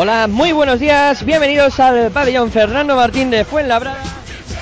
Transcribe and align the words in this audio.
Hola, 0.00 0.28
muy 0.28 0.52
buenos 0.52 0.78
días, 0.78 1.24
bienvenidos 1.24 1.80
al 1.80 2.12
pabellón 2.12 2.52
Fernando 2.52 2.94
Martín 2.94 3.30
de 3.30 3.44
Fuenlabrada, 3.44 3.98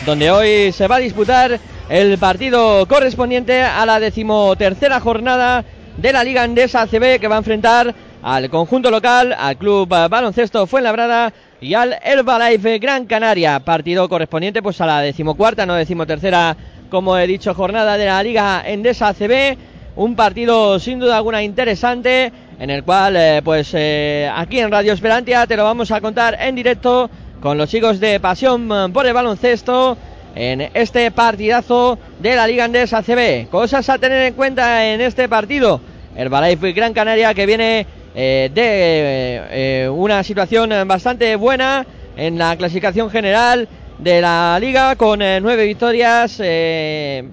donde 0.06 0.30
hoy 0.30 0.72
se 0.72 0.88
va 0.88 0.96
a 0.96 1.00
disputar 1.00 1.60
el 1.90 2.16
partido 2.16 2.86
correspondiente 2.88 3.60
a 3.60 3.84
la 3.84 4.00
decimotercera 4.00 4.98
jornada 4.98 5.62
de 5.98 6.12
la 6.14 6.24
Liga 6.24 6.42
Andesa 6.42 6.80
ACB 6.80 7.20
que 7.20 7.28
va 7.28 7.34
a 7.34 7.40
enfrentar 7.40 7.94
al 8.22 8.48
conjunto 8.48 8.90
local, 8.90 9.36
al 9.38 9.58
Club 9.58 9.86
Baloncesto 9.86 10.66
Fuenlabrada 10.66 11.34
y 11.60 11.74
al 11.74 11.98
Herbalife 12.02 12.78
Gran 12.78 13.04
Canaria, 13.04 13.60
partido 13.60 14.08
correspondiente 14.08 14.62
pues 14.62 14.80
a 14.80 14.86
la 14.86 15.02
decimocuarta, 15.02 15.66
no 15.66 15.74
decimotercera, 15.74 16.56
como 16.88 17.18
he 17.18 17.26
dicho, 17.26 17.52
jornada 17.52 17.98
de 17.98 18.06
la 18.06 18.22
Liga 18.22 18.62
Endesa 18.64 19.08
ACB, 19.08 19.58
un 19.96 20.14
partido 20.14 20.78
sin 20.78 20.98
duda 20.98 21.16
alguna 21.16 21.42
interesante 21.42 22.30
en 22.58 22.70
el 22.70 22.84
cual 22.84 23.16
eh, 23.16 23.40
pues 23.42 23.70
eh, 23.72 24.30
aquí 24.34 24.60
en 24.60 24.70
Radio 24.70 24.92
Esperantia 24.92 25.46
te 25.46 25.56
lo 25.56 25.64
vamos 25.64 25.90
a 25.90 26.00
contar 26.00 26.36
en 26.40 26.54
directo 26.54 27.10
con 27.40 27.56
los 27.58 27.70
chicos 27.70 27.98
de 27.98 28.20
Pasión 28.20 28.70
eh, 28.70 28.88
por 28.92 29.06
el 29.06 29.14
Baloncesto 29.14 29.96
en 30.34 30.68
este 30.74 31.10
partidazo 31.10 31.98
de 32.20 32.36
la 32.36 32.46
Liga 32.46 32.64
Andesa 32.64 32.98
ACB. 32.98 33.48
Cosas 33.48 33.88
a 33.88 33.96
tener 33.96 34.26
en 34.26 34.34
cuenta 34.34 34.86
en 34.86 35.00
este 35.00 35.30
partido. 35.30 35.80
Herbalife 36.14 36.72
Gran 36.72 36.92
Canaria 36.92 37.32
que 37.32 37.46
viene 37.46 37.86
eh, 38.14 38.50
de 38.52 39.88
una 39.88 40.22
situación 40.22 40.70
bastante 40.86 41.36
buena 41.36 41.86
en 42.18 42.36
la 42.36 42.54
clasificación 42.56 43.08
general 43.08 43.66
de 43.98 44.20
la 44.20 44.58
liga 44.60 44.96
con 44.96 45.20
nueve 45.20 45.64
victorias, 45.64 46.36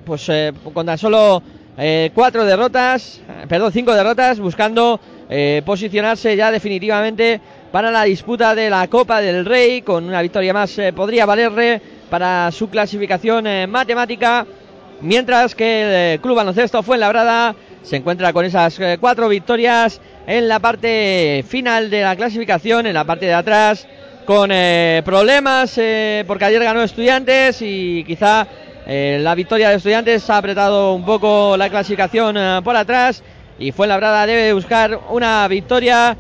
pues 0.06 0.32
con 0.74 0.86
tan 0.86 0.98
solo 0.98 1.44
eh, 1.76 2.12
cuatro 2.14 2.46
derrotas, 2.46 3.20
eh, 3.28 3.46
perdón, 3.48 3.72
cinco 3.72 3.94
derrotas, 3.94 4.40
buscando 4.40 5.00
eh, 5.28 5.64
posicionarse 5.66 6.36
ya 6.36 6.52
definitivamente 6.52 7.42
para 7.72 7.90
la 7.90 8.04
disputa 8.04 8.54
de 8.54 8.70
la 8.70 8.88
Copa 8.88 9.22
del 9.22 9.44
Rey, 9.44 9.82
con 9.82 10.04
una 10.04 10.22
victoria 10.22 10.54
más 10.54 10.80
podría 10.96 11.26
valerle 11.26 11.82
para 12.12 12.52
su 12.52 12.70
clasificación 12.70 13.46
matemática, 13.72 14.46
mientras 15.02 15.56
que 15.56 16.14
el 16.14 16.22
Club 16.22 16.36
Baloncesto 16.36 16.84
Fuenlabrada 16.84 17.56
se 17.82 17.96
encuentra 17.96 18.32
con 18.32 18.46
esas 18.46 18.80
cuatro 19.00 19.28
victorias 19.28 20.00
en 20.28 20.48
la 20.48 20.60
parte 20.60 21.44
final 21.48 21.90
de 21.90 22.04
la 22.04 22.16
clasificación, 22.16 22.86
en 22.86 22.94
la 22.94 23.06
parte 23.06 23.26
de 23.26 23.34
atrás, 23.34 23.88
con 24.26 24.52
problemas, 25.04 25.80
porque 26.28 26.46
ayer 26.46 26.64
ganó 26.64 26.84
Estudiantes 26.84 27.60
y 27.64 28.04
quizá 28.06 28.46
eh, 28.86 29.20
la 29.22 29.36
victoria 29.36 29.70
de 29.70 29.76
Estudiantes 29.76 30.30
ha 30.30 30.38
apretado 30.38 30.94
un 30.94 31.06
poco 31.06 31.56
la 31.58 31.70
clasificación 31.70 32.36
eh, 32.38 32.62
por 32.64 32.76
atrás 32.76 33.24
y 33.58 33.72
Fuenlabrada 33.72 34.26
debe 34.26 34.54
buscar 34.54 35.00
una 35.10 35.48
victoria 35.48 36.18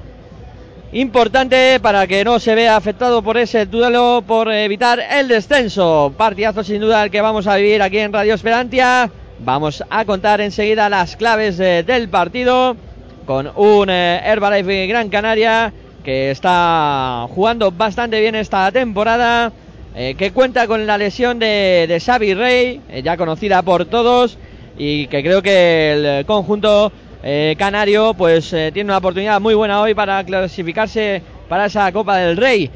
importante 0.93 1.79
para 1.81 2.07
que 2.07 2.23
no 2.23 2.39
se 2.39 2.55
vea 2.55 2.77
afectado 2.77 3.21
por 3.21 3.38
ese 3.38 3.65
duelo 3.65 4.23
por 4.25 4.51
evitar 4.51 4.99
el 4.99 5.27
descenso. 5.27 6.13
Partidazo 6.15 6.63
sin 6.63 6.79
duda 6.79 7.03
el 7.03 7.11
que 7.11 7.21
vamos 7.21 7.47
a 7.47 7.55
vivir 7.55 7.81
aquí 7.81 7.97
en 7.97 8.13
Radio 8.13 8.35
Esperantia. 8.35 9.09
Vamos 9.39 9.83
a 9.89 10.05
contar 10.05 10.39
enseguida 10.39 10.89
las 10.89 11.15
claves 11.17 11.59
eh, 11.59 11.83
del 11.85 12.07
partido 12.07 12.77
con 13.25 13.51
un 13.55 13.89
Herbalife 13.89 14.88
Gran 14.88 15.09
Canaria 15.09 15.73
que 16.03 16.31
está 16.31 17.25
jugando 17.29 17.71
bastante 17.71 18.19
bien 18.19 18.35
esta 18.35 18.71
temporada, 18.71 19.51
eh, 19.95 20.15
que 20.17 20.31
cuenta 20.31 20.65
con 20.65 20.87
la 20.87 20.97
lesión 20.97 21.37
de, 21.37 21.85
de 21.87 21.99
Xavi 21.99 22.33
Rey, 22.33 22.81
eh, 22.89 23.03
ya 23.03 23.15
conocida 23.15 23.61
por 23.61 23.85
todos, 23.85 24.39
y 24.75 25.05
que 25.05 25.21
creo 25.21 25.43
que 25.43 26.19
el 26.19 26.25
conjunto 26.25 26.91
eh, 27.21 27.55
canario 27.59 28.15
pues 28.15 28.49
tiene 28.49 28.85
una 28.85 28.97
oportunidad 28.97 29.39
muy 29.39 29.53
buena 29.53 29.79
hoy 29.81 29.93
para 29.93 30.23
clasificarse 30.23 31.21
para 31.47 31.67
esa 31.67 31.91
Copa 31.91 32.17
del 32.17 32.37
Rey. 32.37 32.71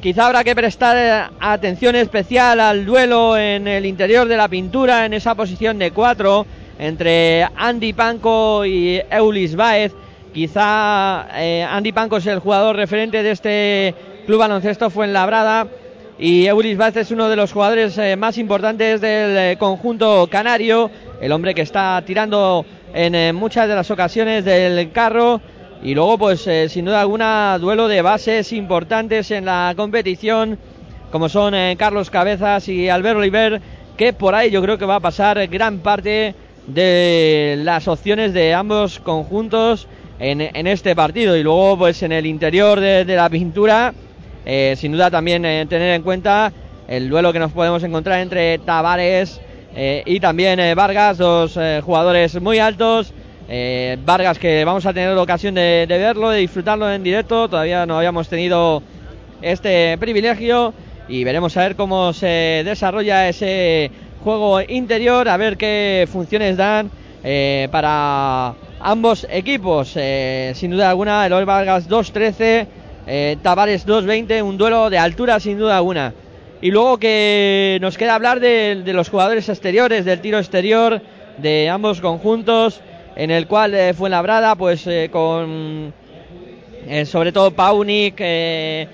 Quizá 0.00 0.26
habrá 0.26 0.44
que 0.44 0.54
prestar 0.54 1.30
atención 1.40 1.96
especial 1.96 2.60
al 2.60 2.84
duelo 2.84 3.38
en 3.38 3.66
el 3.66 3.86
interior 3.86 4.28
de 4.28 4.36
la 4.36 4.48
pintura, 4.48 5.06
en 5.06 5.14
esa 5.14 5.34
posición 5.34 5.78
de 5.78 5.92
cuatro, 5.92 6.44
entre 6.78 7.46
Andy 7.56 7.92
Panco 7.94 8.66
y 8.66 9.00
Eulis 9.10 9.56
Baez. 9.56 9.92
Quizá 10.34 11.22
Andy 11.74 11.92
Panco 11.92 12.18
es 12.18 12.26
el 12.26 12.40
jugador 12.40 12.76
referente 12.76 13.22
de 13.22 13.30
este 13.30 13.94
club 14.28 14.40
baloncesto 14.40 14.90
Fuenlabrada 14.90 15.68
y 16.18 16.44
Eulis 16.44 16.76
Baez 16.76 16.94
es 16.98 17.10
uno 17.10 17.30
de 17.30 17.36
los 17.36 17.50
jugadores 17.50 17.96
eh, 17.96 18.14
más 18.14 18.36
importantes 18.36 19.00
del 19.00 19.38
eh, 19.38 19.56
conjunto 19.58 20.28
canario, 20.30 20.90
el 21.22 21.32
hombre 21.32 21.54
que 21.54 21.62
está 21.62 22.02
tirando 22.04 22.66
en 22.92 23.14
eh, 23.14 23.32
muchas 23.32 23.66
de 23.68 23.74
las 23.74 23.90
ocasiones 23.90 24.44
del 24.44 24.92
carro. 24.92 25.40
Y 25.82 25.94
luego 25.94 26.18
pues 26.18 26.46
eh, 26.46 26.68
sin 26.68 26.84
duda 26.84 27.00
alguna 27.00 27.56
duelo 27.58 27.88
de 27.88 28.02
bases 28.02 28.52
importantes 28.52 29.30
en 29.30 29.46
la 29.46 29.72
competición 29.74 30.58
como 31.10 31.30
son 31.30 31.54
eh, 31.54 31.76
Carlos 31.78 32.10
Cabezas 32.10 32.68
y 32.68 32.90
Albert 32.90 33.16
Oliver 33.20 33.62
que 33.96 34.12
por 34.12 34.34
ahí 34.34 34.50
yo 34.50 34.60
creo 34.60 34.76
que 34.76 34.84
va 34.84 34.96
a 34.96 35.00
pasar 35.00 35.46
gran 35.46 35.78
parte 35.78 36.34
de 36.66 37.58
las 37.62 37.88
opciones 37.88 38.34
de 38.34 38.52
ambos 38.52 39.00
conjuntos 39.00 39.88
en, 40.18 40.42
en 40.42 40.66
este 40.66 40.94
partido. 40.94 41.34
Y 41.34 41.42
luego 41.42 41.78
pues 41.78 42.02
en 42.02 42.12
el 42.12 42.26
interior 42.26 42.78
de, 42.78 43.06
de 43.06 43.16
la 43.16 43.30
pintura 43.30 43.94
eh, 44.48 44.74
sin 44.76 44.92
duda 44.92 45.10
también 45.10 45.44
eh, 45.44 45.66
tener 45.68 45.94
en 45.94 46.02
cuenta 46.02 46.50
el 46.88 47.10
duelo 47.10 47.34
que 47.34 47.38
nos 47.38 47.52
podemos 47.52 47.82
encontrar 47.82 48.18
entre 48.20 48.58
Tavares 48.58 49.40
eh, 49.76 50.02
y 50.06 50.18
también 50.20 50.58
eh, 50.58 50.74
Vargas, 50.74 51.18
dos 51.18 51.58
eh, 51.58 51.82
jugadores 51.84 52.40
muy 52.40 52.58
altos. 52.58 53.12
Eh, 53.46 53.98
Vargas 54.04 54.38
que 54.38 54.64
vamos 54.64 54.86
a 54.86 54.94
tener 54.94 55.14
la 55.14 55.20
ocasión 55.20 55.54
de, 55.54 55.84
de 55.86 55.98
verlo, 55.98 56.30
de 56.30 56.40
disfrutarlo 56.40 56.90
en 56.90 57.02
directo, 57.02 57.46
todavía 57.48 57.84
no 57.84 57.98
habíamos 57.98 58.28
tenido 58.28 58.82
este 59.42 59.96
privilegio 59.98 60.72
y 61.08 61.24
veremos 61.24 61.54
a 61.58 61.60
ver 61.60 61.76
cómo 61.76 62.14
se 62.14 62.62
desarrolla 62.64 63.28
ese 63.28 63.90
juego 64.24 64.62
interior, 64.62 65.28
a 65.28 65.36
ver 65.36 65.58
qué 65.58 66.08
funciones 66.10 66.56
dan 66.56 66.90
para 67.70 68.54
ambos 68.80 69.26
equipos. 69.30 69.96
Sin 70.54 70.70
duda 70.70 70.90
alguna, 70.90 71.24
Eloy 71.26 71.44
Vargas 71.44 71.88
2-13, 71.88 72.66
eh, 73.08 73.38
Tavares 73.42 73.86
2-20, 73.86 74.42
un 74.42 74.58
duelo 74.58 74.90
de 74.90 74.98
altura 74.98 75.40
sin 75.40 75.58
duda 75.58 75.78
alguna. 75.78 76.12
Y 76.60 76.70
luego 76.70 76.98
que 76.98 77.78
nos 77.80 77.96
queda 77.96 78.14
hablar 78.14 78.38
de, 78.40 78.82
los 78.86 79.08
jugadores 79.08 79.48
exteriores, 79.48 80.04
del 80.04 80.20
tiro 80.20 80.38
exterior 80.38 81.00
de 81.38 81.70
ambos 81.70 82.00
conjuntos, 82.00 82.82
en 83.16 83.30
el 83.30 83.46
cual 83.46 83.74
eh, 83.74 83.94
fue 83.94 84.10
labrada 84.10 84.54
pues 84.56 84.86
eh, 84.86 85.08
con 85.10 85.92
eh, 86.86 87.06
sobre 87.06 87.32
todo 87.32 87.52
Paunik, 87.52 88.16
eh, 88.18 88.86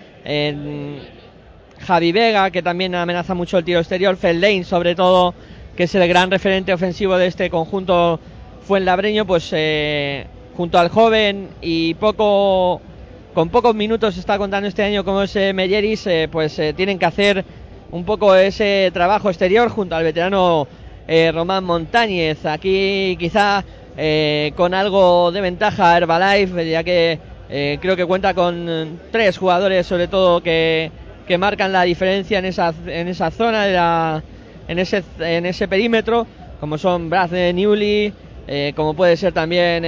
Javi 1.81 2.13
Vega, 2.13 2.51
que 2.51 2.63
también 2.63 2.95
amenaza 2.95 3.35
mucho 3.35 3.59
el 3.59 3.65
tiro 3.65 3.81
exterior, 3.81 4.17
Feldane 4.17 4.65
sobre 4.65 4.95
todo, 4.95 5.35
que 5.77 5.85
es 5.85 5.95
el 5.95 6.07
gran 6.07 6.31
referente 6.31 6.73
ofensivo 6.73 7.17
de 7.17 7.27
este 7.27 7.51
conjunto 7.51 8.21
fuenlabreño, 8.67 9.27
pues 9.27 9.55
junto 10.57 10.79
al 10.79 10.89
joven 10.89 11.51
y 11.61 11.95
poco 11.95 12.81
con 13.35 13.51
pocos 13.51 13.75
minutos 13.75 14.17
está 14.17 14.39
contando 14.39 14.69
este 14.69 14.85
año 14.85 15.05
como 15.05 15.23
es 15.23 15.35
eh, 15.35 15.53
Melleris, 15.53 16.07
eh, 16.07 16.29
pues 16.31 16.57
eh, 16.61 16.73
tienen 16.73 17.01
que 17.01 17.07
hacer 17.07 17.45
un 17.91 18.05
poco 18.05 18.35
ese 18.35 18.91
trabajo 18.95 19.29
exterior 19.29 19.69
junto 19.69 19.97
al 19.97 20.05
veterano 20.05 20.67
Román 21.33 21.65
Montañez. 21.65 22.47
Aquí 22.47 23.17
quizá 23.19 23.63
con 24.57 24.73
algo 24.75 25.31
de 25.31 25.41
ventaja 25.41 25.97
Herbalife, 25.97 26.69
ya 26.69 26.83
que 26.83 27.19
creo 27.81 27.95
que 27.95 28.07
cuenta 28.07 28.35
con 28.35 28.99
tres 29.13 29.37
jugadores 29.37 29.87
sobre 29.87 30.09
todo 30.09 30.41
que, 30.41 30.91
que 31.29 31.39
marcan 31.39 31.73
la 31.73 31.83
diferencia 31.83 32.39
en 32.39 32.47
esa, 32.47 32.73
en 32.87 33.07
esa 33.09 33.31
zona, 33.31 33.67
de 33.67 33.75
la- 33.75 34.23
en, 34.67 34.79
ese, 34.79 35.05
en 35.21 35.45
ese 35.47 35.69
perímetro, 35.69 36.27
como 36.59 36.79
son 36.79 37.11
Brad 37.11 37.31
Newley, 37.31 38.13
eh, 38.49 38.73
como 38.75 38.95
puede 38.95 39.17
ser 39.17 39.33
también 39.33 39.83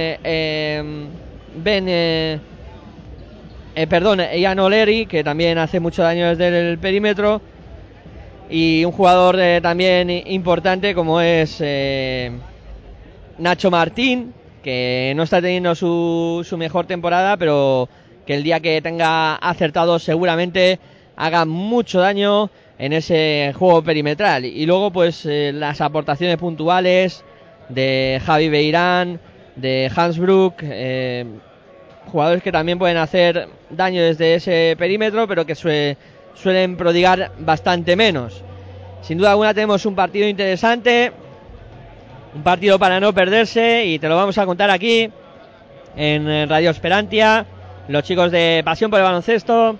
Ben... 1.63 2.56
eh, 3.77 3.87
perdón, 3.87 4.21
Ian 4.35 4.59
O'Leary, 4.59 5.05
que 5.05 5.23
también 5.23 5.57
hace 5.57 5.79
mucho 5.79 6.03
daño 6.03 6.35
desde 6.35 6.71
el 6.71 6.77
perímetro. 6.79 7.41
Y 8.49 8.83
un 8.85 8.91
jugador 8.91 9.39
eh, 9.39 9.59
también 9.61 10.09
importante 10.09 10.95
como 10.95 11.21
es 11.21 11.57
eh, 11.59 12.31
Nacho 13.37 13.69
Martín, 13.69 14.33
que 14.63 15.13
no 15.15 15.23
está 15.23 15.41
teniendo 15.41 15.75
su, 15.75 16.45
su 16.47 16.57
mejor 16.57 16.87
temporada, 16.87 17.37
pero 17.37 17.87
que 18.25 18.35
el 18.35 18.43
día 18.43 18.59
que 18.59 18.81
tenga 18.81 19.35
acertado 19.35 19.99
seguramente 19.99 20.79
haga 21.15 21.45
mucho 21.45 21.99
daño 21.99 22.49
en 22.79 22.93
ese 22.93 23.53
juego 23.57 23.83
perimetral. 23.83 24.45
Y 24.45 24.65
luego 24.65 24.91
pues 24.91 25.25
eh, 25.25 25.51
las 25.53 25.81
aportaciones 25.81 26.37
puntuales 26.37 27.23
de 27.69 28.21
Javi 28.25 28.49
Beirán, 28.49 29.19
de 29.55 29.91
Hans 29.95 30.17
Brook, 30.17 30.55
eh, 30.61 31.25
jugadores 32.11 32.43
que 32.43 32.51
también 32.51 32.79
pueden 32.79 32.97
hacer 32.97 33.49
daño 33.69 34.01
desde 34.01 34.35
ese 34.35 34.75
perímetro, 34.77 35.27
pero 35.27 35.45
que 35.45 35.55
sue- 35.55 35.97
suelen 36.33 36.77
prodigar 36.77 37.31
bastante 37.39 37.95
menos. 37.95 38.43
Sin 39.01 39.17
duda 39.17 39.31
alguna 39.31 39.53
tenemos 39.53 39.85
un 39.85 39.95
partido 39.95 40.27
interesante, 40.27 41.11
un 42.35 42.43
partido 42.43 42.77
para 42.79 42.99
no 42.99 43.13
perderse 43.13 43.85
y 43.85 43.99
te 43.99 44.07
lo 44.09 44.15
vamos 44.15 44.37
a 44.37 44.45
contar 44.45 44.69
aquí 44.69 45.09
en 45.95 46.49
Radio 46.49 46.69
Esperantia, 46.69 47.45
los 47.87 48.03
chicos 48.03 48.31
de 48.31 48.61
Pasión 48.63 48.91
por 48.91 48.99
el 48.99 49.05
Baloncesto, 49.05 49.77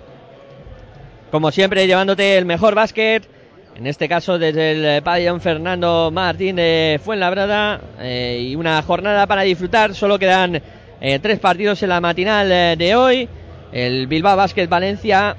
como 1.30 1.50
siempre 1.50 1.86
llevándote 1.86 2.38
el 2.38 2.44
mejor 2.46 2.74
básquet, 2.74 3.28
en 3.76 3.86
este 3.86 4.08
caso 4.08 4.38
desde 4.38 4.96
el 4.96 5.02
pabellón 5.02 5.40
Fernando 5.40 6.10
Martín 6.12 6.56
de 6.56 7.00
Fuenlabrada 7.04 7.80
eh, 8.00 8.48
y 8.50 8.56
una 8.56 8.82
jornada 8.82 9.26
para 9.26 9.42
disfrutar, 9.42 9.94
solo 9.94 10.18
quedan 10.18 10.60
eh, 11.00 11.18
tres 11.20 11.38
partidos 11.38 11.80
en 11.84 11.90
la 11.90 12.00
matinal 12.00 12.50
eh, 12.50 12.74
de 12.76 12.96
hoy, 12.96 13.28
el 13.72 14.06
Bilbao 14.06 14.36
Basket 14.36 14.68
Valencia 14.68 15.36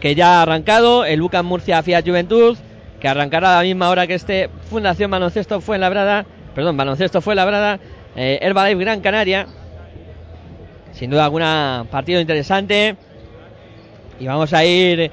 que 0.00 0.14
ya 0.14 0.38
ha 0.38 0.42
arrancado, 0.42 1.04
el 1.04 1.22
UCAM 1.22 1.46
Murcia 1.46 1.82
Fiat 1.82 2.06
Juventud, 2.06 2.56
que 3.00 3.08
arrancará 3.08 3.54
a 3.54 3.56
la 3.58 3.62
misma 3.62 3.90
hora 3.90 4.06
que 4.06 4.14
este 4.14 4.50
Fundación 4.68 5.10
Baloncesto 5.10 5.60
Fuenlabrada, 5.60 6.26
perdón, 6.54 6.76
Baloncesto 6.76 7.20
Fuenlabrada, 7.20 7.80
eh, 8.14 8.38
Herbalife 8.40 8.80
Gran 8.80 9.00
Canaria. 9.00 9.46
Sin 10.92 11.10
duda 11.10 11.24
alguna 11.24 11.86
partido 11.90 12.20
interesante. 12.20 12.96
Y 14.18 14.26
vamos 14.26 14.52
a 14.54 14.64
ir 14.64 15.10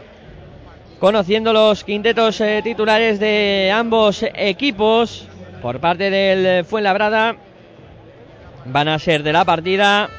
conociendo 0.99 1.51
los 1.51 1.83
quintetos 1.83 2.39
eh, 2.39 2.61
titulares 2.63 3.19
de 3.19 3.69
ambos 3.73 4.23
equipos 4.33 5.27
por 5.61 5.79
parte 5.79 6.09
del 6.09 6.63
Fuenlabrada. 6.63 7.35
Van 8.65 8.87
a 8.87 8.97
ser 8.99 9.23
de 9.23 9.33
la 9.33 9.43
partida 9.43 10.09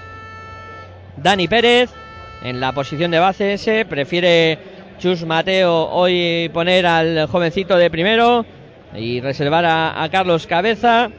Dani 1.17 1.49
Pérez 1.49 1.91
en 2.43 2.61
la 2.61 2.73
posición 2.73 3.11
de 3.11 3.19
base. 3.19 3.59
Se 3.59 3.85
prefiere 3.85 4.59
Chus 4.99 5.25
Mateo 5.25 5.89
hoy 5.91 6.51
poner 6.53 6.87
al 6.87 7.27
jovencito 7.27 7.77
de 7.77 7.91
primero 7.91 8.45
y 8.95 9.21
reservar 9.21 9.65
a, 9.67 10.09
Carlos 10.11 10.47
Cabeza. 10.47 11.11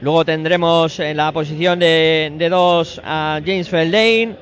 Luego 0.00 0.24
tendremos 0.24 1.00
en 1.00 1.16
la 1.16 1.32
posición 1.32 1.78
de, 1.78 2.48
dos 2.50 3.00
a 3.04 3.40
James 3.44 3.68
Feldane. 3.68 4.36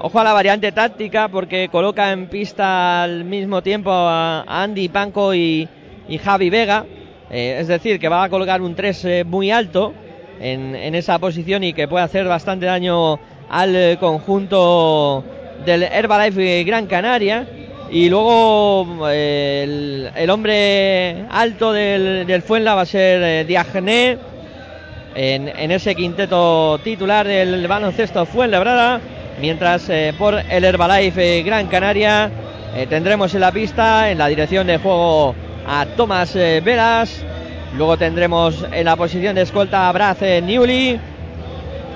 Ojo 0.00 0.18
a 0.18 0.24
la 0.24 0.32
variante 0.32 0.72
táctica 0.72 1.28
porque 1.28 1.68
coloca 1.70 2.10
en 2.10 2.28
pista 2.28 3.02
al 3.02 3.24
mismo 3.24 3.62
tiempo 3.62 3.90
a, 3.92 4.44
Andy 4.46 4.88
Panco 4.88 5.34
y, 5.34 5.68
y 6.08 6.18
Javi 6.18 6.50
Vega. 6.50 6.84
Eh, 7.30 7.58
es 7.60 7.68
decir, 7.68 8.00
que 8.00 8.08
va 8.08 8.24
a 8.24 8.28
colocar 8.28 8.60
un 8.60 8.74
3 8.74 9.04
eh, 9.04 9.24
muy 9.24 9.52
alto 9.52 9.94
en, 10.40 10.74
en 10.74 10.94
esa 10.94 11.18
posición 11.18 11.62
y 11.64 11.72
que 11.72 11.88
puede 11.88 12.04
hacer 12.04 12.26
bastante 12.26 12.66
daño 12.66 13.18
al 13.48 13.76
eh, 13.76 13.96
conjunto 13.98 15.24
del 15.64 15.82
Herbalife 15.82 16.64
Gran 16.64 16.86
Canaria. 16.86 17.46
Y 17.90 18.08
luego 18.08 19.08
eh, 19.10 20.10
el, 20.14 20.30
hombre 20.30 21.24
alto 21.28 21.72
del, 21.72 22.42
Fuenla 22.42 22.76
va 22.76 22.82
a 22.82 22.86
ser 22.86 23.20
eh, 23.46 24.18
en, 25.16 25.70
ese 25.72 25.96
quinteto 25.96 26.78
titular 26.84 27.26
del 27.26 27.66
baloncesto 27.66 28.24
Fuenlabrada. 28.26 29.00
Mientras 29.40 29.88
eh, 29.88 30.14
por 30.16 30.38
el 30.38 30.64
Herbalife 30.64 31.42
Gran 31.42 31.66
Canaria 31.66 32.30
tendremos 32.88 33.34
en 33.34 33.40
la 33.40 33.50
pista, 33.50 34.12
en 34.12 34.18
la 34.18 34.28
dirección 34.28 34.68
de 34.68 34.78
juego, 34.78 35.34
a 35.66 35.84
Tomás 35.96 36.34
Veras. 36.34 37.24
Luego 37.76 37.96
tendremos 37.96 38.66
en 38.72 38.84
la 38.84 38.96
posición 38.96 39.34
de 39.36 39.42
escolta 39.42 39.88
a 39.88 39.92
Brad 39.92 40.22
eh, 40.22 40.42
Newley. 40.42 41.00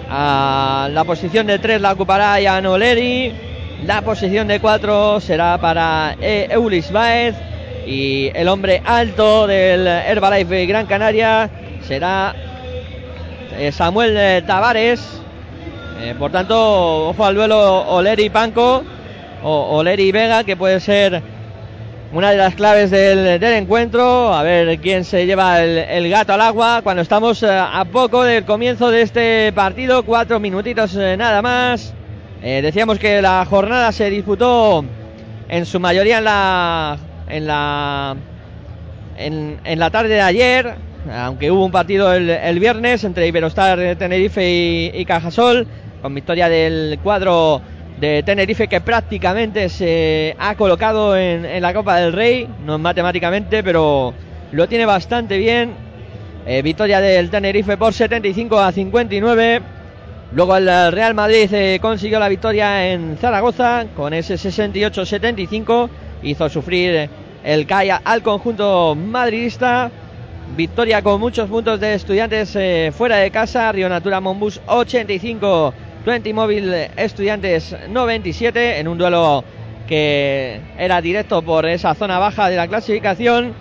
La 0.09 1.03
posición 1.06 1.47
de 1.47 1.59
3 1.59 1.81
la 1.81 1.93
ocupará 1.93 2.37
Jan 2.43 2.67
Oleri. 2.67 3.32
La 3.85 4.03
posición 4.03 4.49
de 4.49 4.61
4 4.61 5.21
será 5.21 5.59
para 5.59 6.17
eh, 6.21 6.49
Eulis 6.50 6.91
Baez. 6.93 7.35
Y 7.87 8.31
el 8.35 8.49
hombre 8.49 8.81
alto 8.85 9.47
del 9.47 9.87
Herbalife 9.87 10.65
Gran 10.67 10.87
Canaria 10.87 11.50
será 11.82 12.35
eh, 13.59 13.73
Samuel 13.73 14.17
eh, 14.17 14.43
Tavares. 14.47 15.20
Por 16.19 16.31
tanto, 16.32 17.09
ojo 17.09 17.25
al 17.25 17.35
duelo 17.35 17.87
Oleri-Panco 17.88 18.85
o 19.43 19.79
Oleri-Vega, 19.79 20.44
que 20.44 20.56
puede 20.56 20.81
ser 20.81 21.23
una 22.14 22.31
de 22.31 22.37
las 22.37 22.55
claves 22.55 22.93
del, 22.93 23.43
encuentro. 23.43 24.32
A 24.32 24.43
ver 24.44 24.78
quién 24.78 25.05
se 25.05 25.26
lleva 25.26 25.62
el, 25.62 26.08
gato 26.08 26.32
al 26.32 26.40
agua 26.40 26.81
cuando 26.82 27.02
estamos 27.02 27.43
eh, 27.43 27.49
a 27.50 27.84
poco 27.87 28.22
del 28.22 28.44
comienzo 28.44 28.90
de 28.90 29.02
este 29.02 29.52
partido. 29.52 30.05
Cuatro 30.05 30.38
minutitos 30.38 30.94
eh, 30.94 31.16
nada 31.16 31.43
más. 31.43 31.93
Eh, 32.40 32.61
decíamos 32.62 33.00
que 33.00 33.20
la 33.20 33.44
jornada 33.44 33.90
se 33.90 34.11
disputó 34.11 34.84
en 35.49 35.66
su 35.66 35.81
mayoría 35.81 36.19
en 36.19 36.25
la 36.25 36.99
en 37.28 37.46
la 37.46 38.17
en, 39.17 39.78
la 39.78 39.90
tarde 39.90 40.14
de 40.14 40.20
ayer, 40.20 40.75
aunque 41.12 41.50
hubo 41.50 41.64
un 41.64 41.72
partido 41.72 42.12
el, 42.12 42.31
el 42.31 42.60
viernes 42.60 43.02
entre 43.05 43.26
Iberostar 43.26 43.96
Tenerife 43.96 44.49
y, 44.49 44.90
y 44.94 45.05
Cajasol, 45.05 45.67
con 46.02 46.14
victoria 46.14 46.49
del 46.49 46.99
cuadro 47.02 47.60
Tenerife 48.25 48.69
que 48.69 48.81
prácticamente 48.81 49.69
se 49.69 50.37
ha 50.39 50.55
colocado 50.55 51.17
en, 51.17 51.45
en 51.45 51.62
la 51.62 51.73
Copa 51.73 51.97
del 51.97 52.12
Rey, 52.12 52.49
no 52.65 52.79
matemáticamente, 52.79 53.62
pero 53.62 54.15
lo 54.53 54.69
tiene 54.69 54.87
bastante 54.87 55.39
bien. 55.39 55.85
Eh, 56.47 56.61
victoria 56.61 57.01
del 57.01 57.31
Tenerife 57.31 57.77
por 57.79 57.95
75 57.95 58.59
a 58.61 58.71
59. 58.71 59.62
Luego 60.33 60.56
el 60.56 60.93
Real 60.93 61.15
Madrid 61.15 61.49
eh, 61.53 61.79
consiguió 61.81 62.19
la 62.19 62.29
victoria 62.29 62.93
en 62.93 63.17
Zaragoza 63.17 63.87
con 63.96 64.13
ese 64.13 64.34
68-75. 64.34 65.89
Hizo 66.23 66.49
sufrir 66.49 67.08
el 67.43 67.67
CAIA 67.67 68.03
al 68.05 68.23
conjunto 68.23 68.94
madridista. 68.94 69.91
Victoria 70.55 71.01
con 71.03 71.19
muchos 71.19 71.49
puntos 71.49 71.81
de 71.81 71.94
estudiantes 71.94 72.55
eh, 72.56 72.93
fuera 72.94 73.17
de 73.17 73.31
casa. 73.31 73.73
Río 73.73 73.89
Natura 73.89 74.20
Monbus 74.20 74.61
85. 74.67 75.73
20 76.05 76.34
Móvil 76.34 76.73
Estudiantes 76.96 77.75
97 77.89 78.79
en 78.79 78.89
un 78.89 78.99
duelo 78.99 79.43
que 79.89 80.61
era 80.79 81.01
directo 81.01 81.43
por 81.43 81.67
esa 81.67 81.94
zona 81.94 82.19
baja 82.19 82.49
de 82.49 82.56
la 82.56 82.69
clasificación. 82.69 83.55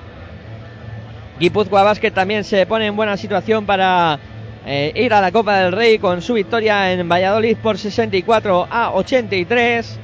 Guipúzcoa 1.40 1.84
Basket 1.84 2.12
también 2.12 2.44
se 2.44 2.66
pone 2.66 2.88
en 2.88 2.96
buena 2.96 3.18
situación 3.18 3.66
para 3.66 4.20
eh, 4.66 4.92
ir 4.96 5.14
a 5.14 5.22
la 5.22 5.32
Copa 5.32 5.58
del 5.60 5.72
Rey 5.72 6.00
con 6.00 6.22
su 6.22 6.34
victoria 6.34 6.92
en 6.92 7.08
Valladolid 7.08 7.58
por 7.58 7.78
64 7.78 8.68
a 8.70 8.94
83. 8.94 10.00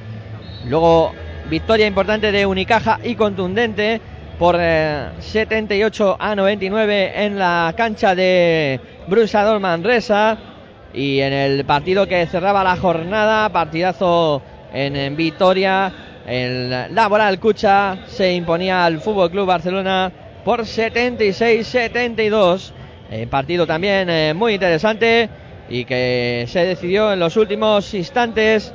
Luego 0.66 1.12
victoria 1.48 1.86
importante 1.86 2.32
de 2.32 2.46
Unicaja 2.46 3.00
y 3.02 3.16
contundente 3.16 4.00
por 4.38 4.56
eh, 4.58 5.10
78 5.18 6.16
a 6.18 6.34
99 6.34 7.24
en 7.24 7.38
la 7.38 7.74
cancha 7.76 8.14
de 8.14 8.80
Brusador 9.06 9.60
Manresa. 9.60 10.49
Y 10.92 11.20
en 11.20 11.32
el 11.32 11.64
partido 11.64 12.06
que 12.06 12.26
cerraba 12.26 12.64
la 12.64 12.76
jornada, 12.76 13.48
partidazo 13.50 14.42
en, 14.72 14.96
en 14.96 15.16
Vitoria, 15.16 15.92
el 16.26 16.94
Laboral 16.94 17.40
Cucha 17.40 18.00
se 18.06 18.34
imponía 18.34 18.84
al 18.84 19.00
Fútbol 19.00 19.30
Club 19.30 19.46
Barcelona 19.46 20.12
por 20.44 20.60
76-72. 20.60 22.72
Eh, 23.10 23.26
partido 23.28 23.66
también 23.66 24.08
eh, 24.08 24.32
muy 24.34 24.54
interesante 24.54 25.28
y 25.68 25.84
que 25.84 26.46
se 26.48 26.64
decidió 26.64 27.12
en 27.12 27.18
los 27.18 27.36
últimos 27.36 27.92
instantes. 27.94 28.72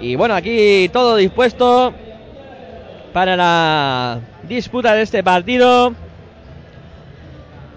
Y 0.00 0.16
bueno, 0.16 0.34
aquí 0.34 0.88
todo 0.92 1.16
dispuesto 1.16 1.92
para 3.12 3.36
la 3.36 4.20
disputa 4.48 4.94
de 4.94 5.02
este 5.02 5.22
partido. 5.22 5.94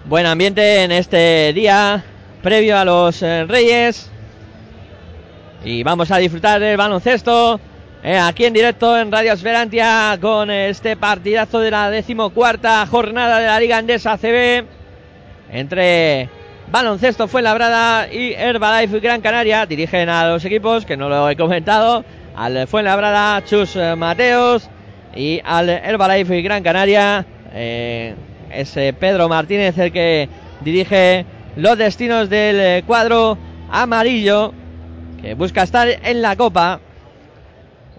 Buen 0.06 0.24
ambiente 0.26 0.84
en 0.84 0.92
este 0.92 1.52
día 1.52 2.02
previo 2.42 2.78
a 2.78 2.84
los 2.84 3.22
eh, 3.22 3.44
Reyes. 3.46 4.10
Y 5.64 5.82
vamos 5.82 6.10
a 6.10 6.18
disfrutar 6.18 6.60
del 6.60 6.76
baloncesto 6.76 7.60
eh, 8.02 8.16
aquí 8.16 8.44
en 8.44 8.52
directo 8.52 8.96
en 8.96 9.10
Radio 9.10 9.32
Esperantia 9.32 10.16
con 10.20 10.50
este 10.50 10.96
partidazo 10.96 11.60
de 11.60 11.70
la 11.70 11.90
decimocuarta 11.90 12.86
jornada 12.86 13.40
de 13.40 13.46
la 13.46 13.58
Liga 13.58 13.78
Andesa 13.78 14.16
CB 14.16 14.64
entre 15.50 16.28
Baloncesto 16.70 17.26
Fuenlabrada 17.26 18.12
y 18.12 18.34
Herbalife 18.34 19.00
Gran 19.00 19.20
Canaria 19.20 19.66
dirigen 19.66 20.08
a 20.08 20.28
los 20.28 20.44
equipos, 20.44 20.84
que 20.84 20.96
no 20.96 21.08
lo 21.08 21.28
he 21.28 21.36
comentado, 21.36 22.04
al 22.36 22.68
Fuenlabrada 22.68 23.44
Chus 23.44 23.76
Mateos 23.96 24.68
y 25.16 25.40
al 25.44 25.68
Herbalife 25.68 26.40
Gran 26.42 26.62
Canaria. 26.62 27.24
eh, 27.52 28.14
es 28.50 28.76
eh, 28.76 28.94
Pedro 28.98 29.28
Martínez 29.28 29.76
el 29.78 29.92
que 29.92 30.28
dirige 30.60 31.24
los 31.58 31.76
destinos 31.76 32.30
del 32.30 32.60
eh, 32.60 32.82
cuadro 32.86 33.36
amarillo, 33.68 34.54
que 35.20 35.34
busca 35.34 35.64
estar 35.64 35.88
en 35.88 36.22
la 36.22 36.36
Copa. 36.36 36.78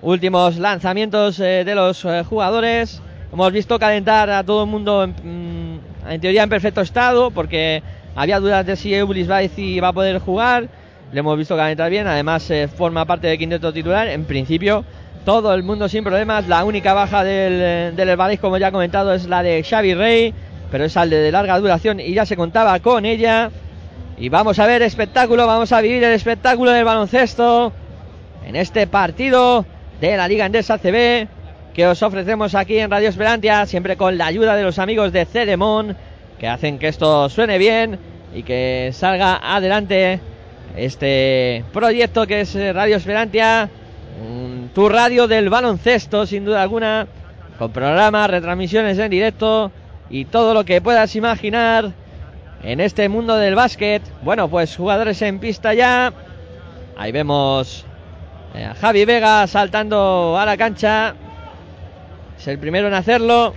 Últimos 0.01 0.57
lanzamientos 0.57 1.41
eh, 1.41 1.63
de 1.65 1.75
los 1.75 2.05
eh, 2.05 2.23
jugadores. 2.23 3.01
Hemos 3.33 3.51
visto 3.51 3.77
calentar 3.77 4.29
a 4.29 4.45
todo 4.45 4.63
el 4.63 4.69
mundo 4.69 5.03
en, 5.03 5.11
mm, 5.11 6.09
en 6.09 6.21
teoría 6.21 6.43
en 6.43 6.49
perfecto 6.49 6.79
estado 6.79 7.31
porque 7.31 7.83
había 8.15 8.39
dudas 8.39 8.65
de 8.65 8.77
si 8.77 8.95
Eulis 8.95 9.27
Baez 9.27 9.59
iba 9.59 9.89
a 9.89 9.93
poder 9.93 10.19
jugar. 10.19 10.69
Le 11.11 11.19
hemos 11.19 11.37
visto 11.37 11.57
calentar 11.57 11.89
bien, 11.89 12.07
además 12.07 12.49
eh, 12.51 12.69
forma 12.69 13.03
parte 13.03 13.27
del 13.27 13.37
quinteto 13.37 13.73
titular. 13.73 14.07
En 14.07 14.23
principio, 14.23 14.85
todo 15.25 15.53
el 15.53 15.63
mundo 15.63 15.89
sin 15.89 16.05
problemas. 16.05 16.47
La 16.47 16.63
única 16.63 16.93
baja 16.93 17.25
del, 17.25 17.93
del 17.93 18.09
Herbalife, 18.09 18.39
como 18.39 18.57
ya 18.57 18.69
he 18.69 18.71
comentado, 18.71 19.13
es 19.13 19.27
la 19.27 19.43
de 19.43 19.61
Xavi 19.63 19.95
Rey, 19.95 20.33
pero 20.71 20.85
es 20.85 20.97
al 20.97 21.09
de, 21.09 21.31
larga 21.31 21.57
duración 21.59 21.99
y 21.99 22.13
ya 22.13 22.25
se 22.25 22.35
contaba 22.35 22.79
con 22.79 23.05
ella. 23.05 23.51
Y 24.17 24.29
vamos 24.29 24.59
a 24.59 24.67
ver 24.67 24.81
espectáculo, 24.81 25.47
vamos 25.47 25.71
a 25.71 25.81
vivir 25.81 26.03
el 26.03 26.13
espectáculo 26.13 26.71
del 26.71 26.83
baloncesto 26.83 27.71
en 28.45 28.55
este 28.55 28.87
partido 28.87 29.65
de 30.01 30.17
la 30.17 30.27
Liga 30.27 30.45
Endesa 30.45 30.77
CB 30.77 31.27
que 31.73 31.87
os 31.87 32.03
ofrecemos 32.03 32.55
aquí 32.55 32.77
en 32.79 32.91
Radio 32.91 33.09
Esperantia, 33.09 33.65
siempre 33.65 33.95
con 33.95 34.17
la 34.17 34.25
ayuda 34.25 34.55
de 34.55 34.63
los 34.63 34.79
amigos 34.79 35.13
de 35.13 35.25
Cedemon, 35.25 35.95
que 36.37 36.47
hacen 36.47 36.77
que 36.77 36.87
esto 36.87 37.29
suene 37.29 37.57
bien 37.57 37.97
y 38.33 38.43
que 38.43 38.89
salga 38.93 39.39
adelante 39.41 40.19
este 40.75 41.63
proyecto 41.71 42.27
que 42.27 42.41
es 42.41 42.55
eh, 42.55 42.73
Radio 42.73 42.97
Esperantia, 42.97 43.69
tu 44.73 44.89
radio 44.89 45.27
del 45.27 45.49
baloncesto, 45.49 46.25
sin 46.25 46.45
duda 46.45 46.61
alguna, 46.61 47.07
con 47.57 47.71
programas, 47.71 48.29
retransmisiones 48.29 48.97
en 48.97 49.09
directo 49.09 49.71
y 50.09 50.25
todo 50.25 50.53
lo 50.53 50.65
que 50.65 50.81
puedas 50.81 51.15
imaginar 51.15 51.91
en 52.63 52.79
este 52.79 53.07
mundo 53.09 53.35
del 53.37 53.55
básquet. 53.55 54.01
Bueno, 54.21 54.49
pues 54.49 54.75
jugadores 54.75 55.21
en 55.21 55.39
pista 55.39 55.73
ya. 55.73 56.13
Ahí 56.97 57.11
vemos 57.11 57.85
eh, 58.55 58.65
a 58.65 58.75
Javi 58.75 59.05
Vega 59.05 59.45
saltando 59.47 60.37
a 60.37 60.45
la 60.45 60.57
cancha. 60.57 61.15
Es 62.37 62.47
el 62.47 62.59
primero 62.59 62.87
en 62.87 62.93
hacerlo. 62.93 63.53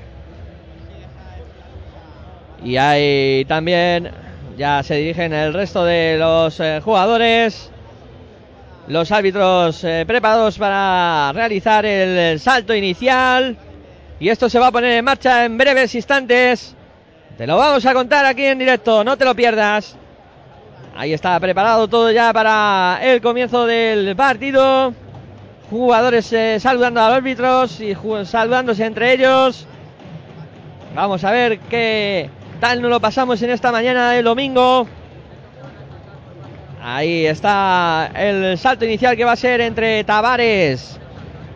Y 2.64 2.76
ahí 2.76 3.44
también 3.46 4.10
ya 4.56 4.82
se 4.82 4.96
dirigen 4.96 5.32
el 5.32 5.52
resto 5.52 5.84
de 5.84 6.16
los 6.18 6.60
eh, 6.60 6.80
jugadores. 6.84 7.70
Los 8.88 9.10
árbitros 9.10 9.82
eh, 9.84 10.04
preparados 10.06 10.58
para 10.58 11.32
realizar 11.32 11.86
el, 11.86 12.16
el 12.18 12.40
salto 12.40 12.74
inicial. 12.74 13.56
Y 14.22 14.28
esto 14.28 14.48
se 14.48 14.60
va 14.60 14.68
a 14.68 14.70
poner 14.70 14.92
en 14.92 15.04
marcha 15.04 15.44
en 15.44 15.58
breves 15.58 15.96
instantes. 15.96 16.76
Te 17.36 17.44
lo 17.44 17.56
vamos 17.56 17.84
a 17.84 17.92
contar 17.92 18.24
aquí 18.24 18.44
en 18.44 18.56
directo, 18.56 19.02
no 19.02 19.16
te 19.16 19.24
lo 19.24 19.34
pierdas. 19.34 19.96
Ahí 20.94 21.12
está 21.12 21.40
preparado 21.40 21.88
todo 21.88 22.08
ya 22.12 22.32
para 22.32 23.00
el 23.02 23.20
comienzo 23.20 23.66
del 23.66 24.14
partido. 24.14 24.94
Jugadores 25.70 26.32
eh, 26.32 26.60
saludando 26.60 27.00
a 27.00 27.08
los 27.08 27.16
árbitros 27.16 27.80
y 27.80 27.96
saludándose 28.24 28.84
entre 28.84 29.12
ellos. 29.12 29.66
Vamos 30.94 31.24
a 31.24 31.32
ver 31.32 31.58
qué 31.58 32.30
tal 32.60 32.80
nos 32.80 32.92
lo 32.92 33.00
pasamos 33.00 33.42
en 33.42 33.50
esta 33.50 33.72
mañana 33.72 34.12
del 34.12 34.24
domingo. 34.24 34.86
Ahí 36.80 37.26
está 37.26 38.08
el 38.14 38.56
salto 38.56 38.84
inicial 38.84 39.16
que 39.16 39.24
va 39.24 39.32
a 39.32 39.36
ser 39.36 39.60
entre 39.62 40.04
Tavares 40.04 41.00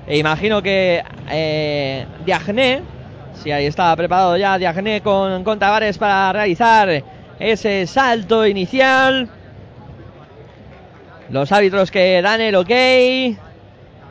e 0.06 0.18
imagino 0.18 0.62
que 0.62 1.02
eh, 1.30 2.06
Diagné. 2.24 2.82
Sí, 3.42 3.50
ahí 3.50 3.66
está 3.66 3.94
preparado 3.96 4.36
ya 4.36 4.56
Diagné 4.56 5.00
con, 5.02 5.44
con 5.44 5.58
Tavares 5.58 5.98
para 5.98 6.32
realizar 6.32 7.02
ese 7.38 7.86
salto 7.86 8.46
inicial. 8.46 9.28
Los 11.28 11.50
árbitros 11.50 11.90
que 11.90 12.22
dan 12.22 12.40
el 12.40 12.54
ok. 12.54 12.70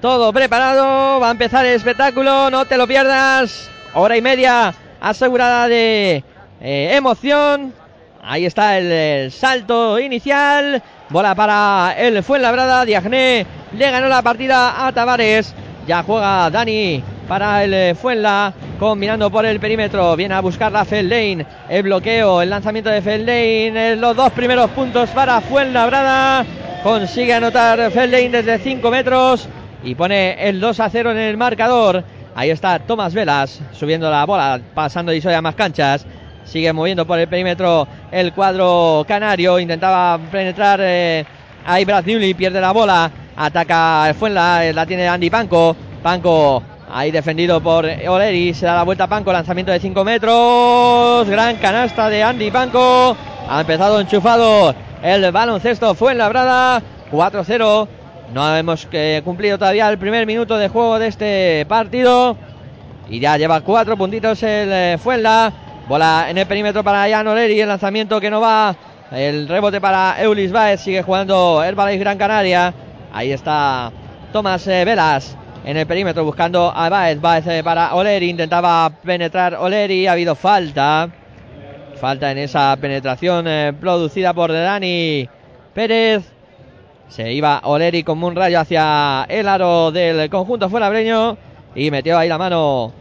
Todo 0.02 0.34
preparado. 0.34 1.20
Va 1.20 1.30
a 1.30 1.32
empezar 1.32 1.66
el 1.66 1.76
espectáculo. 1.76 2.50
No 2.50 2.66
te 2.66 2.78
lo 2.78 2.88
pierdas. 2.88 3.70
Hora 3.94 4.18
y 4.18 4.22
media 4.22 4.74
asegurada 5.00 5.68
de 5.70 6.24
eh, 6.60 6.96
emoción. 6.96 7.74
Ahí 8.22 8.46
está 8.46 8.78
el, 8.78 8.92
el 8.92 9.32
salto 9.32 9.98
inicial. 9.98 10.84
Bola 11.10 11.36
para 11.36 11.96
el 11.98 12.22
Fuenlabrada. 12.22 12.84
Diagné 12.84 13.46
le 13.72 13.92
ganó 13.92 14.10
la 14.10 14.22
partida 14.22 14.86
a 14.86 14.92
Tavares. 14.92 15.56
Ya 15.88 16.02
juega 16.04 16.50
Dani 16.50 17.04
para 17.28 17.64
el 17.64 17.74
eh, 17.74 17.96
Fuenla. 17.96 18.54
Combinando 18.80 19.30
por 19.32 19.46
el 19.46 19.60
perímetro. 19.60 20.16
Viene 20.16 20.34
a 20.36 20.42
buscar 20.42 20.72
la 20.72 20.84
Feldane. 20.86 21.46
El 21.70 21.84
bloqueo. 21.84 22.42
El 22.42 22.50
lanzamiento 22.50 22.90
de 22.90 23.02
Feldane. 23.02 23.92
eh, 23.92 23.96
Los 23.96 24.16
dos 24.16 24.32
primeros 24.32 24.70
puntos 24.72 25.10
para 25.12 25.42
Fuenlabrada. 25.42 26.46
Consigue 26.84 27.34
anotar 27.34 27.92
Feldane 27.92 28.30
desde 28.30 28.58
5 28.60 28.90
metros. 28.92 29.48
Y 29.84 29.96
pone 29.96 30.50
el 30.50 30.60
2 30.60 30.80
a 30.80 30.90
0 30.90 31.12
en 31.12 31.18
el 31.18 31.38
marcador. 31.38 32.04
Ahí 32.36 32.50
está 32.50 32.80
Tomás 32.80 33.14
Velas 33.14 33.62
subiendo 33.72 34.10
la 34.10 34.26
bola. 34.26 34.60
Pasando 34.74 35.14
y 35.14 35.22
a 35.26 35.42
más 35.42 35.56
canchas. 35.56 36.06
Sigue 36.44 36.74
moviendo 36.74 37.06
por 37.08 37.18
el 37.20 37.28
perímetro 37.28 37.88
el 38.12 38.34
cuadro 38.34 39.06
canario. 39.08 39.60
Intentaba 39.60 40.20
penetrar 40.32 40.80
eh, 40.82 41.26
ahí 41.66 41.86
Brad 41.86 42.06
Newley. 42.06 42.34
Pierde 42.34 42.60
la 42.60 42.72
bola. 42.72 43.12
Ataca 43.36 44.14
Fuenla. 44.18 44.66
eh, 44.66 44.74
La 44.74 44.86
tiene 44.86 45.08
Andy 45.08 45.30
Panco. 45.30 45.76
Panco 46.02 46.62
ahí 46.92 47.12
defendido 47.12 47.62
por 47.62 47.86
Oleri. 47.86 48.54
Se 48.54 48.66
da 48.66 48.76
la 48.76 48.84
vuelta 48.84 49.06
a 49.06 49.08
Panco. 49.08 49.32
Lanzamiento 49.34 49.72
de 49.72 49.80
5 49.80 50.04
metros. 50.04 51.28
Gran 51.30 51.58
canasta 51.58 52.10
de 52.10 52.24
Andy 52.24 52.52
Panco. 52.52 53.16
Ha 53.50 53.62
empezado 53.62 54.00
enchufado 54.00 54.74
el 55.04 55.32
baloncesto 55.32 55.96
Fuenlabrada. 55.96 56.82
4-0. 57.12 57.88
No 58.34 58.56
hemos 58.56 58.88
eh, 58.92 59.22
cumplido 59.24 59.58
todavía 59.58 59.90
el 59.90 59.98
primer 60.00 60.26
minuto 60.26 60.58
de 60.58 60.68
juego 60.70 60.98
de 60.98 61.08
este 61.08 61.66
partido. 61.68 62.38
Y 63.08 63.20
ya 63.20 63.38
lleva 63.38 63.62
cuatro 63.62 63.96
puntitos 63.98 64.42
el 64.44 64.70
eh, 64.72 64.98
Fuenla. 64.98 65.54
Bola 65.88 66.26
en 66.30 66.38
el 66.40 66.48
perímetro 66.48 66.84
para 66.84 67.08
Jan 67.10 67.28
Oleri. 67.28 67.60
El 67.60 67.68
lanzamiento 67.68 68.20
que 68.20 68.32
no 68.32 68.42
va. 68.42 68.76
El 69.12 69.48
rebote 69.48 69.80
para 69.80 70.16
Eulis 70.20 70.52
Baez. 70.52 70.82
Sigue 70.82 71.04
jugando 71.04 71.64
Herbalife 71.64 72.00
Gran 72.00 72.18
Canaria. 72.18 72.74
Ahí 73.16 73.32
está 73.32 73.94
Tomás 74.34 74.68
eh, 74.68 74.84
Velas 74.84 75.38
en 75.64 75.78
el 75.78 75.88
perímetro 75.88 76.26
buscando 76.26 76.70
a 76.76 76.90
Baez. 76.90 77.22
Baez 77.22 77.48
eh, 77.48 77.64
para 77.64 77.96
Oleri. 77.96 78.30
Intentaba 78.30 78.90
penetrar 78.90 79.56
Oleri. 79.56 80.06
Ha 80.06 80.12
habido 80.12 80.36
falta. 80.36 81.10
Falta 81.96 82.30
en 82.30 82.40
esa 82.40 82.76
penetración 82.76 83.48
eh, 83.48 83.72
producida 83.80 84.34
por 84.34 84.52
Dani 84.52 85.30
Pérez. 85.74 86.26
Se 87.08 87.32
iba 87.32 87.62
Oleri 87.64 88.04
como 88.04 88.28
un 88.28 88.36
rayo 88.36 88.60
hacia 88.60 89.26
el 89.30 89.48
aro 89.48 89.94
del 89.94 90.30
conjunto 90.30 90.70
fuenabreño. 90.70 91.38
Y 91.74 91.92
metió 91.92 92.18
ahí 92.18 92.28
la 92.28 92.38
mano 92.38 92.92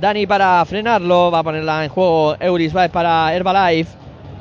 Dani 0.00 0.26
para 0.26 0.64
frenarlo. 0.64 1.30
Va 1.30 1.40
a 1.40 1.44
ponerla 1.44 1.84
en 1.84 1.90
juego 1.90 2.36
Euris 2.40 2.72
Baez 2.72 2.90
para 2.90 3.34
Herbalife. 3.34 3.98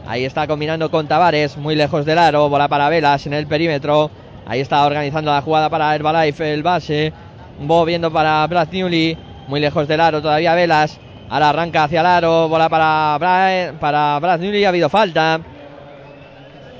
Ahí 0.07 0.24
está 0.24 0.48
combinando 0.48 0.89
con 0.89 1.05
Tavares, 1.05 1.57
muy 1.57 1.75
lejos 1.75 2.05
del 2.05 2.17
aro. 2.17 2.48
Bola 2.48 2.69
para 2.69 2.88
Velas 2.88 3.27
en 3.27 3.34
el 3.34 3.46
perímetro. 3.46 4.10
Ahí 4.47 4.61
está 4.61 4.85
organizando 4.85 5.29
la 5.29 5.41
jugada 5.41 5.69
para 5.69 5.93
Herbalife, 5.93 6.53
el 6.53 6.63
base. 6.63 7.11
Moviendo 7.59 8.11
para 8.11 8.47
Brad 8.47 8.69
Newley, 8.71 9.17
muy 9.47 9.59
lejos 9.59 9.87
del 9.89 9.99
aro 9.99 10.21
todavía 10.21 10.55
Velas. 10.55 10.97
Ahora 11.29 11.49
arranca 11.49 11.83
hacia 11.83 11.99
el 11.99 12.05
aro. 12.05 12.47
Bola 12.47 12.69
para 12.69 13.17
Brad, 13.19 13.73
para 13.77 14.17
Brad 14.19 14.39
Newley. 14.39 14.63
Ha 14.63 14.69
habido 14.69 14.87
falta. 14.87 15.41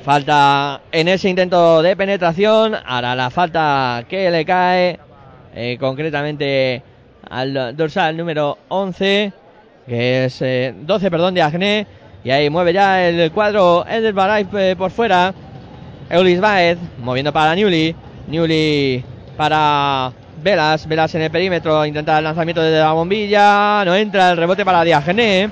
Falta 0.04 0.80
en 0.94 1.10
ese 1.10 1.28
intento 1.28 1.82
de 1.82 1.98
penetración. 1.98 2.74
Ahora 2.86 3.16
la 3.16 3.30
falta 3.30 4.06
que 4.08 4.32
le 4.32 4.46
cae 4.46 4.98
eh, 5.54 5.78
concretamente 5.78 6.82
al 7.30 7.76
dorsal 7.76 8.16
número 8.16 8.58
11, 8.70 9.34
que 9.86 10.26
es 10.26 10.42
eh, 10.42 10.74
12, 10.74 11.12
perdón, 11.12 11.34
de 11.34 11.42
Agné. 11.42 11.88
Y 12.24 12.32
ahí 12.32 12.50
mueve 12.50 12.72
ya 12.72 13.06
el 13.06 13.30
cuadro 13.34 13.86
Baray 14.14 14.48
eh, 14.54 14.76
por 14.78 14.92
fuera. 14.92 15.34
Eulis 16.10 16.40
Baez 16.40 16.78
moviendo 17.00 17.34
para 17.34 17.56
Newly. 17.56 17.96
Newly 18.28 19.04
para 19.36 20.12
Velas. 20.42 20.88
Velas 20.88 21.14
en 21.16 21.24
el 21.24 21.32
perímetro. 21.32 21.86
Intenta 21.86 22.18
el 22.18 22.24
lanzamiento 22.24 22.62
desde 22.62 22.80
la 22.80 22.94
bombilla. 22.94 23.84
No 23.86 23.96
entra 23.96 24.32
el 24.32 24.38
rebote 24.38 24.64
para 24.64 24.84
Diagné. 24.84 25.50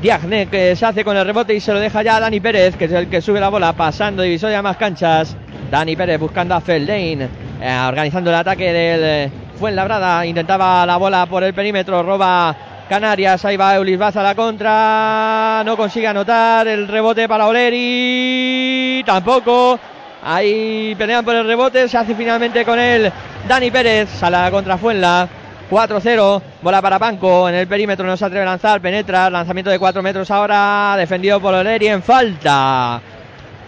Diagné 0.00 0.46
que 0.46 0.74
se 0.74 0.86
hace 0.86 1.04
con 1.04 1.16
el 1.16 1.26
rebote 1.26 1.54
y 1.54 1.60
se 1.60 1.72
lo 1.72 1.78
deja 1.78 2.02
ya 2.02 2.16
a 2.16 2.20
Dani 2.20 2.40
Pérez, 2.40 2.76
que 2.76 2.86
es 2.86 2.92
el 2.92 3.08
que 3.08 3.20
sube 3.20 3.40
la 3.40 3.50
bola 3.50 3.74
pasando 3.74 4.22
divisoria 4.22 4.62
más 4.62 4.78
canchas. 4.78 5.36
Dani 5.70 5.96
Pérez 5.96 6.18
buscando 6.18 6.54
a 6.54 6.60
Feldane, 6.60 7.28
eh, 7.60 7.84
organizando 7.86 8.30
el 8.30 8.36
ataque 8.36 8.72
del 8.72 9.30
Fuenlabrada. 9.58 10.24
Intentaba 10.24 10.86
la 10.86 10.96
bola 10.96 11.26
por 11.26 11.44
el 11.44 11.52
perímetro, 11.52 12.02
roba 12.02 12.56
Canarias. 12.88 13.44
Ahí 13.44 13.56
va 13.56 13.74
Eulis 13.76 13.98
Baza 13.98 14.20
a 14.20 14.22
la 14.22 14.34
contra. 14.34 15.62
No 15.64 15.76
consigue 15.76 16.06
anotar. 16.06 16.66
El 16.68 16.88
rebote 16.88 17.28
para 17.28 17.46
Oleri. 17.46 19.02
Tampoco. 19.04 19.78
Ahí 20.22 20.94
pelean 20.96 21.24
por 21.24 21.34
el 21.34 21.46
rebote. 21.46 21.88
Se 21.88 21.98
hace 21.98 22.14
finalmente 22.14 22.64
con 22.64 22.78
él 22.78 23.10
Dani 23.48 23.70
Pérez. 23.70 24.22
A 24.22 24.30
la 24.30 24.50
contra 24.50 24.76
Fuenla. 24.76 25.28
4-0. 25.70 26.42
Bola 26.60 26.82
para 26.82 26.98
Panco. 26.98 27.48
En 27.48 27.54
el 27.54 27.66
perímetro 27.66 28.06
no 28.06 28.16
se 28.16 28.24
atreve 28.24 28.42
a 28.42 28.50
lanzar. 28.50 28.80
Penetra. 28.80 29.30
Lanzamiento 29.30 29.70
de 29.70 29.78
4 29.78 30.02
metros 30.02 30.30
ahora. 30.30 30.94
Defendido 30.98 31.40
por 31.40 31.54
Oleri 31.54 31.88
en 31.88 32.02
falta. 32.02 33.00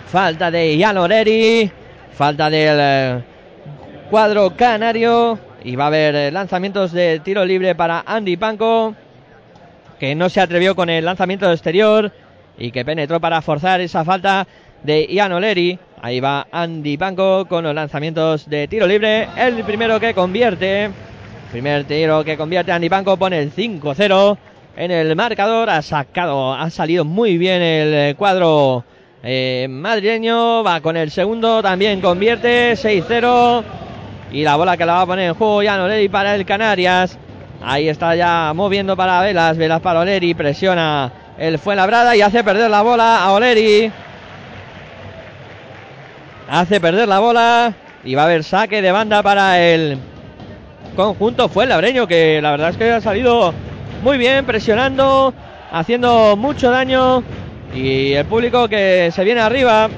Falta 0.07 0.51
de 0.51 0.77
Ian 0.77 0.99
Oleri. 0.99 1.71
Falta 2.13 2.51
del 2.51 2.79
eh, 2.81 3.25
cuadro 4.11 4.55
canario. 4.57 5.39
Y 5.65 5.77
va 5.77 5.85
a 5.85 5.87
haber 5.87 6.15
eh, 6.15 6.31
lanzamientos 6.31 6.93
de 6.93 7.21
tiro 7.21 7.45
libre 7.45 7.75
para 7.75 8.05
Andy 8.07 8.37
Panco. 8.37 8.95
Que 10.05 10.15
no 10.15 10.29
se 10.29 10.43
atrevió 10.43 10.77
con 10.77 10.91
el 10.91 11.03
lanzamiento 11.03 11.51
exterior. 11.51 12.13
Y 12.59 12.73
que 12.73 12.85
penetró 12.85 13.21
para 13.21 13.41
forzar 13.41 13.81
esa 13.81 14.05
falta 14.05 14.47
de 14.83 15.07
Ian 15.07 15.33
Oleri. 15.33 15.79
Ahí 16.03 16.21
va 16.21 16.47
Andy 16.53 16.99
Panco 16.99 17.47
con 17.49 17.65
los 17.65 17.75
lanzamientos 17.75 18.47
de 18.51 18.69
tiro 18.69 18.87
libre. 18.87 19.27
El 19.35 19.65
primero 19.65 19.99
que 19.99 20.13
convierte. 20.13 20.91
Primer 21.51 21.85
tiro 21.85 22.23
que 22.23 22.37
convierte 22.37 22.71
Andy 22.71 22.91
Panco. 22.91 23.17
Pone 23.17 23.39
el 23.39 23.51
5-0 23.51 24.37
en 24.77 24.91
el 24.91 25.17
marcador. 25.17 25.71
Ha 25.71 25.81
sacado, 25.81 26.53
ha 26.53 26.69
salido 26.69 27.07
muy 27.07 27.39
bien 27.39 27.63
el 27.63 28.15
cuadro 28.15 28.85
eh, 29.23 29.67
madrileño. 29.71 30.63
Va 30.63 30.83
con 30.83 30.99
el 30.99 31.11
segundo. 31.13 31.63
También 31.63 32.03
convierte 32.03 32.75
6-0. 32.75 33.65
Y 34.33 34.45
la 34.45 34.57
bola 34.57 34.77
que 34.77 34.85
la 34.85 34.97
va 34.97 35.01
a 35.01 35.07
poner 35.07 35.29
en 35.31 35.35
juego 35.35 35.63
ya 35.63 35.83
Oleri 35.83 36.11
para 36.11 36.35
el 36.35 36.45
Canarias. 36.45 37.19
Ahí 37.67 37.89
está 37.89 38.15
ya 38.15 38.53
moviendo 38.55 38.95
para 38.95 39.23
Velas. 39.23 39.57
Velas 39.57 39.81
para 39.81 40.01
Oleri. 40.01 40.35
Presiona 40.35 41.11
el 41.39 41.59
Fuenlabrada 41.59 42.15
y 42.15 42.21
hace 42.21 42.45
perder 42.45 42.71
la 42.71 42.83
bola 42.83 43.25
a 43.25 43.33
Oleri. 43.33 43.91
Hace 46.51 46.81
perder 46.81 47.09
la 47.09 47.21
bola. 47.21 47.73
Y 48.05 48.15
va 48.15 48.23
a 48.23 48.25
haber 48.27 48.45
saque 48.45 48.83
de 48.83 48.93
banda 48.93 49.23
para 49.23 49.59
el 49.59 49.99
conjunto 50.95 51.49
Fuenlabreño. 51.49 52.07
Que 52.07 52.41
la 52.43 52.51
verdad 52.51 52.69
es 52.69 52.77
que 52.77 52.93
ha 52.93 53.01
salido 53.01 53.55
muy 54.03 54.19
bien, 54.19 54.45
presionando, 54.45 55.33
haciendo 55.73 56.37
mucho 56.37 56.71
daño. 56.71 57.23
Y 57.75 58.13
el 58.13 58.27
público 58.27 58.69
que 58.69 59.11
se 59.11 59.25
viene 59.25 59.41
arriba. 59.41 59.89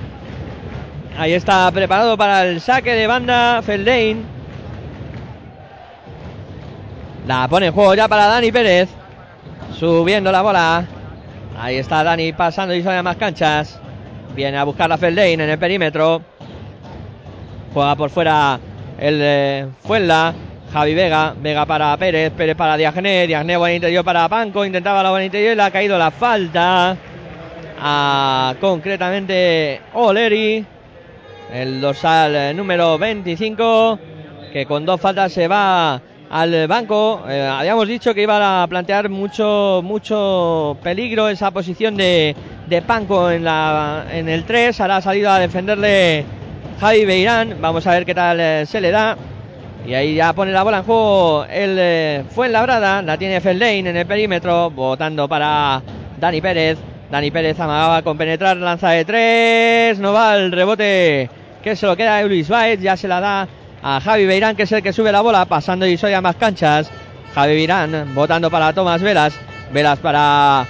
Ahí 1.19 1.33
está 1.33 1.69
preparado 1.73 2.17
para 2.17 2.47
el 2.47 2.61
saque 2.61 2.93
de 2.93 3.09
banda 3.09 3.61
Feldain. 3.63 4.36
La 7.27 7.49
pone 7.49 7.67
en 7.67 7.73
juego 7.73 7.93
ya 7.95 8.07
para 8.07 8.29
Dani 8.29 8.53
Pérez. 8.53 8.89
Subiendo 9.77 10.31
la 10.31 10.43
bola. 10.43 10.87
Ahí 11.59 11.77
está 11.77 12.05
Dani 12.05 12.33
pasando 12.33 12.73
y 12.73 12.83
sale 12.83 12.99
a 12.99 13.03
más 13.03 13.17
canchas. 13.17 13.81
Viene 14.37 14.57
a 14.57 14.63
buscar 14.65 14.91
a 14.93 14.97
Feldain 14.97 15.41
en 15.41 15.51
el 15.51 15.59
perímetro. 15.59 16.23
Juega 17.75 17.97
por 17.97 18.11
fuera 18.11 18.61
el 18.99 19.19
eh, 19.21 19.67
Fuenla. 19.83 20.35
Javi 20.73 20.95
Vega. 20.95 21.35
Vega 21.37 21.67
para 21.67 21.97
Pérez. 21.97 22.31
Pérez 22.31 22.55
para 22.55 22.77
Diagné. 22.77 23.27
Diagné 23.27 23.57
buen 23.57 23.75
interior 23.75 24.05
para 24.05 24.29
Panco. 24.29 24.65
Intentaba 24.65 25.03
la 25.03 25.11
buena 25.11 25.25
interior 25.25 25.55
y 25.55 25.57
le 25.57 25.63
ha 25.63 25.71
caído 25.73 25.99
la 25.99 26.13
falta. 26.13 26.97
A 27.81 28.55
concretamente 28.61 29.81
Oleri. 29.95 30.65
El 31.53 31.81
dorsal 31.81 32.37
eh, 32.37 32.55
número 32.55 32.97
25. 32.99 33.99
Que 34.53 34.65
con 34.65 34.87
dos 34.87 35.01
faltas 35.01 35.33
se 35.33 35.49
va 35.49 36.01
al 36.31 36.67
banco. 36.67 37.25
Eh, 37.29 37.47
habíamos 37.47 37.87
dicho 37.89 38.15
que 38.15 38.23
iba 38.23 38.63
a 38.63 38.67
plantear 38.67 39.09
mucho, 39.09 39.81
mucho 39.85 40.77
peligro 40.83 41.29
esa 41.29 41.51
posición 41.51 41.97
de, 41.97 42.35
de 42.67 42.83
Panco 42.83 43.31
en, 43.31 43.45
la, 43.45 44.07
en 44.11 44.29
el 44.29 44.45
3. 44.45 44.81
Ahora 44.81 44.97
ha 44.97 45.03
salido 45.03 45.31
a 45.31 45.39
defenderle 45.39 46.25
Javi 46.81 47.05
Beirán. 47.05 47.57
Vamos 47.61 47.87
a 47.87 47.93
ver 47.93 48.05
qué 48.05 48.15
tal 48.15 48.41
eh, 48.41 48.67
se 48.67 48.81
le 48.81 48.91
da. 48.91 49.17
Y 49.87 49.95
ahí 49.95 50.17
ya 50.17 50.33
pone 50.33 50.51
la 50.51 50.65
bola 50.65 50.79
en 50.79 50.85
juego 50.85 51.45
el 51.49 51.77
eh, 51.79 52.25
Fuenlabrada. 52.31 53.03
La 53.03 53.17
tiene 53.17 53.41
Feldain 53.41 53.87
en 53.87 53.97
el 53.97 54.07
perímetro. 54.07 54.71
Votando 54.71 55.29
para 55.29 55.83
Dani 56.19 56.41
Pérez. 56.41 56.79
Dani 57.11 57.31
Pérez 57.31 57.59
amagaba 57.61 58.03
con 58.03 58.19
penetrar. 58.19 58.57
Lanza 58.57 58.91
de 58.91 59.05
3. 59.05 59.99
No 60.01 60.13
va 60.13 60.37
el 60.37 60.51
rebote 60.51 61.31
que 61.63 61.77
se 61.77 61.87
lo 61.87 61.97
queda 61.97 62.17
a 62.17 62.23
Eulis 62.23 62.49
Baez. 62.49 62.81
Ya 62.81 62.97
se 62.97 63.07
la 63.07 63.21
da 63.21 63.49
a 63.89 64.01
Javi 64.01 64.27
Beirán, 64.27 64.57
que 64.57 64.65
es 64.65 64.73
el 64.73 64.83
que 64.83 64.93
sube 64.93 65.13
la 65.13 65.21
bola, 65.21 65.45
pasando 65.45 65.87
y 65.87 65.97
soy 65.97 66.13
a 66.13 66.21
más 66.21 66.35
canchas. 66.35 66.91
Javi 67.37 67.55
Beirán 67.55 68.17
votando 68.17 68.51
para 68.51 68.73
Tomás 68.73 69.01
Velas. 69.01 69.33
Velas 69.73 70.01
para 70.01 70.67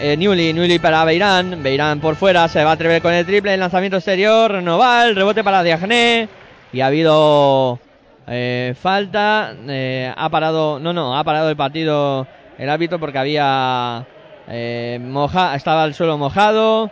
eh, 0.00 0.16
Newly, 0.16 0.52
Newly 0.52 0.80
para 0.80 1.04
Beirán. 1.04 1.62
Beirán 1.62 2.00
por 2.00 2.16
fuera, 2.16 2.48
se 2.48 2.64
va 2.64 2.70
a 2.70 2.72
atrever 2.72 3.00
con 3.00 3.12
el 3.12 3.24
triple. 3.24 3.54
El 3.54 3.60
lanzamiento 3.60 3.98
exterior, 3.98 4.60
no 4.60 4.76
va. 4.76 5.06
El 5.06 5.14
rebote 5.14 5.44
para 5.44 5.62
Diagné. 5.62 6.28
Y 6.72 6.80
ha 6.80 6.86
habido 6.86 7.78
eh, 8.26 8.74
falta. 8.76 9.54
Eh, 9.68 10.12
ha 10.12 10.28
parado, 10.28 10.80
no, 10.80 10.92
no, 10.92 11.16
ha 11.16 11.22
parado 11.22 11.48
el 11.48 11.56
partido 11.56 12.26
el 12.58 12.68
árbitro 12.68 12.98
porque 12.98 13.18
había 13.18 14.04
eh, 14.48 14.98
moja, 15.00 15.54
estaba 15.54 15.84
el 15.84 15.94
suelo 15.94 16.18
mojado. 16.18 16.90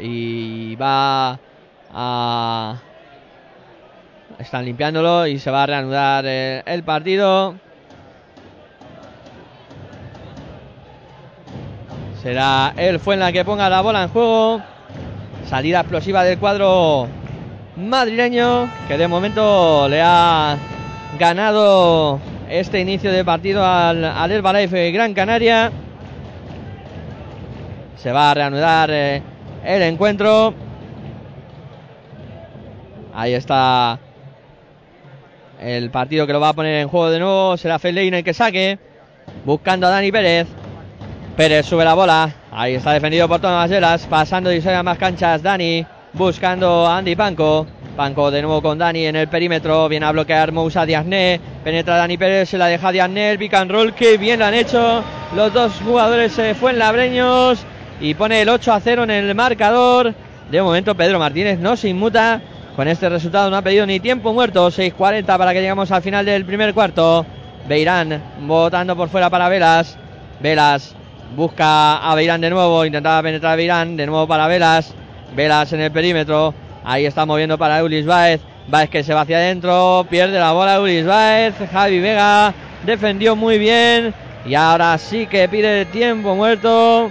Y 0.00 0.76
va 0.76 1.40
a 1.92 2.76
están 4.38 4.64
limpiándolo 4.64 5.26
y 5.26 5.38
se 5.38 5.50
va 5.50 5.62
a 5.62 5.66
reanudar 5.66 6.26
el, 6.26 6.62
el 6.66 6.82
partido. 6.82 7.54
Será 12.22 12.74
el 12.76 12.98
Fuenla 12.98 13.32
que 13.32 13.44
ponga 13.44 13.68
la 13.70 13.80
bola 13.80 14.02
en 14.02 14.08
juego. 14.08 14.60
Salida 15.46 15.80
explosiva 15.80 16.24
del 16.24 16.38
cuadro 16.38 17.06
madrileño 17.76 18.68
que 18.88 18.98
de 18.98 19.06
momento 19.06 19.88
le 19.88 20.02
ha 20.02 20.56
ganado 21.18 22.18
este 22.48 22.80
inicio 22.80 23.12
de 23.12 23.24
partido 23.24 23.64
al, 23.64 24.04
al 24.04 24.32
Herbalife 24.32 24.90
Gran 24.90 25.14
Canaria. 25.14 25.70
Se 27.96 28.12
va 28.12 28.30
a 28.30 28.34
reanudar 28.34 28.90
eh, 28.90 29.22
el 29.64 29.82
encuentro. 29.82 30.54
Ahí 33.14 33.34
está 33.34 33.98
el 35.66 35.90
partido 35.90 36.28
que 36.28 36.32
lo 36.32 36.38
va 36.38 36.50
a 36.50 36.52
poner 36.52 36.80
en 36.80 36.88
juego 36.88 37.10
de 37.10 37.18
nuevo. 37.18 37.56
Será 37.56 37.80
Fellain 37.80 38.14
el 38.14 38.22
que 38.22 38.32
saque. 38.32 38.78
Buscando 39.44 39.88
a 39.88 39.90
Dani 39.90 40.12
Pérez. 40.12 40.46
Pérez 41.36 41.66
sube 41.66 41.84
la 41.84 41.94
bola. 41.94 42.32
Ahí 42.52 42.74
está 42.74 42.92
defendido 42.92 43.26
por 43.26 43.40
Tomás 43.40 43.68
Velas. 43.68 44.06
Pasando 44.06 44.52
y 44.52 44.62
a 44.66 44.82
más 44.84 44.96
canchas. 44.96 45.42
Dani 45.42 45.84
buscando 46.12 46.86
a 46.86 46.98
Andy 46.98 47.16
Panco. 47.16 47.66
Panco 47.96 48.30
de 48.30 48.42
nuevo 48.42 48.62
con 48.62 48.78
Dani 48.78 49.06
en 49.06 49.16
el 49.16 49.26
perímetro. 49.26 49.88
Viene 49.88 50.06
a 50.06 50.12
bloquear 50.12 50.52
Moussa 50.52 50.86
Diazné. 50.86 51.40
Penetra 51.64 51.96
Dani 51.96 52.16
Pérez. 52.16 52.48
Se 52.48 52.58
la 52.58 52.68
deja 52.68 52.92
Diazné. 52.92 53.32
El 53.32 53.38
pick 53.38 53.54
and 53.54 53.72
roll. 53.72 53.92
Que 53.92 54.18
bien 54.18 54.38
lo 54.38 54.44
han 54.44 54.54
hecho. 54.54 55.02
Los 55.34 55.52
dos 55.52 55.72
jugadores 55.84 56.30
se 56.30 56.54
fueron 56.54 56.78
labreños. 56.78 57.58
Y 58.00 58.14
pone 58.14 58.40
el 58.40 58.48
8 58.48 58.72
a 58.72 58.78
0 58.78 59.02
en 59.02 59.10
el 59.10 59.34
marcador. 59.34 60.14
De 60.48 60.62
momento 60.62 60.94
Pedro 60.94 61.18
Martínez 61.18 61.58
no 61.58 61.76
se 61.76 61.88
inmuta. 61.88 62.40
Con 62.76 62.88
este 62.88 63.08
resultado 63.08 63.48
no 63.48 63.56
ha 63.56 63.62
pedido 63.62 63.86
ni 63.86 64.00
tiempo 64.00 64.34
muerto. 64.34 64.70
6.40 64.70 65.38
para 65.38 65.54
que 65.54 65.60
lleguemos 65.60 65.90
al 65.90 66.02
final 66.02 66.26
del 66.26 66.44
primer 66.44 66.74
cuarto. 66.74 67.24
Beirán 67.66 68.22
votando 68.40 68.94
por 68.94 69.08
fuera 69.08 69.30
para 69.30 69.48
Velas. 69.48 69.96
Velas 70.40 70.94
busca 71.34 71.96
a 71.96 72.14
Beirán 72.14 72.42
de 72.42 72.50
nuevo. 72.50 72.84
Intentaba 72.84 73.22
penetrar 73.22 73.54
a 73.54 73.56
Beirán. 73.56 73.96
De 73.96 74.04
nuevo 74.04 74.28
para 74.28 74.46
Velas. 74.46 74.92
Velas 75.34 75.72
en 75.72 75.80
el 75.80 75.90
perímetro. 75.90 76.52
Ahí 76.84 77.06
está 77.06 77.24
moviendo 77.24 77.56
para 77.56 77.78
Eulis 77.78 78.04
Baez. 78.04 78.42
Baez 78.68 78.90
que 78.90 79.02
se 79.02 79.14
va 79.14 79.22
hacia 79.22 79.38
adentro. 79.38 80.06
Pierde 80.10 80.38
la 80.38 80.52
bola 80.52 80.74
Eulis 80.74 81.06
Baez. 81.06 81.54
Javi 81.72 81.98
Vega 81.98 82.52
defendió 82.84 83.34
muy 83.34 83.58
bien. 83.58 84.12
Y 84.44 84.54
ahora 84.54 84.98
sí 84.98 85.26
que 85.26 85.48
pide 85.48 85.86
tiempo 85.86 86.34
muerto. 86.34 87.10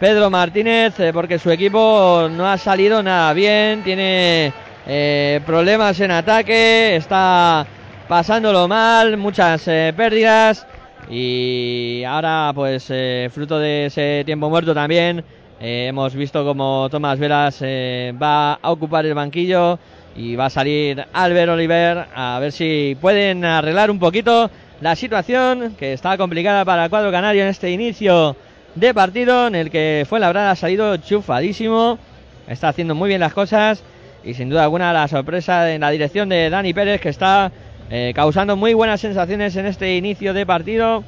Pedro 0.00 0.30
Martínez, 0.30 0.98
eh, 0.98 1.12
porque 1.12 1.38
su 1.38 1.50
equipo 1.50 2.28
no 2.28 2.46
ha 2.46 2.58
salido 2.58 3.04
nada 3.04 3.32
bien. 3.32 3.82
Tiene 3.84 4.52
eh, 4.86 5.40
problemas 5.44 5.98
en 6.00 6.10
ataque. 6.10 6.96
Está 6.96 7.66
pasándolo 8.08 8.68
mal. 8.68 9.16
Muchas 9.16 9.66
eh, 9.68 9.92
pérdidas. 9.96 10.66
Y 11.08 12.02
ahora, 12.04 12.52
pues, 12.54 12.86
eh, 12.90 13.28
fruto 13.32 13.58
de 13.58 13.86
ese 13.86 14.22
tiempo 14.24 14.50
muerto 14.50 14.74
también, 14.74 15.22
eh, 15.60 15.86
hemos 15.88 16.14
visto 16.14 16.44
como 16.44 16.88
Tomás 16.90 17.18
Velas 17.18 17.58
eh, 17.62 18.12
va 18.20 18.54
a 18.54 18.70
ocupar 18.70 19.06
el 19.06 19.14
banquillo 19.14 19.78
y 20.14 20.36
va 20.36 20.46
a 20.46 20.50
salir 20.50 21.06
Albert 21.14 21.50
Oliver 21.50 22.06
a 22.14 22.38
ver 22.40 22.52
si 22.52 22.94
pueden 23.00 23.42
arreglar 23.42 23.90
un 23.90 23.98
poquito 23.98 24.50
la 24.82 24.94
situación 24.96 25.74
que 25.78 25.94
está 25.94 26.18
complicada 26.18 26.64
para 26.66 26.84
el 26.84 26.90
cuadro 26.90 27.10
canario 27.10 27.42
en 27.42 27.48
este 27.48 27.70
inicio 27.70 28.36
de 28.74 28.92
partido 28.92 29.46
en 29.46 29.54
el 29.54 29.70
que 29.70 30.04
fue 30.06 30.20
la 30.20 30.50
ha 30.50 30.56
salido 30.56 30.98
chufadísimo, 30.98 31.98
está 32.46 32.68
haciendo 32.68 32.94
muy 32.94 33.08
bien 33.08 33.20
las 33.20 33.32
cosas 33.32 33.82
y 34.26 34.34
sin 34.34 34.50
duda 34.50 34.64
alguna 34.64 34.92
la 34.92 35.08
sorpresa 35.08 35.72
en 35.72 35.80
la 35.80 35.90
dirección 35.90 36.28
de 36.28 36.50
Dani 36.50 36.74
Pérez 36.74 37.00
que 37.00 37.08
está 37.08 37.50
eh, 37.90 38.12
causando 38.14 38.56
muy 38.56 38.74
buenas 38.74 39.00
sensaciones 39.00 39.56
en 39.56 39.66
este 39.66 39.96
inicio 39.96 40.34
de 40.34 40.44
partido 40.44 41.04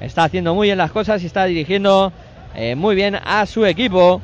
está 0.00 0.24
haciendo 0.24 0.54
muy 0.54 0.68
bien 0.68 0.78
las 0.78 0.90
cosas 0.90 1.22
y 1.22 1.26
está 1.26 1.44
dirigiendo 1.44 2.12
eh, 2.54 2.74
muy 2.74 2.94
bien 2.94 3.16
a 3.22 3.46
su 3.46 3.64
equipo. 3.66 4.20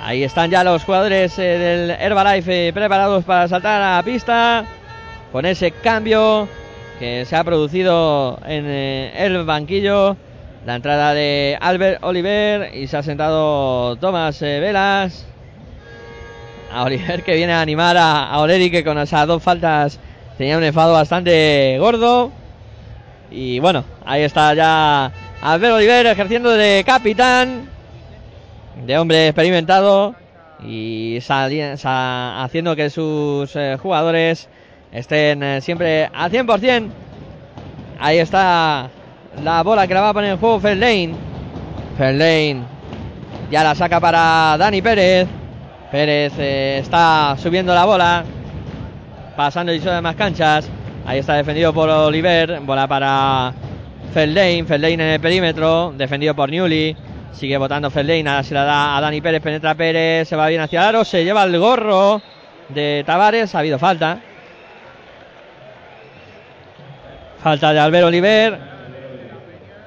Ahí 0.00 0.24
están 0.24 0.50
ya 0.50 0.64
los 0.64 0.84
jugadores 0.84 1.38
eh, 1.38 1.42
del 1.42 1.90
Herbalife 1.90 2.68
eh, 2.68 2.72
preparados 2.72 3.24
para 3.24 3.46
saltar 3.46 3.80
a 3.80 3.96
la 3.96 4.02
pista 4.02 4.64
con 5.30 5.46
ese 5.46 5.70
cambio 5.70 6.48
que 6.98 7.24
se 7.24 7.36
ha 7.36 7.44
producido 7.44 8.38
en 8.44 8.66
el 8.66 9.44
banquillo. 9.44 10.16
La 10.66 10.76
entrada 10.76 11.14
de 11.14 11.56
Albert 11.60 12.04
Oliver 12.04 12.74
y 12.74 12.86
se 12.86 12.96
ha 12.96 13.02
sentado 13.02 13.96
Tomás 13.96 14.40
Velas. 14.40 15.31
A 16.72 16.84
Oliver 16.84 17.22
que 17.22 17.34
viene 17.34 17.52
a 17.52 17.60
animar 17.60 17.96
a, 17.96 18.30
a 18.30 18.40
Oleri 18.40 18.70
que 18.70 18.84
con 18.84 18.98
esas 18.98 19.26
dos 19.26 19.42
faltas 19.42 19.98
tenía 20.38 20.56
un 20.56 20.64
enfado 20.64 20.92
bastante 20.92 21.76
gordo. 21.78 22.32
Y 23.30 23.60
bueno, 23.60 23.84
ahí 24.04 24.22
está 24.22 24.54
ya 24.54 25.12
Albert 25.40 25.74
Oliver 25.74 26.06
ejerciendo 26.06 26.50
de 26.50 26.82
capitán, 26.86 27.68
de 28.86 28.98
hombre 28.98 29.28
experimentado 29.28 30.14
y 30.64 31.18
haciendo 31.20 32.76
que 32.76 32.90
sus 32.90 33.54
eh, 33.56 33.76
jugadores 33.80 34.48
estén 34.92 35.42
eh, 35.42 35.60
siempre 35.60 36.08
al 36.12 36.30
100%. 36.30 36.88
Ahí 37.98 38.18
está 38.18 38.90
la 39.42 39.62
bola 39.62 39.86
que 39.86 39.94
la 39.94 40.02
va 40.02 40.08
a 40.10 40.14
poner 40.14 40.30
en 40.30 40.38
juego 40.38 40.60
Fairlane. 40.60 41.14
Fairlane 41.98 42.62
ya 43.50 43.64
la 43.64 43.74
saca 43.74 44.00
para 44.00 44.56
Dani 44.58 44.80
Pérez. 44.82 45.28
Pérez 45.92 46.32
eh, 46.38 46.78
está 46.78 47.36
subiendo 47.38 47.74
la 47.74 47.84
bola, 47.84 48.24
pasando 49.36 49.74
y 49.74 49.78
de 49.78 50.00
más 50.00 50.16
canchas. 50.16 50.66
Ahí 51.04 51.18
está 51.18 51.34
defendido 51.34 51.74
por 51.74 51.90
Oliver. 51.90 52.60
Bola 52.60 52.88
para 52.88 53.52
Feldane. 54.14 54.64
Feldane 54.64 54.94
en 54.94 55.00
el 55.02 55.20
perímetro. 55.20 55.92
Defendido 55.94 56.34
por 56.34 56.48
Newly. 56.48 56.96
Sigue 57.32 57.58
votando 57.58 57.90
Feldane. 57.90 58.26
Ahora 58.26 58.42
se 58.42 58.54
la 58.54 58.64
da 58.64 58.96
a 58.96 59.00
Dani 59.02 59.20
Pérez. 59.20 59.42
Penetra 59.42 59.74
Pérez. 59.74 60.26
Se 60.28 60.34
va 60.34 60.48
bien 60.48 60.62
hacia 60.62 60.88
aro. 60.88 61.04
Se 61.04 61.24
lleva 61.24 61.44
el 61.44 61.58
gorro 61.58 62.22
de 62.70 63.02
Tavares. 63.04 63.54
Ha 63.54 63.58
habido 63.58 63.78
falta. 63.78 64.18
Falta 67.42 67.70
de 67.70 67.80
Albert 67.80 68.06
Oliver. 68.06 68.58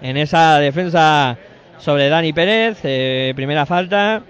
En 0.03 0.17
esa 0.17 0.59
defensa 0.59 1.35
sobre 1.79 2.09
Dani 2.09 2.31
Pérez. 2.31 2.77
eh, 2.83 3.33
primera 3.35 3.65
falta. 3.65 4.21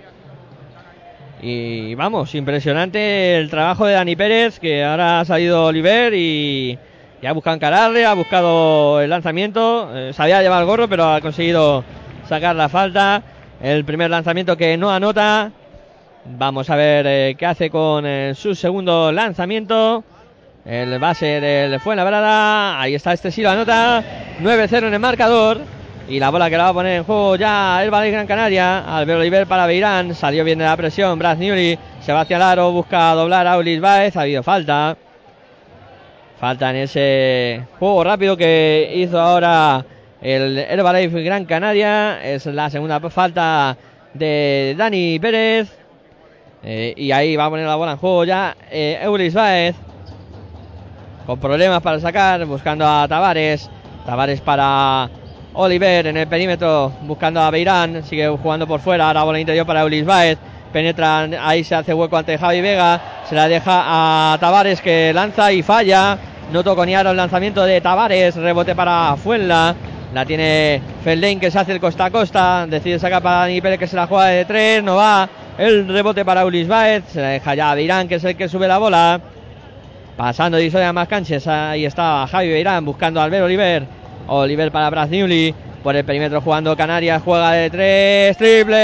Y 1.41 1.93
vamos, 1.95 2.33
impresionante 2.33 3.37
el 3.37 3.49
trabajo 3.49 3.85
de 3.85 3.93
Dani 3.93 4.15
Pérez, 4.15 4.59
que 4.59 4.83
ahora 4.83 5.19
ha 5.19 5.25
salido 5.25 5.65
Oliver 5.65 6.13
y, 6.13 6.77
y 7.21 7.25
ha 7.25 7.33
buscado 7.33 7.55
encararle, 7.55 8.05
ha 8.05 8.13
buscado 8.13 9.01
el 9.01 9.09
lanzamiento. 9.09 9.89
eh, 9.93 10.13
sabía 10.13 10.41
llevar 10.41 10.61
el 10.61 10.65
gorro, 10.67 10.87
pero 10.87 11.13
ha 11.13 11.21
conseguido 11.21 11.83
sacar 12.27 12.55
la 12.55 12.69
falta. 12.69 13.21
El 13.61 13.85
primer 13.85 14.09
lanzamiento 14.09 14.57
que 14.57 14.77
no 14.77 14.91
anota. 14.91 15.51
Vamos 16.25 16.69
a 16.69 16.75
ver 16.75 17.05
eh, 17.07 17.35
qué 17.37 17.45
hace 17.45 17.69
con 17.69 18.05
eh, 18.05 18.33
su 18.35 18.55
segundo 18.55 19.11
lanzamiento. 19.11 20.03
El 20.65 20.97
base 20.97 21.39
del 21.39 21.79
Fuenlabrada. 21.79 22.81
Ahí 22.81 22.95
está, 22.95 23.13
este 23.13 23.29
sí 23.31 23.41
lo 23.43 23.51
anota. 23.51 24.03
9-0 24.41 24.87
en 24.87 24.93
el 24.93 24.99
marcador. 24.99 25.59
Y 26.07 26.19
la 26.19 26.29
bola 26.29 26.51
que 26.51 26.57
la 26.57 26.65
va 26.65 26.69
a 26.69 26.73
poner 26.73 26.97
en 26.97 27.03
juego 27.03 27.35
ya 27.35 27.83
el 27.83 27.89
Valle 27.89 28.11
Gran 28.11 28.27
Canaria. 28.27 28.79
Albert 28.97 29.19
Oliver 29.19 29.47
para 29.47 29.65
Beirán. 29.65 30.13
Salió 30.13 30.43
bien 30.43 30.59
de 30.59 30.65
la 30.65 30.77
presión. 30.77 31.17
Brad 31.17 31.37
Newry 31.37 31.79
se 31.99 32.13
va 32.13 32.21
hacia 32.21 32.37
el 32.37 32.43
aro. 32.43 32.71
Busca 32.71 33.13
doblar 33.13 33.47
a 33.47 33.57
Ulis 33.57 33.81
Baez. 33.81 34.15
Ha 34.15 34.21
habido 34.21 34.43
falta. 34.43 34.95
Falta 36.39 36.69
en 36.69 36.75
ese 36.75 37.63
juego 37.79 38.03
rápido 38.03 38.37
que 38.37 38.91
hizo 38.95 39.19
ahora 39.19 39.83
el 40.21 40.59
Herbalife 40.59 41.23
Gran 41.23 41.45
Canaria. 41.45 42.23
Es 42.23 42.45
la 42.45 42.69
segunda 42.69 42.99
falta 43.09 43.75
de 44.13 44.75
Dani 44.77 45.17
Pérez. 45.19 45.75
Eh, 46.61 46.93
y 46.97 47.11
ahí 47.11 47.35
va 47.35 47.45
a 47.45 47.49
poner 47.49 47.65
la 47.65 47.75
bola 47.75 47.93
en 47.93 47.97
juego 47.97 48.25
ya 48.25 48.55
eh, 48.69 48.99
Eulis 49.01 49.33
Baez. 49.33 49.75
Con 51.25 51.39
problemas 51.39 51.81
para 51.81 51.99
sacar. 51.99 52.45
Buscando 52.45 52.87
a 52.87 53.07
Tavares. 53.07 53.71
Tavares 54.05 54.39
para 54.41 55.09
Oliver 55.55 56.07
en 56.07 56.17
el 56.17 56.27
perímetro. 56.27 56.91
Buscando 57.01 57.41
a 57.41 57.49
Beirán. 57.49 58.03
Sigue 58.03 58.27
jugando 58.27 58.67
por 58.67 58.79
fuera. 58.79 59.07
Ahora 59.07 59.23
bola 59.23 59.39
interior 59.39 59.65
para 59.65 59.81
Eulis 59.81 60.05
Baez. 60.05 60.37
Penetra. 60.71 61.27
Ahí 61.41 61.63
se 61.63 61.75
hace 61.75 61.93
hueco 61.93 62.17
ante 62.17 62.37
Javi 62.37 62.61
Vega. 62.61 63.01
Se 63.27 63.35
la 63.35 63.47
deja 63.47 64.33
a 64.33 64.37
Tavares 64.39 64.81
que 64.81 65.11
lanza 65.13 65.51
y 65.51 65.63
falla. 65.63 66.17
No 66.51 66.63
tocó 66.63 66.85
ni 66.85 66.93
ahora 66.93 67.11
el 67.11 67.17
lanzamiento 67.17 67.63
de 67.65 67.81
Tavares. 67.81 68.35
Rebote 68.35 68.75
para 68.75 69.15
Fuenla. 69.15 69.75
La 70.13 70.25
tiene 70.25 70.81
Feldane 71.03 71.39
que 71.39 71.51
se 71.51 71.59
hace 71.59 71.71
el 71.71 71.79
costa 71.79 72.05
a 72.05 72.11
costa. 72.11 72.67
Decide 72.67 72.99
sacar 72.99 73.21
para 73.21 73.37
Dani 73.39 73.61
Pérez 73.61 73.79
que 73.79 73.87
se 73.87 73.95
la 73.95 74.07
juega 74.07 74.27
de 74.27 74.45
tres. 74.45 74.83
No 74.83 74.95
va. 74.95 75.27
El 75.57 75.87
rebote 75.87 76.25
para 76.25 76.45
Ulis 76.45 76.67
Baez. 76.67 77.05
Se 77.07 77.21
la 77.21 77.29
deja 77.29 77.55
ya 77.55 77.71
a 77.71 77.75
Beirán 77.75 78.07
que 78.07 78.15
es 78.15 78.23
el 78.23 78.35
que 78.35 78.49
sube 78.49 78.67
la 78.67 78.77
bola. 78.77 79.21
Pasando 80.17 80.57
de 80.57 80.83
a 80.83 80.93
más. 80.93 81.07
Ahí 81.47 81.85
está 81.85 82.25
Javi 82.27 82.49
Beirán 82.49 82.85
buscando 82.85 83.19
a 83.19 83.23
Albert 83.23 83.45
Oliver. 83.45 84.04
Oliver 84.27 84.71
para 84.71 84.89
Brad 84.89 85.09
Newly. 85.09 85.53
Por 85.83 85.95
el 85.95 86.03
perímetro 86.03 86.41
jugando 86.41 86.75
Canarias. 86.75 87.21
Juega 87.23 87.51
de 87.51 87.69
tres. 87.69 88.37
Triple 88.37 88.75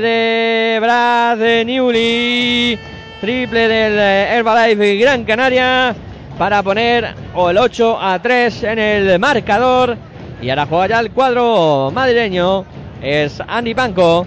de 0.00 0.78
Brad 0.80 1.38
Newly. 1.64 2.78
Triple 3.20 3.68
del 3.68 3.98
eh, 3.98 4.36
Herbalife 4.36 4.96
Gran 4.96 5.24
Canaria. 5.24 5.94
Para 6.38 6.62
poner 6.62 7.14
el 7.36 7.58
8 7.58 7.98
a 8.00 8.18
3 8.18 8.62
en 8.64 8.78
el 8.78 9.18
marcador. 9.18 9.96
Y 10.40 10.48
ahora 10.48 10.66
juega 10.66 10.86
ya 10.86 11.00
el 11.00 11.10
cuadro 11.10 11.90
madrileño. 11.92 12.64
Es 13.02 13.42
Andy 13.46 13.74
Panco. 13.74 14.26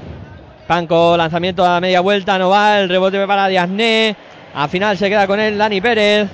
Panco, 0.67 1.17
lanzamiento 1.17 1.65
a 1.65 1.81
media 1.81 1.99
vuelta, 1.99 2.37
no 2.39 2.53
el 2.75 2.87
rebote 2.87 3.25
para 3.27 3.47
Diazné. 3.47 4.15
Al 4.55 4.69
final 4.69 4.97
se 4.97 5.09
queda 5.09 5.27
con 5.27 5.39
él 5.39 5.57
Dani 5.57 5.81
Pérez. 5.81 6.29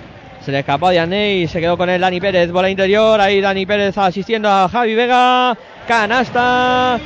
Se 0.46 0.52
le 0.52 0.60
escapó 0.60 0.88
a 0.88 0.92
Diazné 0.92 1.36
y 1.36 1.48
se 1.48 1.60
quedó 1.60 1.78
con 1.78 1.90
él 1.90 2.02
Dani 2.02 2.20
Pérez. 2.20 2.52
Bola 2.52 2.70
interior, 2.70 3.20
ahí 3.20 3.42
Dani 3.42 3.66
Pérez 3.66 3.98
asistiendo 3.98 4.50
a 4.50 4.70
Javi 4.70 4.96
Vega. 4.96 5.58
Canasta. 5.88 7.00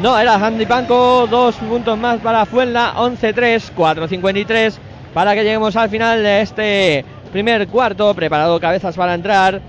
No, 0.00 0.18
era 0.18 0.34
Andy 0.34 0.64
Panco. 0.64 1.26
Dos 1.28 1.56
puntos 1.56 1.98
más 1.98 2.20
para 2.20 2.46
Fuenla. 2.46 2.94
11-3, 2.96 3.72
4-53. 3.76 4.74
Para 5.12 5.34
que 5.34 5.44
lleguemos 5.44 5.76
al 5.76 5.90
final 5.90 6.22
de 6.22 6.40
este 6.40 7.04
primer 7.30 7.68
cuarto. 7.68 8.14
Preparado 8.14 8.58
cabezas 8.58 8.96
para 8.96 9.14
entrar. 9.14 9.60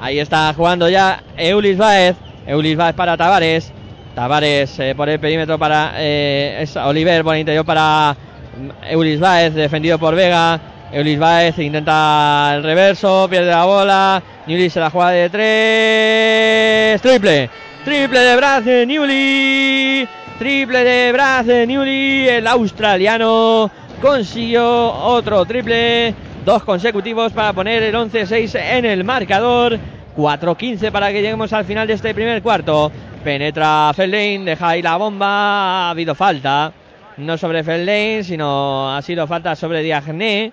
Ahí 0.00 0.18
está 0.18 0.54
jugando 0.54 0.88
ya 0.88 1.22
Eulis 1.36 1.76
Baez. 1.76 2.16
Eulis 2.46 2.76
Baez 2.76 2.94
para 2.94 3.16
Tavares. 3.16 3.72
Tavares 4.14 4.78
eh, 4.78 4.94
por 4.96 5.08
el 5.08 5.20
perímetro 5.20 5.58
para 5.58 5.92
eh, 5.96 6.66
Oliver 6.84 7.22
por 7.22 7.36
interior 7.36 7.64
para 7.64 8.16
mm, 8.56 8.90
Eulis 8.90 9.20
Baez, 9.20 9.54
defendido 9.54 9.98
por 9.98 10.14
Vega. 10.14 10.60
Eulis 10.90 11.18
Baez 11.18 11.58
intenta 11.58 12.54
el 12.54 12.62
reverso, 12.62 13.26
pierde 13.28 13.50
la 13.50 13.66
bola. 13.66 14.22
Newly 14.46 14.70
se 14.70 14.80
la 14.80 14.88
juega 14.88 15.10
de 15.10 15.28
tres. 15.28 17.02
Triple. 17.02 17.50
Triple 17.84 18.20
de 18.20 18.36
Brad 18.36 18.62
Newly. 18.86 20.08
Triple 20.38 20.84
de 20.84 21.12
Brad 21.12 21.44
Newly. 21.44 22.28
El 22.28 22.46
australiano 22.46 23.70
consiguió 24.00 24.66
otro 24.66 25.44
triple. 25.44 26.14
Dos 26.46 26.64
consecutivos 26.64 27.32
para 27.34 27.52
poner 27.52 27.82
el 27.82 27.94
11-6 27.94 28.58
en 28.58 28.86
el 28.86 29.04
marcador. 29.04 29.78
4-15 30.16 30.90
para 30.90 31.12
que 31.12 31.20
lleguemos 31.20 31.52
al 31.52 31.66
final 31.66 31.86
de 31.86 31.92
este 31.94 32.14
primer 32.14 32.40
cuarto. 32.40 32.90
Penetra 33.22 33.92
Feldane, 33.94 34.40
deja 34.42 34.70
ahí 34.70 34.80
la 34.80 34.96
bomba. 34.96 35.26
Ha 35.28 35.90
habido 35.90 36.14
falta. 36.14 36.72
No 37.18 37.36
sobre 37.36 37.62
Feldane, 37.62 38.24
sino 38.24 38.96
ha 38.96 39.02
sido 39.02 39.26
falta 39.26 39.54
sobre 39.54 39.82
Diagné. 39.82 40.50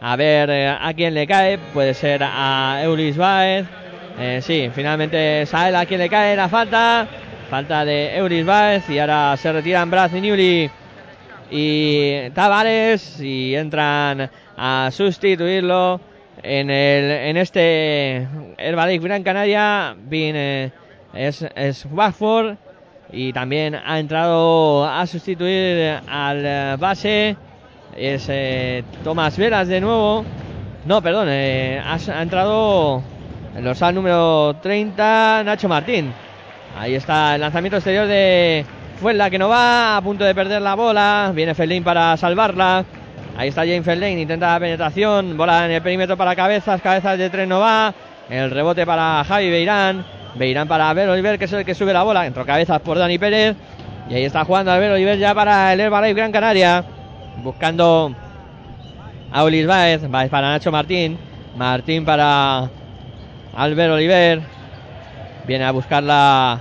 A 0.00 0.16
ver 0.16 0.50
eh, 0.50 0.68
a 0.68 0.92
quién 0.94 1.14
le 1.14 1.26
cae. 1.26 1.58
Puede 1.58 1.94
ser 1.94 2.22
a 2.22 2.80
Eulis 2.82 3.16
Baez. 3.16 3.66
Eh, 4.18 4.40
sí, 4.42 4.70
finalmente 4.74 5.42
es 5.42 5.54
a 5.54 5.68
él 5.68 5.76
a 5.76 5.86
quien 5.86 6.00
le 6.00 6.08
cae 6.08 6.36
la 6.36 6.48
falta. 6.48 7.06
Falta 7.50 7.84
de 7.84 8.16
Eulis 8.16 8.44
Baez. 8.44 8.88
Y 8.90 8.98
ahora 8.98 9.36
se 9.36 9.52
retiran 9.52 9.90
Brad 9.90 10.10
y 10.14 10.70
y 11.50 12.30
Tavares. 12.30 13.20
Y 13.20 13.54
entran 13.54 14.30
a 14.56 14.90
sustituirlo 14.92 16.00
en, 16.42 16.70
el, 16.70 17.10
en 17.10 17.36
este 17.36 18.26
Herbalife 18.58 19.04
Gran 19.04 19.22
Canaria. 19.22 19.96
Viene 19.98 20.72
es, 21.14 21.44
es 21.54 21.86
Watford 21.90 22.56
y 23.10 23.32
también 23.32 23.74
ha 23.74 23.98
entrado 23.98 24.84
a 24.84 25.06
sustituir 25.06 26.00
al 26.06 26.42
eh, 26.44 26.76
base 26.78 27.36
es 27.98 28.26
eh, 28.28 28.84
Tomás 29.04 29.36
Veras 29.36 29.68
de 29.68 29.80
nuevo. 29.80 30.24
No 30.84 31.02
perdón 31.02 31.28
eh, 31.30 31.82
ha, 31.84 31.98
ha 32.12 32.22
entrado 32.22 33.02
el 33.56 33.64
dorsal 33.64 33.94
número 33.94 34.56
30 34.62 35.42
Nacho 35.44 35.68
Martín. 35.68 36.12
Ahí 36.78 36.94
está 36.94 37.34
el 37.34 37.40
lanzamiento 37.40 37.76
exterior 37.76 38.06
de 38.06 38.64
Fuenla 39.00 39.30
que 39.30 39.38
no 39.38 39.48
va 39.48 39.96
a 39.96 40.02
punto 40.02 40.24
de 40.24 40.34
perder 40.34 40.62
la 40.62 40.74
bola. 40.74 41.32
Viene 41.34 41.54
Feldín 41.54 41.84
para 41.84 42.16
salvarla. 42.16 42.84
Ahí 43.36 43.48
está 43.48 43.62
James 43.62 43.84
Feldín 43.84 44.18
intenta 44.18 44.52
la 44.54 44.60
penetración. 44.60 45.36
Bola 45.36 45.66
en 45.66 45.72
el 45.72 45.82
perímetro 45.82 46.16
para 46.16 46.34
cabezas 46.34 46.80
cabezas 46.80 47.18
de 47.18 47.30
tres 47.30 47.46
no 47.46 47.60
va. 47.60 47.94
El 48.28 48.50
rebote 48.50 48.84
para 48.84 49.24
Javi 49.24 49.50
Beirán. 49.50 50.04
Beirán 50.34 50.68
para 50.68 50.90
Albert 50.90 51.10
Oliver, 51.10 51.38
que 51.38 51.46
es 51.46 51.52
el 51.52 51.64
que 51.64 51.74
sube 51.74 51.92
la 51.92 52.02
bola. 52.02 52.26
Entró 52.26 52.44
cabezas 52.44 52.80
por 52.80 52.98
Dani 52.98 53.18
Pérez. 53.18 53.56
Y 54.10 54.14
ahí 54.14 54.24
está 54.24 54.44
jugando 54.44 54.72
Albert 54.72 54.94
Oliver 54.94 55.18
ya 55.18 55.34
para 55.34 55.72
el 55.72 55.80
Herbalife 55.80 56.14
Gran 56.14 56.32
Canaria. 56.32 56.84
Buscando 57.42 58.14
a 59.32 59.44
Ulis 59.44 59.66
Baez. 59.66 60.08
Baez 60.10 60.30
para 60.30 60.50
Nacho 60.50 60.72
Martín. 60.72 61.18
Martín 61.56 62.04
para 62.04 62.68
Albert 63.54 63.92
Oliver. 63.92 64.40
Viene 65.46 65.64
a 65.64 65.70
buscarla. 65.70 66.60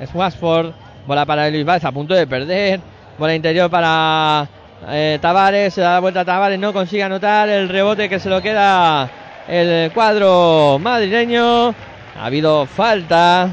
Es 0.00 0.14
Wasford. 0.14 0.72
Bola 1.06 1.26
para 1.26 1.50
Luis 1.50 1.64
Baez 1.64 1.84
a 1.84 1.92
punto 1.92 2.14
de 2.14 2.26
perder. 2.26 2.80
Bola 3.18 3.34
interior 3.34 3.70
para 3.70 4.48
eh, 4.88 5.18
Tavares. 5.20 5.74
Se 5.74 5.80
da 5.80 5.94
la 5.94 6.00
vuelta 6.00 6.20
a 6.20 6.24
Tavares. 6.24 6.58
No 6.58 6.72
consigue 6.72 7.02
anotar 7.02 7.48
el 7.48 7.68
rebote 7.68 8.08
que 8.08 8.18
se 8.18 8.30
lo 8.30 8.40
queda 8.40 9.10
el 9.48 9.90
cuadro 9.92 10.78
madrileño. 10.80 11.70
Ha 11.70 12.26
habido 12.26 12.66
falta 12.66 13.48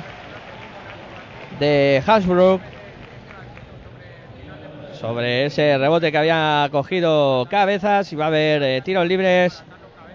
de 1.60 2.04
Hasbrook 2.06 2.62
sobre 5.00 5.46
ese 5.46 5.78
rebote 5.78 6.12
que 6.12 6.18
había 6.18 6.68
cogido 6.72 7.48
cabezas 7.50 8.12
y 8.12 8.18
va 8.18 8.26
a 8.26 8.28
haber 8.28 8.62
eh, 8.64 8.82
tiros 8.82 9.08
libres 9.08 9.64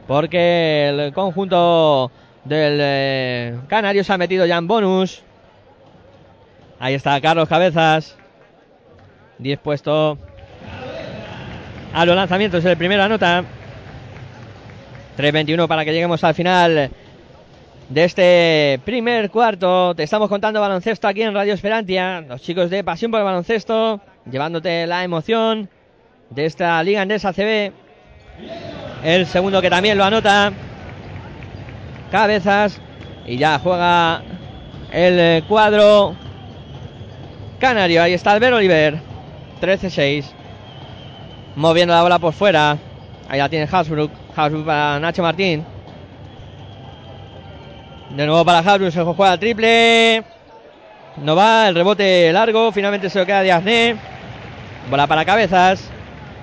porque 0.06 0.88
el 0.88 1.12
conjunto 1.14 2.10
del 2.44 2.78
eh, 2.80 3.58
Canario 3.66 4.04
se 4.04 4.12
ha 4.12 4.18
metido 4.18 4.44
ya 4.44 4.58
en 4.58 4.66
bonus. 4.66 5.22
Ahí 6.78 6.92
está 6.92 7.18
Carlos 7.22 7.48
Cabezas. 7.48 8.16
10 9.38 9.58
puesto 9.60 10.18
a 11.94 12.04
los 12.04 12.14
lanzamientos. 12.14 12.62
El 12.64 12.76
primero 12.76 13.02
anota. 13.02 13.42
3.21 15.16 15.66
para 15.66 15.84
que 15.84 15.92
lleguemos 15.92 16.22
al 16.24 16.34
final 16.34 16.90
de 17.88 18.04
este 18.04 18.80
primer 18.84 19.30
cuarto. 19.30 19.94
Te 19.94 20.02
estamos 20.02 20.28
contando 20.28 20.60
baloncesto 20.60 21.08
aquí 21.08 21.22
en 21.22 21.32
Radio 21.32 21.54
Esperantia. 21.54 22.20
Los 22.20 22.42
chicos 22.42 22.68
de 22.68 22.84
Pasión 22.84 23.10
por 23.10 23.20
el 23.20 23.24
Baloncesto 23.24 24.00
llevándote 24.30 24.86
la 24.86 25.04
emoción 25.04 25.68
de 26.30 26.46
esta 26.46 26.82
Liga 26.82 27.02
Andesa 27.02 27.32
CB. 27.32 27.72
El 29.04 29.26
segundo 29.26 29.60
que 29.60 29.70
también 29.70 29.98
lo 29.98 30.04
anota. 30.04 30.52
Cabezas. 32.10 32.80
Y 33.26 33.38
ya 33.38 33.58
juega 33.58 34.22
el 34.92 35.18
eh, 35.18 35.44
cuadro 35.48 36.14
canario. 37.58 38.02
Ahí 38.02 38.12
está 38.12 38.32
Albert 38.32 38.54
Oliver. 38.54 38.98
13-6. 39.60 40.24
Moviendo 41.56 41.94
la 41.94 42.02
bola 42.02 42.18
por 42.18 42.32
fuera. 42.32 42.76
Ahí 43.28 43.38
la 43.38 43.48
tiene 43.48 43.68
Hasbrook. 43.70 44.10
Hasbrook 44.36 44.66
para 44.66 44.98
Nacho 45.00 45.22
Martín. 45.22 45.64
De 48.10 48.26
nuevo 48.26 48.44
para 48.44 48.58
Hasbrook. 48.58 48.90
Se 48.90 49.02
juega 49.02 49.38
triple. 49.38 50.24
No 51.18 51.36
va. 51.36 51.68
El 51.68 51.74
rebote 51.74 52.32
largo. 52.32 52.72
Finalmente 52.72 53.08
se 53.08 53.18
lo 53.18 53.26
queda 53.26 53.42
Diazné. 53.42 54.13
Bola 54.90 55.06
para 55.06 55.24
cabezas. 55.24 55.90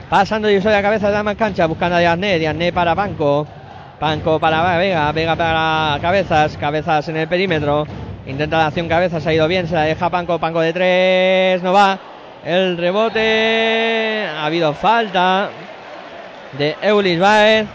Pasando 0.10 0.50
y 0.50 0.60
soy 0.62 0.74
a 0.74 0.82
cabezas 0.82 1.16
de 1.16 1.24
más 1.24 1.36
cancha. 1.36 1.68
Buscando 1.68 1.96
a 1.96 2.00
Diazné. 2.00 2.40
Diazné 2.40 2.74
para 2.74 2.96
Banco. 2.96 3.48
Banco 4.00 4.40
para 4.40 4.78
Vega. 4.78 5.12
Vega 5.12 5.36
para 5.36 6.00
cabezas. 6.02 6.58
Cabezas 6.58 7.08
en 7.10 7.18
el 7.18 7.28
perímetro. 7.28 7.86
Intenta 8.26 8.58
la 8.58 8.68
acción 8.68 8.90
cabezas. 8.90 9.26
Ha 9.28 9.34
ido 9.34 9.48
bien. 9.48 9.68
Se 9.68 9.76
la 9.76 9.84
deja 9.84 10.10
Panco. 10.10 10.40
Panco 10.40 10.60
de 10.60 10.74
tres. 10.74 11.62
No 11.62 11.72
va. 11.72 12.00
El 12.44 12.78
rebote. 12.78 14.26
Ha 14.28 14.46
habido 14.48 14.74
falta 14.74 15.50
de 16.58 16.76
Eulis 16.82 17.20
Baez. 17.20 17.68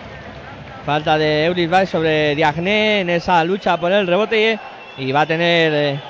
Falta 0.84 1.16
de 1.16 1.46
Eulis 1.46 1.70
Baez 1.70 1.90
sobre 1.90 2.34
Diagné 2.34 3.02
en 3.02 3.10
esa 3.10 3.44
lucha 3.44 3.76
por 3.76 3.92
el 3.92 4.06
rebote. 4.06 4.58
Y 4.98 5.12
va 5.12 5.20
a 5.20 5.26
tener 5.26 5.72
eh, 5.72 6.00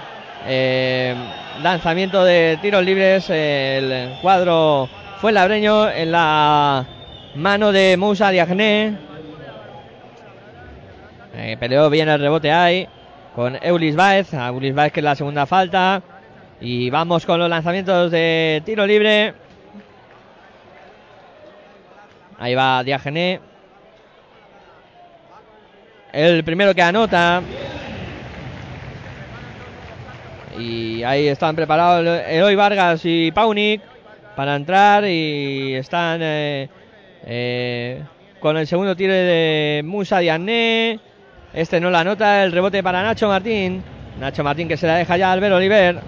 eh, 0.47 1.15
lanzamiento 1.63 2.25
de 2.25 2.59
tiros 2.63 2.85
libres. 2.85 3.29
El 3.31 4.15
cuadro 4.23 4.89
fue 5.21 5.33
labreño 5.33 5.91
en 5.91 6.13
la 6.13 6.87
mano 7.35 7.73
de 7.73 7.97
Moussa 7.97 8.31
Diagné. 8.31 8.97
Eh, 11.35 11.57
peleó 11.59 11.91
bien 11.91 12.09
el 12.09 12.21
rebote 12.21 12.51
ahí 12.51 12.89
con 13.35 13.59
Eulis 13.63 13.97
Baez. 13.97 14.33
A 14.35 14.49
Eulis 14.49 14.75
Baez 14.75 14.93
que 14.93 15.01
es 15.01 15.05
la 15.05 15.15
segunda 15.15 15.47
falta. 15.47 16.03
Y 16.61 16.89
vamos 16.91 17.27
con 17.27 17.39
los 17.39 17.51
lanzamientos 17.51 18.11
de 18.11 18.63
tiro 18.65 18.87
libre. 18.87 19.35
Ahí 22.39 22.55
va 22.55 22.83
Diagené. 22.83 23.41
El 26.13 26.45
primero 26.45 26.75
que 26.75 26.83
anota. 26.83 27.43
Y 30.59 31.03
ahí 31.03 31.29
están 31.29 31.55
preparados 31.55 32.23
Eloy 32.29 32.55
Vargas 32.55 33.03
y 33.05 33.31
Paunik 33.33 33.83
para 34.35 34.57
entrar. 34.57 35.05
Y 35.07 35.75
están 35.75 36.21
eh, 36.23 36.69
eh, 37.27 38.03
con 38.40 38.57
el 38.57 38.66
segundo 38.66 38.97
tiro 38.97 39.12
de 39.12 39.83
Musa 39.85 40.19
Diané. 40.19 40.99
Este 41.53 41.81
no 41.81 41.90
la 41.90 42.01
anota. 42.01 42.45
El 42.45 42.53
rebote 42.53 42.83
para 42.83 43.03
Nacho 43.03 43.29
Martín. 43.29 43.83
Nacho 44.19 44.42
Martín 44.45 44.69
que 44.69 44.77
se 44.77 44.87
la 44.87 44.97
deja 44.97 45.16
ya 45.16 45.31
a 45.31 45.33
Albert 45.33 45.55
Oliver. 45.55 46.01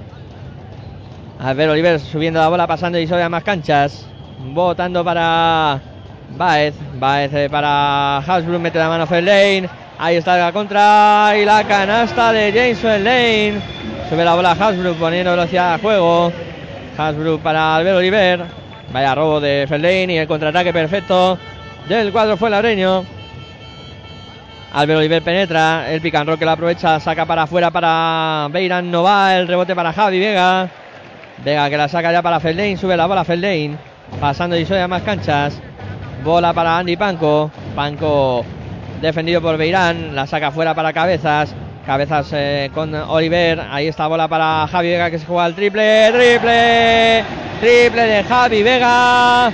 Albert 1.40 1.70
Oliver 1.70 2.00
subiendo 2.00 2.40
la 2.40 2.48
bola, 2.48 2.66
pasando 2.66 2.98
y 2.98 3.06
sobre 3.06 3.22
a 3.22 3.28
más 3.28 3.44
canchas. 3.44 4.06
Votando 4.38 5.04
para 5.04 5.80
Baez. 6.36 6.74
Baez 6.94 7.32
eh, 7.34 7.48
para 7.50 8.18
Hasbrook, 8.18 8.60
mete 8.60 8.78
la 8.78 8.88
mano 8.88 9.06
Lane. 9.10 9.68
Ahí 9.98 10.16
está 10.16 10.36
la 10.36 10.52
contra 10.52 11.34
y 11.36 11.44
la 11.44 11.64
canasta 11.64 12.32
de 12.32 12.52
James 12.52 12.82
Lane. 12.84 13.77
Sube 14.08 14.24
la 14.24 14.34
bola 14.34 14.52
Hasbrook 14.52 14.96
poniendo 14.96 15.32
velocidad 15.32 15.74
al 15.74 15.80
juego. 15.80 16.32
Hasbrook 16.96 17.42
para 17.42 17.76
Albert 17.76 17.98
Oliver. 17.98 18.44
Vaya 18.90 19.14
robo 19.14 19.38
de 19.38 19.66
Fellain 19.68 20.08
y 20.08 20.16
el 20.16 20.26
contraataque 20.26 20.72
perfecto 20.72 21.38
del 21.88 22.10
cuadro 22.10 22.38
fue 22.38 22.48
labreño. 22.48 23.04
Albert 24.72 24.98
Oliver 24.98 25.22
penetra, 25.22 25.92
el 25.92 26.00
roll 26.00 26.38
que 26.38 26.44
la 26.46 26.52
aprovecha, 26.52 26.98
saca 27.00 27.26
para 27.26 27.42
afuera 27.42 27.70
para 27.70 28.48
Beiran, 28.50 28.90
no 28.90 29.02
va, 29.02 29.36
el 29.36 29.46
rebote 29.46 29.74
para 29.74 29.92
Javi 29.92 30.18
Vega. 30.18 30.70
Vega 31.44 31.68
que 31.68 31.76
la 31.76 31.88
saca 31.88 32.10
ya 32.10 32.22
para 32.22 32.40
Feldain, 32.40 32.78
sube 32.78 32.96
la 32.96 33.06
bola 33.06 33.24
Feldain, 33.24 33.78
pasando 34.20 34.56
y 34.56 34.66
a 34.72 34.88
más 34.88 35.02
canchas. 35.02 35.60
Bola 36.24 36.54
para 36.54 36.78
Andy 36.78 36.96
Panco, 36.96 37.50
Panco 37.74 38.44
defendido 39.02 39.40
por 39.42 39.56
Beirán, 39.58 40.14
la 40.14 40.26
saca 40.26 40.50
fuera 40.50 40.74
para 40.74 40.92
Cabezas. 40.92 41.54
Cabezas 41.88 42.28
eh, 42.34 42.70
con 42.74 42.94
Oliver, 42.94 43.58
ahí 43.70 43.86
está 43.86 44.08
bola 44.08 44.28
para 44.28 44.68
Javi 44.70 44.90
Vega 44.90 45.10
que 45.10 45.18
se 45.18 45.24
juega 45.24 45.46
el 45.46 45.54
triple, 45.54 46.10
triple, 46.12 47.24
triple 47.60 48.02
de 48.02 48.24
Javi 48.24 48.62
Vega. 48.62 49.50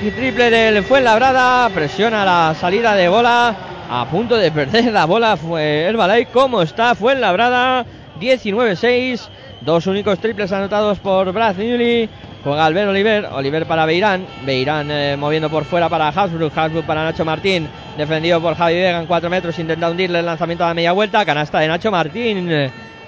Y 0.00 0.10
triple 0.12 0.48
del 0.48 0.84
Fuenlabrada, 0.84 1.68
presiona 1.70 2.24
la 2.24 2.54
salida 2.54 2.94
de 2.94 3.08
bola, 3.08 3.56
a 3.90 4.06
punto 4.08 4.36
de 4.36 4.52
perder 4.52 4.92
la 4.92 5.06
bola 5.06 5.36
fue 5.36 5.82
Herbalife, 5.82 6.30
¿cómo 6.30 6.62
está 6.62 6.94
Fuenlabrada? 6.94 7.84
19-6, 8.20 9.28
dos 9.62 9.88
únicos 9.88 10.20
triples 10.20 10.52
anotados 10.52 11.00
por 11.00 11.32
Brad 11.32 11.56
Newley. 11.56 12.08
Juega 12.42 12.66
Albert 12.66 12.88
Oliver, 12.88 13.26
Oliver 13.32 13.66
para 13.66 13.86
Beirán, 13.86 14.26
Beirán 14.44 14.90
eh, 14.90 15.16
moviendo 15.16 15.48
por 15.48 15.64
fuera 15.64 15.88
para 15.88 16.08
Hasbrook, 16.08 16.56
Hasbrook 16.56 16.84
para 16.84 17.04
Nacho 17.04 17.24
Martín, 17.24 17.68
defendido 17.96 18.40
por 18.40 18.56
Javi 18.56 18.74
Vega 18.74 18.98
en 18.98 19.06
4 19.06 19.30
metros, 19.30 19.58
intenta 19.60 19.88
hundirle 19.88 20.18
el 20.18 20.26
lanzamiento 20.26 20.64
a 20.64 20.68
la 20.68 20.74
media 20.74 20.92
vuelta, 20.92 21.24
canasta 21.24 21.60
de 21.60 21.68
Nacho 21.68 21.92
Martín, 21.92 22.48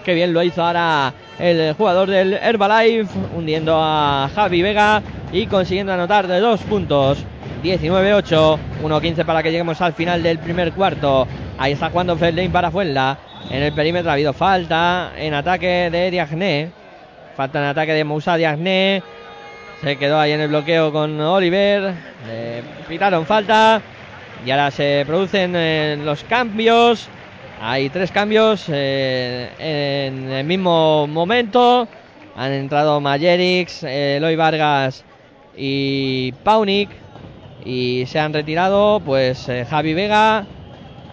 que 0.05 0.14
bien 0.14 0.33
lo 0.33 0.42
hizo 0.42 0.62
ahora 0.62 1.12
el 1.38 1.75
jugador 1.75 2.11
del 2.11 2.35
Herbalife, 2.35 3.12
hundiendo 3.37 3.77
a 3.77 4.31
Javi 4.33 4.62
Vega 4.62 5.03
y 5.33 5.47
consiguiendo 5.47 5.92
anotar 5.92 6.29
de 6.29 6.38
dos 6.38 6.61
puntos. 6.61 7.25
19-8, 7.64 8.59
1-15 8.83 9.25
para 9.25 9.42
que 9.42 9.51
lleguemos 9.51 9.81
al 9.81 9.94
final 9.94 10.23
del 10.23 10.38
primer 10.38 10.73
cuarto. 10.73 11.27
Ahí 11.59 11.73
está 11.73 11.90
jugando 11.90 12.16
Fred 12.16 12.51
para 12.51 12.70
Fuenla. 12.70 13.18
En 13.51 13.62
el 13.62 13.73
perímetro 13.73 14.11
ha 14.11 14.14
habido 14.14 14.33
falta 14.35 15.12
en 15.16 15.33
ataque 15.33 15.88
de 15.90 16.11
Diagné. 16.11 16.70
Falta 17.35 17.59
en 17.59 17.64
ataque 17.64 17.94
de 17.94 18.05
Moussa 18.05 18.37
Diagné. 18.37 19.03
Se 19.83 19.97
quedó 19.97 20.19
ahí 20.19 20.33
en 20.33 20.41
el 20.41 20.49
bloqueo 20.49 20.93
con 20.93 21.21
Oliver. 21.21 21.95
Pitaron 22.89 23.27
falta. 23.27 23.83
Y 24.45 24.51
ahora 24.51 24.71
se 24.71 25.05
producen 25.07 25.55
eh, 25.57 25.97
los 26.05 26.23
cambios. 26.25 27.09
Hay 27.63 27.89
tres 27.89 28.11
cambios 28.11 28.67
eh, 28.69 29.49
en 29.59 30.31
el 30.31 30.45
mismo 30.45 31.07
momento. 31.07 31.89
Han 32.37 32.53
entrado 32.53 33.01
Majerix, 33.01 33.85
eh, 33.85 34.17
Eloy 34.19 34.37
Vargas 34.37 35.03
y 35.57 36.33
Paunik. 36.45 36.91
Y 37.65 38.05
se 38.07 38.21
han 38.21 38.35
retirado 38.35 39.01
pues 39.01 39.51
Javi 39.71 39.95
Vega, 39.95 40.45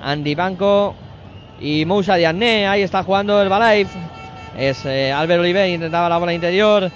Andy 0.01 0.35
Banco 0.35 0.93
y 1.61 1.85
Moussa 1.85 2.15
Diané. 2.15 2.67
Ahí 2.67 2.81
está 2.81 3.03
jugando 3.03 3.41
el 3.41 3.47
Balaife. 3.47 3.97
Es 4.57 4.85
Albert 4.85 5.39
Oliver, 5.39 5.69
intentaba 5.69 6.09
la 6.09 6.17
bola 6.17 6.33
interior. 6.33 6.91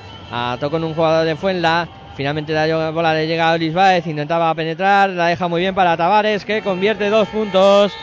Tocó 0.60 0.72
con 0.72 0.84
un 0.84 0.94
jugador 0.94 1.26
de 1.26 1.36
Fuenla. 1.36 1.88
Finalmente 2.16 2.54
la 2.54 2.92
bola 2.92 3.14
le 3.14 3.26
llega 3.26 3.52
a 3.52 3.58
Luis 3.58 3.74
Baez. 3.74 4.06
Intentaba 4.08 4.54
penetrar. 4.54 5.10
La 5.10 5.28
deja 5.28 5.48
muy 5.48 5.62
bien 5.62 5.74
para 5.74 5.96
Tavares, 5.96 6.44
que 6.44 6.62
convierte 6.62 7.10
dos 7.10 7.28
puntos. 7.30 7.94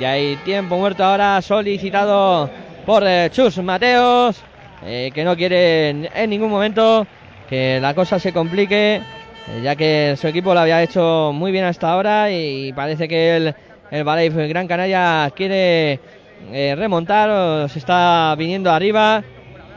Y 0.00 0.04
hay 0.04 0.36
tiempo 0.44 0.76
muerto 0.78 1.04
ahora 1.04 1.40
solicitado 1.42 2.50
por 2.86 3.04
eh, 3.06 3.28
Chus 3.30 3.58
Mateos, 3.58 4.42
eh, 4.84 5.10
que 5.14 5.24
no 5.24 5.36
quiere 5.36 5.90
en, 5.90 6.30
ningún 6.30 6.50
momento 6.50 7.06
que 7.48 7.78
la 7.80 7.94
cosa 7.94 8.18
se 8.18 8.32
complique, 8.32 8.96
eh, 8.96 9.60
ya 9.62 9.76
que 9.76 10.16
su 10.16 10.26
equipo 10.28 10.54
lo 10.54 10.60
había 10.60 10.82
hecho 10.82 11.32
muy 11.34 11.52
bien 11.52 11.64
hasta 11.64 11.90
ahora 11.90 12.30
y 12.30 12.72
parece 12.72 13.08
que 13.08 13.36
el, 13.36 13.54
el 13.90 14.48
Gran 14.48 14.66
Canaria 14.66 15.30
quiere 15.34 16.00
remontar, 16.50 17.28
o 17.30 17.68
se 17.68 17.78
está 17.78 18.34
viniendo 18.38 18.70
arriba 18.70 19.22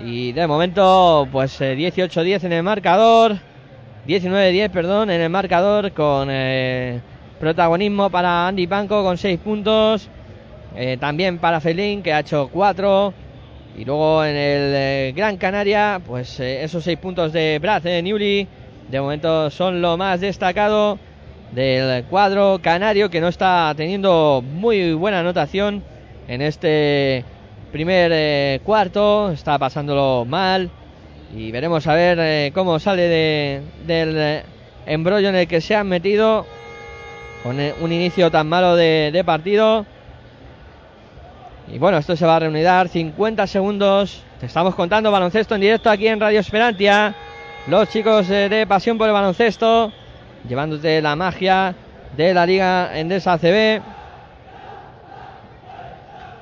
y 0.04 0.32
de 0.34 0.48
momento 0.48 1.28
pues 1.32 1.60
eh, 1.62 1.76
18-10 1.76 2.44
en 2.44 2.54
el 2.54 2.63
marcador, 2.63 3.38
19-10 4.08 4.70
perdón 4.70 5.10
en 5.10 5.22
el 5.22 5.30
marcador 5.30 5.92
con 5.94 6.28
eh, 6.30 7.00
protagonismo 7.39 8.10
para 8.10 8.48
Andy 8.48 8.68
Panco 8.68 9.04
con 9.04 9.18
6 9.18 9.39
puntos, 9.39 10.10
eh, 10.76 10.98
también 11.00 11.39
para 11.39 11.62
Felín 11.62 12.04
que 12.04 12.13
ha 12.13 12.20
hecho 12.20 12.50
4 12.52 13.13
y 13.78 13.86
luego 13.86 14.24
en 14.24 14.36
el 14.36 14.74
eh, 14.76 15.13
Gran 15.16 15.38
Canaria 15.38 16.02
pues 16.06 16.39
eh, 16.39 16.63
esos 16.63 16.84
6 16.84 16.98
puntos 17.00 17.34
de 17.34 17.60
Brad 17.60 17.86
eh, 17.86 18.02
Newley 18.02 18.48
de 18.89 19.02
momento 19.02 19.50
son 19.50 19.82
lo 19.82 19.98
más 19.98 20.20
destacado 20.20 21.00
del 21.52 22.04
cuadro 22.06 22.60
canario 22.62 23.10
que 23.10 23.22
no 23.22 23.28
está 23.28 23.74
teniendo 23.76 24.44
muy 24.44 24.94
buena 24.94 25.20
anotación 25.20 25.84
en 26.28 26.42
este 26.42 27.24
primer 27.74 28.12
eh, 28.14 28.62
cuarto, 28.64 29.32
está 29.32 29.60
pasándolo 29.60 30.24
mal 30.26 30.70
y 31.36 31.52
veremos 31.52 31.86
a 31.88 31.94
ver 31.94 32.18
eh, 32.22 32.52
cómo 32.54 32.80
sale 32.80 33.10
de, 33.10 33.62
del 33.86 34.16
eh, 34.16 34.44
embrollo 34.86 35.28
en 35.28 35.36
el 35.36 35.48
que 35.48 35.60
se 35.60 35.76
han 35.76 35.90
metido 35.90 36.46
con 37.44 37.60
eh, 37.60 37.74
un 37.82 37.92
inicio 37.92 38.32
tan 38.32 38.48
malo 38.48 38.76
de, 38.76 39.10
de 39.12 39.24
partido. 39.24 39.86
Y 41.72 41.78
bueno, 41.78 41.98
esto 41.98 42.16
se 42.16 42.26
va 42.26 42.38
a 42.38 42.40
reunir 42.40 42.68
50 42.88 43.48
segundos. 43.48 44.24
Te 44.40 44.46
estamos 44.46 44.76
contando 44.76 45.12
baloncesto 45.12 45.56
en 45.56 45.62
directo 45.62 45.90
aquí 45.90 46.08
en 46.08 46.20
Radio 46.20 46.40
Esperantia. 46.40 47.14
Los 47.68 47.90
chicos 47.90 48.30
eh, 48.30 48.50
de 48.50 48.68
Pasión 48.68 48.98
por 48.98 49.08
el 49.08 49.14
Baloncesto 49.14 49.92
llevándote 50.48 51.02
la 51.02 51.16
magia 51.16 51.74
de 52.16 52.34
la 52.34 52.46
Liga 52.46 52.98
Endesa 52.98 53.34
ACB. 53.34 53.82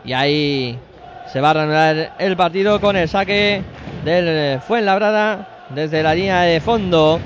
Y 0.04 0.13
ahí 0.13 0.80
se 1.32 1.39
va 1.39 1.52
a 1.52 1.54
reanudar 1.54 2.13
el 2.20 2.36
partido 2.36 2.82
con 2.82 2.98
el 2.98 3.08
saque 3.08 3.63
del 4.04 4.60
Fuenlabrada 4.60 5.48
desde 5.70 6.04
la 6.04 6.13
línea 6.13 6.41
de 6.41 6.60
fondo. 6.60 7.22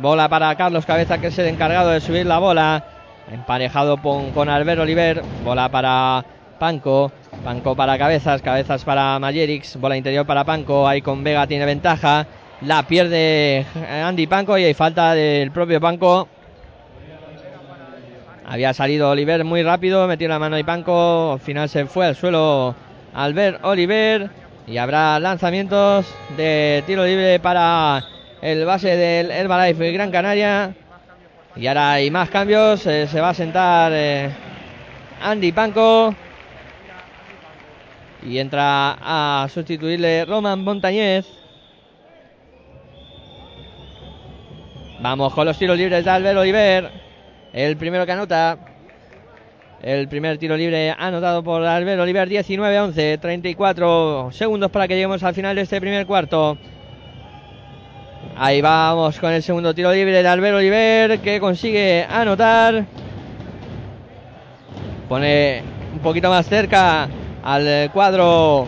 Bola 0.00 0.28
para 0.30 0.54
Carlos 0.56 0.86
Cabeza, 0.86 1.18
que 1.18 1.26
es 1.26 1.38
el 1.38 1.46
encargado 1.46 1.90
de 1.90 2.00
subir 2.00 2.24
la 2.24 2.38
bola. 2.38 2.84
Emparejado 3.30 3.98
con, 3.98 4.30
con 4.30 4.48
Albert 4.48 4.80
Oliver. 4.80 5.22
Bola 5.44 5.68
para 5.68 6.24
Panco. 6.58 7.12
Panco 7.44 7.76
para 7.76 7.98
Cabezas. 7.98 8.40
Cabezas 8.40 8.82
para 8.82 9.18
Mayerix. 9.18 9.76
Bola 9.78 9.96
interior 9.96 10.24
para 10.24 10.44
Panco. 10.44 10.88
Ahí 10.88 11.02
con 11.02 11.22
Vega 11.22 11.46
tiene 11.46 11.66
ventaja. 11.66 12.26
La 12.62 12.82
pierde 12.84 13.66
Andy 14.04 14.26
Panco 14.26 14.56
y 14.56 14.64
hay 14.64 14.74
falta 14.74 15.12
del 15.12 15.50
propio 15.50 15.80
Panco. 15.82 16.28
Había 18.46 18.72
salido 18.72 19.10
Oliver 19.10 19.44
muy 19.44 19.64
rápido, 19.64 20.06
metió 20.06 20.28
la 20.28 20.38
mano 20.38 20.58
y 20.58 20.62
Panco. 20.62 21.32
Al 21.34 21.40
final 21.40 21.68
se 21.68 21.84
fue 21.86 22.06
al 22.06 22.16
suelo 22.16 22.74
Albert 23.16 23.64
Oliver. 23.64 24.30
Y 24.66 24.76
habrá 24.78 25.18
lanzamientos 25.18 26.06
de 26.36 26.82
tiro 26.86 27.04
libre 27.04 27.40
para 27.40 28.04
el 28.42 28.64
base 28.64 28.96
del 28.96 29.30
Herbalife 29.30 29.92
Gran 29.92 30.10
Canaria. 30.10 30.74
Y 31.56 31.66
ahora 31.66 31.92
hay 31.92 32.10
más 32.10 32.28
cambios. 32.28 32.86
eh, 32.86 33.06
se 33.06 33.20
va 33.20 33.30
a 33.30 33.34
sentar 33.34 33.92
eh, 33.94 34.30
Andy 35.22 35.50
Panco. 35.52 36.14
Y 38.22 38.38
entra 38.38 38.98
a 39.00 39.48
sustituirle 39.48 40.24
Roman 40.26 40.62
Montañez. 40.62 41.26
Vamos 45.00 45.32
con 45.32 45.46
los 45.46 45.58
tiros 45.58 45.78
libres 45.78 46.04
de 46.04 46.10
Albert 46.10 46.38
Oliver. 46.38 46.90
El 47.52 47.76
primero 47.76 48.04
que 48.04 48.12
anota. 48.12 48.75
El 49.82 50.08
primer 50.08 50.38
tiro 50.38 50.56
libre 50.56 50.94
anotado 50.98 51.42
por 51.42 51.62
Albert 51.62 52.00
Oliver. 52.00 52.28
19-11. 52.28 53.20
34 53.20 54.30
segundos 54.32 54.70
para 54.70 54.88
que 54.88 54.94
lleguemos 54.94 55.22
al 55.22 55.34
final 55.34 55.54
de 55.54 55.62
este 55.62 55.80
primer 55.80 56.06
cuarto. 56.06 56.56
Ahí 58.36 58.60
vamos 58.60 59.18
con 59.18 59.32
el 59.32 59.42
segundo 59.42 59.74
tiro 59.74 59.92
libre 59.92 60.22
de 60.22 60.28
Albert 60.28 60.56
Oliver. 60.56 61.20
Que 61.20 61.38
consigue 61.40 62.06
anotar. 62.08 62.86
Pone 65.08 65.62
un 65.92 66.00
poquito 66.00 66.30
más 66.30 66.46
cerca 66.46 67.08
al 67.42 67.90
cuadro 67.92 68.66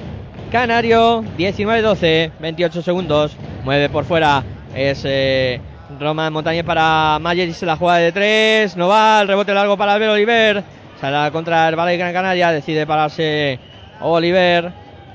canario. 0.53 1.25
19-12. 1.38 2.33
28 2.38 2.83
segundos. 2.83 3.37
Mueve 3.64 3.88
por 3.88 4.05
fuera. 4.05 4.44
Es. 4.75 5.03
Eh, 5.05 5.61
Roman 5.99 6.35
para 6.66 7.18
Mayer 7.18 7.49
y 7.49 7.64
la 7.64 7.77
juega 7.77 7.97
de 7.97 8.12
tres. 8.12 8.77
No 8.77 8.88
va, 8.88 9.23
el 9.23 9.29
rebote 9.29 9.55
largo 9.55 9.77
para 9.77 9.94
Albert 9.94 10.12
Oliver. 10.12 10.78
Sale 11.00 11.30
contra 11.30 11.68
el 11.68 11.76
Valle 11.76 11.96
Gran 11.96 12.12
Canaria. 12.12 12.50
Decide 12.50 12.87
pararse 12.87 13.58
Oliver. 14.00 14.72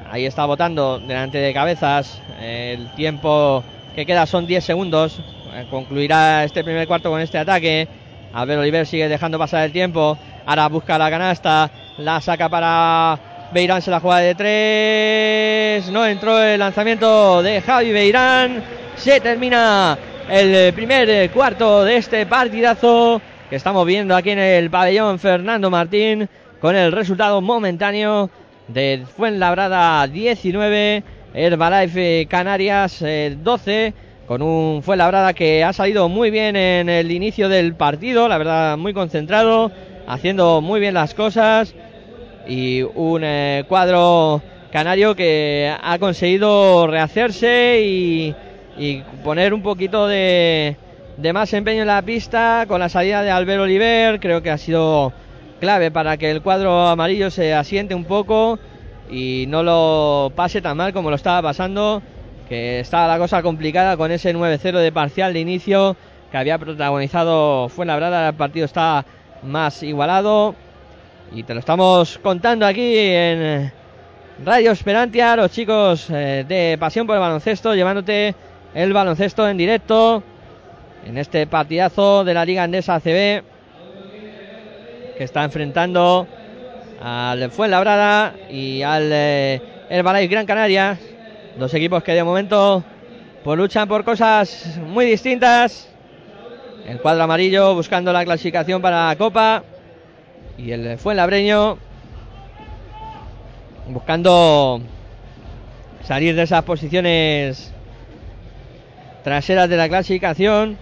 Ahí 0.09 0.25
está 0.25 0.45
votando 0.45 0.99
delante 0.99 1.39
de 1.39 1.53
cabezas. 1.53 2.21
El 2.41 2.89
tiempo 2.95 3.63
que 3.95 4.05
queda 4.05 4.25
son 4.25 4.47
10 4.47 4.63
segundos. 4.63 5.19
Eh, 5.53 5.65
Concluirá 5.69 6.43
este 6.45 6.63
primer 6.63 6.87
cuarto 6.87 7.09
con 7.09 7.19
este 7.19 7.37
ataque. 7.37 7.87
Albert 8.33 8.61
Oliver 8.61 8.85
sigue 8.85 9.09
dejando 9.09 9.37
pasar 9.37 9.65
el 9.65 9.71
tiempo. 9.73 10.17
Ahora 10.45 10.67
busca 10.69 10.97
la 10.97 11.09
canasta. 11.09 11.69
La 11.97 12.21
saca 12.21 12.47
para 12.47 13.19
Beirán. 13.51 13.81
Se 13.81 13.91
la 13.91 13.99
juega 13.99 14.19
de 14.19 14.35
tres. 14.35 15.91
No 15.91 16.05
entró 16.05 16.41
el 16.41 16.59
lanzamiento 16.59 17.43
de 17.43 17.61
Javi 17.61 17.91
Beirán. 17.91 18.63
Se 18.95 19.19
termina 19.19 19.97
el 20.29 20.73
primer 20.73 21.29
cuarto 21.31 21.83
de 21.83 21.97
este 21.97 22.25
partidazo 22.25 23.21
que 23.49 23.55
estamos 23.55 23.85
viendo 23.85 24.15
aquí 24.15 24.31
en 24.31 24.39
el 24.39 24.69
pabellón 24.69 25.19
Fernando 25.19 25.69
Martín 25.69 26.29
con 26.59 26.75
el 26.75 26.91
resultado 26.91 27.41
momentáneo 27.41 28.29
de 28.67 29.03
Fuenlabrada 29.15 30.07
19, 30.07 31.03
Herbalife 31.33 32.27
Canarias 32.29 33.01
eh, 33.01 33.37
12 33.41 33.93
con 34.27 34.41
un 34.41 34.81
Fuenlabrada 34.81 35.33
que 35.33 35.63
ha 35.63 35.73
salido 35.73 36.09
muy 36.09 36.31
bien 36.31 36.55
en 36.55 36.89
el 36.89 37.11
inicio 37.11 37.49
del 37.49 37.75
partido, 37.75 38.27
la 38.27 38.37
verdad 38.37 38.77
muy 38.77 38.93
concentrado, 38.93 39.71
haciendo 40.07 40.61
muy 40.61 40.79
bien 40.79 40.93
las 40.93 41.13
cosas 41.13 41.75
y 42.47 42.81
un 42.81 43.21
eh, 43.23 43.65
cuadro 43.67 44.41
canario 44.71 45.15
que 45.15 45.71
ha 45.81 45.99
conseguido 45.99 46.87
rehacerse 46.87 47.81
y 47.81 49.03
poner 49.23 49.53
un 49.53 49.61
poquito 49.61 50.07
de, 50.07 50.77
de, 51.17 51.33
más 51.33 51.53
empeño 51.53 51.81
en 51.81 51.87
la 51.87 52.01
pista 52.01 52.65
con 52.67 52.79
la 52.79 52.89
salida 52.89 53.21
de 53.21 53.31
Albert 53.31 53.61
Oliver. 53.61 54.19
Creo 54.19 54.41
que 54.41 54.51
ha 54.51 54.57
sido 54.57 55.13
clave 55.59 55.91
para 55.91 56.17
que 56.17 56.31
el 56.31 56.41
cuadro 56.41 56.87
amarillo 56.87 57.29
se 57.31 57.53
asiente 57.53 57.95
un 57.95 58.05
poco 58.05 58.59
y 59.09 59.45
no 59.47 59.63
lo 59.63 60.31
pase 60.35 60.61
tan 60.61 60.77
mal 60.77 60.93
como 60.93 61.09
lo 61.09 61.15
estaba 61.15 61.41
pasando. 61.41 62.01
Que 62.49 62.79
estaba 62.79 63.07
la 63.07 63.17
cosa 63.17 63.41
complicada 63.41 63.97
con 63.97 64.11
ese 64.11 64.35
9-0 64.35 64.79
de 64.79 64.91
parcial 64.91 65.33
de 65.33 65.39
inicio 65.39 65.95
que 66.31 66.37
había 66.37 66.57
protagonizado 66.57 67.69
Fuenlabrada. 67.69 68.29
El 68.29 68.35
partido 68.35 68.65
está 68.65 69.05
más 69.43 69.83
igualado 69.83 70.55
y 71.31 71.43
te 71.43 71.53
lo 71.53 71.59
estamos 71.59 72.19
contando 72.21 72.65
aquí 72.65 72.95
en 72.97 73.71
Radio 74.43 74.71
Esperantia, 74.71 75.35
los 75.35 75.51
chicos 75.51 76.09
eh, 76.09 76.43
de 76.47 76.77
Pasión 76.79 77.05
por 77.05 77.15
el 77.15 77.21
Baloncesto, 77.21 77.75
llevándote 77.75 78.35
el 78.73 78.91
baloncesto 78.91 79.47
en 79.47 79.57
directo 79.57 80.23
en 81.05 81.17
este 81.17 81.47
partidazo 81.47 82.23
de 82.23 82.33
la 82.33 82.45
Liga 82.45 82.63
Andesa 82.63 82.95
ACB 82.95 83.43
que 85.17 85.23
está 85.23 85.43
enfrentando 85.43 86.27
al 87.01 87.51
Fuenlabrada 87.51 88.35
y 88.49 88.81
al 88.81 89.09
eh, 89.11 89.61
Herbalife 89.89 90.27
Gran 90.27 90.45
Canaria 90.45 90.97
dos 91.57 91.73
equipos 91.73 92.03
que 92.03 92.13
de 92.13 92.23
momento 92.23 92.83
pues 93.43 93.57
luchan 93.57 93.87
por 93.87 94.03
cosas 94.03 94.79
muy 94.87 95.05
distintas 95.05 95.89
el 96.87 96.99
cuadro 96.99 97.23
amarillo 97.23 97.75
buscando 97.75 98.11
la 98.11 98.23
clasificación 98.23 98.81
para 98.81 99.07
la 99.07 99.15
Copa 99.15 99.63
y 100.57 100.71
el 100.71 100.97
Fuenlabreño 100.97 101.77
buscando 103.87 104.81
salir 106.03 106.35
de 106.35 106.43
esas 106.43 106.63
posiciones 106.63 107.73
traseras 109.23 109.69
de 109.69 109.77
la 109.77 109.87
clasificación. 109.89 110.77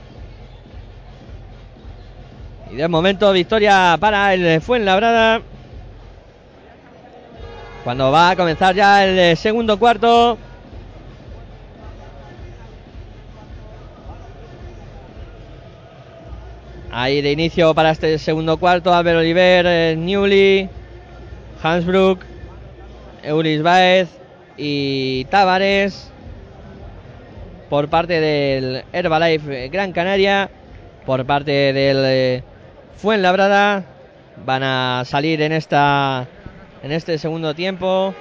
Y 2.71 2.75
de 2.75 2.87
momento 2.87 3.33
victoria 3.33 3.97
para 3.99 4.33
el 4.33 4.61
Fuenlabrada. 4.61 5.41
Cuando 7.83 8.11
va 8.11 8.29
a 8.29 8.35
comenzar 8.35 8.73
ya 8.73 9.03
el 9.03 9.35
segundo 9.35 9.77
cuarto. 9.77 10.37
Ahí 16.93 17.21
de 17.21 17.31
inicio 17.31 17.73
para 17.73 17.91
este 17.91 18.17
segundo 18.19 18.57
cuarto, 18.57 18.93
Albert 18.93 19.19
Oliver, 19.19 19.65
eh, 19.65 19.95
Newly, 19.97 20.69
Hansbrook, 21.63 22.19
Eulis 23.23 23.63
Baez 23.63 24.09
y 24.57 25.23
Tavares 25.25 26.11
por 27.69 27.87
parte 27.87 28.19
del 28.19 28.83
Herbalife 28.91 29.69
Gran 29.69 29.93
Canaria, 29.93 30.49
por 31.05 31.25
parte 31.25 31.71
del 31.71 31.97
eh, 32.03 32.43
Fuenlabrada. 32.97 33.83
Van 34.45 34.63
a 34.63 35.03
salir 35.05 35.41
en 35.41 35.51
esta 35.51 36.27
en 36.83 36.91
este 36.91 37.17
segundo 37.17 37.53
tiempo. 37.53 38.13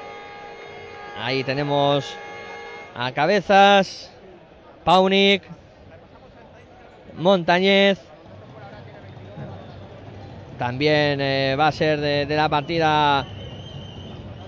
Ahí 1.19 1.45
tenemos 1.45 2.15
a 2.95 3.13
Cabezas, 3.13 4.11
Paunik, 4.85 5.43
Montañez. 7.17 7.99
También 10.59 11.21
eh, 11.21 11.57
va 11.59 11.69
a 11.69 11.73
ser 11.73 12.01
de, 12.01 12.37
la 12.37 12.49
partida 12.49 13.27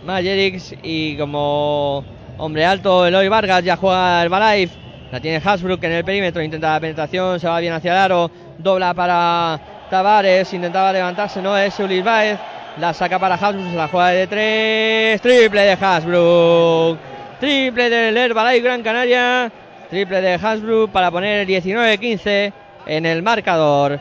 Majerix 0.05 0.75
y 0.83 1.17
como 1.17 2.05
hombre 2.37 2.67
alto 2.67 3.07
Eloy 3.07 3.29
Vargas 3.29 3.65
ya 3.65 3.77
juega 3.77 4.23
el 4.23 4.29
Balife. 4.29 4.77
La 5.11 5.21
tiene 5.21 5.43
Hasbrook 5.45 5.83
en 5.85 5.93
el 5.93 6.05
perímetro, 6.05 6.43
intenta 6.43 6.73
la 6.73 6.81
penetración, 6.81 7.39
se 7.39 7.47
va 7.47 7.61
bien 7.61 7.75
hacia 7.75 7.93
el 7.93 7.99
aro, 7.99 8.31
dobla 8.59 8.95
para 8.95 9.61
Tavares, 9.93 10.51
intentaba 10.55 10.91
levantarse, 10.91 11.43
no 11.43 11.55
es 11.55 11.79
Ulis 11.79 12.03
Baez. 12.03 12.39
La 12.79 12.95
saca 12.95 13.19
para 13.19 13.35
Hasbrook, 13.35 13.69
se 13.69 13.77
la 13.77 13.89
juega 13.89 14.09
de 14.09 14.27
tres, 14.27 15.21
triple 15.21 15.61
de 15.61 15.73
Hasbrook. 15.73 16.99
Triple 17.39 17.91
del 17.91 18.17
Herbalife 18.17 18.63
Gran 18.63 18.83
Canaria. 18.83 19.53
Triple 19.91 20.23
de 20.23 20.35
Hasbrook 20.37 20.91
para 20.91 21.11
poner 21.11 21.41
el 21.41 21.47
19-15 21.47 22.55
en 22.87 23.05
el 23.05 23.23
marcador. 23.23 24.01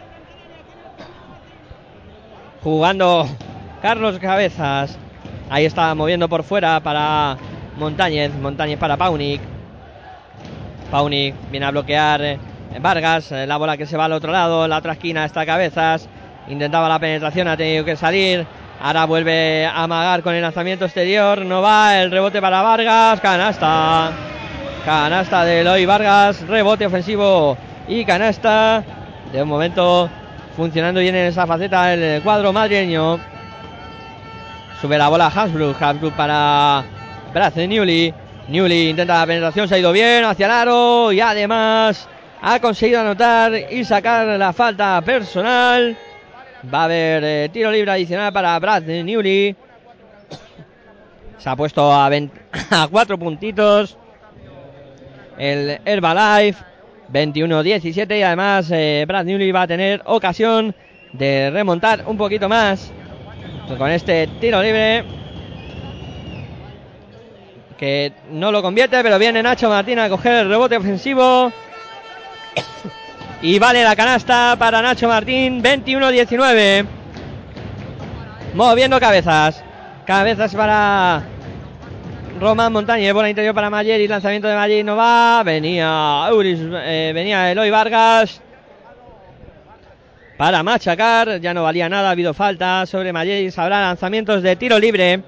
Jugando 2.64 3.28
Carlos 3.82 4.18
Cabezas. 4.18 4.98
Ahí 5.50 5.66
está 5.66 5.94
moviendo 5.94 6.30
por 6.30 6.44
fuera 6.44 6.80
para 6.80 7.36
Montañez. 7.76 8.34
Montañez 8.36 8.80
para 8.80 8.96
Paunik. 8.96 9.42
Paunik 10.90 11.36
viene 11.52 11.66
a 11.66 11.72
bloquear 11.72 12.40
Vargas. 12.80 13.32
eh, 13.32 13.46
La 13.48 13.58
bola 13.58 13.78
que 13.78 13.86
se 13.86 13.98
va 13.98 14.06
al 14.06 14.14
otro 14.14 14.32
lado. 14.32 14.68
La 14.68 14.78
otra 14.78 14.94
esquina 14.94 15.26
está 15.26 15.46
Cabezas. 15.46 16.08
Intentaba 16.48 16.90
la 16.90 17.00
penetración, 17.00 17.48
ha 17.48 17.58
tenido 17.58 17.86
que 17.86 17.96
salir. 17.96 18.46
Ahora 18.82 19.06
vuelve 19.06 19.66
a 19.66 19.84
amagar 19.84 20.24
con 20.24 20.34
el 20.34 20.42
lanzamiento 20.42 20.86
exterior. 20.86 21.46
No 21.46 21.62
va. 21.62 22.02
El 22.02 22.12
rebote 22.12 22.42
para 22.42 22.62
Vargas. 22.62 23.20
Canasta. 23.20 24.12
Canasta 24.86 25.44
de 25.46 25.62
Eloy 25.62 25.86
Vargas. 25.86 26.48
Rebote 26.48 26.86
ofensivo 26.86 27.58
y 27.88 28.04
canasta. 28.06 28.84
De 29.32 29.44
un 29.44 29.50
momento 29.50 30.10
funcionando 30.56 31.00
bien 31.00 31.16
en 31.16 31.28
esa 31.28 31.46
faceta 31.46 31.94
el 31.94 32.22
cuadro 32.22 32.52
madrileño. 32.52 33.20
Sube 34.82 34.98
la 34.98 35.10
bola 35.10 35.28
Hasbrook. 35.28 35.82
Hasbrook 35.82 36.14
para 36.14 36.84
Brace 37.34 37.68
Newly. 37.68 38.14
Newly 38.48 38.90
intenta 38.90 39.20
la 39.20 39.28
penetración. 39.28 39.68
Se 39.68 39.76
ha 39.76 39.78
ido 39.78 39.92
bien 39.92 40.26
hacia 40.26 40.48
el 40.48 40.52
aro. 40.52 41.12
Y 41.12 41.22
además 41.22 42.10
ha 42.42 42.60
conseguido 42.60 43.00
anotar 43.02 43.54
y 43.72 43.86
sacar 43.86 44.28
la 44.28 44.52
falta 44.52 45.00
personal. 45.02 45.96
Va 46.74 46.82
a 46.82 46.86
haber 46.86 47.24
eh, 47.24 47.50
tiro 47.54 47.72
libre 47.72 47.92
adicional 47.92 48.34
para 48.34 48.58
Brad 48.60 48.84
Newly. 48.84 49.56
Se 51.38 51.50
ha 51.50 51.56
puesto 51.56 51.92
a, 51.92 52.10
20 52.10 52.40
a 52.72 52.88
cuatro 52.90 53.18
puntitos. 53.18 53.98
El 55.38 55.80
Herbalife 55.86 56.64
21-17 57.12 58.20
y 58.20 58.24
además 58.24 58.70
eh, 58.72 59.06
Brad 59.08 59.26
Newly 59.26 59.52
va 59.52 59.64
a 59.64 59.68
tener 59.68 60.02
ocasión 60.06 60.76
de 61.14 61.50
remontar 61.52 62.04
un 62.06 62.18
poquito 62.18 62.48
más 62.48 62.92
con 63.78 63.90
este 63.90 64.28
tiro 64.40 64.62
libre 64.62 65.04
que 67.78 68.14
no 68.30 68.52
lo 68.52 68.62
convierte 68.62 69.02
pero 69.02 69.18
viene 69.18 69.42
Nacho 69.42 69.70
Martín 69.70 70.00
a 70.00 70.10
coger 70.10 70.34
el 70.34 70.50
rebote 70.50 70.78
ofensivo 70.78 71.52
y 73.42 73.60
vale 73.60 73.84
la 73.84 73.96
canasta 73.96 74.56
para 74.58 74.82
Nacho 74.82 75.08
Martín 75.08 75.64
21-19 75.64 76.86
moviendo 78.54 79.00
cabezas 79.00 79.64
cabezas 80.06 80.54
para 80.54 81.24
Román 82.42 82.74
Montañez, 82.74 83.14
bola 83.14 83.30
interior 83.30 83.54
para 83.54 83.70
Mayer 83.70 84.10
lanzamiento 84.10 84.48
de 84.48 84.56
Mayer 84.56 84.84
no 84.84 84.96
va. 84.96 85.44
Venía 85.46 86.28
eh, 86.34 87.12
venía 87.14 87.52
Eloy 87.52 87.70
Vargas 87.70 88.42
para 90.38 90.64
machacar. 90.64 91.40
Ya 91.40 91.54
no 91.54 91.62
valía 91.62 91.88
nada, 91.88 92.08
ha 92.08 92.12
habido 92.12 92.34
falta 92.34 92.88
sobre 92.88 93.14
Mayer. 93.14 93.54
Habrá 93.56 93.82
lanzamientos 93.82 94.42
de 94.42 94.56
tiro 94.56 94.80
libre 94.80 95.22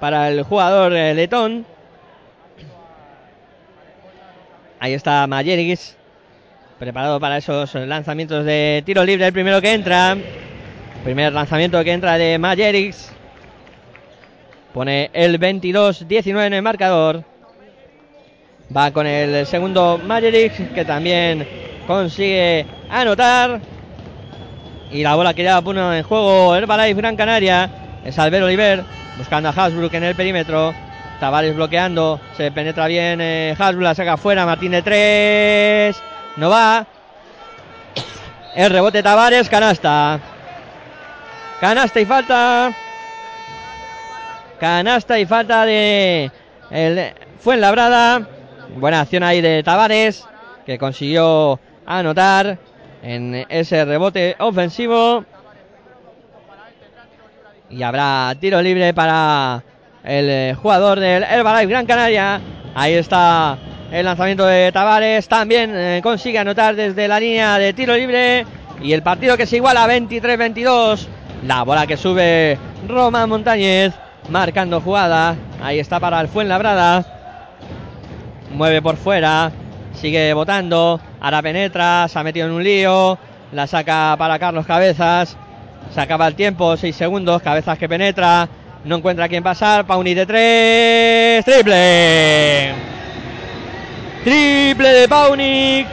para 0.00 0.30
el 0.30 0.42
jugador 0.42 0.92
eh, 0.94 1.14
letón. 1.14 1.64
Ahí 4.82 4.94
está 4.94 5.24
Mayeris, 5.28 5.96
preparado 6.80 7.20
para 7.20 7.36
esos 7.36 7.72
lanzamientos 7.72 8.44
de 8.44 8.82
tiro 8.84 9.04
libre. 9.04 9.28
El 9.28 9.32
primero 9.32 9.60
que 9.60 9.72
entra, 9.72 10.16
primer 11.04 11.32
lanzamiento 11.32 11.84
que 11.84 11.92
entra 11.92 12.18
de 12.18 12.36
Mayeris. 12.36 13.12
Pone 14.74 15.08
el 15.12 15.38
22-19 15.38 16.46
en 16.46 16.54
el 16.54 16.62
marcador. 16.62 17.22
Va 18.76 18.90
con 18.90 19.06
el 19.06 19.46
segundo 19.46 20.00
Majerix, 20.04 20.54
que 20.74 20.84
también 20.84 21.46
consigue 21.86 22.66
anotar. 22.90 23.60
Y 24.90 25.04
la 25.04 25.14
bola 25.14 25.32
que 25.32 25.44
ya 25.44 25.62
pone 25.62 25.98
en 25.98 26.02
juego 26.02 26.56
Herbalife 26.56 27.00
Gran 27.00 27.14
Canaria. 27.14 27.70
Es 28.04 28.18
Albert 28.18 28.46
Oliver 28.46 28.82
buscando 29.16 29.48
a 29.48 29.52
Hasbrook 29.52 29.94
en 29.94 30.02
el 30.02 30.16
perímetro. 30.16 30.74
Tavares 31.22 31.54
bloqueando. 31.54 32.20
Se 32.36 32.50
penetra 32.50 32.88
bien. 32.88 33.20
Eh, 33.20 33.54
saca 33.56 34.14
afuera. 34.14 34.44
Martín 34.44 34.72
de 34.72 34.82
tres. 34.82 36.02
No 36.36 36.50
va. 36.50 36.84
El 38.56 38.68
rebote 38.68 39.04
Tavares. 39.04 39.48
Canasta. 39.48 40.18
Canasta 41.60 42.00
y 42.00 42.04
falta. 42.04 42.76
Canasta 44.58 45.20
y 45.20 45.24
falta 45.24 45.64
de 45.64 46.32
el 46.72 47.14
Fuenlabrada. 47.38 48.26
Buena 48.74 49.02
acción 49.02 49.22
ahí 49.22 49.40
de 49.40 49.62
Tavares, 49.62 50.26
que 50.66 50.76
consiguió 50.76 51.60
anotar 51.86 52.58
en 53.00 53.46
ese 53.48 53.84
rebote 53.84 54.34
ofensivo. 54.40 55.24
Y 57.70 57.84
habrá 57.84 58.34
tiro 58.40 58.60
libre 58.60 58.92
para 58.92 59.62
el 60.04 60.28
eh, 60.28 60.54
jugador 60.60 60.98
del 61.00 61.22
Herbalife 61.22 61.70
Gran 61.70 61.86
Canaria. 61.86 62.40
Ahí 62.74 62.94
está 62.94 63.58
el 63.90 64.04
lanzamiento 64.04 64.46
de 64.46 64.72
Tavares. 64.72 65.28
También 65.28 65.72
eh, 65.74 66.00
consigue 66.02 66.38
anotar 66.38 66.74
desde 66.74 67.08
la 67.08 67.20
línea 67.20 67.58
de 67.58 67.72
tiro 67.72 67.94
libre. 67.94 68.46
Y 68.82 68.92
el 68.92 69.02
partido 69.02 69.36
que 69.36 69.46
se 69.46 69.56
iguala 69.56 69.86
23-22. 69.86 71.06
La 71.46 71.62
bola 71.62 71.86
que 71.86 71.96
sube 71.96 72.58
Román 72.88 73.28
Montañez 73.28 73.92
marcando 74.28 74.80
jugada. 74.80 75.36
Ahí 75.62 75.78
está 75.78 76.00
para 76.00 76.20
el 76.20 76.28
Fuenlabrada. 76.28 77.04
Mueve 78.52 78.82
por 78.82 78.96
fuera. 78.96 79.52
Sigue 79.94 80.32
votando. 80.34 81.00
Ahora 81.20 81.42
penetra. 81.42 82.08
Se 82.08 82.18
ha 82.18 82.24
metido 82.24 82.46
en 82.46 82.54
un 82.54 82.64
lío. 82.64 83.18
La 83.52 83.66
saca 83.66 84.16
para 84.18 84.38
Carlos 84.38 84.66
Cabezas. 84.66 85.36
Se 85.92 86.00
acaba 86.00 86.26
el 86.26 86.34
tiempo. 86.34 86.76
6 86.76 86.94
segundos. 86.94 87.42
Cabezas 87.42 87.78
que 87.78 87.88
penetra. 87.88 88.48
No 88.84 88.96
encuentra 88.96 89.26
a 89.26 89.28
quién 89.28 89.42
pasar. 89.42 89.86
Pauni 89.86 90.14
de 90.14 90.26
3. 90.26 91.44
Triple. 91.44 92.74
Triple 94.24 94.88
de 94.88 95.08
Paunic. 95.08 95.86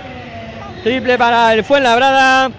Triple 0.83 1.17
para 1.17 1.53
el 1.53 1.63
Fuenlabrada. 1.63 2.51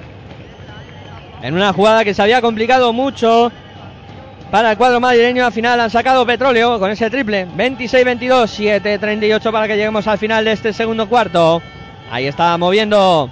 En 1.42 1.54
una 1.54 1.72
jugada 1.72 2.04
que 2.04 2.14
se 2.14 2.22
había 2.22 2.40
complicado 2.40 2.92
mucho 2.92 3.50
para 4.50 4.72
el 4.72 4.76
cuadro 4.76 5.00
madrileño. 5.00 5.44
Al 5.44 5.52
final 5.52 5.80
han 5.80 5.90
sacado 5.90 6.24
petróleo 6.24 6.78
con 6.78 6.90
ese 6.90 7.10
triple. 7.10 7.48
26-22, 7.56 8.80
7-38 8.82 9.50
para 9.50 9.66
que 9.66 9.76
lleguemos 9.76 10.06
al 10.06 10.18
final 10.18 10.44
de 10.44 10.52
este 10.52 10.72
segundo 10.72 11.08
cuarto. 11.08 11.60
Ahí 12.10 12.26
está 12.26 12.56
moviendo 12.56 13.30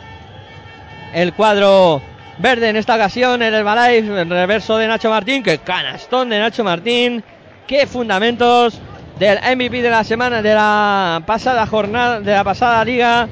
el 1.12 1.32
cuadro 1.32 2.02
verde 2.38 2.68
en 2.68 2.76
esta 2.76 2.94
ocasión. 2.94 3.42
En 3.42 3.48
el 3.48 3.54
Herbalife, 3.54 4.20
el 4.20 4.30
reverso 4.30 4.78
de 4.78 4.86
Nacho 4.86 5.10
Martín. 5.10 5.42
Que 5.42 5.58
canastón 5.58 6.28
de 6.30 6.38
Nacho 6.38 6.64
Martín. 6.64 7.22
Qué 7.66 7.86
fundamentos 7.86 8.80
del 9.18 9.38
MVP 9.38 9.82
de 9.82 9.90
la 9.90 10.04
semana, 10.04 10.40
de 10.40 10.54
la 10.54 11.22
pasada 11.26 11.66
jornada, 11.66 12.20
de 12.20 12.32
la 12.32 12.44
pasada 12.44 12.84
liga. 12.84 13.28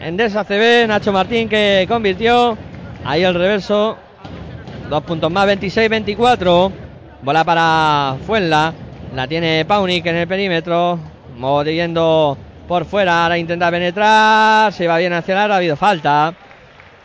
En 0.00 0.16
Desa 0.16 0.44
CB, 0.44 0.86
Nacho 0.86 1.12
Martín 1.12 1.48
que 1.48 1.86
convirtió. 1.88 2.56
Ahí 3.04 3.24
el 3.24 3.34
reverso. 3.34 3.96
Dos 4.88 5.02
puntos 5.02 5.30
más, 5.32 5.48
26-24. 5.48 6.72
Bola 7.22 7.44
para 7.44 8.16
Fuenla. 8.26 8.72
La 9.14 9.26
tiene 9.26 9.64
Paunik 9.64 10.06
en 10.06 10.16
el 10.16 10.28
perímetro. 10.28 10.98
Moviendo 11.36 12.36
por 12.68 12.84
fuera. 12.84 13.24
Ahora 13.24 13.38
intenta 13.38 13.70
penetrar. 13.70 14.72
Se 14.72 14.86
va 14.86 14.98
bien 14.98 15.12
hacia 15.12 15.44
el. 15.44 15.50
Ha 15.50 15.56
habido 15.56 15.76
falta. 15.76 16.34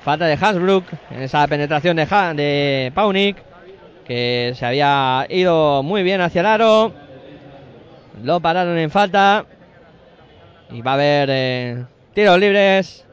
Falta 0.04 0.26
de 0.26 0.34
Hasbrook 0.34 0.86
en 1.12 1.22
esa 1.22 1.48
penetración 1.48 1.96
de, 1.96 2.08
Ha- 2.10 2.34
de 2.34 2.92
Paunik, 2.96 3.38
que 4.06 4.54
se 4.56 4.66
había 4.66 5.26
ido 5.30 5.84
muy 5.84 6.02
bien 6.04 6.22
hacia 6.22 6.42
el 6.42 6.48
aro. 6.48 6.92
Lo 8.24 8.40
pararon 8.40 8.78
en 8.78 8.90
falta. 8.90 9.46
Y 10.72 10.82
va 10.82 10.92
a 10.92 10.94
haber 10.96 11.30
eh, 11.32 11.86
tiros 12.14 12.40
libres 12.40 13.06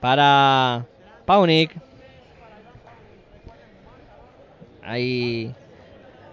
para 0.00 0.84
Paunik. 1.24 1.70
Ahí 4.84 5.54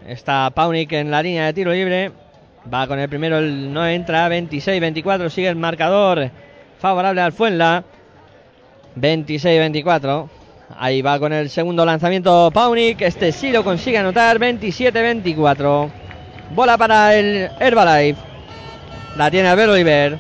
está 0.08 0.50
Paunik 0.54 0.92
en 0.94 1.12
la 1.12 1.22
línea 1.22 1.46
de 1.46 1.54
tiro 1.54 1.72
libre. 1.72 2.12
Va 2.72 2.86
con 2.88 3.00
el 3.00 3.08
primero, 3.08 3.40
no 3.40 3.88
entra. 3.88 4.28
26-24. 4.28 5.30
Sigue 5.30 5.48
el 5.48 5.56
marcador 5.56 6.32
favorable 6.80 7.22
al 7.22 7.32
Fuenla. 7.32 7.84
26-24. 8.96 10.30
Ahí 10.78 11.02
va 11.02 11.20
con 11.20 11.34
el 11.34 11.50
segundo 11.50 11.86
lanzamiento 11.86 12.52
Paunik. 12.54 13.02
Este 13.02 13.32
sí 13.32 13.52
lo 13.52 13.64
consigue 13.64 13.98
anotar. 13.98 14.40
27-24. 14.40 15.90
Bola 16.56 16.78
para 16.78 17.16
el 17.16 17.50
Herbalife. 17.60 18.22
La 19.18 19.32
tiene 19.32 19.50
Albert 19.50 19.72
Oliver. 19.72 20.18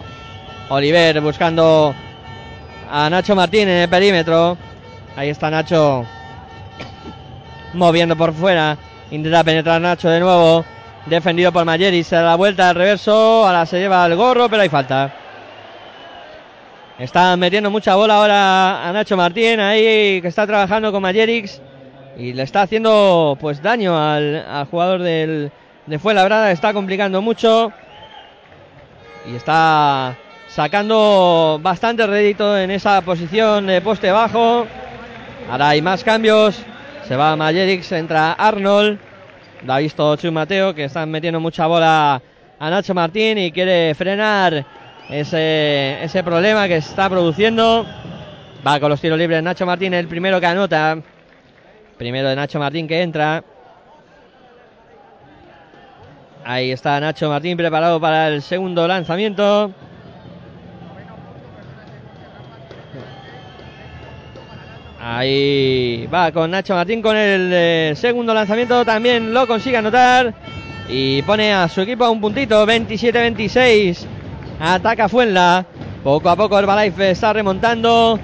Oliver 0.69 1.21
buscando 1.21 1.93
a 2.89 3.09
Nacho 3.09 3.35
Martín 3.35 3.69
en 3.69 3.77
el 3.83 3.89
perímetro. 3.89 4.57
Ahí 5.15 5.29
está 5.29 5.49
Nacho 5.49 6.05
moviendo 7.73 8.15
por 8.15 8.33
fuera. 8.33 8.77
Intenta 9.11 9.43
penetrar 9.43 9.81
Nacho 9.81 10.09
de 10.09 10.19
nuevo. 10.19 10.65
Defendido 11.05 11.51
por 11.51 11.65
Mayeri. 11.65 12.03
Se 12.03 12.15
da 12.15 12.23
la 12.23 12.35
vuelta 12.35 12.69
al 12.69 12.75
reverso. 12.75 13.47
Ahora 13.47 13.65
se 13.65 13.79
lleva 13.79 14.05
el 14.05 14.15
gorro, 14.15 14.49
pero 14.49 14.61
hay 14.61 14.69
falta. 14.69 15.18
Está 16.99 17.37
metiendo 17.37 17.71
mucha 17.71 17.95
bola 17.95 18.17
ahora 18.17 18.89
a 18.89 18.91
Nacho 18.91 19.15
Martín. 19.15 19.61
Ahí 19.61 20.19
que 20.21 20.27
está 20.27 20.45
trabajando 20.45 20.91
con 20.91 21.01
Mayerix. 21.01 21.61
Y 22.17 22.33
le 22.33 22.43
está 22.43 22.63
haciendo 22.63 23.37
pues 23.39 23.61
daño 23.61 23.97
al, 23.97 24.67
jugador 24.69 25.01
del, 25.01 25.49
de 25.85 25.97
Fuenlabrada. 25.97 26.51
Está 26.51 26.73
complicando 26.73 27.21
mucho. 27.21 27.71
Y 29.31 29.37
está 29.37 30.17
sacando 30.49 31.57
bastante 31.61 32.05
rédito 32.05 32.57
en 32.57 32.69
esa 32.69 32.99
posición 32.99 33.67
de 33.67 33.79
poste 33.79 34.11
bajo. 34.11 34.67
Ahora 35.49 35.69
hay 35.69 35.81
más 35.81 36.03
cambios. 36.03 36.61
Se 37.07 37.15
va 37.15 37.37
Mayerix, 37.37 37.93
entra 37.93 38.33
Arnold. 38.33 38.99
Lo 39.63 39.71
ha 39.71 39.77
visto 39.79 40.17
Chu 40.17 40.33
Mateo 40.33 40.75
que 40.75 40.83
están 40.83 41.09
metiendo 41.09 41.39
mucha 41.39 41.65
bola 41.65 42.21
a 42.59 42.69
Nacho 42.69 42.93
Martín 42.93 43.37
y 43.37 43.53
quiere 43.53 43.95
frenar 43.95 44.65
ese, 45.09 46.03
ese 46.03 46.23
problema 46.23 46.67
que 46.67 46.77
está 46.77 47.09
produciendo. 47.09 47.85
Va 48.65 48.79
con 48.79 48.89
los 48.89 49.01
tiros 49.01 49.17
libres 49.17 49.41
Nacho 49.41 49.65
Martín, 49.65 49.93
el 49.93 50.07
primero 50.07 50.39
que 50.39 50.45
anota. 50.45 50.97
Primero 51.97 52.29
de 52.29 52.35
Nacho 52.35 52.59
Martín 52.59 52.87
que 52.87 53.01
entra. 53.01 53.43
Ahí 56.45 56.71
está 56.71 56.99
Nacho 56.99 57.29
Martín 57.29 57.57
preparado 57.57 57.99
para 57.99 58.27
el 58.27 58.41
segundo 58.41 58.87
lanzamiento. 58.87 59.71
Ahí 65.01 66.07
va 66.13 66.31
con 66.31 66.51
Nacho 66.51 66.75
Martín 66.75 67.01
con 67.01 67.15
el 67.15 67.49
eh, 67.53 67.93
segundo 67.95 68.33
lanzamiento. 68.33 68.83
También 68.83 69.33
lo 69.33 69.47
consigue 69.47 69.77
anotar. 69.77 70.33
Y 70.89 71.21
pone 71.21 71.53
a 71.53 71.67
su 71.67 71.81
equipo 71.81 72.03
a 72.03 72.09
un 72.09 72.19
puntito. 72.19 72.65
27-26. 72.65 74.18
Ataca 74.59 75.07
Fuenla. 75.07 75.65
Poco 76.03 76.29
a 76.29 76.35
poco 76.35 76.59
Herbalife 76.59 77.11
está 77.11 77.31
remontando. 77.31 78.19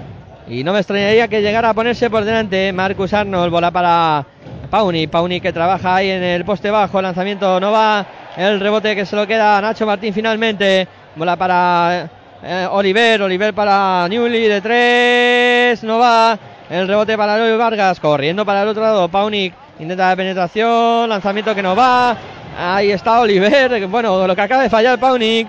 Y 0.47 0.63
no 0.63 0.73
me 0.73 0.79
extrañaría 0.79 1.27
que 1.27 1.41
llegara 1.41 1.69
a 1.69 1.73
ponerse 1.73 2.09
por 2.09 2.25
delante. 2.25 2.71
Marcus 2.73 3.13
Arnold 3.13 3.51
bola 3.51 3.71
para 3.71 4.25
Pauni. 4.69 5.07
Pauni 5.07 5.39
que 5.39 5.53
trabaja 5.53 5.95
ahí 5.95 6.09
en 6.09 6.23
el 6.23 6.43
poste 6.43 6.69
bajo. 6.69 7.01
Lanzamiento 7.01 7.59
no 7.59 7.71
va. 7.71 8.05
El 8.35 8.59
rebote 8.59 8.95
que 8.95 9.05
se 9.05 9.15
lo 9.15 9.25
queda 9.25 9.57
a 9.57 9.61
Nacho 9.61 9.85
Martín 9.85 10.13
finalmente. 10.13 10.87
Bola 11.15 11.37
para 11.37 12.09
eh, 12.43 12.67
Oliver. 12.69 13.21
Oliver 13.21 13.53
para 13.53 14.07
Newly 14.09 14.47
de 14.47 14.61
tres. 14.61 15.83
No 15.83 15.99
va. 15.99 16.37
El 16.69 16.87
rebote 16.87 17.17
para 17.17 17.37
Eloy 17.37 17.57
Vargas. 17.57 17.99
Corriendo 17.99 18.45
para 18.45 18.63
el 18.63 18.67
otro 18.67 18.83
lado. 18.83 19.07
Paunik 19.07 19.53
intenta 19.79 20.09
la 20.09 20.15
penetración. 20.17 21.07
Lanzamiento 21.07 21.55
que 21.55 21.63
no 21.63 21.75
va. 21.75 22.17
Ahí 22.59 22.91
está 22.91 23.21
Oliver. 23.21 23.87
Bueno, 23.87 24.27
lo 24.27 24.35
que 24.35 24.41
acaba 24.41 24.63
de 24.63 24.69
fallar 24.69 24.99
Paunik. 24.99 25.47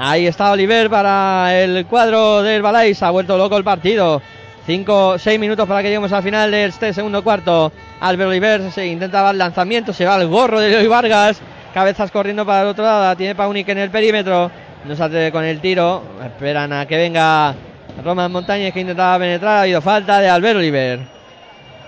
Ahí 0.00 0.28
está 0.28 0.52
Oliver 0.52 0.88
para 0.88 1.60
el 1.60 1.84
cuadro 1.86 2.40
del 2.44 2.62
Balay. 2.62 2.94
Se 2.94 3.04
ha 3.04 3.10
vuelto 3.10 3.36
loco 3.36 3.56
el 3.56 3.64
partido. 3.64 4.22
5, 4.64 5.18
6 5.18 5.40
minutos 5.40 5.66
para 5.66 5.82
que 5.82 5.88
lleguemos 5.88 6.12
al 6.12 6.22
final 6.22 6.52
de 6.52 6.66
este 6.66 6.92
segundo 6.92 7.24
cuarto. 7.24 7.72
Albert 7.98 8.30
Oliver 8.30 8.70
se 8.70 8.86
intentaba 8.86 9.32
el 9.32 9.38
lanzamiento. 9.38 9.92
Se 9.92 10.04
va 10.04 10.14
el 10.20 10.28
gorro 10.28 10.60
de 10.60 10.68
Eloy 10.68 10.86
Vargas. 10.86 11.40
Cabezas 11.74 12.12
corriendo 12.12 12.46
para 12.46 12.62
el 12.62 12.68
otro 12.68 12.84
lado. 12.84 13.02
La 13.02 13.16
Tiene 13.16 13.34
Paunik 13.34 13.68
en 13.70 13.78
el 13.78 13.90
perímetro. 13.90 14.52
No 14.84 14.94
se 14.94 15.02
atreve 15.02 15.32
con 15.32 15.42
el 15.42 15.60
tiro. 15.60 16.04
Esperan 16.24 16.72
a 16.72 16.86
que 16.86 16.96
venga 16.96 17.56
Roman 18.04 18.30
Montañez 18.30 18.72
que 18.72 18.80
intentaba 18.80 19.18
penetrar. 19.18 19.56
Ha 19.56 19.62
habido 19.62 19.82
falta 19.82 20.20
de 20.20 20.28
Albert 20.28 20.58
Oliver. 20.58 21.00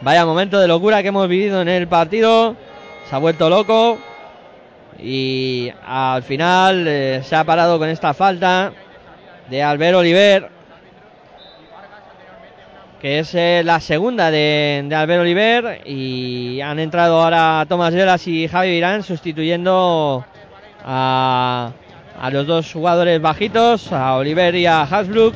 Vaya 0.01 0.27
momento 0.27 0.59
de 0.59 0.67
locura 0.67 1.01
que 1.03 1.09
hemos 1.09 1.29
vivido 1.29 1.63
en 1.63 1.69
el 1.69 1.87
partido. 1.87 2.57
Se 3.09 3.15
ha 3.15 3.19
vuelto 3.19 3.49
loco. 3.49 4.01
Y 4.99 5.73
al 5.87 6.23
final 6.23 6.87
eh, 6.87 7.21
se 7.25 7.37
ha 7.37 7.45
parado 7.45 7.79
con 7.79 7.89
esta 7.89 8.13
falta 8.15 8.73
de 9.49 9.63
Albert 9.63 9.97
Oliver. 9.97 10.49
Que 13.01 13.21
es 13.21 13.35
eh, 13.35 13.63
la 13.65 13.81
segunda 13.81 14.31
de, 14.31 14.85
de 14.87 14.95
Albert 14.95 15.23
Oliver. 15.23 15.81
Y 15.87 16.61
han 16.61 16.79
entrado 16.79 17.23
ahora 17.23 17.65
Tomás 17.69 17.95
Velas 17.95 18.27
y 18.27 18.47
Javi 18.47 18.71
Virán 18.71 19.03
sustituyendo 19.03 20.25
a, 20.85 21.73
a 22.21 22.31
los 22.31 22.47
dos 22.47 22.71
jugadores 22.73 23.21
bajitos, 23.23 23.93
a 23.93 24.17
Oliver 24.17 24.55
y 24.55 24.67
a 24.67 24.83
Hasbrook. 24.83 25.35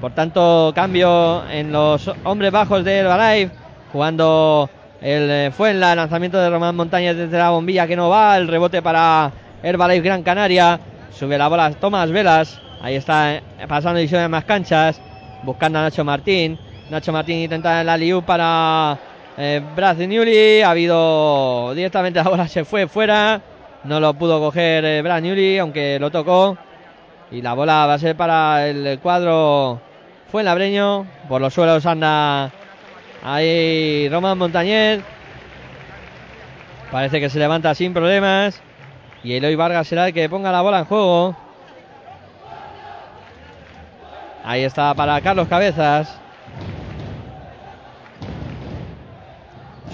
Por 0.00 0.12
tanto, 0.12 0.72
cambio 0.74 1.48
en 1.50 1.72
los 1.72 2.10
hombres 2.24 2.52
bajos 2.52 2.84
de 2.84 2.98
Herbalife. 2.98 3.54
Jugando 3.90 4.68
el 5.04 5.30
eh, 5.30 5.50
fue 5.54 5.68
en 5.68 5.82
el 5.82 5.96
lanzamiento 5.96 6.38
de 6.38 6.48
Román 6.48 6.74
Montañez 6.74 7.14
desde 7.14 7.36
la 7.36 7.50
bombilla 7.50 7.86
que 7.86 7.94
no 7.94 8.08
va. 8.08 8.38
El 8.38 8.48
rebote 8.48 8.80
para 8.80 9.30
Herbalife 9.62 10.00
Gran 10.00 10.22
Canaria. 10.22 10.80
Sube 11.10 11.36
la 11.36 11.48
bola 11.48 11.70
Tomás 11.72 12.10
Velas. 12.10 12.58
Ahí 12.80 12.94
está 12.94 13.34
eh, 13.34 13.42
pasando 13.68 14.00
edición 14.00 14.22
de 14.22 14.28
más 14.28 14.44
canchas. 14.44 14.98
Buscando 15.42 15.78
a 15.78 15.82
Nacho 15.82 16.04
Martín. 16.04 16.58
Nacho 16.88 17.12
Martín 17.12 17.36
intenta 17.36 17.84
la 17.84 17.98
liu 17.98 18.22
para 18.22 18.98
eh, 19.36 19.60
Brad 19.76 19.98
Newly. 19.98 20.62
Ha 20.62 20.70
habido 20.70 21.74
directamente 21.74 22.24
la 22.24 22.30
bola 22.30 22.48
se 22.48 22.64
fue 22.64 22.88
fuera. 22.88 23.42
No 23.84 24.00
lo 24.00 24.14
pudo 24.14 24.40
coger 24.40 24.86
eh, 24.86 25.02
Brad 25.02 25.20
Newly, 25.20 25.58
aunque 25.58 25.98
lo 26.00 26.10
tocó. 26.10 26.56
Y 27.30 27.42
la 27.42 27.52
bola 27.52 27.84
va 27.84 27.92
a 27.92 27.98
ser 27.98 28.16
para 28.16 28.66
el 28.66 28.98
cuadro 29.00 29.82
Fuenlabreño. 30.32 31.06
Por 31.28 31.42
los 31.42 31.52
suelos 31.52 31.84
anda 31.84 32.50
ahí 33.24 34.08
Román 34.10 34.38
Montañez. 34.38 35.02
Parece 36.92 37.18
que 37.18 37.30
se 37.30 37.40
levanta 37.40 37.74
sin 37.74 37.92
problemas. 37.92 38.60
Y 39.24 39.32
Eloy 39.32 39.56
Vargas 39.56 39.88
será 39.88 40.06
el 40.06 40.14
que 40.14 40.28
ponga 40.28 40.52
la 40.52 40.60
bola 40.60 40.80
en 40.80 40.84
juego. 40.84 41.34
Ahí 44.44 44.62
está 44.62 44.94
para 44.94 45.20
Carlos 45.22 45.48
Cabezas. 45.48 46.20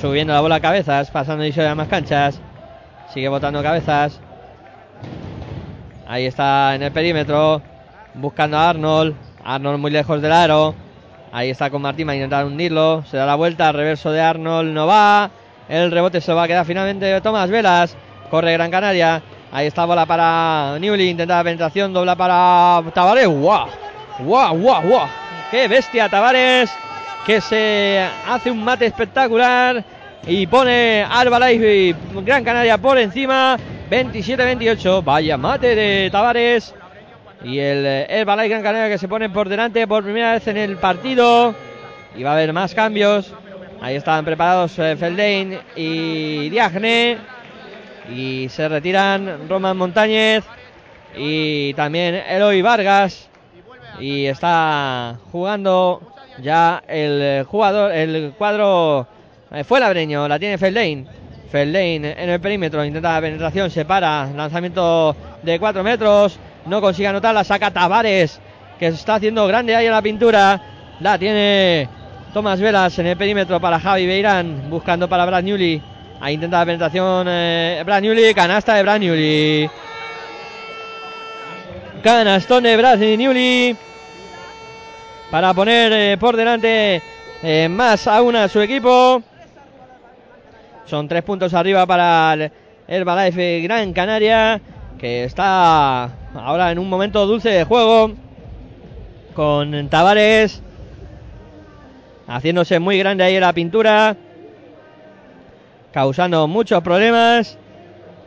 Subiendo 0.00 0.32
la 0.32 0.40
bola 0.40 0.56
a 0.56 0.60
Cabezas, 0.60 1.10
pasando 1.10 1.46
y 1.46 1.60
a 1.60 1.74
más 1.74 1.88
canchas. 1.88 2.40
Sigue 3.14 3.28
botando 3.28 3.62
Cabezas. 3.62 4.20
Ahí 6.08 6.26
está 6.26 6.74
en 6.74 6.82
el 6.82 6.90
perímetro. 6.90 7.62
Buscando 8.14 8.58
a 8.58 8.70
Arnold. 8.70 9.14
Arnold 9.44 9.78
muy 9.78 9.92
lejos 9.92 10.20
del 10.20 10.32
aro. 10.32 10.74
Ahí 11.32 11.50
está 11.50 11.70
con 11.70 11.82
Martín 11.82 12.08
a 12.10 12.14
intentar 12.14 12.44
hundirlo. 12.44 13.04
Se 13.08 13.16
da 13.16 13.26
la 13.26 13.36
vuelta. 13.36 13.68
al 13.68 13.74
Reverso 13.74 14.10
de 14.10 14.20
Arnold. 14.20 14.72
No 14.72 14.86
va. 14.86 15.30
El 15.68 15.90
rebote 15.90 16.20
se 16.20 16.32
va 16.32 16.44
a 16.44 16.48
quedar 16.48 16.66
finalmente 16.66 17.20
Tomás 17.20 17.50
Velas. 17.50 17.96
Corre 18.30 18.52
Gran 18.52 18.70
Canaria. 18.70 19.22
Ahí 19.52 19.66
está 19.68 19.84
bola 19.84 20.06
para 20.06 20.76
Newly. 20.80 21.10
Intenta 21.10 21.36
la 21.36 21.44
penetración. 21.44 21.92
Dobla 21.92 22.16
para 22.16 22.82
Tavares. 22.92 23.28
¡Guau! 23.28 23.68
¡Guau, 24.18 24.58
guau, 24.58 24.82
guau! 24.82 25.08
¡Qué 25.50 25.68
bestia 25.68 26.08
Tavares! 26.08 26.70
Que 27.24 27.40
se 27.40 28.04
hace 28.28 28.50
un 28.50 28.64
mate 28.64 28.86
espectacular. 28.86 29.84
Y 30.26 30.46
pone 30.48 31.06
Albalife 31.08 31.76
y 31.76 31.96
Gran 32.24 32.42
Canaria 32.42 32.76
por 32.76 32.98
encima. 32.98 33.56
27-28. 33.88 35.04
Vaya 35.04 35.36
mate 35.36 35.76
de 35.76 36.10
Tavares. 36.10 36.74
Y 37.42 37.58
el 37.58 37.86
Herbalife 37.86 38.48
Gran 38.48 38.62
Canaria 38.62 38.88
que 38.88 38.98
se 38.98 39.08
pone 39.08 39.30
por 39.30 39.48
delante 39.48 39.86
por 39.86 40.04
primera 40.04 40.32
vez 40.32 40.46
en 40.46 40.56
el 40.56 40.76
partido. 40.76 41.54
Y 42.16 42.22
va 42.22 42.30
a 42.30 42.34
haber 42.34 42.52
más 42.52 42.74
cambios. 42.74 43.32
Ahí 43.80 43.96
están 43.96 44.24
preparados 44.24 44.78
eh, 44.78 44.96
Feldain 44.96 45.58
y 45.76 46.50
Diagne. 46.50 47.18
Y 48.14 48.48
se 48.48 48.68
retiran 48.68 49.48
Roman 49.48 49.76
Montañez 49.76 50.44
y 51.16 51.72
también 51.74 52.14
Eloy 52.14 52.62
Vargas. 52.62 53.28
Y 53.98 54.26
está 54.26 55.18
jugando 55.30 56.00
ya 56.42 56.82
el 56.86 57.20
eh, 57.22 57.44
jugador, 57.46 57.92
el 57.92 58.32
cuadro 58.36 59.06
eh, 59.52 59.64
fue 59.64 59.80
labreño, 59.80 60.28
la 60.28 60.38
tiene 60.38 60.58
Feldane. 60.58 61.06
Feldane 61.50 62.14
en 62.16 62.30
el 62.30 62.40
perímetro, 62.40 62.84
intenta 62.84 63.14
la 63.14 63.20
penetración, 63.20 63.70
se 63.70 63.84
para, 63.84 64.26
lanzamiento 64.26 65.16
de 65.42 65.58
4 65.58 65.82
metros, 65.82 66.38
no 66.66 66.80
consigue 66.80 67.08
anotar, 67.08 67.34
la 67.34 67.44
saca 67.44 67.70
Tavares, 67.70 68.40
que 68.78 68.90
se 68.90 68.96
está 68.96 69.16
haciendo 69.16 69.46
grande 69.46 69.74
ahí 69.74 69.86
en 69.86 69.92
la 69.92 70.02
pintura. 70.02 70.60
La 71.00 71.18
tiene 71.18 71.88
Tomás 72.32 72.60
Velas 72.60 72.98
en 72.98 73.06
el 73.06 73.16
perímetro 73.16 73.60
para 73.60 73.80
Javi 73.80 74.06
Beirán, 74.06 74.68
buscando 74.70 75.08
para 75.08 75.24
Brad 75.26 75.42
Newly. 75.42 75.82
Ahí 76.20 76.34
intenta 76.34 76.58
la 76.58 76.66
penetración 76.66 77.26
eh, 77.28 77.82
Brad 77.84 78.02
Newly, 78.02 78.34
canasta 78.34 78.74
de 78.74 78.82
Brad 78.82 79.00
Newly. 79.00 79.70
Canastón 82.02 82.62
de 82.62 82.76
Brad 82.76 82.98
para 85.30 85.54
poner 85.54 85.92
eh, 85.92 86.16
por 86.18 86.36
delante 86.36 87.02
eh, 87.42 87.68
más 87.70 88.06
aún 88.06 88.36
a 88.36 88.48
su 88.48 88.60
equipo. 88.60 89.22
Son 90.86 91.06
tres 91.06 91.22
puntos 91.22 91.54
arriba 91.54 91.86
para 91.86 92.34
el 92.34 92.52
Herbalife 92.88 93.60
Gran 93.60 93.92
Canaria, 93.92 94.60
que 94.98 95.24
está 95.24 96.10
ahora 96.34 96.70
en 96.70 96.78
un 96.78 96.88
momento 96.88 97.26
dulce 97.26 97.50
de 97.50 97.64
juego 97.64 98.12
con 99.34 99.88
Tavares 99.88 100.62
haciéndose 102.30 102.78
muy 102.78 102.96
grande 102.96 103.24
ahí 103.24 103.40
la 103.40 103.52
pintura, 103.52 104.16
causando 105.92 106.46
muchos 106.46 106.80
problemas. 106.82 107.58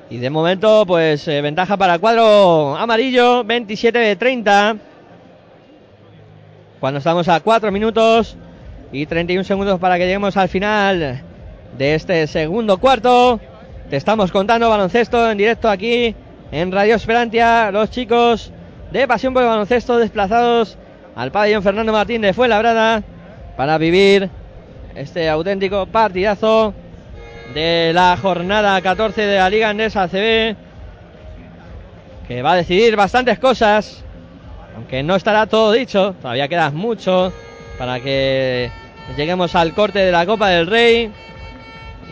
Y 0.10 0.18
de 0.18 0.30
momento, 0.30 0.86
pues 0.86 1.28
eh, 1.28 1.41
ventaja 1.41 1.78
para 1.78 1.95
el 1.95 1.99
cuadro 2.01 2.76
amarillo, 2.76 3.43
27 3.45 3.97
de 3.97 4.16
30. 4.18 4.76
Cuando 6.80 6.97
estamos 6.97 7.30
a 7.30 7.39
4 7.39 7.72
minutos 7.72 8.36
y 8.91 9.06
31 9.06 9.45
segundos 9.45 9.80
para 9.80 9.97
que 9.97 10.06
lleguemos 10.06 10.36
al 10.36 10.49
final 10.49 11.24
de 11.78 11.95
este 11.95 12.28
segundo 12.28 12.78
cuarto. 12.78 13.39
Te 13.89 13.95
estamos 13.95 14.32
contando 14.32 14.70
baloncesto 14.70 15.32
en 15.32 15.38
directo 15.38 15.70
aquí 15.70 16.14
en 16.54 16.72
Radio 16.72 16.95
Esperantia. 16.95 17.72
Los 17.72 17.89
chicos 17.89 18.51
de 18.91 19.08
Pasión 19.08 19.34
por 19.34 19.41
el 19.41 19.49
Baloncesto 19.49 19.97
desplazados 19.97 20.78
al 21.16 21.32
pabellón 21.32 21.64
Fernando 21.64 21.91
Martín 21.91 22.22
de 22.22 22.32
Fuenlabrada 22.32 23.01
para 23.58 23.80
vivir 23.80 24.30
este 24.93 25.30
auténtico 25.30 25.88
partidazo 25.88 26.76
de 27.56 27.91
la 27.95 28.16
jornada 28.22 28.80
14 28.80 29.22
de 29.24 29.38
la 29.38 29.49
Liga 29.49 29.70
Andesa 29.70 30.04
ACB 30.04 30.56
que 32.28 32.41
va 32.43 32.54
a 32.54 32.58
decidir 32.58 32.95
bastantes 32.95 33.39
cosas 33.39 34.04
aunque 34.76 35.01
no 35.01 35.16
estará 35.16 35.47
todo 35.47 35.72
dicho 35.72 36.16
todavía 36.22 36.47
queda 36.47 36.70
mucho 36.70 37.34
para 37.80 37.99
que 37.99 38.70
lleguemos 39.18 39.56
al 39.56 39.74
corte 39.74 39.99
de 39.99 40.12
la 40.12 40.26
Copa 40.28 40.49
del 40.49 40.68
Rey 40.68 41.12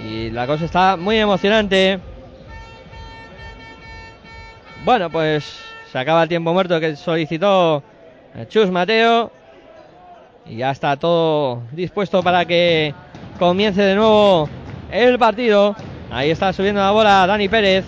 y 0.07 0.31
la 0.31 0.47
cosa 0.47 0.65
está 0.65 0.97
muy 0.97 1.17
emocionante 1.17 1.99
bueno 4.83 5.09
pues 5.09 5.59
se 5.91 5.99
acaba 5.99 6.23
el 6.23 6.29
tiempo 6.29 6.53
muerto 6.53 6.79
que 6.79 6.95
solicitó 6.95 7.83
Chus 8.47 8.71
Mateo 8.71 9.31
y 10.45 10.57
ya 10.57 10.71
está 10.71 10.95
todo 10.97 11.63
dispuesto 11.71 12.23
para 12.23 12.45
que 12.45 12.93
comience 13.37 13.81
de 13.81 13.95
nuevo 13.95 14.49
el 14.91 15.17
partido. 15.17 15.75
Ahí 16.11 16.29
está 16.29 16.51
subiendo 16.53 16.81
la 16.81 16.91
bola 16.91 17.25
Dani 17.25 17.47
Pérez, 17.47 17.85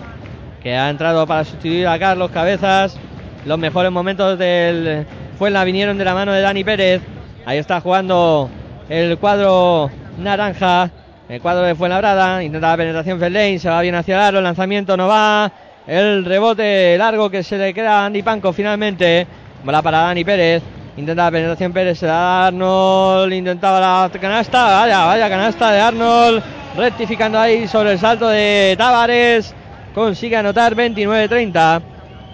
que 0.61 0.75
ha 0.75 0.89
entrado 0.89 1.27
para 1.27 1.43
sustituir 1.43 1.87
a 1.87 1.99
Carlos 1.99 2.31
Cabezas. 2.31 2.97
Los 3.45 3.59
mejores 3.59 3.91
momentos 3.91 4.39
del 4.39 5.05
Fuenla 5.37 5.63
vinieron 5.63 5.97
de 5.97 6.05
la 6.05 6.13
mano 6.13 6.31
de 6.31 6.41
Dani 6.41 6.63
Pérez. 6.63 7.01
Ahí 7.45 7.57
está 7.57 7.81
jugando 7.81 8.49
el 8.87 9.17
cuadro 9.17 9.89
naranja, 10.17 10.89
el 11.27 11.41
cuadro 11.41 11.65
de 11.65 11.75
Fuenlabrada. 11.75 12.43
Intenta 12.43 12.69
la 12.69 12.77
penetración 12.77 13.19
Fellain, 13.19 13.59
se 13.59 13.69
va 13.69 13.81
bien 13.81 13.95
hacia 13.95 14.29
el 14.29 14.35
el 14.37 14.43
lanzamiento 14.43 14.95
no 14.95 15.07
va. 15.07 15.51
El 15.85 16.23
rebote 16.23 16.97
largo 16.97 17.29
que 17.29 17.43
se 17.43 17.57
le 17.57 17.73
queda 17.73 17.99
a 17.99 18.05
Andy 18.05 18.23
Panco 18.23 18.53
finalmente. 18.53 19.27
Bola 19.63 19.81
para 19.81 19.99
Dani 19.99 20.23
Pérez. 20.23 20.63
Intenta 20.95 21.25
la 21.25 21.31
penetración 21.31 21.73
Pérez, 21.73 21.97
se 21.97 22.05
da 22.05 22.47
Arnold, 22.47 23.33
intentaba 23.33 23.79
la 23.79 24.19
canasta, 24.19 24.81
vaya, 24.81 25.05
vaya 25.05 25.27
canasta 25.27 25.71
de 25.71 25.79
Arnold, 25.81 26.43
rectificando 26.77 27.39
ahí 27.39 27.67
sobre 27.67 27.93
el 27.93 27.99
salto 27.99 28.27
de 28.27 28.75
Tavares, 28.77 29.55
consigue 29.95 30.37
anotar 30.37 30.75
29-30, 30.75 31.81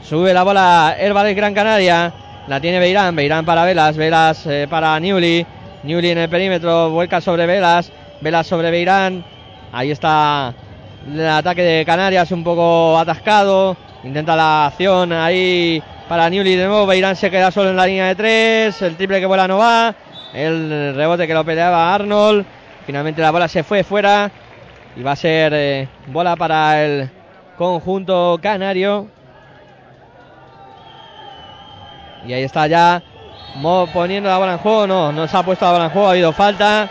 sube 0.03 0.33
la 0.33 0.43
bola 0.43 0.93
Herbales 0.99 1.37
Gran 1.37 1.53
Canaria, 1.53 2.11
la 2.47 2.59
tiene 2.59 2.79
Beirán, 2.79 3.15
Beirán 3.15 3.45
para 3.45 3.63
Velas, 3.63 3.95
Velas 3.95 4.45
eh, 4.45 4.67
para 4.69 4.99
Newly, 4.99 5.45
Newly 5.83 6.09
en 6.09 6.17
el 6.17 6.29
perímetro, 6.29 6.89
vuelca 6.89 7.21
sobre 7.21 7.45
Velas, 7.45 7.93
Velas 8.19 8.45
sobre 8.45 8.71
Beirán, 8.71 9.23
ahí 9.71 9.91
está 9.91 10.53
el 11.07 11.27
ataque 11.27 11.61
de 11.61 11.85
Canarias 11.85 12.31
un 12.31 12.43
poco 12.43 12.97
atascado, 12.97 13.77
intenta 14.03 14.35
la 14.35 14.67
acción 14.67 15.13
ahí 15.13 15.81
para 16.09 16.29
Newly 16.29 16.55
de 16.55 16.65
nuevo. 16.65 16.87
Beirán 16.87 17.15
se 17.15 17.29
queda 17.29 17.51
solo 17.51 17.69
en 17.69 17.75
la 17.75 17.85
línea 17.85 18.07
de 18.07 18.15
tres. 18.15 18.81
El 18.81 18.95
triple 18.97 19.19
que 19.19 19.25
vuela 19.25 19.47
no 19.47 19.59
va. 19.59 19.93
El 20.33 20.95
rebote 20.95 21.27
que 21.27 21.33
lo 21.33 21.45
peleaba 21.45 21.93
Arnold. 21.93 22.45
Finalmente 22.85 23.21
la 23.21 23.31
bola 23.31 23.47
se 23.47 23.63
fue 23.63 23.83
fuera. 23.83 24.31
Y 24.95 25.03
va 25.03 25.11
a 25.11 25.15
ser 25.15 25.53
eh, 25.55 25.87
bola 26.07 26.35
para 26.35 26.83
el 26.83 27.09
conjunto 27.57 28.39
canario. 28.41 29.07
Y 32.25 32.33
ahí 32.33 32.43
está 32.43 32.67
ya 32.67 33.01
Mo 33.55 33.87
poniendo 33.93 34.29
la 34.29 34.37
bola 34.37 34.53
en 34.53 34.57
juego. 34.57 34.87
No, 34.87 35.11
no 35.11 35.27
se 35.27 35.37
ha 35.37 35.43
puesto 35.43 35.65
la 35.65 35.71
bola 35.71 35.85
en 35.85 35.91
juego. 35.91 36.07
Ha 36.07 36.11
habido 36.11 36.33
falta. 36.33 36.89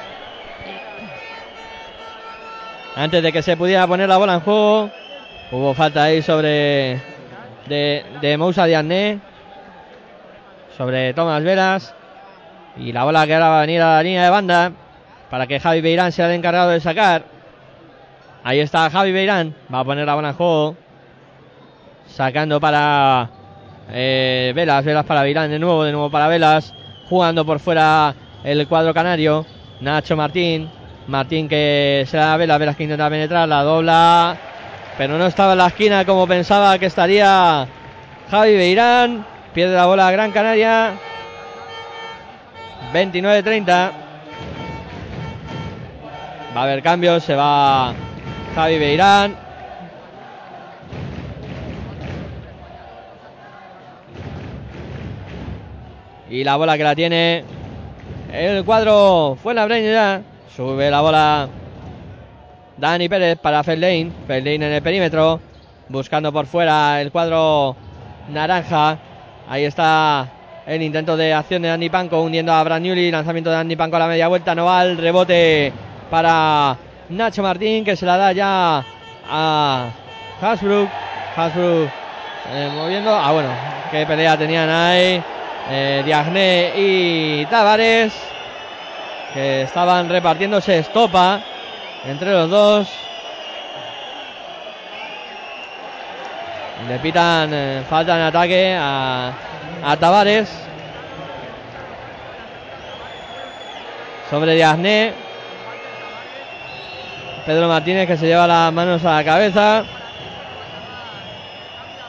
Antes 2.99 3.23
de 3.23 3.31
que 3.31 3.43
se 3.43 3.57
pudiera 3.57 3.87
poner 3.87 4.09
la 4.09 4.17
bola 4.17 4.35
en 4.35 4.41
juego. 4.41 4.91
Hubo 5.53 5.73
falta 5.73 6.03
ahí 6.03 6.21
sobre 6.21 7.01
de, 7.69 8.05
de 8.21 8.37
Moussa 8.37 8.67
sobre 10.77 11.15
Tomás 11.15 11.45
Veras. 11.45 11.95
Y 12.77 12.91
la 12.91 13.05
bola 13.05 13.25
que 13.25 13.35
ahora 13.35 13.51
va 13.51 13.59
a 13.59 13.61
venir 13.61 13.81
a 13.83 13.95
la 13.95 14.03
línea 14.03 14.25
de 14.25 14.31
banda 14.31 14.73
para 15.31 15.47
que 15.47 15.61
Javi 15.61 15.81
Beirán 15.81 16.11
sea 16.11 16.27
el 16.27 16.33
encargado 16.33 16.71
de 16.71 16.81
sacar. 16.81 17.23
Ahí 18.43 18.59
está 18.59 18.91
Javi 18.91 19.13
Beirán. 19.13 19.55
Va 19.73 19.79
a 19.79 19.85
poner 19.85 20.05
la 20.05 20.17
bola 20.17 20.31
en 20.31 20.35
juego. 20.35 20.77
Sacando 22.09 22.59
para 22.59 23.31
eh, 23.93 24.53
Velas. 24.57 24.85
Velas 24.85 25.05
para 25.05 25.23
Beirán 25.23 25.53
de 25.53 25.61
nuevo. 25.61 25.85
De 25.85 25.93
nuevo 25.93 26.11
para 26.11 26.27
Velas. 26.27 26.75
Jugando 27.09 27.47
por 27.47 27.61
fuera 27.61 28.13
el 28.43 28.67
cuadro 28.67 28.93
canario. 28.93 29.47
Nacho 29.81 30.17
Martín. 30.17 30.78
Martín 31.09 31.49
que 31.49 32.05
se 32.07 32.17
da 32.17 32.35
a 32.35 32.37
Velas. 32.37 32.59
Velas 32.59 32.77
que 32.77 32.85
intenta 32.85 33.11
penetrar. 33.11 33.49
La 33.49 33.63
dobla. 33.63 34.37
Pero 34.97 35.19
no 35.19 35.27
estaba 35.27 35.53
en 35.53 35.59
la 35.59 35.67
esquina 35.69 36.05
como 36.05 36.27
pensaba 36.27 36.79
que 36.79 36.87
estaría 36.87 37.67
Javi 38.31 38.57
Beirán. 38.57 39.25
Pierde 39.55 39.75
la 39.75 39.87
bola 39.87 40.11
Gran 40.11 40.31
Canaria. 40.31 40.93
29-30. 42.93 43.67
Va 46.55 46.61
a 46.61 46.63
haber 46.63 46.83
cambios. 46.83 47.25
Se 47.25 47.35
va 47.35 47.95
Javi 48.55 48.79
Beirán. 48.79 49.35
Y 56.31 56.45
la 56.45 56.57
bola 56.57 56.77
que 56.77 56.85
la 56.85 56.95
tiene 56.95 57.45
el 58.31 58.63
cuadro 58.65 59.39
fue 59.43 59.55
la 59.55 59.67
ya. 59.67 60.21
Sube 60.59 60.91
la 60.91 61.01
bola 61.01 61.49
Dani 62.77 63.09
Pérez 63.09 63.39
para 63.39 63.63
Feldane. 63.63 64.11
Feldane 64.27 64.57
en 64.57 64.63
el 64.65 64.83
perímetro. 64.83 65.41
Buscando 65.89 66.33
por 66.33 66.47
fuera 66.47 67.01
el 67.01 67.13
cuadro 67.13 67.77
naranja. 68.29 68.99
Ahí 69.49 69.63
está 69.63 70.27
el 70.67 70.83
intento 70.83 71.17
de 71.17 71.33
acción 71.33 71.63
de 71.63 71.71
Andy 71.71 71.89
Panko 71.91 72.23
hundiendo 72.23 72.53
a 72.53 72.65
Braniuli. 72.65 73.09
Lanzamiento 73.09 73.51
de 73.51 73.57
Andy 73.57 73.77
Panko 73.77 73.95
a 73.95 73.99
la 74.01 74.09
media 74.09 74.27
vuelta. 74.27 74.53
No 74.57 74.65
va 74.65 74.83
el 74.83 74.99
rebote 74.99 75.73
para 76.11 76.77
Nacho 77.11 77.41
Martín 77.45 77.85
que 77.85 77.95
se 77.95 78.05
la 78.05 78.17
da 78.17 78.33
ya 78.33 78.85
a 79.31 79.91
Hasbrook. 80.41 80.89
Hasbrook 81.37 81.89
eh, 82.53 82.69
moviendo. 82.75 83.15
Ah, 83.15 83.31
bueno, 83.31 83.51
qué 83.93 84.05
pelea 84.05 84.37
tenían 84.37 84.69
ahí. 84.69 85.23
Eh, 85.71 86.03
Diagne 86.05 86.73
y 86.77 87.47
Tavares 87.47 88.28
que 89.35 89.62
estaban 89.62 90.09
repartiéndose 90.09 90.79
estopa 90.79 91.41
entre 92.07 92.33
los 92.33 92.51
dos. 92.51 92.89
Le 96.89 96.99
pitan 97.01 97.51
eh, 97.53 97.83
falta 97.89 98.16
en 98.16 98.22
ataque 98.22 98.76
a, 98.79 99.33
a 99.85 99.97
Tavares. 99.97 100.49
Sobre 104.31 104.55
Diazné. 104.55 105.12
Pedro 107.45 107.66
Martínez 107.66 108.07
que 108.07 108.16
se 108.16 108.26
lleva 108.26 108.47
las 108.47 108.72
manos 108.72 109.05
a 109.05 109.16
la 109.16 109.24
cabeza. 109.24 109.85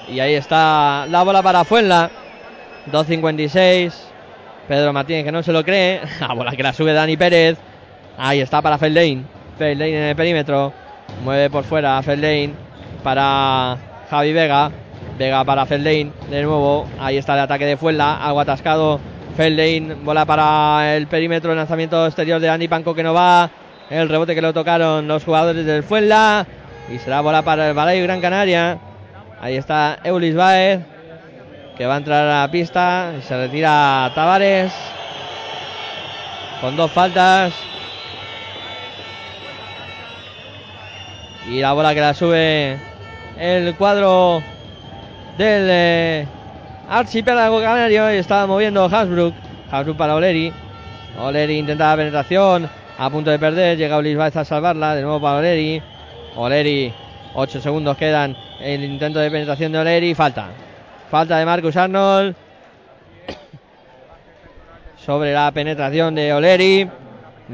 Y 0.08 0.20
ahí 0.20 0.36
está 0.36 1.06
la 1.08 1.24
bola 1.24 1.42
para 1.42 1.64
Fuenla. 1.64 2.10
2.56 2.92 4.09
Pedro 4.70 4.94
Martínez 4.94 5.26
que 5.26 5.32
no 5.32 5.42
se 5.42 5.52
lo 5.52 5.66
cree. 5.66 6.00
La 6.20 6.34
bola 6.34 6.52
que 6.52 6.62
la 6.62 6.74
sube 6.74 6.94
Dani 6.94 7.18
Pérez. 7.18 7.58
Ahí 8.20 8.40
está 8.40 8.62
para 8.62 8.78
Feldane. 8.78 9.24
Feldane 9.58 9.98
en 9.98 10.04
el 10.04 10.16
perímetro. 10.16 10.72
Mueve 11.24 11.50
por 11.50 11.64
fuera 11.64 12.00
Feldane 12.04 12.52
para 13.04 13.78
Javi 14.12 14.32
Vega. 14.32 14.70
Vega 15.18 15.44
para 15.44 15.66
Feldane. 15.66 16.12
De 16.30 16.44
nuevo. 16.44 16.88
Ahí 17.00 17.18
está 17.18 17.34
el 17.34 17.40
ataque 17.40 17.66
de 17.66 17.78
Fuenla. 17.78 18.24
Algo 18.24 18.42
atascado. 18.42 19.00
Feldane. 19.36 19.96
Bola 20.04 20.26
para 20.26 20.96
el 20.96 21.08
perímetro. 21.08 21.56
Lanzamiento 21.56 22.06
exterior 22.06 22.40
de 22.40 22.50
Andy 22.50 22.68
Panco 22.68 22.94
que 22.94 23.02
no 23.02 23.16
va. 23.16 23.50
El 23.90 24.08
rebote 24.08 24.36
que 24.36 24.42
lo 24.44 24.54
tocaron 24.54 25.08
los 25.08 25.24
jugadores 25.24 25.66
del 25.66 25.82
Fuenla. 25.82 26.46
Y 26.94 27.00
será 27.00 27.22
bola 27.22 27.42
para 27.42 27.70
el 27.70 27.74
Balay 27.74 28.04
Gran 28.04 28.22
Canaria. 28.22 28.78
Ahí 29.42 29.56
está 29.56 29.98
Eulis 30.04 30.36
Baez. 30.36 30.99
Que 31.80 31.86
va 31.86 31.94
a 31.94 31.98
entrar 31.98 32.28
a 32.28 32.42
la 32.42 32.52
pista. 32.52 33.14
Y 33.18 33.22
se 33.22 33.38
retira 33.38 34.12
Tavares. 34.14 34.74
Con 36.60 36.76
dos 36.76 36.92
faltas. 36.92 37.54
Y 41.50 41.62
la 41.62 41.72
bola 41.72 41.94
que 41.94 42.02
la 42.02 42.14
sube 42.14 42.78
el 43.38 43.74
cuadro 43.76 44.44
del 45.38 45.68
eh, 45.70 46.28
archipiélago 46.90 47.62
canario. 47.62 48.14
Y 48.14 48.18
está 48.18 48.46
moviendo 48.46 48.84
Hasbrook. 48.84 49.34
Hasbrook 49.72 49.96
para 49.96 50.16
Oleri. 50.16 50.52
Oleri 51.18 51.60
intenta 51.60 51.92
la 51.92 51.96
penetración. 51.96 52.70
A 52.98 53.10
punto 53.10 53.32
de 53.32 53.40
perder. 53.40 53.78
Llega 53.78 53.98
Ulis 53.98 54.18
Baez 54.18 54.36
a 54.36 54.44
salvarla. 54.44 54.96
De 54.96 55.02
nuevo 55.02 55.22
para 55.22 55.38
Oleri. 55.38 55.82
Oleri. 56.36 56.94
8 57.36 57.62
segundos 57.62 57.96
quedan. 57.96 58.36
El 58.60 58.84
intento 58.84 59.20
de 59.20 59.32
penetración 59.32 59.72
de 59.72 59.80
Oleri. 59.80 60.14
Falta. 60.14 60.50
Falta 61.10 61.40
de 61.40 61.46
Marcus 61.46 61.76
Arnold. 61.76 62.36
Sobre 65.04 65.34
la 65.34 65.52
penetración 65.52 66.14
de 66.14 66.34
Oleri. 66.34 66.88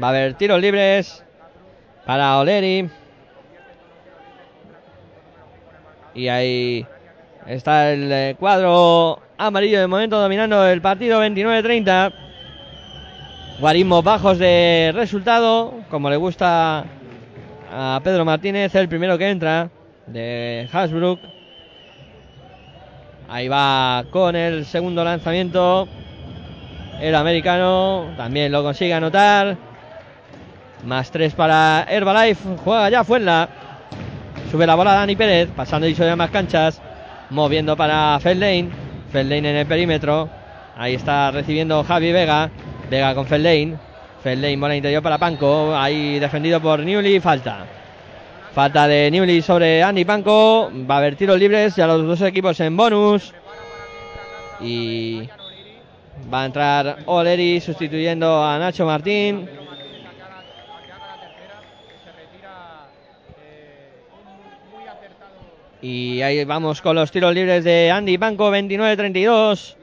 Va 0.02 0.08
a 0.08 0.10
haber 0.10 0.34
tiros 0.34 0.60
libres 0.60 1.24
para 2.04 2.38
Oleri. 2.38 2.90
Y 6.14 6.28
ahí 6.28 6.86
está 7.46 7.92
el 7.92 8.12
eh, 8.12 8.36
cuadro 8.38 9.20
amarillo 9.38 9.80
de 9.80 9.86
momento 9.86 10.20
dominando 10.20 10.66
el 10.66 10.82
partido 10.82 11.22
29-30. 11.22 12.12
Guarismos 13.58 14.04
bajos 14.04 14.38
de 14.38 14.92
resultado, 14.94 15.72
como 15.90 16.10
le 16.10 16.16
gusta 16.16 16.84
a 17.72 18.00
Pedro 18.04 18.26
Martínez, 18.26 18.74
el 18.74 18.88
primero 18.88 19.16
que 19.16 19.30
entra 19.30 19.70
de 20.06 20.68
Hasbrook. 20.70 21.35
Ahí 23.28 23.48
va 23.48 24.04
con 24.10 24.36
el 24.36 24.64
segundo 24.66 25.02
lanzamiento. 25.02 25.88
El 27.00 27.14
americano 27.14 28.06
también 28.16 28.52
lo 28.52 28.62
consigue 28.62 28.94
anotar. 28.94 29.56
Más 30.84 31.10
tres 31.10 31.34
para 31.34 31.86
Herbalife. 31.88 32.56
Juega 32.64 32.88
ya 32.88 33.04
Fuenla. 33.04 33.48
Sube 34.50 34.66
la 34.66 34.76
bola 34.76 34.94
Dani 34.94 35.16
Pérez. 35.16 35.50
Pasando 35.56 35.88
y 35.88 35.94
sobre 35.94 36.14
más 36.14 36.30
canchas. 36.30 36.80
Moviendo 37.30 37.76
para 37.76 38.18
Feldane. 38.20 38.68
Feldane 39.10 39.50
en 39.50 39.56
el 39.56 39.66
perímetro. 39.66 40.28
Ahí 40.76 40.94
está 40.94 41.32
recibiendo 41.32 41.82
Javi 41.82 42.12
Vega. 42.12 42.50
Vega 42.88 43.14
con 43.14 43.26
Feldane. 43.26 43.76
Feldane 44.22 44.56
bola 44.56 44.76
interior 44.76 45.02
para 45.02 45.18
Panco. 45.18 45.76
Ahí 45.76 46.20
defendido 46.20 46.60
por 46.60 46.78
Newly. 46.78 47.18
Falta. 47.18 47.66
Falta 48.56 48.88
de 48.88 49.10
Newly 49.10 49.42
sobre 49.42 49.82
Andy 49.82 50.06
Panco. 50.06 50.70
Va 50.90 50.94
a 50.94 50.98
haber 51.00 51.14
tiros 51.14 51.38
libres. 51.38 51.76
Ya 51.76 51.86
los 51.86 52.06
dos 52.06 52.22
equipos 52.22 52.58
en 52.60 52.74
bonus. 52.74 53.34
Y 54.62 55.28
va 56.32 56.40
a 56.40 56.46
entrar 56.46 56.96
Oleri 57.04 57.60
sustituyendo 57.60 58.42
a 58.42 58.58
Nacho 58.58 58.86
Martín. 58.86 59.46
Y 65.82 66.22
ahí 66.22 66.42
vamos 66.46 66.80
con 66.80 66.96
los 66.96 67.10
tiros 67.10 67.34
libres 67.34 67.62
de 67.62 67.90
Andy 67.90 68.16
Panco, 68.16 68.50
29-32. 68.50 69.76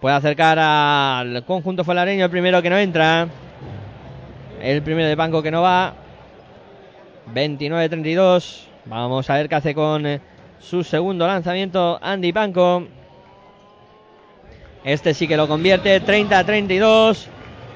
Puede 0.00 0.14
acercar 0.14 0.60
al 0.60 1.44
conjunto 1.44 1.82
folareño 1.82 2.26
el 2.26 2.30
primero 2.30 2.62
que 2.62 2.70
no 2.70 2.78
entra. 2.78 3.26
El 4.62 4.82
primero 4.82 5.08
de 5.08 5.16
Panco 5.16 5.42
que 5.42 5.50
no 5.50 5.62
va. 5.62 6.03
29-32. 7.32 8.66
Vamos 8.86 9.30
a 9.30 9.34
ver 9.34 9.48
qué 9.48 9.54
hace 9.54 9.74
con 9.74 10.06
eh, 10.06 10.20
su 10.60 10.84
segundo 10.84 11.26
lanzamiento 11.26 11.98
Andy 12.02 12.32
Panco. 12.32 12.86
Este 14.84 15.14
sí 15.14 15.26
que 15.26 15.36
lo 15.36 15.48
convierte. 15.48 16.02
30-32. 16.02 17.26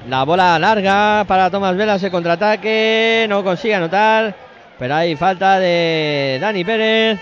La 0.07 0.23
bola 0.23 0.57
larga 0.59 1.25
para 1.27 1.49
Tomás 1.49 1.75
Velas. 1.75 2.03
El 2.03 2.11
contraataque. 2.11 3.25
No 3.27 3.43
consigue 3.43 3.75
anotar. 3.75 4.35
Pero 4.77 4.95
hay 4.95 5.15
falta 5.15 5.59
de 5.59 6.37
Dani 6.39 6.63
Pérez. 6.63 7.19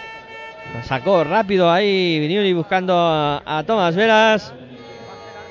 Sacó 0.84 1.23
rápido 1.23 1.71
ahí 1.71 2.19
Viniuli 2.19 2.51
buscando 2.53 2.93
a, 2.97 3.41
a 3.45 3.63
Tomás 3.63 3.95
Velas. 3.95 4.53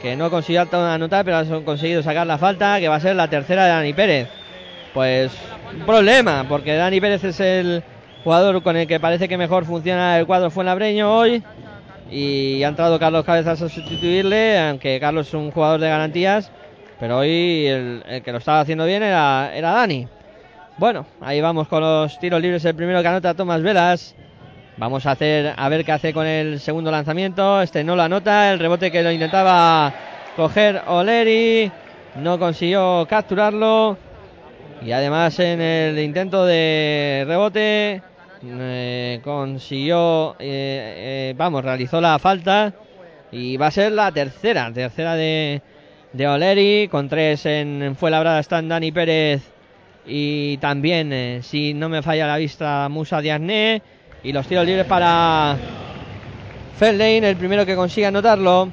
Que 0.03 0.15
no 0.15 0.31
consiguió 0.31 0.69
anotar, 0.71 1.25
pero 1.25 1.39
han 1.39 1.65
conseguido 1.65 2.03
sacar 2.03 2.27
la 2.27 2.37
falta. 2.37 2.79
Que 2.79 2.89
va 2.89 2.97
a 2.97 3.01
ser 3.01 3.17
la 3.17 3.29
tercera 3.29 3.65
de 3.65 3.71
Dani 3.71 3.93
Pérez. 3.95 4.29
Pues 4.93 5.33
un 5.73 5.87
problema, 5.87 6.45
porque 6.49 6.75
Dani 6.75 7.01
Pérez 7.01 7.25
es 7.25 7.41
el 7.41 7.83
jugador 8.25 8.63
con 8.63 8.77
el 8.77 8.87
que 8.87 9.01
parece 9.01 9.29
que 9.29 9.39
mejor 9.39 9.65
funciona 9.65 10.19
el 10.19 10.27
cuadro 10.27 10.51
Fuenlabreño 10.51 11.13
hoy. 11.13 11.43
Y 12.11 12.63
ha 12.63 12.69
entrado 12.69 12.99
Carlos 12.99 13.25
Cabezas 13.25 13.61
a 13.63 13.69
sustituirle, 13.69 14.59
aunque 14.59 15.01
Carlos 15.01 15.29
es 15.29 15.35
un 15.35 15.51
jugador 15.51 15.81
de 15.81 15.89
garantías. 15.89 16.51
Pero 17.01 17.19
hoy 17.19 17.67
el, 17.67 18.03
el 18.09 18.23
que 18.23 18.33
lo 18.33 18.39
estaba 18.39 18.61
haciendo 18.61 18.87
bien 18.87 19.03
era, 19.03 19.51
era 19.55 19.73
Dani. 19.73 20.09
Bueno, 20.79 21.07
ahí 21.21 21.41
vamos 21.41 21.69
con 21.69 21.81
los 21.81 22.19
tiros 22.19 22.41
libres. 22.41 22.65
El 22.65 22.75
primero 22.75 23.03
que 23.03 23.09
anota 23.09 23.35
Tomás 23.35 23.63
Velas. 23.63 24.15
Vamos 24.77 25.07
a 25.07 25.13
hacer 25.13 25.55
a 25.57 25.69
ver 25.69 25.85
qué 25.85 25.93
hace 25.93 26.13
con 26.13 26.27
el 26.27 26.61
segundo 26.61 26.91
lanzamiento. 26.91 27.63
Este 27.63 27.83
no 27.83 27.97
lo 27.97 28.03
anota. 28.03 28.53
El 28.53 28.59
rebote 28.59 28.91
que 28.91 29.03
lo 29.03 29.11
intentaba 29.11 29.93
coger 30.37 30.83
Oleri. 30.87 31.73
No 32.17 32.39
consiguió 32.39 33.07
capturarlo. 33.09 33.97
Y 34.87 34.93
además 34.93 35.37
en 35.41 35.61
el 35.61 35.99
intento 35.99 36.47
de 36.47 37.25
rebote 37.27 38.01
eh, 38.45 39.21
consiguió, 39.25 40.37
eh, 40.39 40.39
eh, 41.29 41.35
vamos, 41.37 41.65
realizó 41.65 42.01
la 42.01 42.21
falta. 42.21 42.73
Y 43.33 43.57
va 43.57 43.67
a 43.67 43.71
ser 43.73 43.91
la 43.91 44.13
tercera, 44.13 44.71
tercera 44.73 45.17
de, 45.17 45.61
de 46.13 46.29
Oleri. 46.29 46.87
Con 46.87 47.09
tres 47.09 47.47
en 47.47 47.97
Fuenlabrada 47.99 48.39
están 48.39 48.69
Dani 48.69 48.93
Pérez 48.93 49.43
y 50.07 50.57
también, 50.59 51.43
si 51.43 51.75
no 51.75 51.89
me 51.89 52.01
falla 52.01 52.29
la 52.29 52.37
vista, 52.37 52.89
Musa 52.89 53.21
Diarné. 53.21 53.83
Y 54.23 54.33
los 54.33 54.47
tiros 54.47 54.65
libres 54.65 54.87
para 54.87 55.57
Feldane, 56.79 57.31
el 57.31 57.37
primero 57.37 57.67
que 57.67 57.75
consigue 57.75 58.07
anotarlo. 58.07 58.71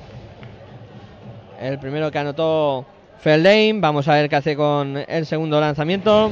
El 1.59 1.80
primero 1.80 2.11
que 2.11 2.20
anotó 2.20 2.86
Feldane. 3.24 3.80
Vamos 3.80 4.08
a 4.10 4.16
ver 4.16 4.30
qué 4.30 4.36
hace 4.36 4.56
con 4.56 4.98
el 5.08 5.26
segundo 5.26 5.60
lanzamiento. 5.60 6.30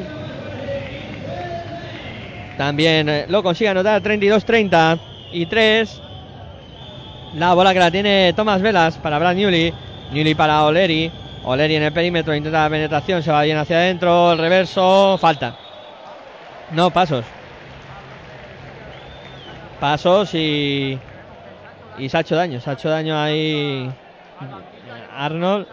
También 2.57 3.07
eh, 3.07 3.25
lo 3.29 3.41
consigue 3.41 3.69
anotar 3.69 4.03
32-30 4.03 4.99
y 5.31 5.45
3. 5.45 6.01
La 7.35 7.53
bola 7.53 7.73
que 7.73 7.79
la 7.79 7.89
tiene 7.89 8.33
Tomás 8.35 8.61
Velas 8.61 8.97
para 8.97 9.17
Brad 9.19 9.35
Newly. 9.35 9.73
Newly 10.11 10.35
para 10.35 10.65
Oleri. 10.65 11.09
Oleri 11.43 11.75
en 11.75 11.83
el 11.83 11.93
perímetro 11.93 12.35
intenta 12.35 12.63
la 12.63 12.69
penetración, 12.69 13.23
se 13.23 13.31
va 13.31 13.41
bien 13.41 13.57
hacia 13.57 13.77
adentro, 13.77 14.33
el 14.33 14.37
reverso, 14.37 15.17
falta. 15.17 15.55
No, 16.71 16.91
pasos. 16.91 17.25
Pasos 19.79 20.35
y. 20.35 20.99
Y 21.97 22.09
se 22.09 22.17
ha 22.17 22.19
hecho 22.19 22.35
daño, 22.35 22.59
se 22.59 22.69
ha 22.69 22.73
hecho 22.73 22.89
daño 22.89 23.19
ahí. 23.19 23.89
Arnold. 25.15 25.67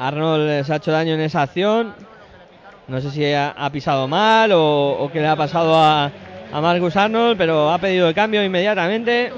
Arnold 0.00 0.64
se 0.64 0.72
ha 0.72 0.76
hecho 0.76 0.92
daño 0.92 1.12
en 1.12 1.20
esa 1.20 1.42
acción. 1.42 1.94
No 2.88 3.00
sé 3.02 3.10
si 3.10 3.32
ha, 3.34 3.70
pisado 3.70 4.08
mal 4.08 4.50
o, 4.52 4.96
o 4.98 5.12
qué 5.12 5.20
le 5.20 5.28
ha 5.28 5.36
pasado 5.36 5.76
a, 5.76 6.10
a 6.50 6.60
Marcus 6.60 6.96
Arnold, 6.96 7.36
pero 7.36 7.70
ha 7.70 7.78
pedido 7.78 8.08
el 8.08 8.14
cambio 8.14 8.42
inmediatamente. 8.42 9.30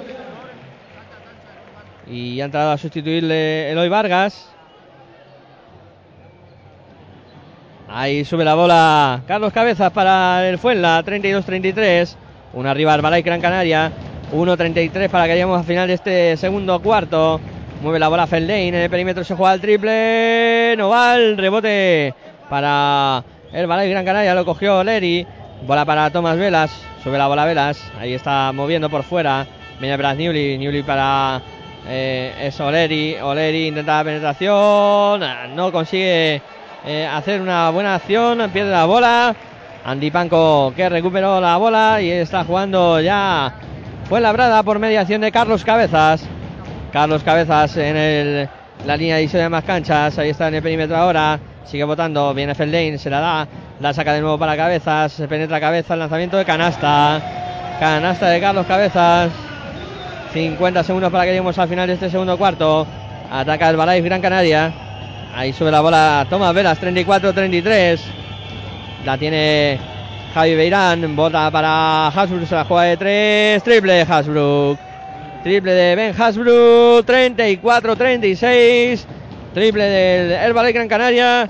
Y 2.07 2.41
ha 2.41 2.45
entrado 2.45 2.71
a 2.71 2.79
sustituirle 2.79 3.73
Eloy 3.73 3.89
Vargas. 3.89 4.51
Ahí 7.89 8.25
sube 8.25 8.45
la 8.45 8.55
bola 8.55 9.21
Carlos 9.27 9.53
Cabezas 9.53 9.91
para 9.91 10.49
el 10.49 10.59
Fuenla, 10.59 11.03
32-33. 11.05 12.15
Una 12.55 12.71
arriba 12.71 12.95
Arbalay 12.95 13.23
Gran 13.23 13.41
Canaria. 13.41 13.91
1-33 14.33 15.11
para 15.11 15.25
que 15.27 15.33
lleguemos 15.33 15.59
al 15.59 15.67
final 15.67 15.89
de 15.89 15.95
este 15.95 16.37
segundo 16.37 16.81
cuarto. 16.81 17.41
Mueve 17.83 17.99
la 17.99 18.07
bola 18.07 18.29
Feldane. 18.29 18.69
En 18.69 18.75
el 18.77 18.89
perímetro 18.89 19.25
se 19.25 19.35
juega 19.35 19.55
el 19.55 19.61
triple. 19.61 20.77
No 20.79 20.89
va 20.89 21.17
rebote 21.17 22.15
para 22.49 23.25
el 23.53 23.67
Balay 23.67 23.91
Gran 23.91 24.05
Canaria. 24.05 24.37
Lo 24.37 24.45
cogió 24.45 24.85
Leri. 24.85 25.27
Bola 25.67 25.85
para 25.85 26.09
Tomás 26.11 26.37
Velas. 26.39 26.71
Sube 27.03 27.19
la 27.19 27.27
bola 27.27 27.45
Velas. 27.45 27.83
Ahí 27.99 28.15
está 28.15 28.53
moviendo 28.53 28.89
por 28.89 29.03
fuera. 29.03 29.49
Viene 29.81 29.97
Brad 29.97 30.15
Newly. 30.15 30.59
Newly 30.59 30.85
para 30.85 31.43
eh, 31.89 32.33
es 32.43 32.61
Oleri. 32.61 33.17
Oleri 33.17 33.67
intenta 33.67 33.99
la 33.99 34.05
penetración. 34.05 35.57
No 35.57 35.73
consigue 35.73 36.41
eh, 36.87 37.11
hacer 37.13 37.41
una 37.41 37.71
buena 37.71 37.97
acción. 37.97 38.49
Pierde 38.53 38.71
la 38.71 38.85
bola. 38.85 39.35
Andy 39.85 40.13
Panco 40.13 40.73
que 40.77 40.89
recuperó 40.89 41.41
la 41.41 41.57
bola 41.57 42.01
y 42.01 42.11
está 42.13 42.45
jugando 42.45 43.01
ya. 43.01 43.53
Fue 44.09 44.21
labrada 44.21 44.63
por 44.63 44.79
mediación 44.79 45.21
de 45.21 45.33
Carlos 45.33 45.65
Cabezas. 45.65 46.29
Carlos 46.93 47.23
Cabezas 47.23 47.75
en 47.79 48.49
la 48.87 48.97
línea 48.97 49.17
de 49.17 49.27
de 49.27 49.49
más 49.49 49.65
canchas. 49.65 50.19
Ahí 50.19 50.31
está 50.31 50.49
en 50.49 50.57
el 50.57 50.63
perímetro 50.63 50.97
ahora. 50.97 51.41
Sigue 51.65 51.85
votando. 51.85 52.35
Viene 52.35 52.55
Feldane. 52.55 52.99
Se 52.99 53.09
la 53.09 53.21
da. 53.21 53.49
La 53.81 53.95
saca 53.95 54.13
de 54.13 54.21
nuevo 54.21 54.39
para 54.39 54.57
Cabezas. 54.57 55.13
Se 55.13 55.27
penetra 55.27 55.59
Cabezas. 55.59 55.97
Lanzamiento 55.97 56.37
de 56.37 56.45
canasta. 56.45 57.21
Canasta 57.81 58.29
de 58.29 58.41
Carlos 58.41 58.67
Cabezas. 58.67 59.31
50 60.35 60.83
segundos 60.83 61.11
para 61.11 61.25
que 61.25 61.31
lleguemos 61.31 61.59
al 61.59 61.69
final 61.69 61.87
de 61.87 61.95
este 61.95 62.11
segundo 62.11 62.37
cuarto. 62.37 62.87
Ataca 63.31 63.71
el 63.71 63.77
Balais 63.77 64.05
Gran 64.05 64.21
Canaria. 64.21 64.73
Ahí 65.35 65.55
sube 65.55 65.71
la 65.71 65.81
bola 65.81 66.27
Tomás 66.29 66.53
Velas, 66.53 66.79
34-33. 66.79 68.01
La 69.07 69.17
tiene 69.17 69.79
Javi 70.35 70.55
Beirán. 70.55 71.17
Bota 71.17 71.51
para 71.51 72.09
Hasbrook. 72.09 72.47
Se 72.47 72.55
la 72.55 72.65
juega 72.65 72.83
de 72.83 72.97
tres. 72.99 73.63
Triple 73.63 74.03
Hasbrook. 74.03 74.92
Triple 75.43 75.73
de 75.73 75.97
Ben 75.97 76.15
Hasbrook. 76.17 77.05
34-36. 77.07 79.05
Triple 79.55 79.85
del 79.85 80.33
Herbalife 80.33 80.73
Gran 80.75 80.89
Canaria. 80.89 81.49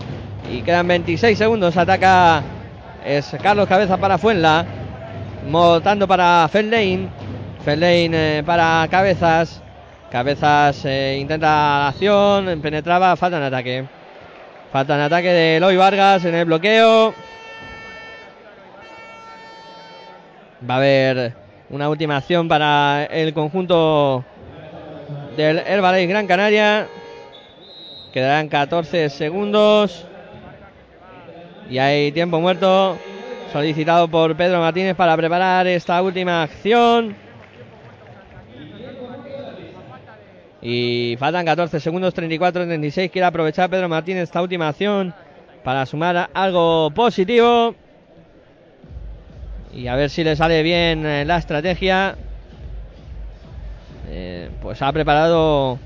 Y 0.50 0.62
quedan 0.62 0.88
26 0.88 1.36
segundos. 1.36 1.76
Ataca 1.76 2.42
es 3.04 3.36
Carlos 3.42 3.68
Cabeza 3.68 3.98
para 3.98 4.16
Fuenla. 4.18 4.64
Motando 5.48 6.08
para 6.08 6.48
Feldane. 6.50 7.08
Feldane 7.64 8.38
eh, 8.38 8.42
para 8.44 8.86
Cabezas. 8.90 9.62
Cabezas 10.10 10.84
eh, 10.84 11.18
intenta 11.20 11.46
la 11.46 11.88
acción. 11.88 12.60
Penetraba. 12.62 13.14
Falta 13.16 13.36
en 13.36 13.42
ataque. 13.42 13.84
Falta 14.72 14.94
en 14.94 15.00
ataque 15.02 15.28
de 15.28 15.56
Eloy 15.58 15.76
Vargas 15.76 16.24
en 16.24 16.34
el 16.34 16.46
bloqueo. 16.46 17.14
Va 20.68 20.74
a 20.74 20.76
haber 20.78 21.41
una 21.72 21.88
última 21.88 22.18
acción 22.18 22.48
para 22.48 23.06
el 23.06 23.32
conjunto 23.32 24.24
del 25.36 25.58
Herbalife 25.58 26.06
Gran 26.06 26.26
Canaria. 26.26 26.86
Quedarán 28.12 28.48
14 28.48 29.08
segundos. 29.08 30.06
Y 31.70 31.78
hay 31.78 32.12
tiempo 32.12 32.38
muerto 32.40 32.98
solicitado 33.52 34.06
por 34.06 34.36
Pedro 34.36 34.60
Martínez 34.60 34.94
para 34.94 35.16
preparar 35.16 35.66
esta 35.66 36.02
última 36.02 36.42
acción. 36.42 37.16
Y 40.60 41.16
faltan 41.18 41.46
14 41.46 41.80
segundos, 41.80 42.14
34-36. 42.14 43.10
Quiere 43.10 43.24
aprovechar 43.24 43.70
Pedro 43.70 43.88
Martínez 43.88 44.24
esta 44.24 44.42
última 44.42 44.68
acción 44.68 45.14
para 45.64 45.86
sumar 45.86 46.28
algo 46.34 46.90
positivo. 46.90 47.74
Y 49.72 49.86
a 49.86 49.96
ver 49.96 50.10
si 50.10 50.22
le 50.22 50.36
sale 50.36 50.62
bien 50.62 51.06
eh, 51.06 51.24
la 51.24 51.38
estrategia. 51.38 52.16
Eh, 54.08 54.50
pues 54.60 54.82
ha 54.82 54.92
preparado 54.92 55.78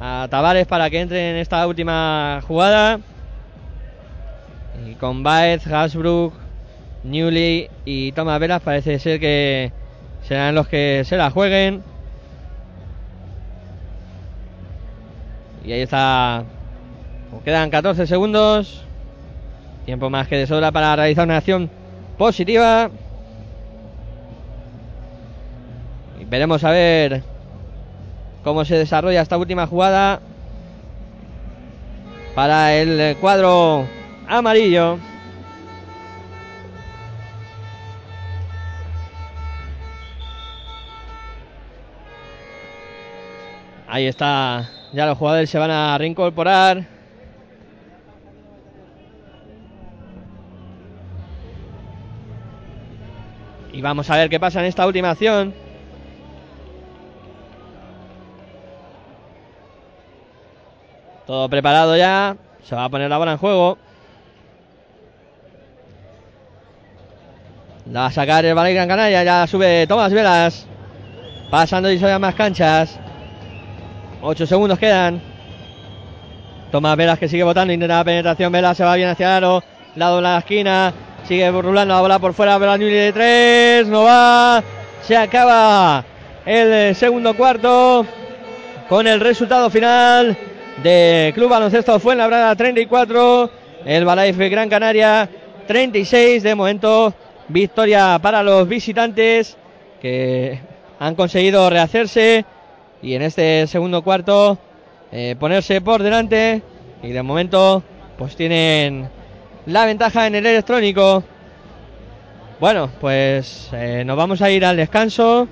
a 0.00 0.26
Tavares 0.28 0.66
para 0.66 0.90
que 0.90 1.00
entre 1.00 1.30
en 1.30 1.36
esta 1.36 1.66
última 1.66 2.40
jugada. 2.46 3.00
Y 4.86 4.94
con 4.94 5.22
Baez, 5.22 5.66
Hasbrook, 5.66 6.34
Newley 7.04 7.68
y 7.84 8.12
Thomas 8.12 8.40
Velas 8.40 8.62
parece 8.62 8.98
ser 8.98 9.20
que 9.20 9.72
serán 10.22 10.54
los 10.54 10.66
que 10.66 11.02
se 11.04 11.16
la 11.16 11.30
jueguen. 11.30 11.82
Y 15.64 15.72
ahí 15.72 15.82
está. 15.82 16.44
Como 17.30 17.42
quedan 17.42 17.70
14 17.70 18.06
segundos. 18.06 18.84
Tiempo 19.84 20.10
más 20.10 20.26
que 20.26 20.36
de 20.36 20.46
sobra 20.46 20.72
para 20.72 20.96
realizar 20.96 21.24
una 21.24 21.36
acción 21.36 21.70
positiva. 22.16 22.90
Veremos 26.28 26.62
a 26.64 26.70
ver 26.70 27.22
cómo 28.44 28.64
se 28.64 28.76
desarrolla 28.76 29.22
esta 29.22 29.36
última 29.36 29.66
jugada 29.66 30.20
para 32.34 32.74
el 32.74 33.16
cuadro 33.16 33.86
amarillo. 34.28 34.98
Ahí 43.88 44.06
está. 44.06 44.68
Ya 44.92 45.06
los 45.06 45.16
jugadores 45.16 45.48
se 45.48 45.58
van 45.58 45.70
a 45.70 45.96
reincorporar. 45.96 46.84
Y 53.72 53.80
vamos 53.80 54.10
a 54.10 54.16
ver 54.16 54.28
qué 54.28 54.38
pasa 54.38 54.60
en 54.60 54.66
esta 54.66 54.86
última 54.86 55.10
acción. 55.10 55.67
Todo 61.28 61.46
preparado 61.50 61.94
ya. 61.94 62.38
Se 62.64 62.74
va 62.74 62.86
a 62.86 62.88
poner 62.88 63.10
la 63.10 63.18
bola 63.18 63.32
en 63.32 63.38
juego. 63.38 63.76
La 67.92 68.00
va 68.00 68.06
a 68.06 68.10
sacar 68.10 68.46
el 68.46 68.54
Valle 68.54 68.72
Gran 68.72 68.88
Canaria. 68.88 69.22
Ya 69.22 69.46
sube 69.46 69.86
Tomás 69.86 70.10
Velas. 70.10 70.66
Pasando 71.50 71.92
y 71.92 71.98
más 71.98 72.34
canchas. 72.34 72.98
8 74.22 74.46
segundos 74.46 74.78
quedan. 74.78 75.20
Tomás 76.72 76.96
Velas 76.96 77.18
que 77.18 77.28
sigue 77.28 77.42
votando. 77.42 77.74
Intenta 77.74 77.98
la 77.98 78.04
penetración. 78.04 78.50
Velas 78.50 78.78
se 78.78 78.84
va 78.84 78.94
bien 78.94 79.10
hacia 79.10 79.26
el 79.26 79.44
aro. 79.44 79.62
Lado 79.96 80.16
de 80.16 80.22
la 80.22 80.38
esquina. 80.38 80.94
Sigue 81.24 81.50
rulando 81.50 81.92
la 81.92 82.00
bola 82.00 82.18
por 82.18 82.32
fuera. 82.32 82.56
Velas 82.56 82.78
de 82.78 83.12
3. 83.12 83.88
No 83.88 84.04
va. 84.04 84.62
Se 85.02 85.14
acaba 85.14 86.02
el 86.46 86.94
segundo 86.94 87.36
cuarto. 87.36 88.06
Con 88.88 89.06
el 89.06 89.20
resultado 89.20 89.68
final 89.68 90.47
de 90.82 91.32
Club 91.34 91.50
Baloncesto 91.50 91.98
Fuenlabrada 91.98 92.54
34. 92.54 93.50
El 93.84 94.04
Balaife 94.04 94.48
Gran 94.48 94.68
Canaria 94.68 95.28
36. 95.66 96.42
De 96.42 96.54
momento, 96.54 97.14
victoria 97.48 98.18
para 98.20 98.42
los 98.42 98.68
visitantes 98.68 99.56
que 100.00 100.60
han 100.98 101.14
conseguido 101.14 101.68
rehacerse 101.70 102.44
y 103.02 103.14
en 103.14 103.22
este 103.22 103.66
segundo 103.66 104.02
cuarto 104.02 104.58
eh, 105.12 105.36
ponerse 105.38 105.80
por 105.80 106.02
delante 106.02 106.62
y 107.02 107.10
de 107.10 107.22
momento 107.22 107.82
pues 108.16 108.36
tienen 108.36 109.08
la 109.66 109.84
ventaja 109.84 110.26
en 110.26 110.34
el 110.34 110.46
electrónico. 110.46 111.22
Bueno, 112.60 112.90
pues 113.00 113.68
eh, 113.72 114.02
nos 114.04 114.16
vamos 114.16 114.42
a 114.42 114.50
ir 114.50 114.64
al 114.64 114.76
descanso. 114.76 115.46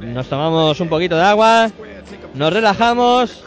Nos 0.00 0.28
tomamos 0.28 0.80
un 0.80 0.88
poquito 0.88 1.16
de 1.16 1.22
agua, 1.22 1.70
nos 2.34 2.52
relajamos 2.52 3.44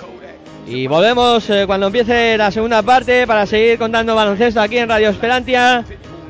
y 0.66 0.88
volvemos 0.88 1.50
eh, 1.50 1.66
cuando 1.68 1.88
empiece 1.88 2.38
la 2.38 2.52
segunda 2.52 2.82
parte 2.82 3.28
para 3.28 3.46
seguir 3.46 3.78
contando 3.78 4.16
baloncesto 4.16 4.62
aquí 4.62 4.78
en 4.78 4.90
Radio 4.90 5.10
Esperantia. 5.10 5.84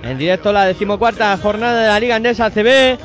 En 0.04 0.18
directo 0.18 0.52
la 0.52 0.66
decimocuarta 0.66 1.38
jornada 1.38 1.82
de 1.82 1.88
la 1.88 2.00
Liga 2.00 2.16
Andesa 2.16 2.50
CB. 2.50 2.98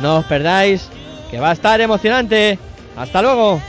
No 0.00 0.18
os 0.18 0.24
perdáis, 0.26 0.88
que 1.30 1.40
va 1.40 1.50
a 1.50 1.52
estar 1.52 1.80
emocionante. 1.80 2.58
Hasta 2.96 3.20
luego. 3.20 3.60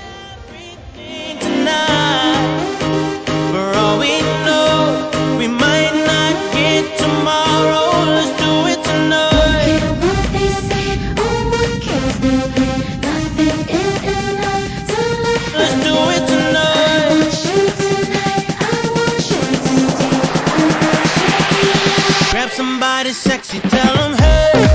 Somebody 23.08 23.14
sexy, 23.14 23.60
tell 23.70 23.95
them, 23.95 24.18
hey, 24.18 24.68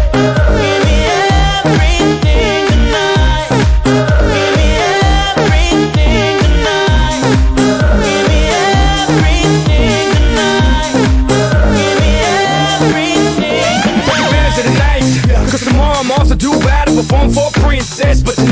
of 14.58 14.64
the 14.64 14.78
night. 14.78 15.50
Cause 15.50 15.64
tomorrow 15.64 15.98
I'm 15.98 16.10
off 16.12 16.28
to 16.28 16.34
do 16.34 16.50
battle, 16.60 16.96
perform 16.96 17.30
for 17.30 17.48
a 17.48 17.60
princess. 17.60 18.22
But 18.22 18.34
tonight, 18.36 18.51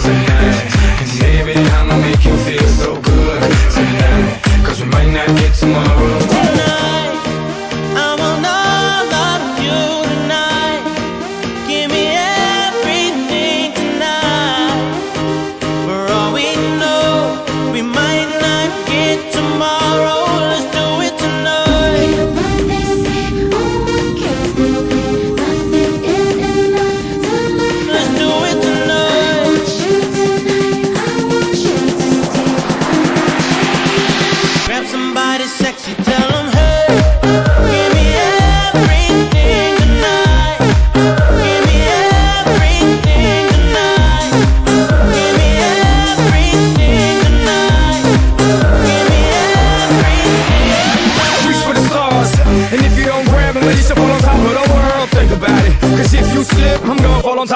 you 4.81 4.87
might 4.87 5.11
not 5.11 5.27
get 5.37 5.53
tomorrow. 5.53 6.60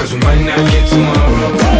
Cause 0.00 0.14
we 0.14 0.20
might 0.20 0.42
not 0.42 0.56
get 0.70 0.88
tomorrow. 0.88 1.79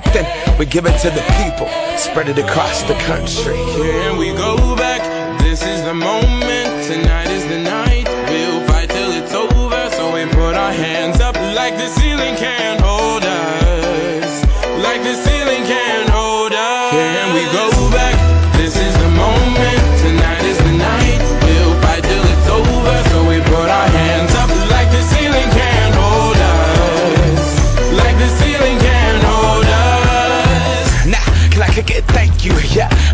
We 0.59 0.65
give 0.65 0.85
it 0.85 0.97
to 0.99 1.09
the 1.09 1.23
people, 1.39 1.69
spread 1.97 2.27
it 2.27 2.37
across 2.37 2.83
the 2.83 2.95
country. 3.07 3.55
Here 3.55 4.13
we 4.13 4.31
go 4.31 4.75
back. 4.75 5.01
This 5.39 5.63
is 5.65 5.83
the 5.85 5.93
moment. 5.93 6.85
Tonight 6.85 7.29
is 7.29 7.47
the 7.47 7.59
night. 7.59 8.07
We'll 8.29 8.67
fight 8.67 8.89
till 8.89 9.11
it's 9.13 9.33
over. 9.33 9.89
So 9.91 10.13
we 10.13 10.25
put 10.25 10.55
our 10.55 10.73
hands 10.73 11.21
up 11.21 11.35
like 11.35 11.77
the 11.77 11.87
ceiling 11.87 12.35
can't 12.35 12.81
hold 12.81 13.23
us. 13.23 14.43
Like 14.83 15.01
the 15.01 15.15
ceiling 15.15 15.63
can't 15.63 16.09
hold 16.09 16.51
us. 16.51 16.91
Here 16.91 17.33
we 17.33 17.43
go 17.53 17.70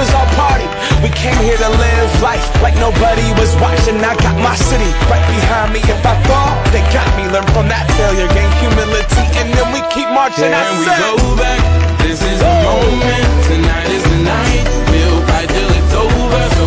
is 0.00 0.10
our 0.16 0.28
party. 0.34 0.64
We 1.04 1.12
came 1.12 1.36
here 1.44 1.60
to 1.60 1.68
live 1.68 2.10
life 2.24 2.44
like 2.64 2.74
nobody 2.80 3.26
was 3.36 3.52
watching. 3.60 4.00
I 4.00 4.16
got 4.16 4.36
my 4.40 4.56
city 4.56 4.90
right 5.12 5.24
behind 5.28 5.72
me. 5.76 5.80
If 5.84 6.00
I 6.04 6.16
fall, 6.24 6.52
they 6.72 6.80
got 6.90 7.08
me. 7.16 7.28
Learn 7.28 7.46
from 7.52 7.68
that 7.68 7.84
failure, 8.00 8.28
gain 8.32 8.50
humility, 8.64 9.24
and 9.38 9.52
then 9.52 9.68
we 9.76 9.80
keep 9.92 10.08
marching. 10.08 10.50
I 10.50 10.64
Can 10.64 10.80
we 10.80 10.86
go 10.88 11.36
back? 11.36 11.60
This 12.00 12.18
is 12.24 12.40
the 12.40 12.52
moment. 12.64 13.28
Tonight 13.46 13.88
is 13.92 14.04
the 14.04 14.18
night. 14.24 14.64
We'll 14.90 15.20
fight 15.28 15.48
till 15.48 15.70
it's 15.70 15.94
over. 15.94 16.59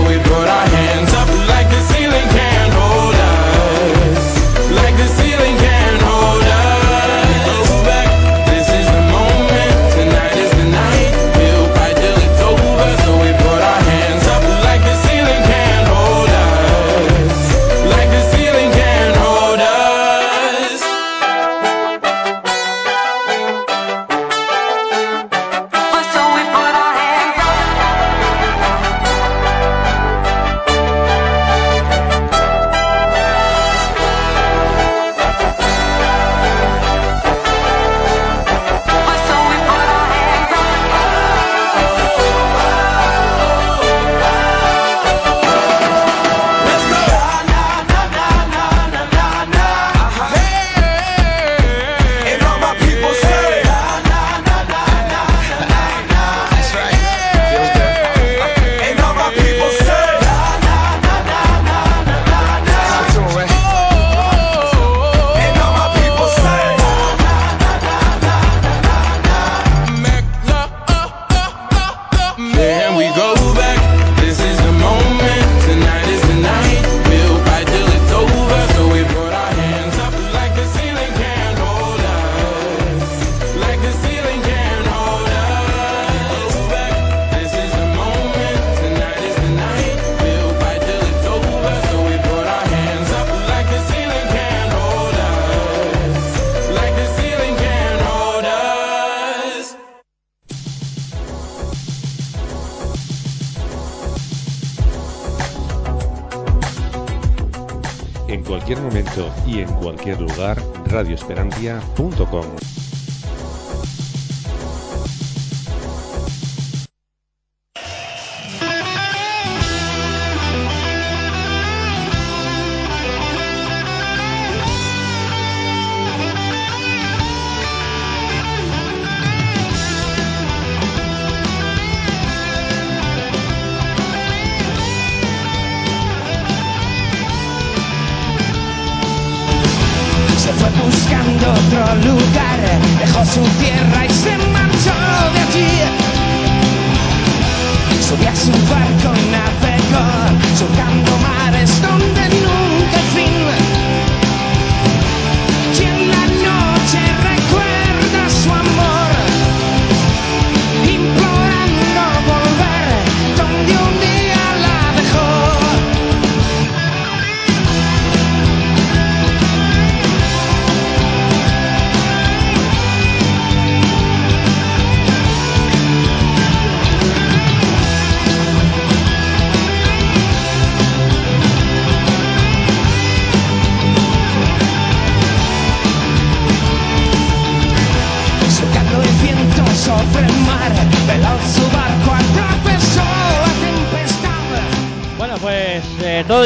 radioesperantia.com. 111.63 112.62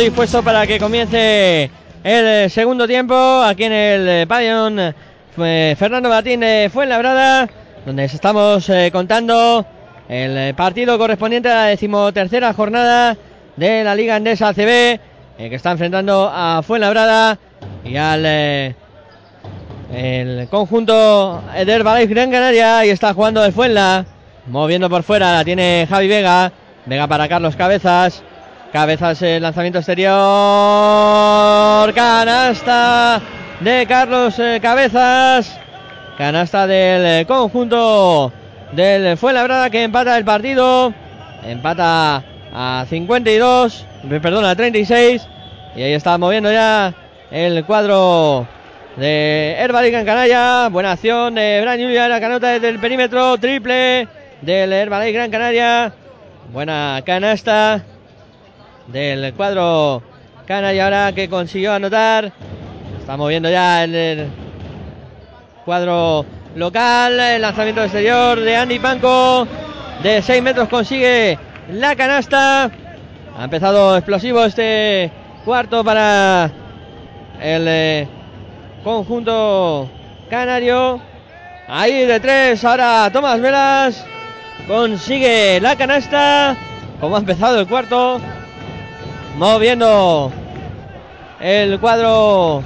dispuesto 0.07 0.41
para 0.41 0.65
que 0.65 0.79
comience 0.79 1.69
el 2.01 2.25
eh, 2.25 2.49
segundo 2.49 2.87
tiempo 2.87 3.13
aquí 3.43 3.65
en 3.65 3.73
el 3.73 4.07
eh, 4.07 4.25
pabellón 4.25 4.79
eh, 4.79 5.75
Fernando 5.77 6.07
Martín 6.07 6.39
de 6.39 6.69
Fuenlabrada, 6.71 7.49
donde 7.85 8.05
os 8.05 8.13
estamos 8.13 8.71
contando 8.93 9.65
el 10.07 10.55
partido 10.55 10.97
correspondiente 10.97 11.49
a 11.49 11.55
la 11.55 11.65
decimotercera 11.65 12.53
jornada 12.53 13.17
de 13.57 13.83
la 13.83 13.95
Liga 13.95 14.15
Andesa 14.15 14.47
ACB, 14.47 14.59
eh, 14.59 14.99
que 15.49 15.55
está 15.55 15.71
enfrentando 15.71 16.31
a 16.33 16.61
Fuenlabrada 16.63 17.37
y 17.83 17.97
al 17.97 18.25
el 19.93 20.47
conjunto 20.49 21.43
de 21.53 21.69
Herbalife 21.69 22.13
Gran 22.13 22.31
Canaria. 22.31 22.85
Y 22.85 22.91
está 22.91 23.13
jugando 23.13 23.43
el 23.43 23.51
Fuenla, 23.51 24.05
moviendo 24.47 24.89
por 24.89 25.03
fuera, 25.03 25.33
la 25.33 25.43
tiene 25.43 25.85
Javi 25.89 26.07
Vega, 26.07 26.53
Vega 26.85 27.07
para 27.07 27.27
Carlos 27.27 27.57
Cabezas, 27.57 28.23
Cabezas 28.71 29.21
el 29.21 29.41
lanzamiento 29.43 29.79
exterior. 29.79 30.15
Canasta 31.93 33.21
de 33.61 33.85
Carlos 33.87 34.37
eh, 34.39 34.59
Cabezas. 34.61 35.57
Canasta 36.17 36.67
del 36.67 37.05
eh, 37.05 37.25
conjunto 37.25 38.31
del 38.73 39.17
Fuenlabrada 39.17 39.69
que 39.69 39.83
empata 39.83 40.17
el 40.17 40.25
partido. 40.25 40.93
Empata 41.45 42.23
a 42.53 42.85
52. 42.89 43.85
eh, 44.11 44.19
Perdón, 44.21 44.43
a 44.45 44.55
36. 44.55 45.25
Y 45.75 45.83
ahí 45.83 45.93
está 45.93 46.17
moviendo 46.17 46.51
ya 46.51 46.93
el 47.31 47.63
cuadro 47.65 48.47
de 48.97 49.55
Herbalife 49.59 49.99
en 49.99 50.05
Canalla. 50.05 50.67
Buena 50.69 50.91
acción 50.91 51.35
de 51.35 51.61
Bran 51.61 51.79
Julia. 51.79 52.09
La 52.09 52.19
canota 52.19 52.49
desde 52.49 52.67
el 52.69 52.79
perímetro. 52.79 53.37
Triple 53.37 54.09
del 54.41 54.73
Herbalife 54.73 55.13
Gran 55.13 55.31
Canaria. 55.31 55.93
Buena 56.51 57.01
canasta 57.05 57.83
del 58.87 59.33
cuadro 59.33 60.01
canario 60.45 60.83
ahora 60.83 61.11
que 61.13 61.29
consiguió 61.29 61.73
anotar. 61.73 62.31
Está 62.99 63.17
moviendo 63.17 63.49
ya 63.49 63.83
el, 63.83 63.95
el 63.95 64.27
cuadro 65.65 66.25
local. 66.55 67.19
El 67.19 67.41
lanzamiento 67.41 67.83
exterior 67.83 68.39
de 68.39 68.55
Andy 68.55 68.79
Panco. 68.79 69.47
De 70.03 70.21
6 70.21 70.43
metros 70.43 70.69
consigue 70.69 71.37
la 71.71 71.95
canasta. 71.95 72.71
Ha 73.37 73.43
empezado 73.43 73.97
explosivo 73.97 74.43
este 74.43 75.11
cuarto 75.45 75.83
para 75.83 76.51
el 77.41 77.65
eh, 77.67 78.07
conjunto 78.83 79.89
canario. 80.29 80.99
Ahí 81.67 82.05
de 82.05 82.19
tres, 82.19 82.63
ahora 82.63 83.09
Tomás 83.11 83.41
Velas 83.41 84.05
consigue 84.67 85.59
la 85.61 85.75
canasta. 85.75 86.55
Como 86.99 87.15
ha 87.15 87.19
empezado 87.19 87.59
el 87.59 87.67
cuarto, 87.67 88.19
moviendo 89.37 90.31
el 91.39 91.79
cuadro 91.79 92.63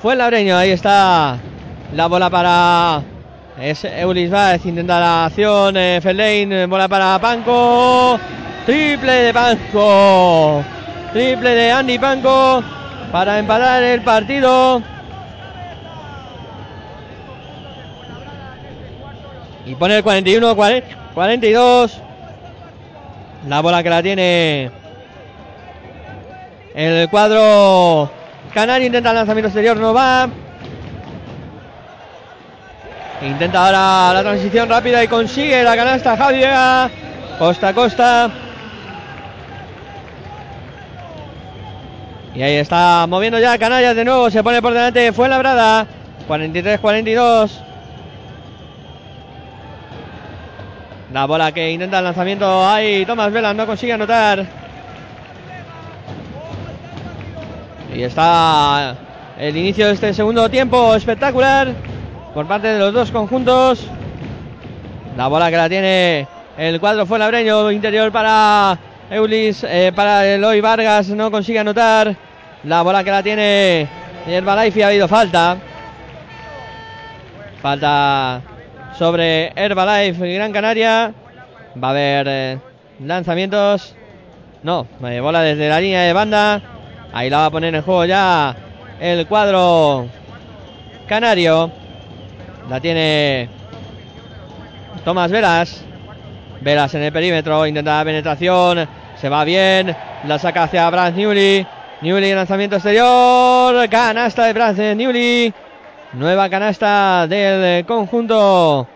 fue 0.00 0.16
labreño. 0.16 0.56
Ahí 0.56 0.70
está 0.70 1.38
la 1.94 2.06
bola 2.06 2.28
para 2.28 3.02
es 3.60 3.84
Eulis 3.84 4.30
Vázquez. 4.30 4.66
Intenta 4.66 5.00
la 5.00 5.26
acción. 5.26 5.76
Eh, 5.76 6.00
Fellain, 6.02 6.68
bola 6.68 6.88
para 6.88 7.18
Panco. 7.18 8.18
Triple 8.66 9.12
de 9.12 9.32
Panco. 9.32 10.64
Triple 11.12 11.50
de 11.50 11.72
Andy 11.72 11.98
Panco 11.98 12.62
para 13.10 13.38
empatar 13.38 13.82
el 13.82 14.02
partido. 14.02 14.82
Y 19.64 19.74
pone 19.74 19.98
el 19.98 20.02
41, 20.02 20.56
42. 21.14 22.00
La 23.48 23.60
bola 23.60 23.82
que 23.82 23.90
la 23.90 24.02
tiene 24.02 24.70
el 26.78 27.08
cuadro 27.08 28.10
canario. 28.54 28.86
Intenta 28.86 29.10
el 29.10 29.16
lanzamiento 29.16 29.48
exterior, 29.48 29.76
no 29.76 29.92
va. 29.92 30.28
Intenta 33.20 33.66
ahora 33.66 34.14
la 34.14 34.22
transición 34.22 34.68
rápida 34.68 35.02
y 35.02 35.08
consigue 35.08 35.64
la 35.64 35.74
canasta 35.74 36.16
Javi 36.16 36.38
Vega. 36.38 36.88
Costa 37.38 37.68
a 37.68 37.74
costa. 37.74 38.30
Y 42.34 42.42
ahí 42.42 42.54
está 42.54 43.06
moviendo 43.08 43.40
ya 43.40 43.58
Canarias 43.58 43.96
de 43.96 44.04
nuevo. 44.04 44.30
Se 44.30 44.44
pone 44.44 44.62
por 44.62 44.72
delante. 44.72 45.12
Fue 45.12 45.28
labrada. 45.28 45.86
43-42. 46.28 47.50
La 51.12 51.24
bola 51.24 51.50
que 51.50 51.72
intenta 51.72 51.98
el 51.98 52.04
lanzamiento. 52.04 52.68
Ahí 52.68 53.04
Tomás 53.04 53.32
Velas 53.32 53.56
no 53.56 53.66
consigue 53.66 53.94
anotar. 53.94 54.67
Y 57.94 58.02
está 58.02 58.96
el 59.38 59.56
inicio 59.56 59.86
de 59.86 59.94
este 59.94 60.12
segundo 60.12 60.48
tiempo 60.50 60.94
espectacular 60.94 61.72
por 62.34 62.46
parte 62.46 62.68
de 62.68 62.78
los 62.78 62.92
dos 62.92 63.10
conjuntos. 63.10 63.86
La 65.16 65.28
bola 65.28 65.50
que 65.50 65.56
la 65.56 65.68
tiene 65.68 66.26
el 66.56 66.80
cuadro 66.80 67.06
fue 67.06 67.18
labreño 67.18 67.70
interior 67.70 68.12
para 68.12 68.78
Eulis, 69.10 69.64
eh, 69.64 69.92
para 69.94 70.26
Eloy 70.26 70.60
Vargas 70.60 71.08
no 71.08 71.30
consigue 71.30 71.60
anotar. 71.60 72.14
La 72.64 72.82
bola 72.82 73.04
que 73.04 73.10
la 73.10 73.22
tiene 73.22 73.88
Herbalife 74.26 74.80
y 74.80 74.82
ha 74.82 74.88
habido 74.88 75.08
falta. 75.08 75.56
Falta 77.62 78.42
sobre 78.98 79.52
Herbalife 79.56 80.34
Gran 80.34 80.52
Canaria. 80.52 81.14
Va 81.82 81.88
a 81.88 81.90
haber 81.92 82.26
eh, 82.28 82.58
lanzamientos. 83.04 83.94
No, 84.62 84.86
eh, 85.04 85.20
bola 85.20 85.42
desde 85.42 85.68
la 85.68 85.80
línea 85.80 86.02
de 86.02 86.12
banda. 86.12 86.77
Ahí 87.12 87.30
la 87.30 87.38
va 87.38 87.46
a 87.46 87.50
poner 87.50 87.74
en 87.74 87.82
juego 87.82 88.04
ya 88.04 88.54
el 89.00 89.26
cuadro 89.26 90.06
canario. 91.06 91.70
La 92.68 92.80
tiene 92.80 93.48
Tomás 95.04 95.30
Velas. 95.30 95.84
Velas 96.60 96.94
en 96.94 97.02
el 97.02 97.12
perímetro. 97.12 97.66
Intenta 97.66 97.98
la 97.98 98.04
penetración. 98.04 98.88
Se 99.16 99.28
va 99.28 99.44
bien. 99.44 99.96
La 100.24 100.38
saca 100.38 100.64
hacia 100.64 100.88
Brad 100.90 101.14
Newley. 101.14 101.66
Newley 102.02 102.34
lanzamiento 102.34 102.76
exterior. 102.76 103.88
Canasta 103.88 104.44
de 104.44 104.52
Brad 104.52 104.76
Newley. 104.76 105.52
Nueva 106.12 106.48
canasta 106.48 107.26
del 107.26 107.84
conjunto 107.84 108.86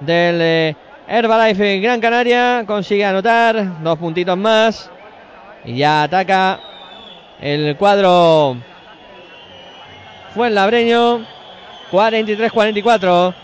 del 0.00 0.38
eh, 0.40 0.76
Herbalife 1.08 1.80
Gran 1.80 2.00
Canaria. 2.00 2.64
Consigue 2.66 3.04
anotar. 3.04 3.80
Dos 3.82 3.98
puntitos 3.98 4.36
más. 4.36 4.90
Y 5.64 5.76
ya 5.76 6.04
ataca 6.04 6.58
el 7.40 7.76
cuadro 7.76 8.56
Fuenlabreño. 10.34 11.26
43-44. 11.90 13.34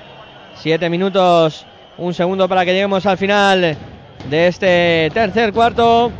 7 0.54 0.88
minutos, 0.88 1.66
un 1.98 2.14
segundo 2.14 2.48
para 2.48 2.64
que 2.64 2.72
lleguemos 2.72 3.04
al 3.04 3.18
final 3.18 3.76
de 4.30 4.46
este 4.46 5.10
tercer 5.12 5.52
cuarto. 5.52 6.10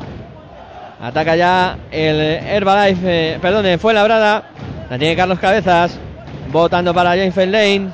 Ataca 1.00 1.36
ya 1.36 1.78
el 1.90 2.20
Herbalife, 2.20 3.34
eh, 3.34 3.38
perdón, 3.40 3.78
fue 3.78 3.94
labrada. 3.94 4.50
La 4.90 4.98
tiene 4.98 5.16
Carlos 5.16 5.38
Cabezas. 5.38 5.98
Votando 6.50 6.92
para 6.92 7.10
James 7.10 7.34
Fellain. 7.34 7.92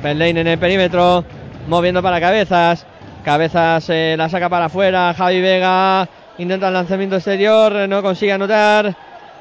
Fellain 0.00 0.36
en 0.36 0.46
el 0.46 0.58
perímetro. 0.58 1.24
Moviendo 1.68 2.02
para 2.02 2.20
Cabezas. 2.20 2.86
Cabezas 3.24 3.88
eh, 3.88 4.14
la 4.18 4.28
saca 4.28 4.48
para 4.48 4.66
afuera. 4.66 5.14
Javi 5.16 5.40
Vega 5.40 6.08
intenta 6.38 6.68
el 6.68 6.74
lanzamiento 6.74 7.16
exterior. 7.16 7.88
No 7.88 8.02
consigue 8.02 8.32
anotar. 8.32 8.94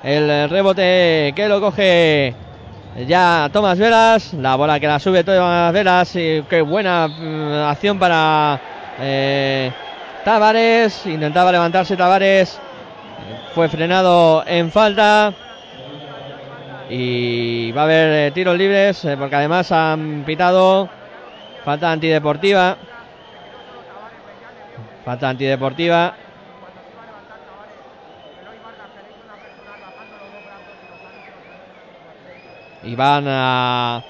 El 0.03 0.49
rebote 0.49 1.31
que 1.33 1.47
lo 1.47 1.61
coge 1.61 2.35
ya 3.07 3.49
Tomás 3.53 3.79
Velas, 3.79 4.33
la 4.33 4.55
bola 4.55 4.77
que 4.79 4.87
la 4.87 4.99
sube 4.99 5.23
Tomás 5.23 5.71
Velas, 5.71 6.13
y 6.17 6.43
qué 6.49 6.61
buena 6.61 7.07
mm, 7.07 7.69
acción 7.69 7.97
para 7.97 8.59
eh, 8.99 9.71
Tavares, 10.25 11.05
intentaba 11.05 11.53
levantarse 11.53 11.95
Tavares, 11.95 12.59
fue 13.55 13.69
frenado 13.69 14.43
en 14.45 14.71
falta. 14.71 15.33
Y 16.89 17.71
va 17.71 17.81
a 17.81 17.83
haber 17.85 18.27
eh, 18.27 18.31
tiros 18.31 18.57
libres 18.57 19.05
eh, 19.05 19.15
porque 19.17 19.37
además 19.37 19.71
han 19.71 20.23
pitado. 20.25 20.89
Falta 21.63 21.93
antideportiva, 21.93 22.75
falta 25.05 25.29
antideportiva. 25.29 26.13
Y 32.83 32.95
van 32.95 33.25
a 33.27 34.03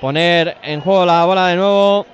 poner 0.00 0.56
en 0.62 0.80
juego 0.80 1.06
la 1.06 1.24
bola 1.24 1.48
de 1.48 1.56
nuevo. 1.56 2.06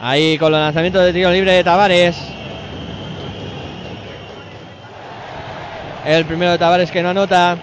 Ahí 0.00 0.38
con 0.38 0.52
los 0.52 0.60
lanzamientos 0.60 1.04
de 1.04 1.12
tiro 1.12 1.30
libre 1.30 1.52
de 1.52 1.64
Tavares. 1.64 2.16
El 6.04 6.24
primero 6.24 6.52
de 6.52 6.58
Tavares 6.58 6.90
que 6.90 7.02
no 7.02 7.10
anota. 7.10 7.56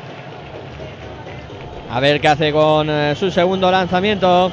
A 1.89 1.99
ver 1.99 2.19
qué 2.19 2.27
hace 2.27 2.51
con 2.51 2.89
eh, 2.89 3.15
su 3.15 3.31
segundo 3.31 3.71
lanzamiento. 3.71 4.51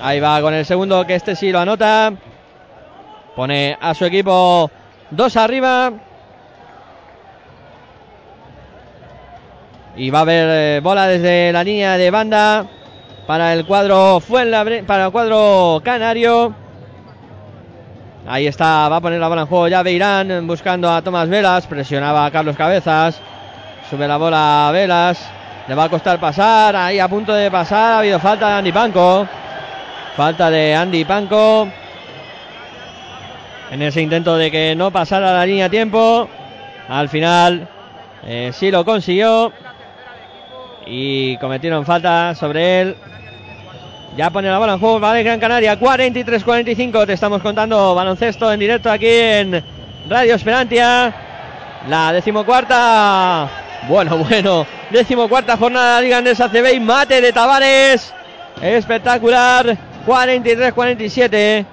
Ahí 0.00 0.20
va 0.20 0.40
con 0.40 0.54
el 0.54 0.64
segundo, 0.64 1.06
que 1.06 1.16
este 1.16 1.36
sí 1.36 1.50
lo 1.50 1.58
anota. 1.58 2.12
Pone 3.36 3.76
a 3.80 3.94
su 3.94 4.04
equipo 4.04 4.70
dos 5.10 5.36
arriba. 5.36 5.92
Y 9.98 10.10
va 10.10 10.20
a 10.20 10.22
haber 10.22 10.48
eh, 10.48 10.80
bola 10.80 11.08
desde 11.08 11.52
la 11.52 11.64
línea 11.64 11.98
de 11.98 12.10
banda 12.12 12.66
para 13.26 13.52
el 13.52 13.66
cuadro 13.66 14.20
Fuenlabre, 14.20 14.84
para 14.84 15.06
el 15.06 15.10
cuadro 15.10 15.82
canario. 15.84 16.54
Ahí 18.24 18.46
está, 18.46 18.88
va 18.88 18.96
a 18.96 19.00
poner 19.00 19.18
la 19.18 19.26
bola 19.26 19.40
en 19.40 19.48
juego 19.48 19.66
ya 19.66 19.82
Beirán 19.82 20.46
buscando 20.46 20.88
a 20.88 21.02
Tomás 21.02 21.28
Velas, 21.28 21.66
presionaba 21.66 22.26
a 22.26 22.30
Carlos 22.30 22.56
Cabezas, 22.56 23.20
sube 23.90 24.06
la 24.06 24.18
bola 24.18 24.68
a 24.68 24.70
Velas, 24.70 25.18
le 25.66 25.74
va 25.74 25.84
a 25.84 25.88
costar 25.88 26.20
pasar, 26.20 26.76
ahí 26.76 27.00
a 27.00 27.08
punto 27.08 27.34
de 27.34 27.50
pasar, 27.50 27.94
ha 27.94 27.98
habido 27.98 28.20
falta 28.20 28.48
de 28.48 28.54
Andy 28.54 28.70
Panco, 28.70 29.26
falta 30.16 30.48
de 30.48 30.76
Andy 30.76 31.04
Panco, 31.04 31.68
en 33.72 33.82
ese 33.82 34.00
intento 34.00 34.36
de 34.36 34.48
que 34.48 34.76
no 34.76 34.92
pasara 34.92 35.32
la 35.32 35.44
línea 35.44 35.66
a 35.66 35.70
tiempo, 35.70 36.28
al 36.88 37.08
final 37.08 37.68
eh, 38.24 38.52
sí 38.54 38.70
lo 38.70 38.84
consiguió 38.84 39.52
y 40.88 41.36
cometieron 41.36 41.84
falta 41.84 42.34
sobre 42.34 42.80
él. 42.80 42.96
Ya 44.16 44.30
pone 44.30 44.48
la 44.48 44.58
bola 44.58 44.72
en 44.72 44.78
juego, 44.80 44.98
vale, 44.98 45.22
Gran 45.22 45.38
Canaria, 45.38 45.78
43-45. 45.78 47.06
Te 47.06 47.12
estamos 47.12 47.40
contando 47.42 47.94
baloncesto 47.94 48.50
en 48.52 48.58
directo 48.58 48.90
aquí 48.90 49.06
en 49.06 49.62
Radio 50.08 50.34
Esperantia. 50.34 51.14
La 51.88 52.12
decimocuarta, 52.12 53.48
bueno, 53.86 54.16
bueno, 54.28 54.66
decimocuarta 54.90 55.56
jornada 55.56 55.96
de 55.98 56.02
Liga 56.04 56.18
Andesa 56.18 56.48
CB 56.48 56.80
mate 56.80 57.20
de 57.20 57.32
Tavares. 57.32 58.12
Espectacular, 58.60 59.76
43-47. 60.06 61.64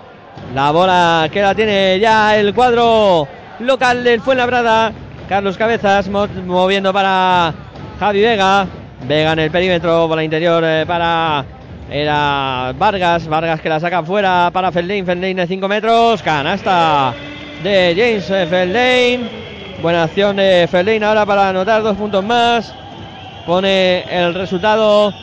La 0.54 0.70
bola 0.72 1.28
que 1.32 1.42
la 1.42 1.56
tiene 1.56 1.98
ya 2.00 2.38
el 2.38 2.54
cuadro 2.54 3.28
local 3.60 4.04
del 4.04 4.22
Fuenlabrada. 4.22 4.92
Carlos 5.28 5.58
Cabezas 5.58 6.08
mo- 6.10 6.28
moviendo 6.46 6.94
para 6.94 7.52
Javi 8.00 8.22
Vega. 8.22 8.68
Vega 9.08 9.34
en 9.34 9.40
el 9.40 9.52
perímetro 9.52 10.08
por 10.08 10.18
la 10.18 10.24
interior 10.24 10.64
eh, 10.66 10.84
para 10.88 11.46
era 11.90 12.74
Vargas. 12.78 13.28
Vargas 13.28 13.62
que 13.62 13.70
la 13.70 13.80
saca 13.80 14.04
fuera 14.04 14.50
para 14.52 14.72
Feldane. 14.72 15.06
Feldane 15.06 15.36
de 15.36 15.48
5 15.48 15.68
metros. 15.68 16.22
Canasta 16.22 17.14
de 17.64 17.94
James 17.96 18.30
eh, 18.30 18.48
Feldane. 18.48 19.30
Buena 19.82 20.04
acción 20.04 20.38
de 20.38 20.68
Feldane 20.70 21.06
ahora 21.06 21.26
para 21.26 21.50
anotar 21.50 21.84
dos 21.84 21.98
puntos 21.98 22.24
más. 22.24 22.74
Pone 23.46 24.04
el 24.10 24.34
resultado 24.34 25.14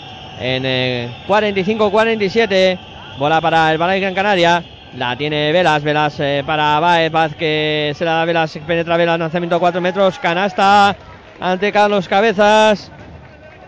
en 0.41 0.63
eh, 0.65 1.11
45-47. 1.27 2.79
Bola 3.19 3.41
para 3.41 3.73
el 3.73 3.79
Balay 3.79 4.01
Gran 4.01 4.15
Canaria. 4.15 4.63
La 4.97 5.17
tiene 5.17 5.53
Velas, 5.53 5.83
Velas 5.83 6.21
eh, 6.21 6.43
para 6.47 6.79
Baez, 6.79 7.11
Baez 7.11 7.35
que 7.35 7.93
se 7.97 8.05
la 8.05 8.13
da 8.13 8.25
Velas, 8.27 8.59
penetra 8.67 8.99
Velas, 8.99 9.19
lanzamiento 9.19 9.57
a 9.57 9.59
4 9.59 9.81
metros, 9.81 10.19
canasta 10.19 10.95
ante 11.41 11.73
Carlos 11.73 12.07
Cabezas. 12.09 12.93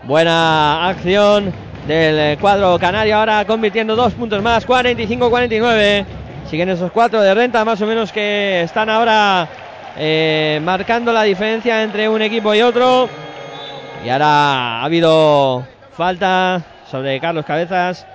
Buena 0.05 0.87
acción 0.87 1.51
del 1.87 2.19
eh, 2.19 2.37
cuadro 2.39 2.77
canario 2.77 3.17
ahora 3.17 3.43
convirtiendo 3.43 3.95
dos 3.95 4.13
puntos 4.13 4.39
más, 4.43 4.67
45-49. 4.67 6.05
Siguen 6.47 6.69
esos 6.69 6.91
cuatro 6.91 7.21
de 7.21 7.33
renta 7.33 7.65
más 7.65 7.81
o 7.81 7.87
menos 7.87 8.11
que 8.11 8.61
están 8.61 8.87
ahora 8.87 9.47
eh, 9.97 10.61
marcando 10.63 11.11
la 11.11 11.23
diferencia 11.23 11.81
entre 11.81 12.07
un 12.07 12.21
equipo 12.21 12.53
y 12.53 12.61
otro. 12.61 13.09
Y 14.05 14.09
ahora 14.09 14.81
ha 14.81 14.83
habido 14.83 15.65
falta 15.97 16.61
sobre 16.91 17.19
Carlos 17.19 17.43
Cabezas 17.43 18.05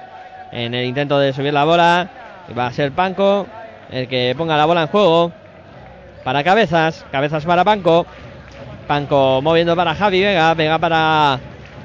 en 0.53 0.75
el 0.75 0.85
intento 0.85 1.19
de 1.19 1.33
subir 1.33 1.53
la 1.53 1.65
bola. 1.65 2.09
Va 2.57 2.69
a 2.69 2.73
ser 2.73 2.93
Panco 2.93 3.49
el 3.91 4.07
que 4.07 4.33
ponga 4.39 4.57
la 4.57 4.67
bola 4.67 4.83
en 4.83 4.89
juego. 4.89 5.33
Para 6.23 6.45
Cabezas, 6.45 7.05
Cabezas 7.11 7.45
para 7.45 7.65
Panco. 7.65 8.07
Panco 8.87 9.43
moviendo 9.43 9.75
para 9.75 9.97
Javi 9.97 10.21
Vega, 10.23 10.55
Vega 10.55 10.79
para 10.79 11.41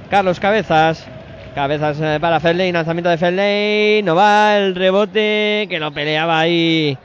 Carlos 0.09 0.39
Cabezas. 0.39 1.05
Cabezas 1.53 1.99
eh, 2.01 2.17
para 2.19 2.39
Ferley, 2.39 2.71
lanzamiento 2.71 3.09
de 3.09 3.17
Ferley. 3.17 4.03
No 4.03 4.15
va 4.15 4.57
el 4.57 4.75
rebote 4.75 5.67
que 5.69 5.79
lo 5.79 5.91
peleaba 5.91 6.39
ahí 6.39 6.97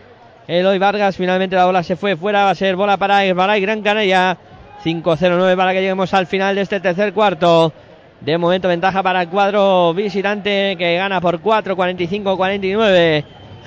Eloy 0.49 0.79
Vargas. 0.79 1.17
Finalmente 1.17 1.57
la 1.57 1.67
bola 1.67 1.83
se 1.83 1.97
fue 1.97 2.17
fuera. 2.17 2.45
Va 2.45 2.51
a 2.51 2.55
ser 2.55 2.77
bola 2.77 2.97
para 2.97 3.25
Esbalay 3.25 3.61
Gran 3.61 3.83
Canaria. 3.83 4.37
5-0-9 4.85 5.57
para 5.57 5.73
que 5.73 5.81
lleguemos 5.81 6.13
al 6.15 6.27
final 6.27 6.57
de 6.57 6.63
este 6.63 6.81
tercer 6.81 7.13
cuarto. 7.13 7.73
De 8.21 8.37
momento 8.37 8.69
ventaja 8.69 9.03
para 9.03 9.23
el 9.23 9.29
cuadro 9.29 9.95
visitante 9.95 10.75
que 10.77 10.97
gana 10.97 11.21
por 11.21 11.41
4, 11.41 11.77
45-49. 11.77 13.25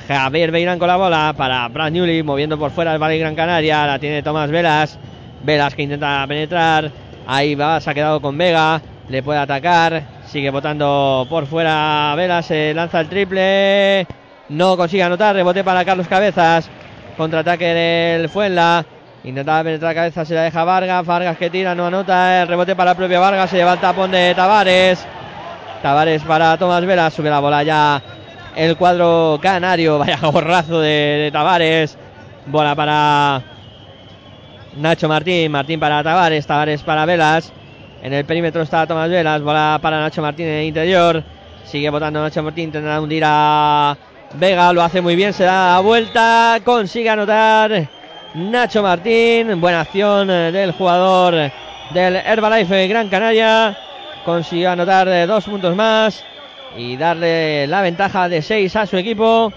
Javier 0.07 0.51
Beirán 0.51 0.79
con 0.79 0.87
la 0.87 0.97
bola 0.97 1.33
para 1.37 1.67
Brad 1.69 1.91
Newley 1.91 2.23
moviendo 2.23 2.57
por 2.57 2.71
fuera 2.71 2.93
el 2.93 3.01
Valle 3.01 3.19
Gran 3.19 3.35
Canaria. 3.35 3.87
La 3.87 3.99
tiene 3.99 4.21
Tomás 4.21 4.51
Velas. 4.51 4.99
Velas 5.43 5.73
que 5.73 5.83
intenta 5.83 6.25
penetrar. 6.27 6.91
Ahí 7.25 7.55
va, 7.55 7.79
se 7.79 7.89
ha 7.89 7.93
quedado 7.93 8.19
con 8.19 8.37
Vega. 8.37 8.81
Le 9.09 9.21
puede 9.21 9.39
atacar. 9.39 10.03
Sigue 10.25 10.49
botando 10.49 11.25
por 11.29 11.45
fuera 11.45 12.13
Velas. 12.15 12.45
Se 12.45 12.73
lanza 12.73 13.01
el 13.01 13.09
triple. 13.09 14.07
No 14.49 14.77
consigue 14.77 15.03
anotar. 15.03 15.35
Rebote 15.35 15.63
para 15.63 15.85
Carlos 15.85 16.07
Cabezas. 16.07 16.69
Contraataque 17.17 17.65
del 17.65 18.29
Fuenla. 18.29 18.85
Intentaba 19.25 19.63
penetrar 19.63 19.95
cabeza, 19.95 20.25
se 20.25 20.33
la 20.33 20.43
deja 20.43 20.63
Vargas. 20.63 21.05
Vargas 21.05 21.37
que 21.37 21.49
tira, 21.49 21.73
no 21.73 21.85
anota. 21.85 22.41
El 22.41 22.47
rebote 22.47 22.75
para 22.75 22.91
la 22.91 22.97
propia 22.97 23.19
Vargas. 23.19 23.49
Se 23.49 23.57
lleva 23.57 23.73
el 23.73 23.79
tapón 23.79 24.11
de 24.11 24.33
Tavares. 24.35 25.05
Tavares 25.81 26.23
para 26.23 26.57
Tomás 26.57 26.85
Velas. 26.85 27.13
Sube 27.13 27.29
la 27.29 27.39
bola 27.39 27.63
ya 27.63 28.01
el 28.55 28.75
cuadro 28.77 29.39
canario. 29.41 29.99
Vaya 29.99 30.19
gorrazo 30.21 30.79
de, 30.79 30.89
de 30.89 31.31
Tavares. 31.31 31.97
Bola 32.47 32.75
para 32.75 33.41
Nacho 34.77 35.07
Martín. 35.07 35.51
Martín 35.51 35.79
para 35.79 36.03
Tavares. 36.03 36.45
Tavares 36.45 36.81
para 36.83 37.05
Velas. 37.05 37.53
En 38.03 38.11
el 38.11 38.25
perímetro 38.25 38.61
está 38.61 38.85
Tomás 38.85 39.09
Velas. 39.09 39.41
Bola 39.41 39.79
para 39.81 40.01
Nacho 40.01 40.21
Martín 40.21 40.45
en 40.45 40.55
el 40.55 40.65
interior. 40.65 41.23
Sigue 41.63 41.89
botando 41.89 42.21
Nacho 42.21 42.43
Martín. 42.43 42.69
Tendrá 42.69 42.99
hundir 42.99 43.23
a 43.25 43.95
Vega. 44.33 44.73
Lo 44.73 44.83
hace 44.83 44.99
muy 44.99 45.15
bien. 45.15 45.31
Se 45.31 45.45
da 45.45 45.75
la 45.75 45.79
vuelta. 45.79 46.59
Consigue 46.65 47.09
anotar. 47.09 47.87
Nacho 48.33 48.83
Martín. 48.83 49.61
Buena 49.61 49.79
acción 49.79 50.29
eh, 50.29 50.51
del 50.51 50.73
jugador 50.73 51.49
del 51.93 52.15
Herbalife 52.17 52.89
Gran 52.89 53.07
Canaria. 53.07 53.77
Consiguió 54.25 54.71
anotar 54.71 55.07
eh, 55.07 55.25
dos 55.25 55.45
puntos 55.45 55.73
más 55.73 56.25
y 56.75 56.97
darle 56.97 57.67
la 57.67 57.81
ventaja 57.81 58.27
de 58.27 58.41
6 58.41 58.75
a 58.75 58.85
su 58.85 58.97
equipo. 58.97 59.53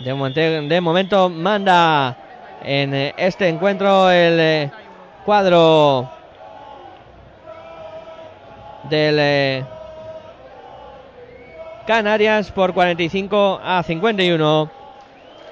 De 0.00 0.14
momento, 0.14 0.40
de 0.40 0.80
momento 0.80 1.28
manda 1.28 2.16
en 2.64 2.94
eh, 2.94 3.14
este 3.18 3.48
encuentro 3.48 4.10
el 4.10 4.70
cuadro 5.26 6.21
del 8.88 9.16
eh, 9.18 9.64
Canarias 11.86 12.50
por 12.52 12.72
45 12.74 13.60
a 13.62 13.82
51. 13.82 14.70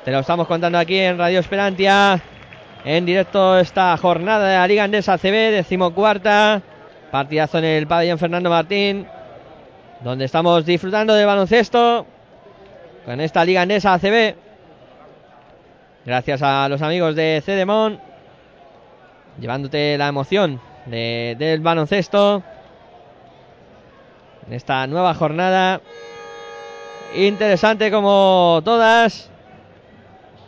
Te 0.05 0.11
lo 0.11 0.20
estamos 0.20 0.47
contando 0.47 0.78
aquí 0.78 0.98
en 0.98 1.19
Radio 1.19 1.40
Esperantia. 1.40 2.20
En 2.85 3.05
directo 3.05 3.59
esta 3.59 3.97
jornada 3.98 4.48
de 4.48 4.57
la 4.57 4.66
Liga 4.66 4.85
Andesa 4.85 5.19
CB, 5.19 5.52
decimocuarta. 5.52 6.62
Partidazo 7.11 7.59
en 7.59 7.65
el 7.65 7.86
pabellón 7.86 8.19
Fernando 8.19 8.48
Martín. 8.48 9.07
Donde 10.01 10.24
estamos 10.24 10.65
disfrutando 10.65 11.15
de 11.15 11.24
baloncesto. 11.24 12.07
Con 13.05 13.20
esta 13.20 13.44
Liga 13.44 13.62
Andesa 13.62 13.94
ACB. 13.94 14.35
Gracias 16.07 16.40
a 16.43 16.69
los 16.69 16.81
amigos 16.81 17.15
de 17.16 17.43
Cedemon. 17.44 18.01
Llevándote 19.39 19.98
la 19.98 20.09
emoción 20.09 20.61
de- 20.86 21.36
del 21.39 21.61
baloncesto. 21.61 22.43
En 24.47 24.53
esta 24.53 24.87
nueva 24.87 25.15
jornada. 25.15 25.81
Interesante 27.15 27.91
como 27.91 28.61
todas 28.65 29.31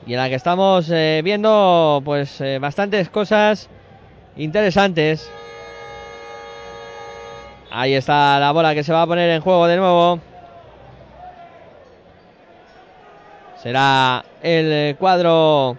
y 0.06 0.14
en 0.14 0.18
la 0.18 0.28
que 0.28 0.34
estamos 0.34 0.88
eh, 0.90 1.20
viendo 1.22 2.02
pues 2.04 2.40
eh, 2.40 2.58
bastantes 2.58 3.08
cosas 3.08 3.68
interesantes. 4.36 5.30
Ahí 7.70 7.94
está 7.94 8.38
la 8.38 8.52
bola 8.52 8.74
que 8.74 8.84
se 8.84 8.92
va 8.92 9.02
a 9.02 9.06
poner 9.06 9.30
en 9.30 9.40
juego 9.40 9.66
de 9.66 9.76
nuevo. 9.76 10.20
Será 13.62 14.24
el 14.42 14.72
eh, 14.72 14.96
cuadro 14.98 15.76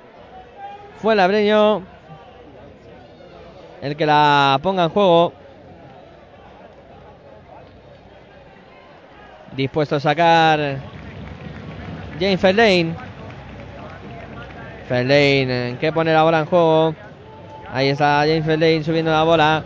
Fuenlabreño 1.02 1.84
el 3.81 3.98
que 3.98 4.06
la 4.06 4.57
ponga 4.64 4.85
en 4.85 4.90
juego. 4.90 5.34
Dispuesto 9.55 9.97
a 9.97 9.99
sacar 9.99 10.77
James. 12.19 12.39
Feldane 12.39 12.95
eh, 15.49 15.77
que 15.80 15.91
pone 15.91 16.13
la 16.13 16.23
bola 16.23 16.39
en 16.39 16.45
juego. 16.45 16.95
Ahí 17.71 17.89
está 17.89 18.19
James 18.21 18.45
Feldane 18.45 18.84
subiendo 18.84 19.11
la 19.11 19.23
bola. 19.23 19.63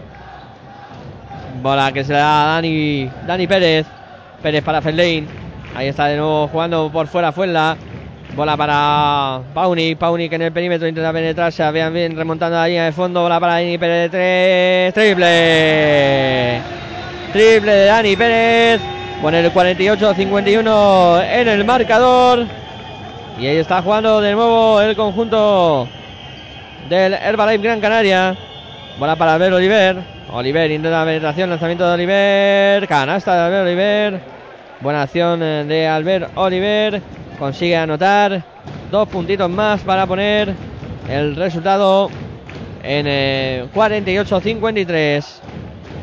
Bola 1.62 1.92
que 1.92 2.04
se 2.04 2.14
la 2.14 2.20
da 2.20 2.44
a 2.44 2.56
Dani, 2.56 3.10
Dani 3.26 3.48
Pérez. 3.48 3.86
Pérez 4.42 4.64
para 4.64 4.82
Ferlein. 4.82 5.28
Ahí 5.76 5.88
está 5.88 6.06
de 6.08 6.18
nuevo 6.18 6.48
jugando 6.48 6.90
por 6.92 7.08
fuera 7.08 7.32
Fuenla. 7.32 7.78
Bola 8.36 8.56
para 8.56 9.42
Pauni. 9.54 9.96
Pauni 9.96 10.30
que 10.30 10.36
en 10.36 10.44
el 10.44 10.52
perímetro 10.52 10.88
intenta 10.88 11.12
penetrarse. 11.12 11.70
Vean 11.72 11.94
bien 11.94 12.16
remontando 12.16 12.58
la 12.58 12.68
línea 12.68 12.86
de 12.86 12.92
fondo. 12.92 13.22
Bola 13.22 13.40
para 13.40 13.54
Dani 13.54 13.78
Pérez 13.78 14.12
tres. 14.12 14.94
Triple. 14.94 16.62
Triple 17.34 17.72
de 17.72 17.86
Dani 17.86 18.16
Pérez. 18.16 18.97
Pone 19.22 19.40
el 19.40 19.52
48-51 19.52 21.24
en 21.28 21.48
el 21.48 21.66
marcador. 21.66 22.46
Y 23.40 23.48
ahí 23.48 23.58
está 23.58 23.82
jugando 23.82 24.22
de 24.22 24.34
nuevo 24.34 24.80
el 24.80 24.96
conjunto 24.96 25.88
del 26.88 27.14
Herbalife 27.14 27.64
Gran 27.64 27.82
Canaria. 27.82 28.38
Bola 29.00 29.16
para 29.16 29.34
Albert 29.34 29.56
Oliver. 29.56 29.98
Oliver 30.32 30.70
intenta 30.70 31.00
la 31.00 31.06
penetración, 31.06 31.50
lanzamiento 31.50 31.88
de 31.88 31.94
Oliver. 31.94 32.88
Canasta 32.88 33.34
de 33.34 33.42
Albert 33.42 33.64
Oliver. 33.64 34.22
Buena 34.82 35.02
acción 35.02 35.42
eh, 35.42 35.66
de 35.66 35.88
Albert 35.88 36.32
Oliver. 36.36 37.02
Consigue 37.40 37.76
anotar 37.76 38.44
dos 38.92 39.10
puntitos 39.10 39.50
más 39.50 39.82
para 39.82 40.06
poner 40.06 40.54
el 41.10 41.36
resultado 41.36 42.10
en 42.84 43.06
eh, 43.08 43.66
48-53. 43.74 45.26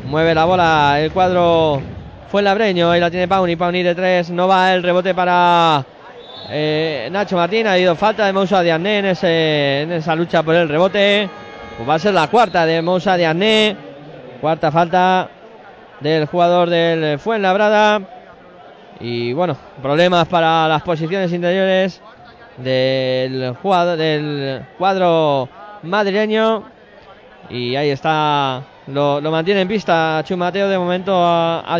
Mueve 0.05 0.35
la 0.35 0.45
bola 0.45 0.97
el 0.99 1.11
cuadro 1.11 1.94
fue 2.35 2.41
labreño. 2.41 2.91
Ahí 2.91 2.99
la 2.99 3.09
tiene 3.09 3.29
Pauni. 3.29 3.55
Pauni 3.55 3.81
de 3.81 3.95
tres. 3.95 4.29
No 4.29 4.45
va 4.45 4.73
el 4.73 4.83
rebote 4.83 5.15
para 5.15 5.85
eh, 6.49 7.07
Nacho 7.09 7.37
Martín. 7.37 7.65
Ha 7.65 7.71
habido 7.75 7.95
falta 7.95 8.25
de 8.25 8.33
Moussa 8.33 8.61
Diané 8.61 8.99
en, 8.99 9.05
ese- 9.05 9.83
esa 9.95 10.15
lucha 10.17 10.43
por 10.43 10.53
el 10.53 10.67
rebote. 10.67 11.29
Pues 11.77 11.87
va 11.89 11.93
a 11.93 11.99
ser 11.99 12.13
la 12.13 12.27
cuarta 12.27 12.65
de 12.65 12.81
Moussa 12.81 13.15
Diané. 13.15 13.77
Cuarta 14.41 14.69
falta 14.69 15.29
del 16.01 16.25
jugador 16.25 16.69
del 16.69 17.19
Fuenlabrada. 17.19 18.01
Y 18.99 19.31
bueno, 19.31 19.55
problemas 19.81 20.27
para 20.27 20.67
las 20.67 20.81
posiciones 20.81 21.31
interiores 21.31 22.01
del 22.57 23.55
jugador 23.61 23.97
del 23.97 24.61
cuadro 24.77 25.47
madrileño. 25.83 26.63
Y 27.49 27.77
ahí 27.77 27.91
está, 27.91 28.61
lo, 28.87 29.19
lo 29.19 29.31
mantiene 29.31 29.61
en 29.61 29.67
pista 29.67 30.21
Chumateo 30.25 30.69
de 30.69 30.77
momento 30.77 31.13
a, 31.15 31.63
a. 31.65 31.79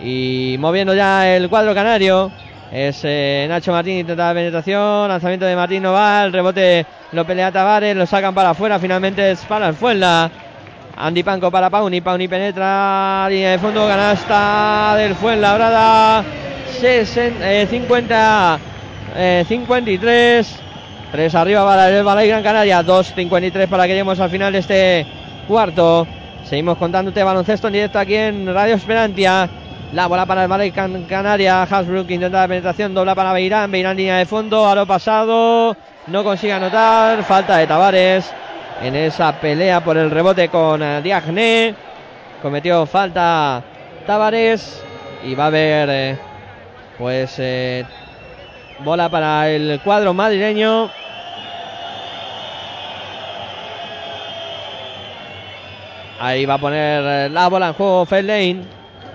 Y 0.00 0.56
moviendo 0.58 0.94
ya 0.94 1.34
el 1.34 1.48
cuadro 1.48 1.74
canario. 1.74 2.30
Es 2.72 3.00
eh, 3.04 3.46
Nacho 3.48 3.72
Martín 3.72 3.98
intenta 3.98 4.28
la 4.28 4.34
penetración. 4.34 5.08
Lanzamiento 5.08 5.46
de 5.46 5.56
Martín 5.56 5.82
no 5.82 5.92
va. 5.92 6.24
El 6.24 6.32
rebote 6.32 6.84
lo 7.12 7.24
pelea 7.26 7.52
Tavares. 7.52 7.96
Lo 7.96 8.06
sacan 8.06 8.34
para 8.34 8.50
afuera. 8.50 8.78
Finalmente 8.78 9.30
es 9.30 9.44
para 9.44 9.68
el 9.68 9.74
Fuenla. 9.74 10.30
Andy 10.96 11.22
Panco 11.22 11.50
para 11.50 11.70
Pauni. 11.70 12.00
Pauni 12.00 12.28
penetra. 12.28 13.26
Línea 13.30 13.52
de 13.52 13.58
fondo. 13.58 13.86
Canasta 13.86 14.94
del 14.96 15.14
Fuenlabrada. 15.14 16.24
60, 16.80 17.52
eh, 17.52 17.66
50. 17.66 18.58
eh, 19.16 19.44
53. 19.46 20.60
3 21.12 21.34
arriba 21.34 21.64
para 21.64 21.88
el 21.88 22.04
Balay 22.04 22.28
Gran 22.28 22.42
Canaria. 22.42 22.82
2.53 22.82 23.68
para 23.68 23.84
que 23.84 23.90
lleguemos 23.90 24.18
al 24.20 24.28
final 24.28 24.52
de 24.52 24.58
este 24.58 25.06
cuarto. 25.46 26.06
Seguimos 26.44 26.78
contándote 26.78 27.22
baloncesto 27.22 27.66
en 27.68 27.72
directo 27.74 27.98
aquí 27.98 28.14
en 28.14 28.52
Radio 28.52 28.74
Esperantia. 28.74 29.48
La 29.92 30.06
bola 30.06 30.26
para 30.26 30.42
el 30.42 30.48
Balay 30.48 30.70
Gran 30.70 31.04
Canaria. 31.04 31.62
Hasbrook 31.62 32.10
intenta 32.10 32.40
la 32.42 32.48
penetración. 32.48 32.94
Dobla 32.94 33.14
para 33.14 33.32
Beirán. 33.32 33.70
Beirán 33.70 33.96
línea 33.96 34.18
de 34.18 34.26
fondo. 34.26 34.66
A 34.68 34.74
lo 34.74 34.86
pasado. 34.86 35.76
No 36.08 36.24
consigue 36.24 36.52
anotar. 36.52 37.22
Falta 37.24 37.56
de 37.56 37.66
Tavares. 37.66 38.32
En 38.82 38.94
esa 38.94 39.32
pelea 39.40 39.82
por 39.82 39.96
el 39.96 40.10
rebote 40.10 40.48
con 40.48 40.82
eh, 40.82 41.00
Diagne. 41.02 41.74
Cometió 42.42 42.84
falta 42.86 43.62
Tavares. 44.06 44.82
Y 45.24 45.34
va 45.34 45.44
a 45.44 45.46
haber. 45.48 45.88
eh, 45.90 46.18
pues. 46.98 47.34
eh, 47.38 47.84
bola 48.80 49.08
para 49.08 49.48
el 49.48 49.80
cuadro 49.82 50.12
madrileño. 50.14 50.90
Ahí 56.18 56.46
va 56.46 56.54
a 56.54 56.58
poner 56.58 57.02
eh, 57.04 57.28
la 57.30 57.48
bola 57.48 57.68
en 57.68 57.74
juego 57.74 58.06
Lane. 58.10 58.62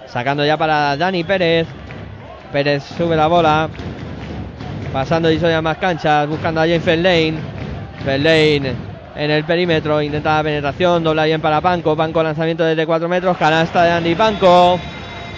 Sacando 0.06 0.45
ya 0.45 0.57
para 0.57 0.95
Dani 0.98 1.23
Pérez. 1.23 1.68
Pérez 2.52 2.84
sube 2.98 3.15
la 3.15 3.28
bola. 3.28 3.69
Pasando 4.94 5.32
y 5.32 5.40
soy 5.40 5.60
más 5.61 5.78
canchas. 5.78 6.28
Buscando 6.28 6.61
a 6.61 6.65
James 6.65 6.86
Lane. 6.86 7.34
Lane 8.06 8.76
en 9.15 9.32
el 9.32 9.44
perímetro. 9.45 10.02
Intenta 10.02 10.38
la 10.38 10.44
penetración. 10.44 11.03
Dobla 11.03 11.26
bien 11.26 11.41
para 11.41 11.60
Panco. 11.60 11.95
Panco 11.95 12.22
lanzamiento 12.22 12.64
desde 12.64 12.86
4 12.86 13.10
metros. 13.10 13.36
Canasta 13.38 13.84
de 13.84 13.91
Andy 13.91 14.14
Panco. 14.15 14.80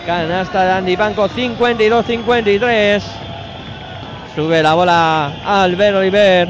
Canasta 0.05 0.65
de 0.65 0.71
Andy 0.73 0.97
Panco. 0.97 1.29
52-53. 1.29 3.01
Sube 4.35 4.63
la 4.63 4.73
bola 4.73 5.31
Albert 5.45 5.95
Oliver. 5.95 6.49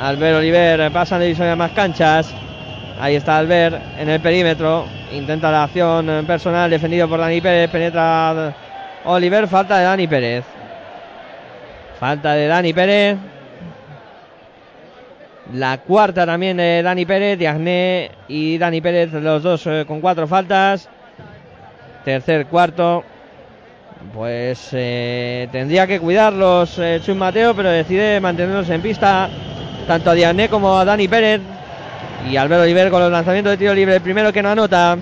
Albert 0.00 0.38
Oliver 0.38 0.90
pasa 0.90 1.18
de 1.18 1.50
a 1.50 1.56
más 1.56 1.72
canchas. 1.72 2.32
Ahí 2.98 3.16
está 3.16 3.36
Albert 3.38 3.76
en 3.98 4.08
el 4.08 4.20
perímetro. 4.20 4.86
Intenta 5.12 5.50
la 5.50 5.64
acción 5.64 6.24
personal 6.26 6.70
defendido 6.70 7.08
por 7.08 7.20
Dani 7.20 7.40
Pérez. 7.40 7.70
Penetra 7.70 8.54
Oliver. 9.04 9.46
Falta 9.48 9.78
de 9.78 9.84
Dani 9.84 10.06
Pérez. 10.06 10.44
Falta 12.00 12.32
de 12.32 12.46
Dani 12.46 12.72
Pérez. 12.72 13.18
La 15.52 15.78
cuarta 15.78 16.24
también 16.24 16.56
de 16.56 16.82
Dani 16.82 17.04
Pérez. 17.04 17.38
Diagné 17.38 18.10
y 18.28 18.56
Dani 18.56 18.80
Pérez, 18.80 19.12
los 19.12 19.42
dos 19.42 19.66
eh, 19.66 19.84
con 19.86 20.00
cuatro 20.00 20.26
faltas. 20.26 20.88
Tercer 22.04 22.46
cuarto. 22.46 23.04
Pues 24.14 24.70
eh, 24.72 25.48
tendría 25.52 25.86
que 25.86 26.00
cuidarlos 26.00 26.78
eh, 26.78 27.00
Mateo, 27.14 27.54
pero 27.54 27.68
decide 27.68 28.20
mantenerlos 28.20 28.70
en 28.70 28.80
pista. 28.80 29.28
Tanto 29.86 30.10
a 30.10 30.14
Diané 30.14 30.48
como 30.48 30.78
a 30.78 30.84
Dani 30.84 31.08
Pérez. 31.08 31.42
Y 32.28 32.36
Albert 32.36 32.62
Oliver 32.62 32.90
con 32.90 33.00
los 33.00 33.12
lanzamientos 33.12 33.52
de 33.52 33.56
tiro 33.56 33.74
libre. 33.74 33.96
El 33.96 34.02
primero 34.02 34.32
que 34.32 34.42
no 34.42 34.50
anota. 34.50 34.98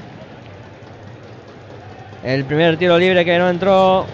El 2.22 2.44
primer 2.44 2.76
tiro 2.76 2.98
libre 2.98 3.24
que 3.24 3.38
no 3.38 3.48
entró 3.48 4.06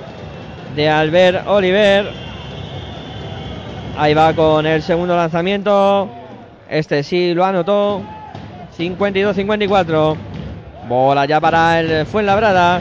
de 0.77 0.89
Albert 0.89 1.47
Oliver. 1.49 2.11
Ahí 3.99 4.15
va 4.15 4.33
con 4.33 4.65
el 4.65 4.81
segundo 4.83 5.17
lanzamiento. 5.17 6.09
Este 6.69 7.03
sí 7.03 7.35
lo 7.35 7.45
anotó. 7.45 8.03
52-54. 8.79 10.17
Bola 10.89 11.27
ya 11.27 11.41
para 11.41 11.81
el 11.81 12.07
Fuenlabrada. 12.07 12.81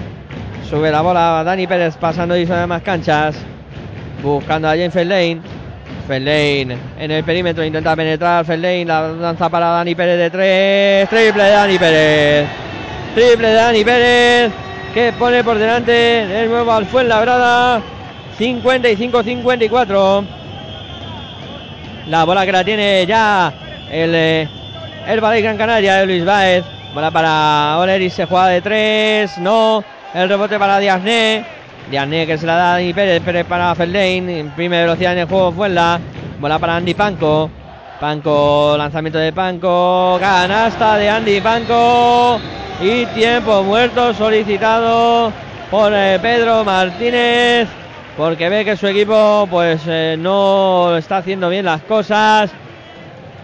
Sube 0.70 0.92
la 0.92 1.02
bola 1.02 1.44
Dani 1.44 1.66
Pérez 1.66 1.98
pasando 1.98 2.38
y 2.38 2.46
de 2.46 2.68
más 2.68 2.84
canchas. 2.84 3.36
Buscando 4.22 4.68
a 4.68 4.72
James 4.72 4.96
Lane. 4.96 5.59
Lane 6.18 6.78
en 6.98 7.12
el 7.12 7.24
perímetro 7.24 7.64
intenta 7.64 7.96
penetrar. 7.96 8.48
Lane 8.48 8.86
la 8.86 9.10
lanza 9.10 9.50
para 9.50 9.68
Dani 9.68 9.94
Pérez 9.94 10.18
de 10.18 10.30
tres. 10.30 11.10
Triple 11.10 11.44
de 11.44 11.52
Dani 11.52 11.78
Pérez. 11.78 12.48
Triple 13.14 13.48
de 13.48 13.54
Dani 13.54 13.84
Pérez. 13.84 14.52
Que 14.94 15.14
pone 15.14 15.44
por 15.44 15.60
delante 15.60 15.92
de 15.92 16.48
nuevo 16.48 16.72
al 16.72 16.86
Fuenlabrada. 16.88 17.82
55-54. 18.40 20.26
La 22.08 22.24
bola 22.24 22.46
que 22.46 22.52
la 22.52 22.64
tiene 22.64 23.06
ya 23.06 23.54
el, 23.92 24.16
eh, 24.16 24.48
el 25.08 25.22
Ballet 25.22 25.44
Gran 25.44 25.58
Canaria 25.58 25.96
de 25.98 26.06
Luis 26.08 26.26
Baez. 26.26 26.64
Bola 26.94 27.12
para 27.12 27.78
Oleris, 27.78 28.14
se 28.14 28.26
juega 28.26 28.48
de 28.48 28.62
tres. 28.62 29.38
No. 29.38 29.84
El 30.14 30.28
rebote 30.28 30.58
para 30.58 30.80
Diasné. 30.80 31.59
Diasné 31.90 32.28
que 32.28 32.38
se 32.38 32.46
la 32.46 32.56
da 32.56 32.70
a 32.70 32.74
Dani 32.74 32.94
Pérez. 32.94 33.22
Pérez 33.24 33.46
para 33.46 33.74
Ferlein. 33.74 34.30
Imprime 34.30 34.82
velocidad 34.82 35.14
en 35.14 35.20
el 35.20 35.28
juego. 35.28 35.52
Fuenla. 35.52 36.00
Bola 36.40 36.60
para 36.60 36.76
Andy 36.76 36.94
Panco. 36.94 37.50
Panco, 38.00 38.76
lanzamiento 38.78 39.18
de 39.18 39.34
Panco. 39.34 40.18
Canasta 40.20 40.98
de 40.98 41.10
Andy 41.10 41.42
Panco. 41.42 42.40
Y 42.82 43.06
tiempo 43.08 43.64
muerto 43.64 44.14
solicitado 44.14 45.34
por 45.72 45.92
eh, 45.94 46.20
Pedro 46.22 46.64
Martínez. 46.64 47.68
Porque 48.16 48.50
ve 48.50 48.64
que 48.64 48.78
su 48.78 48.86
equipo 48.88 49.48
pues 49.50 49.82
eh, 49.88 50.16
no 50.20 50.96
está 50.96 51.18
haciendo 51.18 51.50
bien 51.50 51.66
las 51.66 51.82
cosas. 51.82 52.52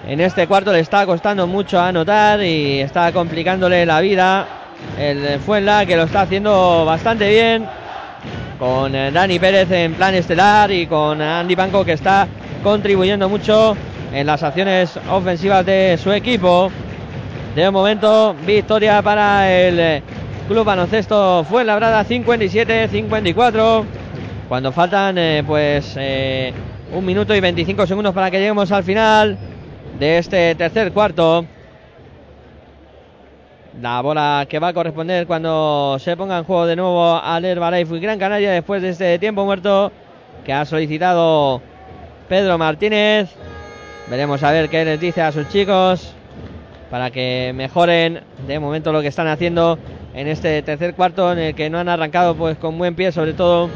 En 0.07 0.21
este 0.21 0.45
cuarto 0.45 0.71
le 0.71 0.81
está 0.81 1.03
costando 1.07 1.47
mucho 1.47 1.81
anotar 1.81 2.43
y 2.43 2.79
está 2.79 3.11
complicándole 3.11 3.87
la 3.87 4.01
vida. 4.01 4.45
El 4.99 5.39
Fuenla 5.39 5.85
que 5.87 5.95
lo 5.95 6.03
está 6.03 6.21
haciendo 6.21 6.85
bastante 6.85 7.27
bien. 7.27 7.67
Con 8.59 8.95
eh, 8.95 9.11
Dani 9.11 9.39
Pérez 9.39 9.69
en 9.71 9.93
plan 9.93 10.15
estelar 10.15 10.71
y 10.71 10.87
con 10.87 11.21
Andy 11.21 11.55
Banco 11.55 11.83
que 11.83 11.93
está 11.93 12.27
contribuyendo 12.63 13.27
mucho 13.29 13.75
en 14.13 14.25
las 14.27 14.43
acciones 14.43 14.97
ofensivas 15.09 15.65
de 15.65 15.99
su 16.01 16.11
equipo. 16.11 16.71
De 17.55 17.69
momento, 17.71 18.35
victoria 18.45 19.01
para 19.01 19.49
el 19.51 19.79
eh, 19.79 20.03
Club 20.47 20.65
Baloncesto 20.65 21.43
Fuenlabrada 21.43 22.05
57-54. 22.05 23.83
Cuando 24.47 24.71
faltan 24.71 25.17
eh, 25.17 25.43
pues 25.45 25.95
eh, 25.97 26.53
un 26.93 27.05
minuto 27.05 27.33
y 27.33 27.39
25 27.39 27.87
segundos 27.87 28.13
para 28.13 28.29
que 28.29 28.39
lleguemos 28.39 28.71
al 28.71 28.83
final 28.83 29.37
de 29.99 30.17
este 30.17 30.53
tercer 30.55 30.91
cuarto. 30.91 31.45
La 33.81 34.01
bola 34.01 34.45
que 34.49 34.57
va 34.59 34.69
a 34.69 34.73
corresponder 34.73 35.27
cuando 35.27 35.97
se 35.99 36.15
ponga 36.15 36.37
en 36.37 36.45
juego 36.45 36.65
de 36.65 36.77
nuevo 36.77 37.15
al 37.21 37.43
Herbalife 37.43 37.99
Gran 37.99 38.17
Canaria 38.17 38.51
después 38.51 38.81
de 38.81 38.89
este 38.89 39.19
tiempo 39.19 39.43
muerto 39.43 39.91
que 40.45 40.53
ha 40.53 40.63
solicitado 40.63 41.61
Pedro 42.29 42.57
Martínez. 42.57 43.29
Veremos 44.09 44.41
a 44.43 44.51
ver 44.51 44.69
qué 44.69 44.85
les 44.85 44.99
dice 44.99 45.21
a 45.21 45.31
sus 45.33 45.49
chicos 45.49 46.13
para 46.89 47.11
que 47.11 47.51
mejoren 47.53 48.21
de 48.47 48.59
momento 48.59 48.93
lo 48.93 49.01
que 49.01 49.09
están 49.09 49.27
haciendo 49.27 49.77
en 50.13 50.27
este 50.27 50.61
tercer 50.61 50.93
cuarto 50.93 51.33
en 51.33 51.39
el 51.39 51.55
que 51.55 51.69
no 51.69 51.77
han 51.77 51.89
arrancado 51.89 52.35
pues 52.35 52.57
con 52.57 52.77
buen 52.77 52.95
pie 52.95 53.11
sobre 53.11 53.33
todo 53.33 53.69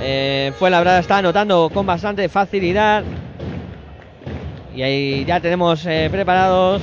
eh, 0.00 0.52
fue 0.58 0.70
la 0.70 0.78
verdad 0.78 0.98
está 0.98 1.18
anotando 1.18 1.70
con 1.72 1.86
bastante 1.86 2.28
facilidad 2.28 3.04
y 4.74 4.82
ahí 4.82 5.24
ya 5.24 5.38
tenemos 5.38 5.84
eh, 5.86 6.08
preparados 6.10 6.82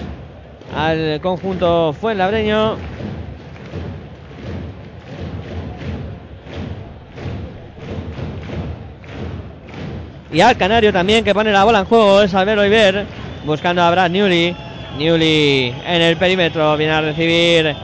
al 0.75 1.19
conjunto 1.21 1.93
Fuenlabreño. 1.93 2.77
Y 10.31 10.39
al 10.39 10.55
Canario 10.55 10.93
también 10.93 11.25
que 11.25 11.33
pone 11.33 11.51
la 11.51 11.65
bola 11.65 11.79
en 11.79 11.85
juego 11.85 12.21
es 12.21 12.33
Albert 12.33 12.59
Oiber 12.59 13.05
buscando 13.45 13.81
a 13.81 13.91
Brad 13.91 14.09
Newley. 14.09 14.55
Newley 14.97 15.75
en 15.85 16.01
el 16.01 16.15
perímetro 16.17 16.77
viene 16.77 16.93
a 16.93 17.01
recibir 17.01 17.75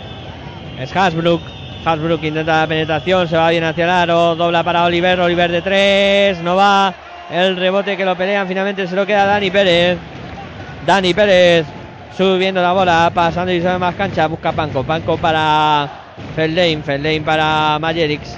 es 0.79 0.95
Hasbrook. 0.95 1.41
Hasbrook 1.83 2.23
intenta 2.23 2.61
la 2.61 2.67
penetración, 2.67 3.27
se 3.27 3.37
va 3.37 3.49
bien 3.49 3.63
hacia 3.63 3.85
el 3.85 3.89
aro, 3.89 4.35
dobla 4.35 4.63
para 4.63 4.83
Oliver, 4.83 5.19
Oliver 5.19 5.51
de 5.51 5.61
tres, 5.61 6.39
no 6.39 6.55
va. 6.55 6.93
El 7.31 7.57
rebote 7.57 7.97
que 7.97 8.05
lo 8.05 8.15
pelean 8.15 8.47
finalmente 8.47 8.87
se 8.87 8.95
lo 8.95 9.05
queda 9.05 9.25
Dani 9.25 9.51
Pérez. 9.51 9.97
Dani 10.85 11.13
Pérez 11.13 11.65
subiendo 12.15 12.61
la 12.61 12.73
bola, 12.73 13.11
pasando 13.13 13.51
y 13.51 13.59
ve 13.59 13.77
más 13.77 13.95
cancha, 13.95 14.27
busca 14.27 14.51
Panco, 14.51 14.83
Panco 14.83 15.17
para 15.17 15.89
Feldein, 16.35 16.83
Feldein 16.83 17.23
para 17.23 17.77
Majerix. 17.79 18.37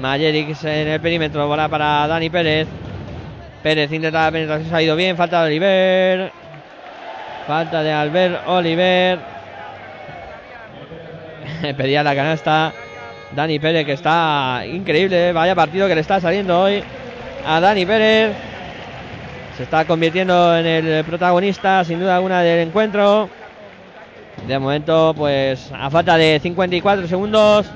Majerix 0.00 0.64
en 0.64 0.88
el 0.88 1.00
perímetro, 1.00 1.46
bola 1.46 1.68
para 1.68 2.06
Dani 2.06 2.30
Pérez. 2.30 2.68
Pérez 3.62 3.92
intenta 3.92 4.24
la 4.24 4.32
penetración, 4.32 4.68
se 4.68 4.76
ha 4.76 4.82
ido 4.82 4.96
bien, 4.96 5.16
falta 5.16 5.42
de 5.42 5.46
Oliver. 5.46 6.32
Falta 7.46 7.82
de 7.82 7.92
Albert 7.92 8.48
Oliver. 8.48 9.18
Pedía 11.76 12.02
la 12.02 12.14
canasta. 12.14 12.72
Dani 13.32 13.58
Pérez 13.58 13.84
que 13.84 13.92
está 13.92 14.62
increíble. 14.66 15.32
Vaya 15.32 15.54
partido 15.54 15.88
que 15.88 15.94
le 15.94 16.00
está 16.00 16.20
saliendo 16.20 16.60
hoy 16.60 16.82
a 17.46 17.60
Dani 17.60 17.84
Pérez. 17.84 18.53
Se 19.56 19.62
está 19.62 19.84
convirtiendo 19.84 20.56
en 20.56 20.66
el 20.66 21.04
protagonista 21.04 21.84
sin 21.84 22.00
duda 22.00 22.16
alguna 22.16 22.42
del 22.42 22.66
encuentro. 22.66 23.28
De 24.48 24.58
momento 24.58 25.14
pues 25.16 25.70
a 25.72 25.88
falta 25.90 26.16
de 26.16 26.40
54 26.42 27.06
segundos. 27.06 27.66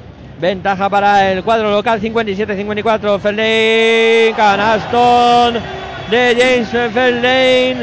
Ventaja 0.41 0.91
para 0.91 1.31
el 1.31 1.45
cuadro 1.45 1.71
local 1.71 2.01
57-54. 2.01 3.21
Fellain. 3.21 4.35
Canastón 4.35 5.55
de 6.11 6.37
James 6.37 6.93
Fellain. 6.93 7.79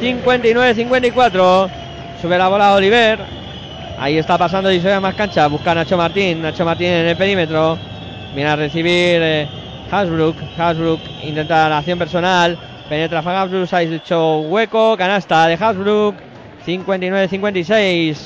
59-54. 0.00 1.70
Sube 2.22 2.38
la 2.38 2.48
bola 2.48 2.74
Oliver. 2.74 3.18
Ahí 3.98 4.16
está 4.16 4.38
pasando 4.38 4.72
y 4.72 4.80
se 4.80 5.00
más 5.00 5.14
cancha. 5.14 5.46
Busca 5.48 5.74
Nacho 5.74 5.98
Martín. 5.98 6.40
Nacho 6.40 6.64
Martín 6.64 6.88
en 6.88 7.06
el 7.08 7.16
perímetro. 7.16 7.78
Viene 8.34 8.50
a 8.50 8.56
recibir 8.56 9.20
eh, 9.22 9.48
Hasbrook. 9.90 10.36
Hasbrook 10.58 11.00
intenta 11.22 11.68
la 11.68 11.78
acción 11.78 11.98
personal. 11.98 12.58
Penetra 12.88 13.20
Van 13.20 13.36
Hasbrook. 13.36 13.72
Ha 13.72 13.82
hecho 13.82 14.40
hueco. 14.40 14.96
Canasta 14.96 15.46
de 15.46 15.54
Hasbrook. 15.54 16.14
59-56. 16.66 18.16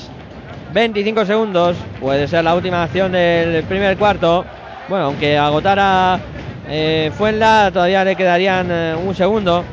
25 0.73 1.25
segundos. 1.25 1.77
Puede 1.99 2.27
ser 2.27 2.43
la 2.43 2.55
última 2.55 2.83
acción 2.83 3.11
del 3.11 3.63
primer 3.63 3.97
cuarto. 3.97 4.45
Bueno, 4.87 5.05
aunque 5.05 5.37
agotara 5.37 6.19
eh, 6.67 7.11
Fuenla, 7.17 7.69
todavía 7.73 8.03
le 8.03 8.15
quedarían 8.15 8.67
eh, 8.69 8.95
un 8.95 9.15
segundo. 9.15 9.63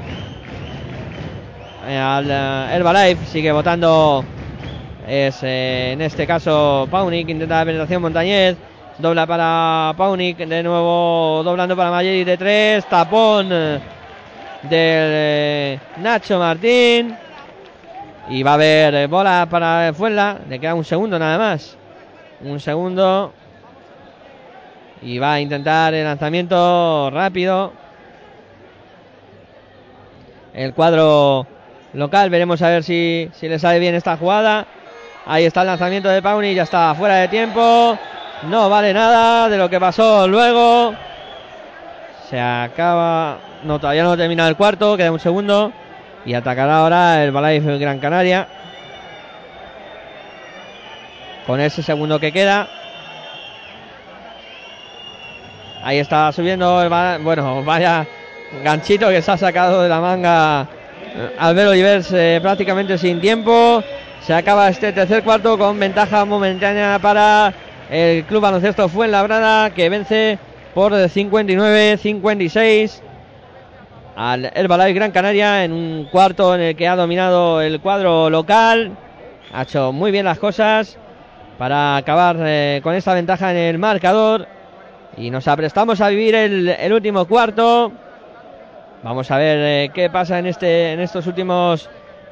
Eh, 1.86 1.97
al 1.97 2.31
eh, 2.31 2.77
Herbalife 2.77 3.27
sigue 3.27 3.52
votando. 3.52 4.24
Es 5.06 5.43
eh, 5.43 5.93
en 5.93 6.02
este 6.02 6.27
caso 6.27 6.89
Paunik. 6.90 7.28
Intenta 7.28 7.59
la 7.59 7.65
penetración 7.65 8.02
Montañez. 8.02 8.56
Dobla 8.98 9.27
para 9.27 9.94
Paunik. 9.97 10.39
De 10.39 10.62
nuevo 10.62 11.43
doblando 11.44 11.77
para 11.77 11.90
Mayeri 11.90 12.24
de 12.24 12.36
tres. 12.36 12.86
Tapón 12.86 13.48
del 14.62 14.70
eh, 14.72 15.80
Nacho 15.98 16.39
Martín. 16.39 17.16
Y 18.30 18.43
va 18.43 18.52
a 18.52 18.55
haber 18.55 18.94
eh, 18.94 19.06
bola 19.06 19.47
para 19.51 19.93
Fuenla. 19.94 20.39
Le 20.48 20.59
queda 20.59 20.74
un 20.74 20.85
segundo 20.85 21.18
nada 21.18 21.39
más. 21.39 21.76
Un 22.43 22.60
segundo. 22.60 23.32
Y 25.01 25.18
va 25.18 25.35
a 25.35 25.40
intentar 25.40 25.94
el 25.94 26.05
lanzamiento 26.05 27.10
rápido. 27.10 27.72
El 30.52 30.74
cuadro 30.74 31.47
local. 31.94 32.28
Veremos 32.30 32.60
a 32.62 32.68
ver 32.68 32.85
si, 32.85 33.30
si 33.32 33.48
le 33.48 33.59
sale 33.59 33.78
bien 33.78 33.94
esta 33.94 34.16
jugada. 34.16 34.66
Ahí 35.24 35.44
está 35.44 35.62
el 35.62 35.68
lanzamiento 35.68 36.09
de 36.09 36.20
Pauni. 36.20 36.55
Ya 36.55 36.64
está 36.64 36.94
fuera 36.94 37.16
de 37.16 37.28
tiempo. 37.28 37.98
No 38.43 38.68
vale 38.68 38.93
nada 38.93 39.48
de 39.48 39.56
lo 39.56 39.70
que 39.70 39.80
pasó 39.80 40.28
luego. 40.28 40.94
Se 42.28 42.39
acaba. 42.39 43.48
No, 43.64 43.78
todavía 43.78 44.05
no 44.05 44.16
termina 44.16 44.48
el 44.48 44.56
cuarto. 44.56 44.97
Queda 44.97 45.12
un 45.12 45.20
segundo. 45.20 45.72
Y 46.24 46.35
atacará 46.35 46.78
ahora 46.78 47.22
el 47.22 47.32
Balaife 47.32 47.78
Gran 47.78 47.98
Canaria. 47.98 48.48
Con 51.47 51.60
ese 51.60 51.82
segundo 51.82 52.20
que 52.20 52.32
queda. 52.32 52.68
Ahí 55.82 55.98
está 55.98 56.32
subiendo 56.32 56.82
el 56.82 56.89
bueno, 57.22 57.62
vaya 57.64 58.06
ganchito 58.64 59.09
que 59.09 59.22
se 59.22 59.30
ha 59.30 59.36
sacado 59.36 59.82
de 59.82 59.89
la 59.89 60.01
manga 60.01 60.66
eh, 61.14 61.36
Albert 61.39 61.70
Olivers 61.70 62.12
eh, 62.12 62.40
prácticamente 62.43 62.98
sin 62.98 63.20
tiempo. 63.20 63.85
Se 64.20 64.35
acaba 64.35 64.68
este 64.68 64.93
tercer 64.93 65.22
cuarto 65.22 65.56
con 65.56 65.78
ventaja 65.78 66.24
momentánea 66.24 66.98
para 66.98 67.55
el 67.90 68.24
Club 68.24 68.43
Baloncesto 68.43 68.89
Fuenlabrada 68.89 69.70
que 69.70 69.89
vence 69.89 70.40
por 70.74 70.93
59-56 70.93 73.02
al 74.19 74.51
Herbalife 74.53 74.95
Gran 74.95 75.12
Canaria 75.12 75.62
en 75.62 75.73
un 75.73 76.09
cuarto 76.11 76.53
en 76.53 76.61
el 76.61 76.77
que 76.77 76.89
ha 76.89 76.97
dominado 76.97 77.61
el 77.61 77.81
cuadro 77.81 78.28
local. 78.28 78.97
Ha 79.53 79.62
hecho 79.62 79.93
muy 79.93 80.11
bien 80.11 80.24
las 80.24 80.40
cosas 80.40 80.99
para 81.57 81.97
acabar 81.97 82.36
eh, 82.40 82.81
con 82.82 82.97
esta 82.97 83.15
ventaja 83.15 83.53
en 83.53 83.59
el 83.59 83.78
marcador. 83.78 84.49
Y 85.16 85.31
nos 85.31 85.47
aprestamos 85.47 86.01
a 86.01 86.09
vivir 86.09 86.35
el, 86.35 86.93
último 86.93 87.27
cuarto. 87.27 87.93
Vamos 89.05 89.31
a 89.31 89.39
ver 89.39 89.59
eh, 89.61 89.90
qué 89.95 90.11
pasa 90.11 90.40
en, 90.40 90.47
este, 90.47 90.95
en 90.95 91.01
estos 91.01 91.24
últimos 91.28 91.89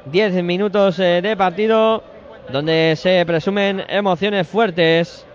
10 0.07 0.43
minutos 0.43 0.99
eh, 0.99 1.21
de 1.21 1.37
partido. 1.37 2.03
Donde 2.51 2.95
se 2.97 3.25
presumen 3.25 3.83
emociones 3.87 4.45
fuertes. 4.45 5.25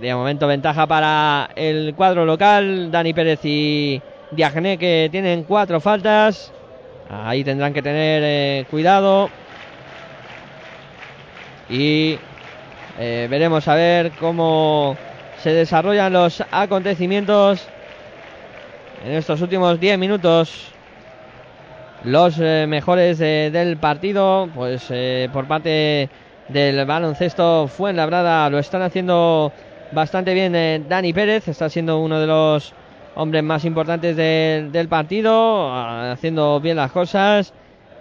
De 0.00 0.12
momento 0.12 0.48
ventaja 0.48 0.86
para 0.86 1.50
el 1.54 1.94
cuadro 1.94 2.24
local. 2.24 2.90
Dani 2.90 3.14
Pérez 3.14 3.40
y 3.44 4.02
Diagné 4.32 4.76
que 4.76 5.08
tienen 5.10 5.44
cuatro 5.44 5.80
faltas. 5.80 6.52
Ahí 7.08 7.44
tendrán 7.44 7.72
que 7.72 7.82
tener 7.82 8.22
eh, 8.24 8.66
cuidado. 8.70 9.30
Y 11.68 12.18
eh, 12.98 13.28
veremos 13.30 13.68
a 13.68 13.74
ver 13.74 14.10
cómo 14.18 14.96
se 15.38 15.52
desarrollan 15.52 16.12
los 16.12 16.42
acontecimientos 16.50 17.66
en 19.04 19.12
estos 19.12 19.40
últimos 19.42 19.78
10 19.78 19.98
minutos. 19.98 20.72
Los 22.02 22.38
eh, 22.40 22.66
mejores 22.68 23.18
del 23.18 23.76
partido, 23.76 24.48
pues 24.54 24.92
por 25.32 25.46
parte 25.46 26.10
del 26.48 26.84
baloncesto 26.84 27.68
Fuenlabrada 27.68 28.50
lo 28.50 28.58
están 28.58 28.82
haciendo 28.82 29.52
bastante 29.94 30.34
bien 30.34 30.54
eh, 30.54 30.82
Dani 30.88 31.12
Pérez, 31.12 31.48
está 31.48 31.68
siendo 31.68 31.98
uno 32.00 32.20
de 32.20 32.26
los 32.26 32.74
hombres 33.14 33.42
más 33.42 33.64
importantes 33.64 34.16
de- 34.16 34.68
del 34.72 34.88
partido, 34.88 35.70
ah, 35.72 36.12
haciendo 36.12 36.60
bien 36.60 36.76
las 36.76 36.92
cosas. 36.92 37.52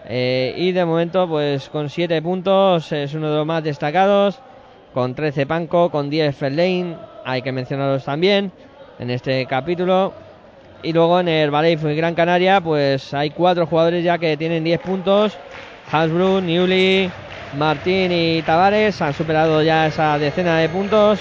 eh, 0.06 0.54
y 0.58 0.74
de 0.74 0.84
momento, 0.86 1.28
pues 1.30 1.70
con 1.70 1.90
7 1.90 2.22
puntos, 2.22 2.92
es 2.92 3.14
uno 3.14 3.30
de 3.32 3.38
los 3.38 3.46
más 3.46 3.64
destacados. 3.64 4.44
Con 4.94 5.16
13 5.16 5.46
Panco, 5.48 5.90
con 5.92 6.10
10 6.10 6.36
Fellain, 6.36 6.98
hay 7.24 7.42
que 7.42 7.52
mencionarlos 7.54 8.04
también 8.06 8.52
en 9.00 9.10
este 9.10 9.46
capítulo. 9.48 10.14
Y 10.82 10.92
luego 10.94 11.20
en 11.22 11.28
el 11.30 11.52
Ballet 11.52 11.80
Gran 11.96 12.16
Canaria, 12.16 12.60
pues 12.62 13.14
hay 13.14 13.30
cuatro 13.32 13.66
jugadores 13.66 14.04
ya 14.04 14.18
que 14.18 14.36
tienen 14.38 14.64
10 14.64 14.80
puntos. 14.80 15.40
Hasbrook, 15.92 16.44
Newly, 16.44 17.10
Martín 17.54 18.12
y 18.12 18.42
Tavares 18.44 19.02
han 19.02 19.14
superado 19.14 19.62
ya 19.64 19.88
esa 19.88 20.18
decena 20.20 20.58
de 20.60 20.70
puntos. 20.70 21.20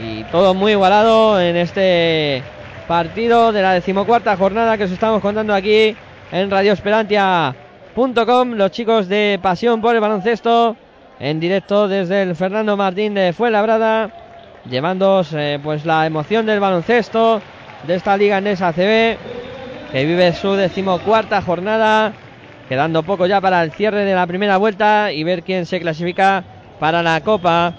Y 0.00 0.24
todo 0.24 0.54
muy 0.54 0.72
igualado 0.72 1.40
en 1.40 1.56
este 1.56 2.42
partido 2.86 3.52
de 3.52 3.62
la 3.62 3.72
decimocuarta 3.74 4.36
jornada 4.36 4.76
que 4.76 4.84
os 4.84 4.90
estamos 4.90 5.20
contando 5.20 5.54
aquí 5.54 5.96
en 6.30 6.50
Radio 6.50 6.72
Esperantia 6.72 7.54
los 7.94 8.70
chicos 8.70 9.06
de 9.08 9.38
Pasión 9.42 9.82
por 9.82 9.94
el 9.94 10.00
Baloncesto, 10.00 10.76
en 11.20 11.38
directo 11.38 11.88
desde 11.88 12.22
el 12.22 12.34
Fernando 12.34 12.76
Martín 12.76 13.14
de 13.14 13.32
Fuenlabrada, 13.32 14.10
llevándoos 14.68 15.32
eh, 15.34 15.60
pues 15.62 15.84
la 15.84 16.06
emoción 16.06 16.46
del 16.46 16.60
baloncesto 16.60 17.42
de 17.86 17.94
esta 17.94 18.16
liga 18.16 18.38
en 18.38 18.46
esa 18.46 18.72
CB, 18.72 19.18
que 19.92 20.06
vive 20.06 20.32
su 20.32 20.52
decimocuarta 20.52 21.42
jornada, 21.42 22.14
quedando 22.68 23.02
poco 23.02 23.26
ya 23.26 23.40
para 23.40 23.62
el 23.62 23.72
cierre 23.72 24.04
de 24.06 24.14
la 24.14 24.26
primera 24.26 24.56
vuelta 24.56 25.12
y 25.12 25.22
ver 25.22 25.42
quién 25.42 25.66
se 25.66 25.80
clasifica 25.80 26.44
para 26.80 27.02
la 27.02 27.20
Copa. 27.20 27.74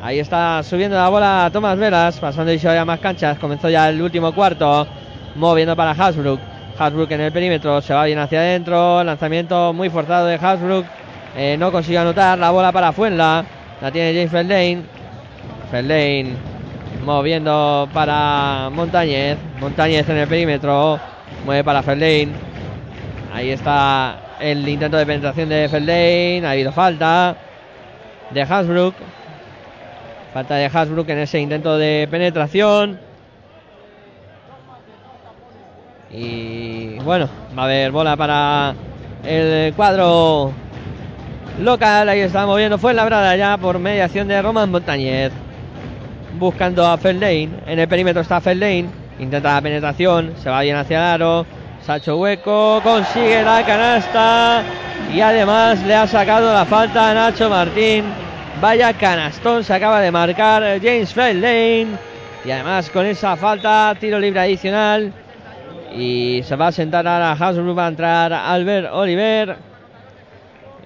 Ahí 0.00 0.20
está 0.20 0.62
subiendo 0.62 0.96
la 0.96 1.08
bola 1.08 1.50
Tomás 1.52 1.76
Velas, 1.76 2.20
pasando 2.20 2.52
y 2.52 2.58
ya 2.58 2.84
más 2.84 3.00
canchas. 3.00 3.36
Comenzó 3.38 3.68
ya 3.68 3.88
el 3.88 4.00
último 4.00 4.32
cuarto, 4.32 4.86
moviendo 5.34 5.74
para 5.74 5.90
Hasbrook. 5.90 6.38
Hasbrook 6.78 7.10
en 7.10 7.22
el 7.22 7.32
perímetro, 7.32 7.80
se 7.80 7.92
va 7.94 8.04
bien 8.04 8.18
hacia 8.20 8.38
adentro. 8.38 9.02
Lanzamiento 9.02 9.72
muy 9.72 9.90
forzado 9.90 10.26
de 10.26 10.36
Hasbrook. 10.36 10.86
Eh, 11.36 11.56
no 11.58 11.72
consigue 11.72 11.98
anotar 11.98 12.38
la 12.38 12.50
bola 12.50 12.70
para 12.70 12.92
Fuenla. 12.92 13.44
La 13.80 13.90
tiene 13.90 14.14
James 14.14 14.30
Feldane. 14.30 14.82
Feldane 15.72 16.36
moviendo 17.04 17.88
para 17.92 18.70
Montañez. 18.70 19.36
Montañez 19.58 20.08
en 20.08 20.18
el 20.18 20.28
perímetro. 20.28 21.00
Mueve 21.44 21.64
para 21.64 21.82
Feldane. 21.82 22.28
Ahí 23.34 23.50
está 23.50 24.36
el 24.38 24.68
intento 24.68 24.96
de 24.96 25.06
penetración 25.06 25.48
de 25.48 25.68
Feldane. 25.68 26.46
Ha 26.46 26.52
habido 26.52 26.70
falta 26.70 27.36
de 28.30 28.42
Hasbrook. 28.42 28.94
Falta 30.32 30.56
de 30.56 30.66
Hasbrook 30.66 31.08
en 31.08 31.18
ese 31.18 31.40
intento 31.40 31.78
de 31.78 32.06
penetración. 32.10 32.98
Y 36.10 36.98
bueno, 37.00 37.28
va 37.56 37.62
a 37.62 37.64
haber 37.64 37.90
bola 37.92 38.16
para 38.16 38.74
el 39.24 39.72
cuadro 39.74 40.52
local. 41.60 42.08
Ahí 42.08 42.20
está 42.20 42.46
moviendo. 42.46 42.78
Fue 42.78 42.94
labrada 42.94 43.36
ya 43.36 43.56
por 43.56 43.78
mediación 43.78 44.28
de 44.28 44.40
Roman 44.40 44.70
Montañez. 44.70 45.32
Buscando 46.38 46.86
a 46.86 46.96
Feldane. 46.98 47.50
En 47.66 47.78
el 47.78 47.88
perímetro 47.88 48.22
está 48.22 48.40
Feldane. 48.40 48.86
Intenta 49.18 49.54
la 49.54 49.60
penetración. 49.60 50.34
Se 50.42 50.50
va 50.50 50.60
bien 50.60 50.76
hacia 50.76 50.98
el 50.98 51.04
aro. 51.04 51.46
Sacho 51.84 52.18
hueco. 52.18 52.80
Consigue 52.82 53.42
la 53.42 53.64
canasta. 53.64 54.62
Y 55.12 55.20
además 55.20 55.82
le 55.84 55.94
ha 55.94 56.06
sacado 56.06 56.52
la 56.52 56.64
falta 56.64 57.10
a 57.10 57.14
Nacho 57.14 57.48
Martín. 57.48 58.27
Vaya 58.60 58.92
canastón 58.92 59.62
se 59.62 59.72
acaba 59.72 60.00
de 60.00 60.10
marcar 60.10 60.80
James 60.82 61.14
Feldane. 61.14 61.86
Y 62.44 62.50
además 62.50 62.90
con 62.90 63.06
esa 63.06 63.36
falta, 63.36 63.94
tiro 64.00 64.18
libre 64.18 64.40
adicional. 64.40 65.12
Y 65.94 66.40
se 66.42 66.56
va 66.56 66.68
a 66.68 66.72
sentar 66.72 67.06
ahora 67.06 67.32
Hasbrook, 67.32 67.78
va 67.78 67.86
a 67.86 67.88
entrar 67.88 68.32
Albert 68.32 68.88
Oliver. 68.92 69.56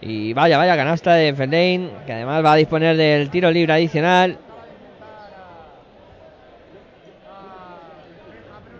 Y 0.03 0.35
vaya, 0.35 0.59
vaya 0.59 0.77
canasta 0.77 1.15
de 1.15 1.33
Feldane, 1.33 1.89
que 2.05 2.13
además 2.13 2.45
va 2.45 2.53
a 2.53 2.57
disponer 2.57 2.95
del 2.97 3.31
tiro 3.31 3.51
libre 3.51 3.73
adicional. 3.73 4.37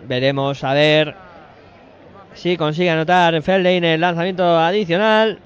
Veremos 0.05 0.63
a 0.63 0.73
ver 0.73 1.15
si 2.35 2.57
consigue 2.57 2.91
anotar 2.91 3.41
Feldane 3.41 3.95
el 3.95 4.01
lanzamiento 4.01 4.59
adicional. 4.59 5.39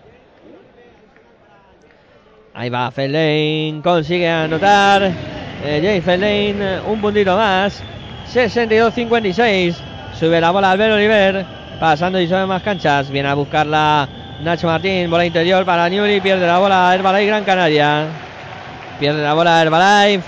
Ahí 2.60 2.72
va 2.72 2.90
Feldane, 2.90 3.82
consigue 3.84 4.28
anotar. 4.28 5.04
Eh, 5.64 5.80
James 5.80 6.04
Feldane, 6.04 6.80
un 6.88 7.00
puntito 7.00 7.38
más. 7.38 7.84
62-56. 8.34 9.76
Sube 10.20 10.42
la 10.42 10.50
bola 10.50 10.72
Albert 10.72 10.94
Oliver. 10.96 11.46
Pasando 11.80 12.20
y 12.20 12.28
sobre 12.28 12.48
más 12.48 12.64
canchas. 12.64 13.12
Viene 13.12 13.30
a 13.30 13.36
buscarla 13.36 14.10
Nacho 14.42 14.66
Martín. 14.66 15.08
Bola 15.08 15.28
interior 15.28 15.66
para 15.66 15.88
Newry. 15.88 16.20
Pierde 16.20 16.48
la 16.48 16.58
bola 16.58 16.96
Herbalife 16.96 17.28
Gran 17.28 17.44
Canaria. 17.44 18.08
Pierde 19.00 19.22
la 19.22 19.36
bola 19.36 19.62
Herbalife. 19.62 20.28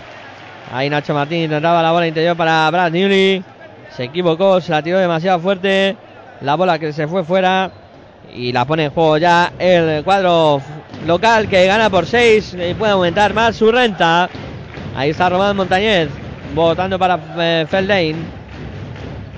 Ahí 0.72 0.88
Nacho 0.88 1.16
Martín 1.16 1.46
intentaba 1.46 1.82
la 1.82 1.92
bola 1.92 2.06
interior 2.06 2.38
para 2.38 2.70
Brad 2.70 2.92
Newly. 2.92 3.44
Se 3.90 4.04
equivocó, 4.04 4.62
se 4.62 4.72
la 4.72 4.84
tiró 4.84 5.00
demasiado 5.00 5.40
fuerte. 5.40 5.98
La 6.42 6.54
bola 6.54 6.78
que 6.78 6.94
se 6.94 7.08
fue 7.08 7.24
fuera. 7.24 7.72
Y 8.34 8.52
la 8.52 8.66
pone 8.66 8.86
en 8.86 8.92
juego 8.92 9.18
ya 9.18 9.54
el 9.58 10.04
cuadro 10.04 10.62
local 11.06 11.48
que 11.48 11.66
gana 11.66 11.90
por 11.90 12.06
6 12.06 12.56
y 12.70 12.74
puede 12.74 12.94
aumentar 12.94 13.34
más 13.34 13.56
su 13.56 13.72
renta. 13.72 14.30
Ahí 14.96 15.10
está 15.12 15.30
Román 15.30 15.56
Montañez 15.56 16.10
votando 16.54 16.98
para 17.00 17.20
eh, 17.38 17.66
Feldane. 17.70 18.16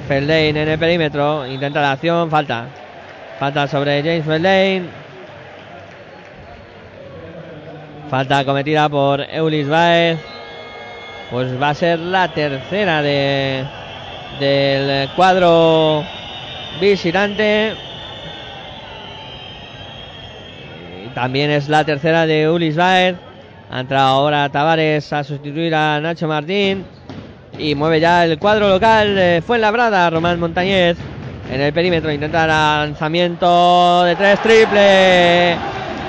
Feldane 0.08 0.50
en 0.50 0.58
el 0.58 0.80
perímetro. 0.80 1.48
Intenta 1.48 1.82
la 1.82 1.94
acción. 1.94 2.30
Falta. 2.30 2.68
Falta 3.40 3.68
sobre 3.68 4.02
James 4.02 4.26
Feldane. 4.26 4.84
Falta 8.10 8.44
cometida 8.44 8.90
por 8.90 9.22
Eulis 9.22 9.68
Baez. 9.68 10.20
Pues 11.30 11.62
va 11.62 11.70
a 11.70 11.74
ser 11.74 12.00
la 12.00 12.28
tercera 12.28 13.02
de 13.02 13.66
del 14.40 15.10
cuadro 15.12 16.04
visitante. 16.80 17.76
También 21.14 21.52
es 21.52 21.70
la 21.70 21.84
tercera 21.84 22.26
de 22.26 22.50
Ulis 22.50 22.76
Baez. 22.76 23.16
Ha 23.70 23.80
entrado 23.80 24.08
ahora 24.08 24.50
Tavares 24.50 25.12
a 25.14 25.24
sustituir 25.24 25.74
a 25.74 26.00
Nacho 26.02 26.28
Martín. 26.28 26.86
Y 27.58 27.76
mueve 27.76 28.00
ya 28.00 28.26
el 28.26 28.38
cuadro 28.40 28.70
local. 28.70 29.16
Eh, 29.18 29.42
fue 29.46 29.58
en 29.58 29.62
labrada 29.62 30.10
Román 30.10 30.40
Montañez. 30.40 30.98
En 31.52 31.62
el 31.62 31.74
perímetro 31.74 32.12
intenta 32.12 32.48
lanzamiento 32.48 34.04
de 34.04 34.16
tres 34.16 34.40
triple. 34.42 35.56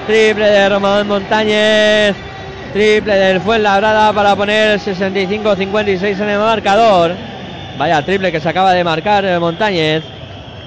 Triple 0.07 0.47
de 0.47 0.69
Román 0.69 1.07
Montañez. 1.07 2.15
Triple 2.73 3.15
del 3.15 3.41
Fuenlabrada 3.41 4.13
para 4.15 4.35
poner 4.35 4.79
65-56 4.79 6.21
en 6.21 6.29
el 6.29 6.39
marcador. 6.39 7.13
Vaya 7.77 8.03
triple 8.03 8.33
que 8.33 8.41
se 8.41 8.49
acaba 8.49 8.73
de 8.73 8.83
marcar 8.83 9.25
eh, 9.25 9.39
Montañez. 9.39 10.03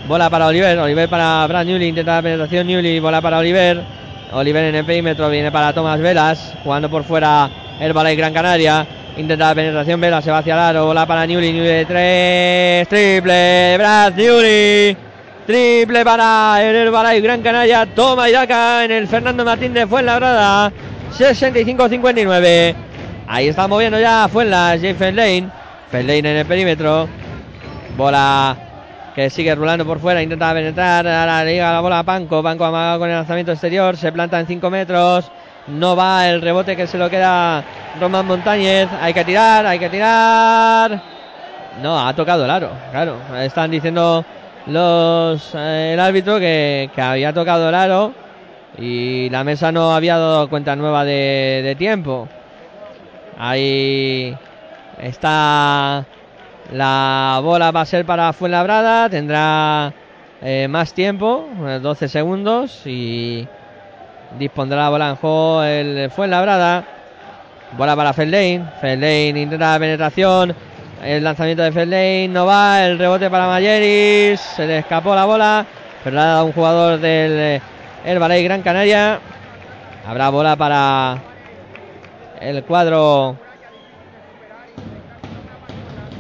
Bola 0.08 0.30
para 0.30 0.48
Oliver. 0.48 0.78
Oliver 0.78 1.10
para 1.10 1.48
Brad 1.48 1.66
Newly. 1.66 1.88
Intenta 1.88 2.16
la 2.16 2.22
penetración 2.22 2.68
Newly. 2.68 3.00
Bola 3.00 3.22
para 3.22 3.40
Oliver. 3.40 3.82
Oliver 4.32 4.64
en 4.66 4.76
el 4.76 4.86
perímetro. 4.86 5.30
Viene 5.30 5.52
para 5.52 5.74
Tomás 5.74 6.00
Velas. 6.00 6.54
Jugando 6.64 6.90
por 6.90 7.04
fuera 7.04 7.50
el 7.80 7.94
Balay 7.94 8.16
Gran 8.16 8.34
Canaria. 8.34 8.86
Intenta 9.18 9.48
la 9.50 9.56
penetración 9.56 10.00
Velas. 10.02 10.24
Se 10.24 10.32
va 10.32 10.40
hacia 10.40 10.54
el 10.54 10.60
aro. 10.60 10.94
Para 11.08 11.26
Newly. 11.26 11.52
Newly 11.54 11.68
de 11.68 11.86
tres. 11.86 12.88
Triple. 12.88 13.78
Brad 13.78 14.14
Newly. 14.14 14.98
Triple 15.46 16.04
para 16.04 16.58
el 16.64 16.76
Herbalife 16.76 17.22
Gran 17.22 17.42
Canaria. 17.42 17.86
Toma 17.86 18.30
y 18.30 18.32
daca 18.32 18.84
en 18.84 18.92
el 18.92 19.08
Fernando 19.08 19.46
Martín 19.46 19.74
de 19.74 19.86
Fuenlabrada. 19.86 20.72
65-59. 21.18 22.76
Ahí 23.28 23.48
está 23.48 23.68
moviendo 23.68 24.00
ya 24.00 24.28
Fuenlas. 24.28 24.82
James 24.82 24.98
Feldane. 24.98 25.50
Feldane 25.92 26.20
en 26.20 26.26
el 26.26 26.46
perímetro. 26.46 27.08
Bola 27.96 28.65
que 29.16 29.30
sigue 29.30 29.56
rulando 29.56 29.86
por 29.86 30.00
fuera. 30.00 30.22
Intenta 30.22 30.54
penetrar. 30.54 31.08
Ahora 31.08 31.44
le 31.44 31.54
llega 31.54 31.72
la 31.72 31.80
bola 31.80 32.00
a 32.00 32.04
Panco. 32.04 32.44
Panco 32.44 32.66
amagado 32.66 33.00
con 33.00 33.10
el 33.10 33.16
lanzamiento 33.16 33.54
exterior. 33.54 33.96
Se 33.96 34.12
planta 34.12 34.40
en 34.40 34.46
5 34.46 34.70
metros. 34.70 35.32
No 35.68 35.96
va 35.96 36.30
el 36.30 36.42
rebote 36.42 36.76
que 36.76 36.86
se 36.86 36.98
lo 36.98 37.10
queda 37.10 37.64
Román 38.00 38.28
Montañez. 38.28 38.90
Hay 39.02 39.14
que 39.14 39.24
tirar, 39.24 39.66
hay 39.66 39.80
que 39.80 39.90
tirar. 39.90 41.02
No, 41.82 42.08
ha 42.08 42.14
tocado 42.14 42.44
el 42.46 42.52
aro. 42.52 42.70
Claro, 42.92 43.18
están 43.40 43.72
diciendo 43.72 44.24
los 44.68 45.54
eh, 45.56 45.92
el 45.94 46.00
árbitro 46.00 46.40
que, 46.40 46.90
que 46.94 47.02
había 47.02 47.34
tocado 47.34 47.70
el 47.70 47.76
aro 47.76 48.14
y 48.78 49.30
la 49.30 49.44
mesa 49.44 49.72
no 49.72 49.96
había 49.96 50.18
dado 50.18 50.50
cuenta 50.50 50.76
nueva 50.76 51.06
de 51.06 51.76
tiempo. 51.78 52.28
Ahí 53.38 54.36
está 55.02 56.06
la 56.72 57.40
bola 57.44 57.72
va 57.72 57.82
a 57.82 57.86
ser 57.86 58.06
para 58.06 58.34
Fuenlabrada, 58.34 59.10
tendrá 59.10 59.94
eh, 60.42 60.68
más 60.70 60.94
tiempo, 60.94 61.48
eh, 61.68 61.80
12 61.82 62.08
segundos 62.10 62.82
y 62.86 63.48
dispondrá 64.38 64.84
la 64.84 64.90
bola 64.90 65.10
en 65.10 65.16
juego 65.16 65.64
el 65.64 66.12
Fuenlabrada. 66.12 66.86
Bola 67.78 67.96
para 67.96 68.14
Feldane, 68.14 68.64
Feldane 68.80 69.42
intenta 69.42 69.74
la 69.74 69.80
penetración, 69.80 70.56
el 71.04 71.24
lanzamiento 71.24 71.64
de 71.64 71.72
Feldane 71.72 72.28
no 72.30 72.46
va, 72.46 72.86
el 72.86 72.98
rebote 72.98 73.30
para 73.30 73.48
Mayeris, 73.48 74.40
se 74.40 74.66
le 74.66 74.80
escapó 74.80 75.14
la 75.14 75.26
bola, 75.26 75.66
pero 76.04 76.16
la 76.16 76.22
ha 76.22 76.28
dado 76.28 76.46
un 76.46 76.54
jugador 76.54 77.00
del 77.00 77.32
eh, 77.32 77.62
Herbalife 78.06 78.44
Gran 78.44 78.62
Canaria. 78.62 79.20
Habrá 80.08 80.30
bola 80.30 80.56
para 80.56 81.18
el 82.40 82.64
cuadro 82.64 83.36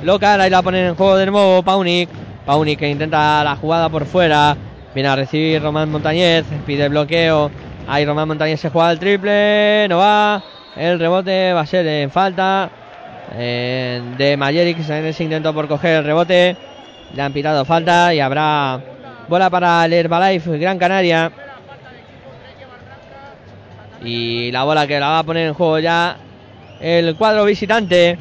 local. 0.05 0.39
Ahí 0.39 0.49
la 0.49 0.61
ponen 0.61 0.85
en 0.85 0.95
juego 0.95 1.17
de 1.17 1.25
nuevo 1.25 1.63
Paunik. 1.63 2.09
Paunik 2.45 2.79
que 2.79 2.89
intenta 2.89 3.43
la 3.43 3.55
jugada 3.55 3.89
por 3.89 4.05
fuera. 4.05 4.55
Viene 4.93 5.09
a 5.09 5.15
recibir 5.15 5.61
Román 5.61 5.91
Montañez. 5.91 6.45
Pide 6.65 6.87
bloqueo. 6.87 7.51
Ahí 7.87 8.05
Román 8.05 8.27
Montañez 8.27 8.59
se 8.59 8.69
juega 8.69 8.91
el 8.91 8.99
triple. 8.99 9.87
No 9.89 9.97
va. 9.97 10.43
El 10.75 10.99
rebote 10.99 11.53
va 11.53 11.61
a 11.61 11.65
ser 11.65 11.87
en 11.87 12.11
falta 12.11 12.69
eh, 13.33 14.01
de 14.17 14.37
Mayerix 14.37 14.89
en 14.89 15.05
ese 15.05 15.23
intento 15.23 15.53
por 15.53 15.67
coger 15.67 15.97
el 15.97 16.03
rebote. 16.03 16.55
Le 17.13 17.21
han 17.21 17.33
pitado 17.33 17.65
falta 17.65 18.13
y 18.13 18.19
habrá 18.19 18.81
bola 19.27 19.49
para 19.49 19.85
el 19.85 19.93
Herbalife 19.93 20.57
Gran 20.57 20.77
Canaria. 20.77 21.31
Y 24.03 24.51
la 24.51 24.63
bola 24.63 24.85
que 24.85 24.99
la 24.99 25.07
va 25.07 25.19
a 25.19 25.23
poner 25.23 25.47
en 25.47 25.53
juego 25.53 25.79
ya 25.79 26.17
el 26.79 27.15
cuadro 27.15 27.45
visitante. 27.45 28.19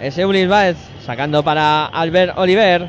Es 0.00 0.16
Eulis 0.16 0.48
Baez 0.48 0.76
sacando 1.08 1.42
para 1.42 1.86
Albert 1.86 2.36
Oliver. 2.36 2.86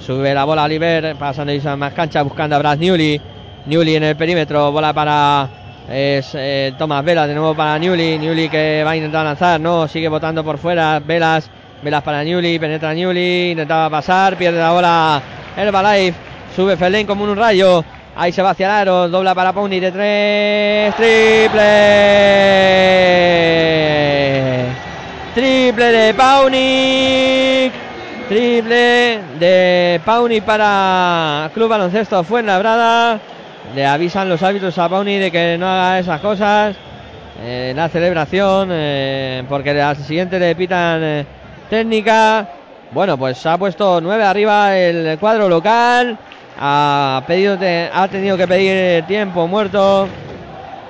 Sube 0.00 0.32
la 0.32 0.44
bola 0.44 0.62
Oliver, 0.62 1.16
pasando 1.16 1.52
y 1.52 1.58
más 1.76 1.92
cancha, 1.92 2.22
buscando 2.22 2.54
a 2.54 2.60
Brad 2.60 2.78
Newly. 2.78 3.20
Newly 3.66 3.96
en 3.96 4.04
el 4.04 4.14
perímetro, 4.14 4.70
bola 4.70 4.92
para 4.92 5.48
eh, 5.88 6.72
Tomás 6.78 7.04
Velas, 7.04 7.26
de 7.26 7.34
nuevo 7.34 7.52
para 7.56 7.76
Newly. 7.80 8.20
Newly 8.20 8.48
que 8.48 8.84
va 8.86 8.92
a 8.92 8.96
intentar 8.96 9.24
lanzar, 9.24 9.60
no, 9.60 9.88
sigue 9.88 10.06
botando 10.06 10.44
por 10.44 10.56
fuera. 10.56 11.00
Velas, 11.00 11.50
Velas 11.82 12.04
para 12.04 12.22
Newly, 12.22 12.60
penetra 12.60 12.94
Newly, 12.94 13.50
intentaba 13.50 13.90
pasar, 13.90 14.36
pierde 14.36 14.60
la 14.60 14.70
bola 14.70 15.20
Herbalife. 15.56 16.16
Sube 16.54 16.76
Fellain 16.76 17.08
como 17.08 17.24
un 17.24 17.36
rayo. 17.36 17.84
Ahí 18.14 18.30
se 18.30 18.40
va 18.40 18.50
hacia 18.50 18.66
el 18.66 18.72
aro, 18.72 19.08
dobla 19.08 19.34
para 19.34 19.52
Pony 19.52 19.80
de 19.80 19.90
tres, 19.90 20.94
triple. 20.94 21.72
Triple 25.34 25.92
de 25.92 26.12
Paunic. 26.12 27.72
Triple 28.28 29.20
de 29.38 30.00
Pauni 30.04 30.42
para 30.42 31.50
Club 31.54 31.70
Baloncesto 31.70 32.22
Fuenlabrada. 32.22 33.18
Le 33.74 33.86
avisan 33.86 34.28
los 34.28 34.42
árbitros 34.42 34.76
a 34.76 34.90
Pauni 34.90 35.18
de 35.18 35.30
que 35.30 35.56
no 35.58 35.66
haga 35.66 35.98
esas 35.98 36.20
cosas. 36.20 36.76
Eh, 37.42 37.72
la 37.74 37.88
celebración, 37.88 38.68
eh, 38.72 39.42
porque 39.48 39.70
al 39.80 39.96
siguiente 39.96 40.38
le 40.38 40.54
pitan 40.54 41.00
eh, 41.02 41.26
técnica. 41.70 42.48
Bueno, 42.90 43.16
pues 43.16 43.46
ha 43.46 43.56
puesto 43.56 44.02
9 44.02 44.22
arriba 44.22 44.76
el 44.76 45.18
cuadro 45.18 45.48
local. 45.48 46.18
Ha, 46.60 47.22
pedido 47.26 47.56
ha 47.94 48.08
tenido 48.08 48.36
que 48.36 48.46
pedir 48.46 49.06
tiempo 49.06 49.48
muerto 49.48 50.06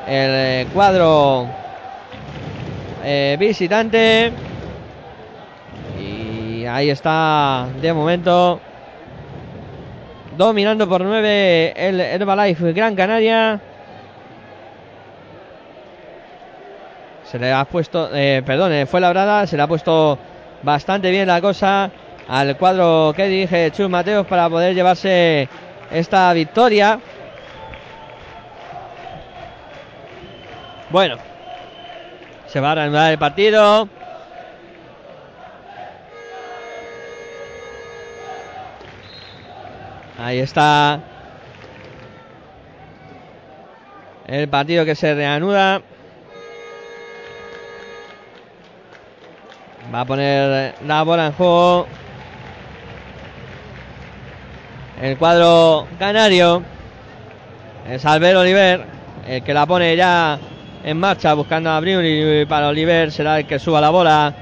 el 0.09 0.66
cuadro 0.69 1.61
eh, 3.05 3.37
visitante. 3.39 4.33
Y 6.01 6.65
ahí 6.66 6.91
está 6.91 7.69
de 7.81 7.93
momento. 7.93 8.61
Dominando 10.37 10.89
por 10.89 11.03
9 11.03 11.74
el 11.77 12.01
Herbalife 12.01 12.73
Gran 12.73 12.97
Canaria. 12.97 13.61
Se 17.24 17.39
le 17.39 17.53
ha 17.53 17.65
puesto, 17.65 18.11
eh, 18.15 18.43
perdón, 18.45 18.87
fue 18.87 19.01
labrada, 19.01 19.47
se 19.47 19.57
le 19.57 19.62
ha 19.62 19.66
puesto 19.66 20.19
bastante 20.62 21.11
bien 21.11 21.27
la 21.27 21.41
cosa 21.41 21.91
al 22.29 22.57
cuadro 22.57 23.12
que 23.15 23.27
dirige 23.27 23.70
Chus 23.73 23.89
Mateos 23.89 24.27
para 24.27 24.49
poder 24.49 24.74
llevarse 24.74 25.49
esta 25.91 26.33
victoria. 26.33 26.99
Bueno, 30.91 31.16
se 32.53 32.61
va 32.61 32.73
a 32.73 32.74
reanudar 32.74 33.12
el 33.12 33.19
partido. 33.19 33.89
Ahí 40.19 40.39
está 40.39 41.01
el 44.27 44.49
partido 44.49 44.85
que 44.85 44.95
se 44.95 45.15
reanuda. 45.15 45.81
Va 49.93 50.01
a 50.01 50.05
poner 50.05 50.74
la 50.87 51.03
bola 51.05 51.29
en 51.29 51.33
juego. 51.33 51.87
El 55.01 55.16
cuadro 55.16 55.87
canario. 55.99 56.62
Es 57.89 58.05
Albert 58.05 58.37
Oliver. 58.37 58.85
El 59.27 59.43
que 59.43 59.55
la 59.55 59.65
pone 59.65 59.97
ya 59.97 60.39
en 60.84 60.98
marcha 60.98 61.34
buscando 61.34 61.70
a 61.70 61.80
Bruni 61.80 62.44
para 62.46 62.68
Oliver. 62.68 63.10
Será 63.10 63.38
el 63.38 63.46
que 63.46 63.59
suba 63.59 63.80
la 63.80 63.90
bola. 63.90 64.34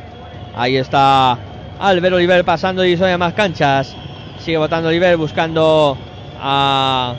Ahí 0.54 0.76
está 0.76 1.38
Albert 1.78 2.14
Oliver 2.14 2.44
pasando 2.44 2.84
y 2.84 2.96
soy 2.96 3.12
a 3.12 3.18
más 3.18 3.34
canchas. 3.34 3.94
Sigue 4.38 4.56
votando 4.56 4.88
Oliver 4.88 5.16
buscando 5.16 5.96
a 6.40 7.14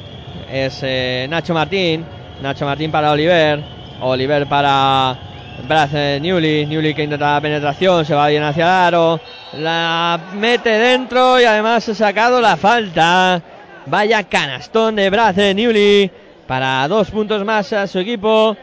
ese 0.52 1.28
Nacho 1.30 1.54
Martín. 1.54 2.06
Nacho 2.42 2.66
Martín 2.66 2.92
para 2.92 3.12
Oliver. 3.12 3.64
Oliver 4.02 4.48
para 4.48 5.18
Brad 5.68 5.90
eh, 5.94 6.20
Newly. 6.22 6.66
Newly 6.66 6.94
que 6.94 7.04
intenta 7.04 7.34
la 7.34 7.42
penetración. 7.42 8.06
Se 8.06 8.16
va 8.16 8.28
bien 8.28 8.44
hacia 8.44 8.64
el 8.64 8.70
aro. 8.70 9.20
La 9.54 10.20
mete 10.34 10.70
dentro 10.70 11.40
y 11.40 11.46
además 11.46 11.88
ha 11.90 11.96
sacado 11.96 12.42
la 12.42 12.58
falta. 12.58 13.42
Vaya 13.86 14.24
canastón 14.24 14.96
de 14.96 15.10
Brad 15.10 15.38
eh, 15.40 15.54
Newly 15.54 16.12
para 16.48 16.88
dos 16.88 17.10
puntos 17.12 17.46
más 17.46 17.72
a 17.74 17.88
su 17.88 18.00
equipo. 18.00 18.58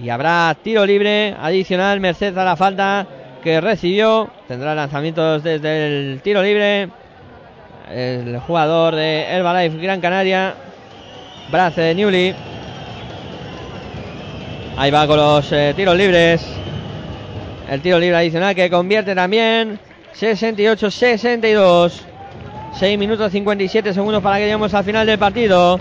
Y 0.00 0.08
habrá 0.08 0.56
tiro 0.62 0.86
libre 0.86 1.34
adicional 1.38 2.00
merced 2.00 2.36
a 2.36 2.44
la 2.44 2.56
falta 2.56 3.06
que 3.42 3.60
recibió. 3.60 4.30
Tendrá 4.48 4.74
lanzamientos 4.74 5.42
desde 5.42 6.12
el 6.12 6.20
tiro 6.22 6.42
libre. 6.42 6.88
El 7.90 8.38
jugador 8.38 8.94
de 8.94 9.24
Herbalife 9.24 9.76
Gran 9.78 10.00
Canaria, 10.00 10.54
Brad 11.50 11.78
eh, 11.78 11.94
Newly. 11.94 12.34
Ahí 14.78 14.90
va 14.90 15.06
con 15.06 15.18
los 15.18 15.52
eh, 15.52 15.74
tiros 15.76 15.96
libres. 15.96 16.46
El 17.68 17.82
tiro 17.82 17.98
libre 17.98 18.16
adicional 18.16 18.54
que 18.54 18.70
convierte 18.70 19.14
también 19.14 19.78
68-62. 20.18 21.92
6 22.74 22.98
minutos 22.98 23.30
57 23.30 23.92
segundos 23.92 24.22
para 24.22 24.36
que 24.36 24.44
lleguemos 24.44 24.72
al 24.72 24.84
final 24.84 25.06
del 25.06 25.18
partido. 25.18 25.78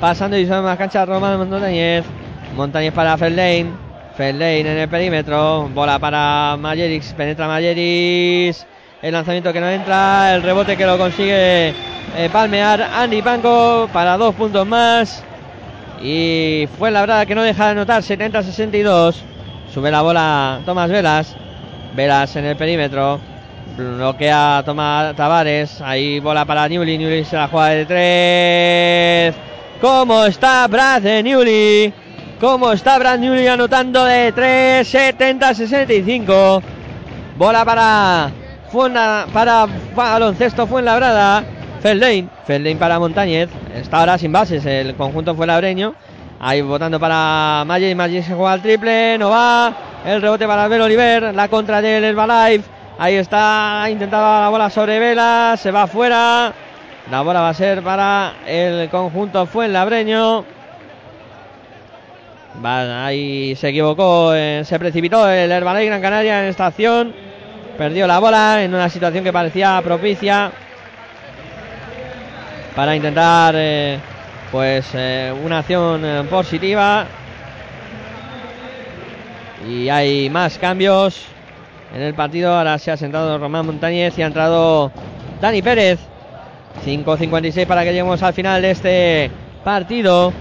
Pasando 0.00 0.36
y 0.36 0.46
son 0.46 0.64
más 0.64 0.76
cancha 0.76 1.06
Román 1.06 1.38
Montañez. 1.38 2.04
Montañez 2.56 2.92
para 2.94 3.18
Fellain. 3.18 3.76
Fellain 4.16 4.66
en 4.66 4.78
el 4.78 4.88
perímetro. 4.88 5.68
Bola 5.74 5.98
para 5.98 6.56
Majerix. 6.58 7.12
Penetra 7.12 7.46
Majerix. 7.46 8.66
El 9.02 9.12
lanzamiento 9.12 9.52
que 9.52 9.60
no 9.60 9.68
entra. 9.68 10.34
El 10.34 10.42
rebote 10.42 10.74
que 10.74 10.86
lo 10.86 10.96
consigue 10.96 11.74
eh, 12.16 12.30
palmear 12.32 12.80
Andy 12.80 13.20
Panko 13.20 13.90
para 13.92 14.16
dos 14.16 14.34
puntos 14.34 14.66
más. 14.66 15.22
Y 16.02 16.66
fue 16.78 16.90
la 16.90 17.00
verdad 17.00 17.26
que 17.26 17.34
no 17.34 17.42
deja 17.42 17.66
de 17.66 17.70
anotar 17.72 18.02
70-62. 18.02 19.16
Sube 19.72 19.90
la 19.90 20.00
bola 20.00 20.60
Tomás 20.64 20.88
Velas. 20.88 21.36
Velas 21.94 22.36
en 22.36 22.46
el 22.46 22.56
perímetro. 22.56 23.20
Bloquea 23.76 24.62
Tomás 24.64 25.14
Tavares. 25.14 25.82
Ahí 25.82 26.20
bola 26.20 26.46
para 26.46 26.66
Newly. 26.66 26.96
Newly 26.96 27.24
se 27.26 27.36
la 27.36 27.48
juega 27.48 27.68
de 27.68 27.84
tres. 27.84 29.42
¿Cómo 29.78 30.24
está 30.24 30.66
Brad 30.68 31.02
de 31.02 31.22
Newly? 31.22 32.05
¿Cómo 32.40 32.72
está 32.72 32.98
Brad 32.98 33.18
Newly 33.18 33.46
anotando 33.48 34.04
de 34.04 34.30
3? 34.32 34.94
70-65. 34.94 36.62
Bola 37.36 37.64
para 37.64 38.30
Fuenla- 38.70 39.26
para 39.32 39.66
baloncesto 39.94 40.66
Fuenlabrada. 40.66 41.44
Fellain. 41.80 42.28
Fellain 42.46 42.78
para 42.78 42.98
Montañez. 42.98 43.48
Está 43.74 44.00
ahora 44.00 44.18
sin 44.18 44.32
bases 44.32 44.64
el 44.66 44.94
conjunto 44.96 45.34
fuenlabreño. 45.34 45.94
Ahí 46.40 46.60
votando 46.60 47.00
para 47.00 47.64
Magic. 47.66 47.96
Magic 47.96 48.24
se 48.24 48.34
juega 48.34 48.52
al 48.52 48.60
triple. 48.62 49.16
No 49.18 49.30
va. 49.30 49.72
El 50.04 50.20
rebote 50.20 50.46
para 50.46 50.64
Abel 50.64 50.82
Oliver. 50.82 51.34
La 51.34 51.48
contra 51.48 51.80
del 51.80 52.04
Herbalife. 52.04 52.68
Ahí 52.98 53.14
está. 53.14 53.86
Intentaba 53.90 54.42
la 54.42 54.48
bola 54.50 54.68
sobre 54.68 54.98
Vela. 54.98 55.54
Se 55.56 55.70
va 55.70 55.82
afuera. 55.84 56.52
La 57.10 57.22
bola 57.22 57.40
va 57.40 57.50
a 57.50 57.54
ser 57.54 57.82
para 57.82 58.34
el 58.46 58.90
conjunto 58.90 59.46
Fuenlabreño. 59.46 60.44
Va, 62.64 63.06
ahí 63.06 63.54
se 63.56 63.68
equivocó. 63.68 64.34
eh, 64.34 64.62
se 64.64 64.78
precipitó 64.78 65.28
el 65.28 65.50
Herbalife 65.50 65.86
Gran 65.86 66.00
Canaria 66.00 66.42
en 66.42 66.46
esta 66.46 66.66
acción. 66.66 67.12
Perdió 67.76 68.06
la 68.06 68.18
bola 68.18 68.62
en 68.62 68.74
una 68.74 68.88
situación 68.88 69.22
que 69.22 69.32
parecía 69.32 69.80
propicia 69.84 70.50
para 72.74 72.96
intentar 72.96 73.54
eh, 73.56 73.98
pues 74.50 74.88
eh, 74.94 75.32
una 75.44 75.58
acción 75.58 76.26
positiva 76.28 77.06
y 79.68 79.88
hay 79.88 80.30
más 80.30 80.58
cambios 80.58 81.26
en 81.94 82.02
el 82.02 82.14
partido 82.14 82.52
ahora 82.52 82.78
se 82.78 82.90
ha 82.90 82.96
sentado 82.96 83.38
Román 83.38 83.66
Montañez 83.66 84.18
y 84.18 84.22
ha 84.22 84.26
entrado 84.26 84.90
Dani 85.40 85.62
Pérez 85.62 85.98
5.56 86.84 87.66
para 87.66 87.82
que 87.82 87.90
lleguemos 87.90 88.22
al 88.22 88.34
final 88.34 88.62
de 88.62 88.70
este 88.70 89.30
partido 89.64 90.32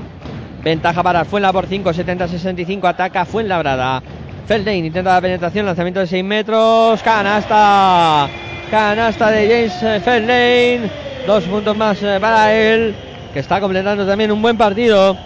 ventaja 0.66 1.02
para 1.02 1.22
el 1.22 1.26
Fuenla 1.26 1.54
por 1.54 1.66
5 1.68 1.92
70-65 1.92 2.90
ataca 2.90 3.24
Fuenlabrada 3.24 4.04
Feldain 4.46 4.84
intenta 4.84 5.14
la 5.14 5.22
penetración 5.22 5.66
lanzamiento 5.66 6.02
de 6.02 6.08
6 6.08 6.24
metros 6.26 7.02
canasta 7.02 8.28
canasta 8.70 9.32
de 9.32 9.48
James 9.48 9.84
eh, 9.84 10.02
Feldain 10.04 11.06
Dos 11.26 11.44
puntos 11.46 11.76
más 11.76 12.04
eh, 12.04 12.20
para 12.22 12.54
él, 12.54 12.94
que 13.34 13.40
está 13.40 13.60
completando 13.60 14.06
también 14.06 14.32
un 14.32 14.44
buen 14.44 14.56
partido. 14.56 15.18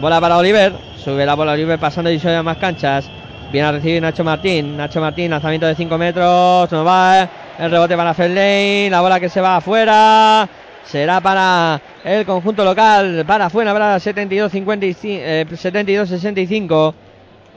Bola 0.00 0.20
para 0.20 0.36
Oliver, 0.38 0.72
sube 0.96 1.24
la 1.24 1.34
bola 1.34 1.52
Oliver 1.52 1.78
pasando 1.78 2.10
y 2.10 2.18
se 2.18 2.34
a 2.34 2.42
más 2.42 2.56
canchas. 2.56 3.08
Viene 3.52 3.68
a 3.68 3.72
recibir 3.72 4.02
Nacho 4.02 4.24
Martín. 4.24 4.76
Nacho 4.76 5.00
Martín, 5.00 5.30
lanzamiento 5.30 5.66
de 5.66 5.76
5 5.76 5.98
metros, 5.98 6.72
no 6.72 6.84
va. 6.84 7.28
El 7.60 7.70
rebote 7.70 7.96
para 7.96 8.12
Fellain, 8.12 8.90
la 8.90 9.00
bola 9.00 9.20
que 9.20 9.28
se 9.28 9.40
va 9.40 9.58
afuera. 9.58 10.48
Será 10.84 11.20
para 11.20 11.80
el 12.04 12.26
conjunto 12.26 12.64
local, 12.64 13.24
para 13.26 13.50
Fuenlabrada 13.50 13.98
72-65, 13.98 14.96
eh, 15.04 15.46
72-65. 15.48 16.94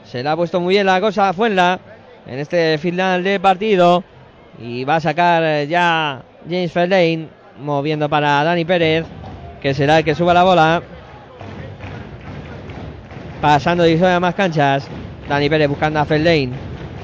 Se 0.04 0.22
le 0.22 0.28
ha 0.28 0.36
puesto 0.36 0.60
muy 0.60 0.74
bien 0.74 0.86
la 0.86 1.00
cosa 1.00 1.28
a 1.28 1.32
Fuenla 1.32 1.80
en 2.26 2.38
este 2.38 2.78
final 2.78 3.24
de 3.24 3.40
partido. 3.40 4.04
Y 4.58 4.84
va 4.84 4.96
a 4.96 5.00
sacar 5.00 5.42
eh, 5.42 5.66
ya 5.66 6.22
James 6.48 6.70
Fairlane 6.70 7.28
moviendo 7.60 8.08
para 8.08 8.44
Dani 8.44 8.64
Pérez, 8.64 9.04
que 9.60 9.74
será 9.74 9.98
el 9.98 10.04
que 10.04 10.14
suba 10.14 10.32
la 10.34 10.44
bola. 10.44 10.82
Pasando 13.40 13.82
de 13.82 14.14
a 14.14 14.20
más 14.20 14.34
canchas. 14.34 14.86
Dani 15.28 15.48
Pérez 15.48 15.68
buscando 15.68 16.00
a 16.00 16.04
Feldane. 16.04 16.50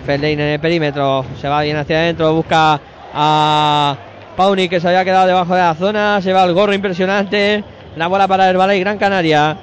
Feldane 0.06 0.32
en 0.32 0.40
el 0.40 0.60
perímetro. 0.60 1.24
Se 1.40 1.48
va 1.48 1.62
bien 1.62 1.76
hacia 1.76 1.98
adentro. 1.98 2.32
Busca 2.34 2.80
a 3.12 3.96
Pauni 4.40 4.70
que 4.70 4.80
se 4.80 4.88
había 4.88 5.04
quedado 5.04 5.26
debajo 5.26 5.54
de 5.54 5.60
la 5.60 5.74
zona. 5.74 6.22
Se 6.22 6.32
va 6.32 6.44
el 6.44 6.54
gorro 6.54 6.72
impresionante. 6.72 7.62
La 7.94 8.06
bola 8.06 8.26
para 8.26 8.48
el 8.48 8.56
Ballet 8.56 8.80
Gran 8.80 8.96
Canaria. 8.96 9.54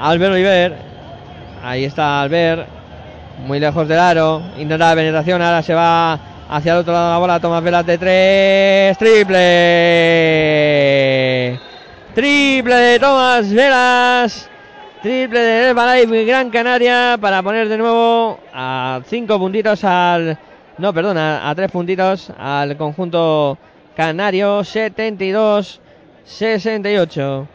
Albert 0.00 0.32
Oliver. 0.32 0.74
Ahí 1.62 1.84
está 1.84 2.22
Albert. 2.22 2.66
Muy 3.46 3.60
lejos 3.60 3.86
del 3.86 4.00
aro. 4.00 4.42
Intenta 4.58 4.88
la 4.88 4.96
penetración. 4.96 5.40
Ahora 5.40 5.62
se 5.62 5.74
va 5.74 6.18
hacia 6.48 6.72
el 6.72 6.78
otro 6.78 6.92
lado 6.92 7.12
la 7.12 7.18
bola. 7.18 7.38
Tomás 7.38 7.62
Velas 7.62 7.86
de 7.86 7.98
tres. 7.98 8.98
Triple. 8.98 9.30
Triple 12.12 12.74
de 12.74 12.98
Tomás 12.98 13.52
Velas. 13.52 14.50
Triple 15.02 15.38
de 15.38 15.68
Herbalife 15.68 16.24
Gran 16.24 16.50
Canaria 16.50 17.16
para 17.20 17.44
poner 17.44 17.68
de 17.68 17.78
nuevo 17.78 18.40
a 18.52 19.02
cinco 19.06 19.38
puntitos 19.38 19.84
al. 19.84 20.36
No, 20.78 20.92
perdona, 20.92 21.48
a 21.48 21.54
tres 21.54 21.70
puntitos 21.70 22.32
al 22.36 22.76
conjunto 22.76 23.56
canario. 24.00 24.60
72-68. 24.60 27.46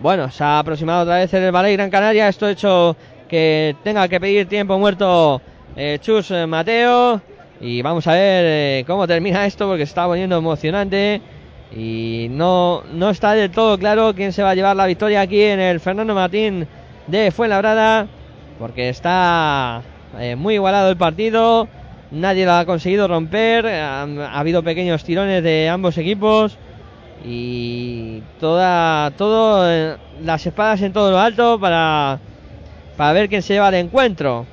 Bueno, 0.00 0.30
se 0.32 0.42
ha 0.42 0.58
aproximado 0.58 1.02
otra 1.02 1.18
vez 1.18 1.32
el 1.32 1.52
Ballet 1.52 1.74
Gran 1.74 1.90
Canaria. 1.90 2.28
Esto 2.28 2.46
ha 2.46 2.50
hecho 2.50 2.96
que 3.28 3.76
tenga 3.84 4.08
que 4.08 4.18
pedir 4.18 4.48
tiempo 4.48 4.76
muerto 4.78 5.40
eh, 5.76 5.98
Chus 6.00 6.32
eh, 6.32 6.44
Mateo. 6.44 7.20
Y 7.60 7.82
vamos 7.82 8.04
a 8.08 8.14
ver 8.14 8.44
eh, 8.46 8.82
cómo 8.84 9.06
termina 9.06 9.46
esto 9.46 9.68
porque 9.68 9.86
se 9.86 9.90
está 9.90 10.06
poniendo 10.06 10.36
emocionante. 10.36 11.22
Y 11.70 12.26
no, 12.30 12.82
no 12.92 13.10
está 13.10 13.34
del 13.34 13.52
todo 13.52 13.78
claro 13.78 14.12
quién 14.12 14.32
se 14.32 14.42
va 14.42 14.50
a 14.50 14.56
llevar 14.56 14.74
la 14.74 14.86
victoria 14.86 15.20
aquí 15.20 15.40
en 15.40 15.60
el 15.60 15.78
Fernando 15.78 16.16
Martín 16.16 16.66
de 17.06 17.30
Fuenlabrada. 17.30 18.08
Porque 18.58 18.88
está 18.88 19.82
eh, 20.18 20.34
muy 20.34 20.54
igualado 20.54 20.90
el 20.90 20.96
partido. 20.96 21.68
Nadie 22.10 22.44
lo 22.44 22.52
ha 22.52 22.64
conseguido 22.64 23.08
romper. 23.08 23.66
Ha, 23.66 24.02
ha 24.02 24.38
habido 24.38 24.62
pequeños 24.62 25.04
tirones 25.04 25.42
de 25.42 25.68
ambos 25.68 25.98
equipos. 25.98 26.58
Y 27.24 28.22
toda, 28.38 29.10
todo, 29.12 29.70
eh, 29.70 29.96
las 30.22 30.46
espadas 30.46 30.82
en 30.82 30.92
todo 30.92 31.10
lo 31.10 31.18
alto 31.18 31.58
para, 31.58 32.20
para 32.96 33.12
ver 33.12 33.28
quién 33.28 33.42
se 33.42 33.54
lleva 33.54 33.68
el 33.70 33.74
encuentro. 33.76 34.46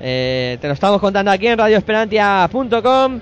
Eh, 0.00 0.58
te 0.60 0.66
lo 0.66 0.74
estamos 0.74 1.00
contando 1.00 1.30
aquí 1.30 1.46
en 1.46 1.58
radioesperantia.com. 1.58 3.20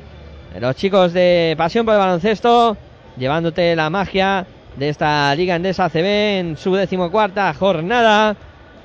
Los 0.59 0.77
chicos 0.77 1.13
de 1.13 1.55
Pasión 1.57 1.85
por 1.85 1.95
el 1.95 2.01
Baloncesto 2.01 2.77
llevándote 3.17 3.77
la 3.77 3.91
magia 3.91 4.47
de 4.77 4.89
esta 4.89 5.35
Liga 5.35 5.57
Endesa 5.57 5.89
CB 5.89 6.39
en 6.39 6.57
su 6.57 6.75
decimocuarta 6.75 7.53
jornada 7.55 8.37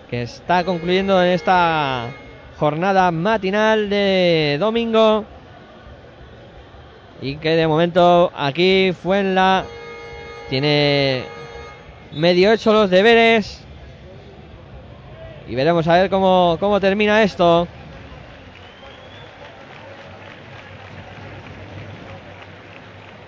que 0.09 0.23
está 0.23 0.63
concluyendo 0.63 1.23
en 1.23 1.31
esta 1.31 2.07
jornada 2.57 3.11
matinal 3.11 3.89
de 3.89 4.57
domingo 4.59 5.25
y 7.21 7.37
que 7.37 7.55
de 7.55 7.67
momento 7.67 8.31
aquí 8.35 8.93
Fuenla 8.93 9.65
tiene 10.49 11.23
medio 12.13 12.51
hecho 12.51 12.71
los 12.71 12.89
deberes 12.89 13.61
y 15.47 15.55
veremos 15.55 15.87
a 15.87 15.93
ver 15.93 16.09
cómo, 16.09 16.57
cómo 16.59 16.79
termina 16.79 17.21
esto. 17.23 17.67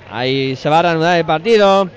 Ahí 0.10 0.56
se 0.56 0.70
va 0.70 0.80
a 0.80 0.82
reanudar 0.84 1.18
el 1.18 1.26
partido. 1.26 1.90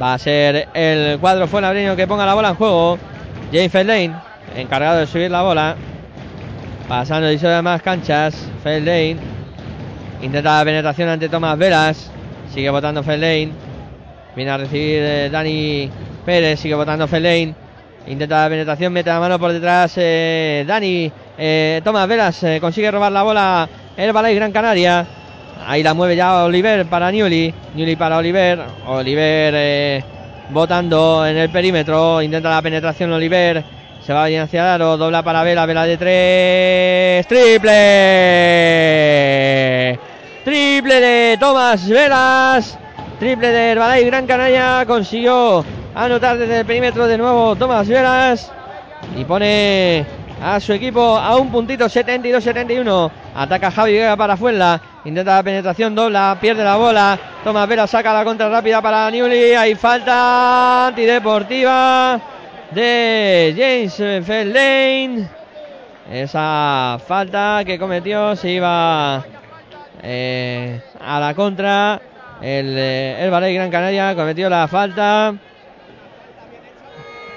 Va 0.00 0.14
a 0.14 0.18
ser 0.18 0.68
el 0.72 1.18
cuadro 1.18 1.46
fuenlabreño 1.46 1.94
que 1.94 2.06
ponga 2.06 2.24
la 2.24 2.34
bola 2.34 2.50
en 2.50 2.54
juego. 2.54 2.98
James 3.52 3.70
Feldane, 3.70 4.14
encargado 4.56 4.98
de 5.00 5.06
subir 5.06 5.30
la 5.30 5.42
bola. 5.42 5.76
Pasando 6.88 7.30
y 7.30 7.38
sobre 7.38 7.60
más 7.62 7.82
canchas. 7.82 8.34
Feldane. 8.62 9.16
Intenta 10.22 10.58
la 10.58 10.64
penetración 10.64 11.08
ante 11.08 11.28
Tomás 11.28 11.58
Velas. 11.58 12.10
Sigue 12.52 12.70
votando 12.70 13.02
Feldane. 13.02 13.50
Viene 14.34 14.50
a 14.50 14.56
recibir 14.56 15.02
eh, 15.02 15.28
Dani 15.30 15.90
Pérez. 16.24 16.60
Sigue 16.60 16.74
votando 16.74 17.06
Feldane. 17.06 17.54
Intenta 18.06 18.44
la 18.44 18.48
penetración. 18.48 18.92
Mete 18.94 19.10
la 19.10 19.20
mano 19.20 19.38
por 19.38 19.52
detrás. 19.52 19.92
eh, 19.96 20.64
Dani. 20.66 21.12
eh, 21.36 21.80
Tomás 21.84 22.08
Velas 22.08 22.42
eh, 22.44 22.58
consigue 22.58 22.90
robar 22.90 23.12
la 23.12 23.22
bola. 23.22 23.68
El 23.96 24.12
Balay 24.14 24.34
Gran 24.34 24.50
Canaria. 24.50 25.06
Ahí 25.66 25.82
la 25.82 25.94
mueve 25.94 26.16
ya 26.16 26.44
Oliver 26.44 26.86
para 26.86 27.10
Newly. 27.10 27.54
Newly 27.74 27.96
para 27.96 28.18
Oliver. 28.18 28.60
Oliver 28.86 29.54
eh, 29.56 30.04
votando 30.50 31.26
en 31.26 31.36
el 31.36 31.50
perímetro. 31.50 32.22
Intenta 32.22 32.50
la 32.50 32.62
penetración 32.62 33.12
Oliver. 33.12 33.64
Se 34.04 34.12
va 34.12 34.26
bien 34.26 34.42
hacia 34.42 34.62
el 34.62 34.68
aro. 34.68 34.96
Dobla 34.96 35.22
para 35.22 35.42
Vela. 35.42 35.66
Vela 35.66 35.84
de 35.84 35.96
tres. 35.96 37.26
Triple. 37.26 37.78
Triple 40.44 41.00
de 41.00 41.36
Tomás 41.38 41.88
Velas. 41.88 42.78
Triple 43.18 43.48
de 43.48 43.70
Herbalife 43.72 44.06
Gran 44.06 44.26
Canaria. 44.26 44.84
Consiguió 44.86 45.64
anotar 45.94 46.38
desde 46.38 46.60
el 46.60 46.66
perímetro 46.66 47.06
de 47.06 47.18
nuevo 47.18 47.54
Tomás 47.56 47.86
Velas. 47.86 48.50
Y 49.16 49.24
pone 49.24 50.06
a 50.42 50.58
su 50.58 50.72
equipo 50.72 51.16
a 51.18 51.36
un 51.36 51.50
puntito 51.50 51.86
72-71. 51.86 53.10
Ataca 53.34 53.70
Javi 53.70 53.92
Vega 53.92 54.16
para 54.16 54.36
Fuenla. 54.36 54.80
Intenta 55.04 55.36
la 55.36 55.42
penetración, 55.42 55.94
dobla, 55.94 56.38
pierde 56.40 56.64
la 56.64 56.76
bola. 56.76 57.18
Tomás 57.44 57.68
Vela 57.68 57.86
saca 57.86 58.12
la 58.12 58.24
contra 58.24 58.48
rápida 58.48 58.80
para 58.80 59.10
Newly. 59.10 59.54
Hay 59.54 59.74
falta 59.74 60.88
antideportiva 60.88 62.20
de 62.70 63.54
James 63.56 64.24
Feldane. 64.26 65.28
Esa 66.10 66.98
falta 67.06 67.62
que 67.64 67.78
cometió 67.78 68.34
se 68.34 68.50
iba 68.50 69.24
eh, 70.02 70.80
a 71.04 71.20
la 71.20 71.34
contra. 71.34 72.00
El, 72.40 72.74
eh, 72.76 73.22
el 73.22 73.30
Ballet 73.30 73.54
Gran 73.54 73.70
Canaria 73.70 74.14
cometió 74.14 74.48
la 74.48 74.66
falta. 74.66 75.34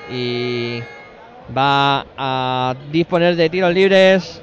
Y 0.09 0.81
va 1.55 2.05
a 2.17 2.75
disponer 2.91 3.35
de 3.35 3.49
tiros 3.49 3.73
libres. 3.73 4.41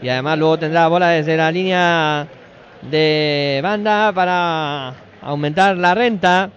Y 0.00 0.08
además 0.08 0.38
luego 0.38 0.58
tendrá 0.58 0.88
bola 0.88 1.08
desde 1.08 1.36
la 1.36 1.50
línea 1.52 2.26
de 2.82 3.60
banda 3.62 4.12
para 4.12 4.94
aumentar 5.20 5.76
la 5.76 5.94
renta. 5.94 6.50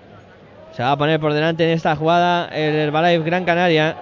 Se 0.76 0.84
va 0.84 0.92
a 0.92 0.98
poner 0.98 1.20
por 1.20 1.34
delante 1.34 1.64
en 1.64 1.72
esta 1.72 1.96
jugada 1.96 2.48
el 2.48 2.76
Herbalife 2.76 3.24
Gran 3.24 3.46
Canaria. 3.46 3.96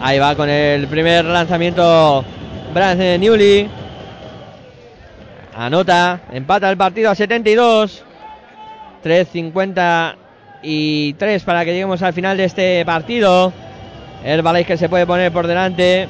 Ahí 0.00 0.18
va 0.18 0.34
con 0.34 0.48
el 0.48 0.86
primer 0.86 1.24
lanzamiento 1.24 2.24
Brad 2.72 2.96
Newly. 3.18 3.68
Anota, 5.56 6.20
empata 6.32 6.70
el 6.70 6.78
partido 6.78 7.10
a 7.10 7.14
72. 7.14 8.04
3.53 10.62 11.44
para 11.44 11.64
que 11.64 11.72
lleguemos 11.72 12.02
al 12.02 12.12
final 12.12 12.36
de 12.36 12.44
este 12.44 12.84
partido. 12.84 13.52
El 14.24 14.42
Balay 14.42 14.64
que 14.64 14.76
se 14.76 14.88
puede 14.88 15.06
poner 15.06 15.32
por 15.32 15.46
delante. 15.46 16.08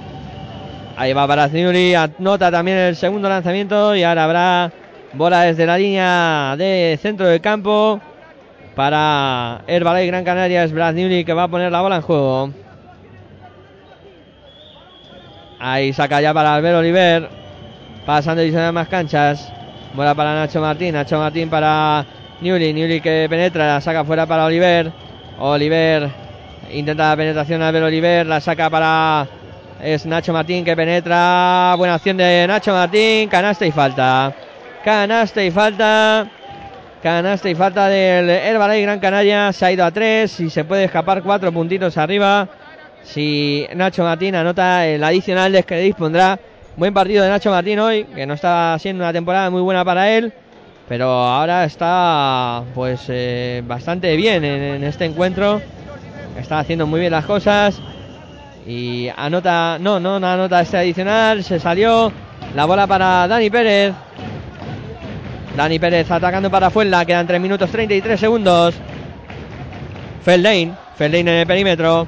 Ahí 0.96 1.12
va 1.12 1.48
Newly. 1.48 1.94
Anota 1.94 2.50
también 2.50 2.76
el 2.76 2.96
segundo 2.96 3.28
lanzamiento. 3.28 3.94
Y 3.94 4.02
ahora 4.02 4.24
habrá 4.24 4.72
bola 5.12 5.42
desde 5.42 5.66
la 5.66 5.78
línea 5.78 6.54
de 6.58 6.98
centro 7.00 7.26
del 7.26 7.40
campo. 7.40 8.00
Para 8.74 9.62
el 9.66 9.84
Balay 9.84 10.06
Gran 10.06 10.24
Canaria 10.24 10.64
es 10.64 10.72
Brad 10.72 10.94
Newly 10.94 11.24
que 11.24 11.32
va 11.32 11.44
a 11.44 11.48
poner 11.48 11.70
la 11.70 11.80
bola 11.80 11.96
en 11.96 12.02
juego. 12.02 12.50
Ahí 15.58 15.92
saca 15.92 16.20
ya 16.20 16.34
para 16.34 16.54
Albert 16.54 16.76
Oliver. 16.76 17.28
Pasando 18.06 18.42
y 18.42 18.50
se 18.50 18.72
más 18.72 18.88
canchas. 18.88 19.52
Bola 19.94 20.14
para 20.14 20.34
Nacho 20.34 20.60
Martín. 20.60 20.94
Nacho 20.94 21.18
Martín 21.18 21.48
para 21.48 22.06
Newly. 22.40 22.72
Newly 22.72 23.00
que 23.00 23.26
penetra. 23.28 23.74
La 23.74 23.80
saca 23.80 24.04
fuera 24.04 24.26
para 24.26 24.44
Oliver. 24.46 24.90
Oliver 25.38 26.08
intenta 26.72 27.10
la 27.10 27.16
penetración 27.16 27.62
Albert 27.62 27.86
Oliver. 27.86 28.26
La 28.26 28.40
saca 28.40 28.70
para. 28.70 29.26
Es 29.82 30.06
Nacho 30.06 30.32
Martín 30.32 30.64
que 30.64 30.76
penetra. 30.76 31.74
Buena 31.76 31.94
acción 31.94 32.16
de 32.16 32.46
Nacho 32.46 32.72
Martín. 32.72 33.28
Canasta 33.28 33.66
y 33.66 33.72
falta. 33.72 34.34
Canasta 34.84 35.42
y 35.42 35.50
falta. 35.50 36.30
Canasta 37.02 37.48
y 37.48 37.54
falta 37.54 37.88
del 37.88 38.28
Herbalife 38.28 38.82
Gran 38.82 39.00
Canaria. 39.00 39.52
Se 39.52 39.66
ha 39.66 39.72
ido 39.72 39.84
a 39.84 39.90
tres 39.90 40.38
y 40.40 40.50
se 40.50 40.64
puede 40.64 40.84
escapar 40.84 41.22
cuatro 41.22 41.52
puntitos 41.52 41.96
arriba. 41.96 42.48
Si 43.02 43.66
Nacho 43.74 44.02
Martín 44.04 44.34
anota 44.34 44.86
el 44.86 45.02
adicional 45.02 45.52
de 45.52 45.62
que 45.62 45.78
dispondrá. 45.78 46.38
Buen 46.76 46.94
partido 46.94 47.24
de 47.24 47.30
Nacho 47.30 47.50
Martín 47.50 47.78
hoy, 47.78 48.04
que 48.04 48.24
no 48.26 48.34
está 48.34 48.78
siendo 48.78 49.02
una 49.02 49.12
temporada 49.12 49.50
muy 49.50 49.60
buena 49.60 49.84
para 49.84 50.10
él. 50.10 50.32
Pero 50.90 51.06
ahora 51.08 51.64
está 51.66 52.64
pues 52.74 53.04
eh, 53.06 53.62
bastante 53.64 54.16
bien 54.16 54.44
en, 54.44 54.82
este 54.82 55.04
encuentro. 55.04 55.62
Está 56.36 56.58
haciendo 56.58 56.84
muy 56.84 56.98
bien 56.98 57.12
las 57.12 57.24
cosas. 57.26 57.80
Y 58.66 59.08
anota, 59.16 59.78
no, 59.78 60.00
no, 60.00 60.18
no 60.18 60.26
anota 60.26 60.60
este 60.60 60.78
adicional. 60.78 61.44
Se 61.44 61.60
salió 61.60 62.10
la 62.56 62.64
bola 62.64 62.88
para 62.88 63.28
Dani 63.28 63.48
Pérez. 63.48 63.94
Dani 65.56 65.78
Pérez 65.78 66.10
atacando 66.10 66.50
para 66.50 66.70
Fuenla. 66.70 67.04
Quedan 67.04 67.28
3 67.28 67.40
minutos 67.40 67.70
33 67.70 68.18
segundos. 68.18 68.74
Feldane. 70.24 70.72
Feldane 70.96 71.20
en 71.20 71.28
el 71.28 71.46
perímetro. 71.46 72.04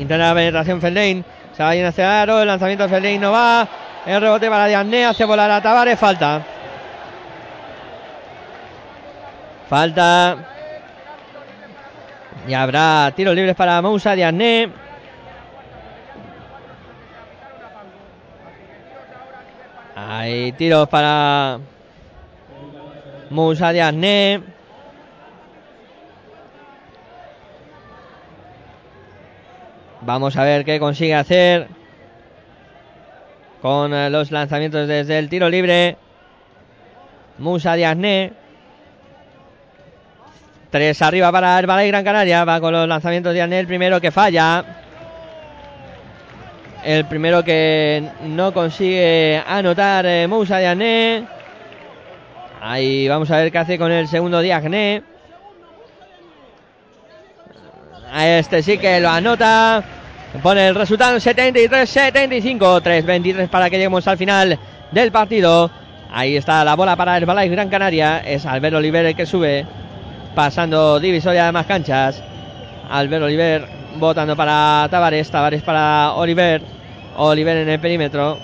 Intenta 0.00 0.30
la 0.30 0.34
penetración 0.34 0.80
Feldane. 0.80 1.22
Se 1.56 1.62
va 1.62 1.74
bien 1.74 1.86
hacia 1.86 2.06
el 2.06 2.10
aro. 2.10 2.40
El 2.40 2.48
lanzamiento 2.48 2.82
de 2.82 2.90
Feldane 2.90 3.20
no 3.20 3.30
va. 3.30 3.68
El 4.04 4.20
rebote 4.20 4.50
para 4.50 4.66
Diagne. 4.66 5.06
Hace 5.06 5.24
volar 5.24 5.48
a 5.48 5.62
Tavares. 5.62 5.96
Falta. 5.96 6.44
Falta. 9.70 10.36
Y 12.48 12.54
habrá 12.54 13.12
tiros 13.14 13.36
libres 13.36 13.54
para 13.54 13.80
Moussa 13.80 14.16
Diagne. 14.16 14.68
Hay 19.94 20.50
tiros 20.54 20.88
para 20.88 21.60
Moussa 23.30 23.70
Diagne. 23.70 24.42
Vamos 30.00 30.36
a 30.36 30.42
ver 30.42 30.64
qué 30.64 30.80
consigue 30.80 31.14
hacer 31.14 31.68
con 33.62 33.92
los 34.10 34.32
lanzamientos 34.32 34.88
desde 34.88 35.16
el 35.16 35.28
tiro 35.28 35.48
libre. 35.48 35.96
Musa 37.38 37.74
Diagne. 37.74 38.39
Tres 40.70 41.02
arriba 41.02 41.32
para 41.32 41.60
Balay 41.62 41.88
Gran 41.88 42.04
Canaria. 42.04 42.44
Va 42.44 42.60
con 42.60 42.72
los 42.72 42.86
lanzamientos 42.86 43.30
de 43.30 43.34
Diagne. 43.34 43.58
El 43.58 43.66
primero 43.66 44.00
que 44.00 44.12
falla. 44.12 44.64
El 46.84 47.04
primero 47.06 47.42
que 47.42 48.08
no 48.22 48.54
consigue 48.54 49.42
anotar 49.46 50.06
eh, 50.06 50.28
Moussa 50.28 50.58
Diagne. 50.58 51.24
Ahí 52.60 53.08
vamos 53.08 53.30
a 53.32 53.38
ver 53.38 53.50
qué 53.50 53.58
hace 53.58 53.78
con 53.78 53.90
el 53.90 54.06
segundo 54.06 54.40
Diagne. 54.40 55.02
A 58.12 58.28
este 58.28 58.62
sí 58.62 58.78
que 58.78 59.00
lo 59.00 59.10
anota. 59.10 59.82
Pone 60.40 60.68
el 60.68 60.76
resultado 60.76 61.16
73-75. 61.16 62.80
3-23 62.80 63.48
para 63.48 63.68
que 63.68 63.76
lleguemos 63.76 64.06
al 64.06 64.16
final 64.16 64.56
del 64.92 65.10
partido. 65.10 65.68
Ahí 66.12 66.36
está 66.36 66.64
la 66.64 66.76
bola 66.76 66.94
para 66.94 67.18
Balay 67.18 67.48
Gran 67.48 67.68
Canaria. 67.68 68.20
Es 68.20 68.46
Albert 68.46 68.76
Oliver 68.76 69.04
el 69.04 69.16
que 69.16 69.26
sube. 69.26 69.66
Pasando 70.34 71.00
divisoria 71.00 71.46
de 71.46 71.52
más 71.52 71.66
canchas. 71.66 72.22
Albert 72.88 73.24
Oliver 73.24 73.66
votando 73.96 74.36
para 74.36 74.86
Tavares. 74.90 75.30
Tavares 75.30 75.62
para 75.62 76.12
Oliver. 76.14 76.62
Oliver 77.16 77.56
en 77.58 77.68
el 77.68 77.80
perímetro. 77.80 78.38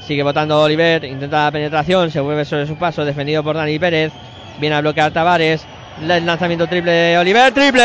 Sigue 0.00 0.22
votando 0.22 0.60
Oliver. 0.60 1.04
Intenta 1.04 1.44
la 1.44 1.52
penetración. 1.52 2.10
Se 2.10 2.20
vuelve 2.20 2.44
sobre 2.44 2.66
su 2.66 2.76
paso. 2.76 3.04
Defendido 3.04 3.42
por 3.42 3.56
Dani 3.56 3.78
Pérez. 3.78 4.12
Viene 4.58 4.76
a 4.76 4.80
bloquear 4.80 5.12
Tavares. 5.12 5.64
El 6.00 6.26
lanzamiento 6.26 6.66
triple 6.66 6.92
de 6.92 7.18
Oliver. 7.18 7.52
¡Triple! 7.52 7.80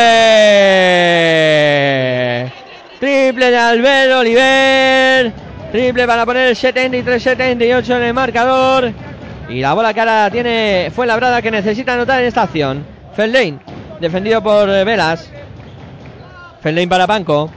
Triple 3.00 3.50
de 3.50 3.58
Albert 3.58 4.12
Oliver. 4.12 5.32
Triple 5.72 6.06
para 6.06 6.24
poner 6.24 6.48
el 6.48 6.56
73-78 6.56 7.96
en 7.96 8.02
el 8.02 8.14
marcador. 8.14 8.92
Y 9.48 9.60
la 9.60 9.74
bola 9.74 9.88
ahora 9.88 10.30
tiene 10.30 10.90
fue 10.94 11.06
labrada 11.06 11.42
que 11.42 11.50
necesita 11.50 11.94
anotar 11.94 12.20
en 12.20 12.28
esta 12.28 12.42
acción. 12.42 12.93
Feldane, 13.14 13.60
defendido 14.00 14.42
por 14.42 14.68
eh, 14.68 14.82
Velas. 14.82 15.30
Feldane 16.60 16.88
para 16.88 17.06
Panco. 17.06 17.48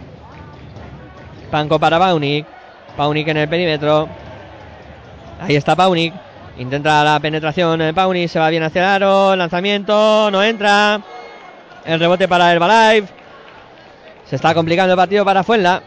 Panco 1.50 1.80
para 1.80 1.98
Paunik. 1.98 2.46
Paunik 2.96 3.28
en 3.28 3.38
el 3.38 3.50
perímetro. 3.50 4.08
Ahí 5.42 5.56
está 5.56 5.76
Paunik. 5.76 6.14
Intenta 6.60 7.04
la 7.04 7.20
penetración 7.20 7.82
en 7.82 7.96
Paunik. 7.96 8.30
Se 8.30 8.38
va 8.38 8.50
bien 8.50 8.64
hacia 8.64 8.82
el 8.82 8.88
aro. 8.88 9.36
Lanzamiento. 9.36 10.30
No 10.30 10.44
entra. 10.44 11.02
El 11.86 12.00
rebote 12.00 12.28
para 12.28 12.54
el 12.54 12.60
Balive. 12.60 13.08
Se 14.26 14.36
está 14.36 14.54
complicando 14.54 14.94
el 14.94 14.98
partido 14.98 15.26
para 15.26 15.44
Fuenla. 15.44 15.82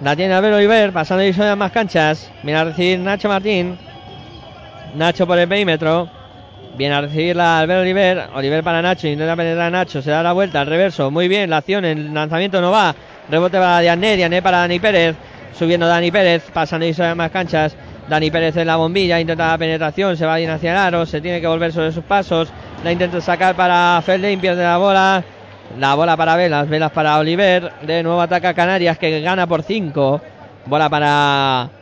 La 0.00 0.16
tiene 0.16 0.34
Albert 0.34 0.56
Oliver. 0.56 0.92
Pasando 0.92 1.22
y 1.22 1.32
a 1.40 1.56
más 1.56 1.70
canchas. 1.70 2.28
Viene 2.42 2.58
a 2.58 2.64
recibir 2.64 2.98
Nacho 2.98 3.28
Martín. 3.28 3.78
Nacho 4.94 5.26
por 5.26 5.38
el 5.38 5.46
perímetro. 5.46 6.19
Viene 6.76 6.94
a 6.94 7.00
recibirla 7.00 7.58
Albert 7.58 7.80
Oliver. 7.82 8.28
Oliver 8.34 8.62
para 8.62 8.82
Nacho. 8.82 9.08
Intenta 9.08 9.36
penetrar 9.36 9.66
a 9.66 9.70
Nacho. 9.70 10.02
Se 10.02 10.10
da 10.10 10.22
la 10.22 10.32
vuelta 10.32 10.60
al 10.60 10.66
reverso. 10.66 11.10
Muy 11.10 11.28
bien. 11.28 11.50
La 11.50 11.58
acción. 11.58 11.84
El 11.84 12.14
lanzamiento 12.14 12.60
no 12.60 12.70
va. 12.70 12.94
Rebote 13.28 13.58
para 13.58 13.80
Diané. 13.80 14.16
Diané 14.16 14.40
para 14.42 14.58
Dani 14.58 14.78
Pérez. 14.78 15.16
Subiendo 15.58 15.86
Dani 15.86 16.10
Pérez. 16.10 16.44
Pasando 16.52 16.86
y 16.86 16.94
a 17.00 17.14
más 17.14 17.30
canchas. 17.30 17.76
Dani 18.08 18.30
Pérez 18.30 18.56
en 18.56 18.66
la 18.66 18.76
bombilla. 18.76 19.20
Intenta 19.20 19.48
la 19.48 19.58
penetración. 19.58 20.16
Se 20.16 20.24
va 20.24 20.36
bien 20.36 20.50
hacia 20.50 20.72
el 20.72 20.78
aro. 20.78 21.06
Se 21.06 21.20
tiene 21.20 21.40
que 21.40 21.46
volver 21.46 21.72
sobre 21.72 21.92
sus 21.92 22.04
pasos. 22.04 22.48
La 22.84 22.92
intenta 22.92 23.20
sacar 23.20 23.54
para 23.54 24.00
Feldane. 24.04 24.38
Pierde 24.38 24.62
la 24.62 24.78
bola. 24.78 25.24
La 25.78 25.94
bola 25.94 26.16
para 26.16 26.36
Velas. 26.36 26.68
Velas 26.68 26.92
para 26.92 27.18
Oliver. 27.18 27.72
De 27.82 28.02
nuevo 28.02 28.20
ataca 28.20 28.54
Canarias. 28.54 28.96
Que 28.96 29.20
gana 29.20 29.46
por 29.46 29.62
5. 29.62 30.20
Bola 30.66 30.88
para 30.88 31.79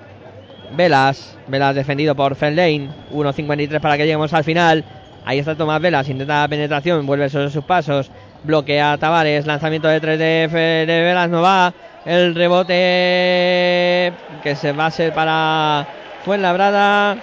Velas. 0.73 1.36
Velas 1.47 1.74
defendido 1.74 2.15
por 2.15 2.35
Feldane. 2.35 2.89
1.53 3.12 3.81
para 3.81 3.97
que 3.97 4.05
lleguemos 4.05 4.32
al 4.32 4.45
final. 4.45 4.85
Ahí 5.24 5.39
está 5.39 5.55
Tomás 5.55 5.81
Velas. 5.81 6.09
Intenta 6.09 6.43
la 6.43 6.49
penetración. 6.49 7.07
Vuelve 7.07 7.28
sobre 7.28 7.51
sus 7.51 7.65
pasos. 7.65 8.11
Bloquea 8.45 8.93
a 8.93 8.99
Tavares. 8.99 9.47
Lanzamiento 9.47 9.89
de 9.89 10.01
3 10.01 10.19
de, 10.19 10.86
de 10.86 11.03
Velas. 11.03 11.31
No 11.31 11.43
va. 11.43 11.73
El 12.05 12.35
rebote 12.35 14.12
que 14.43 14.57
se 14.57 14.73
va 14.73 14.86
a 14.86 14.90
ser 14.90 15.12
para 15.12 15.86
Fuenlabrada. 16.24 17.16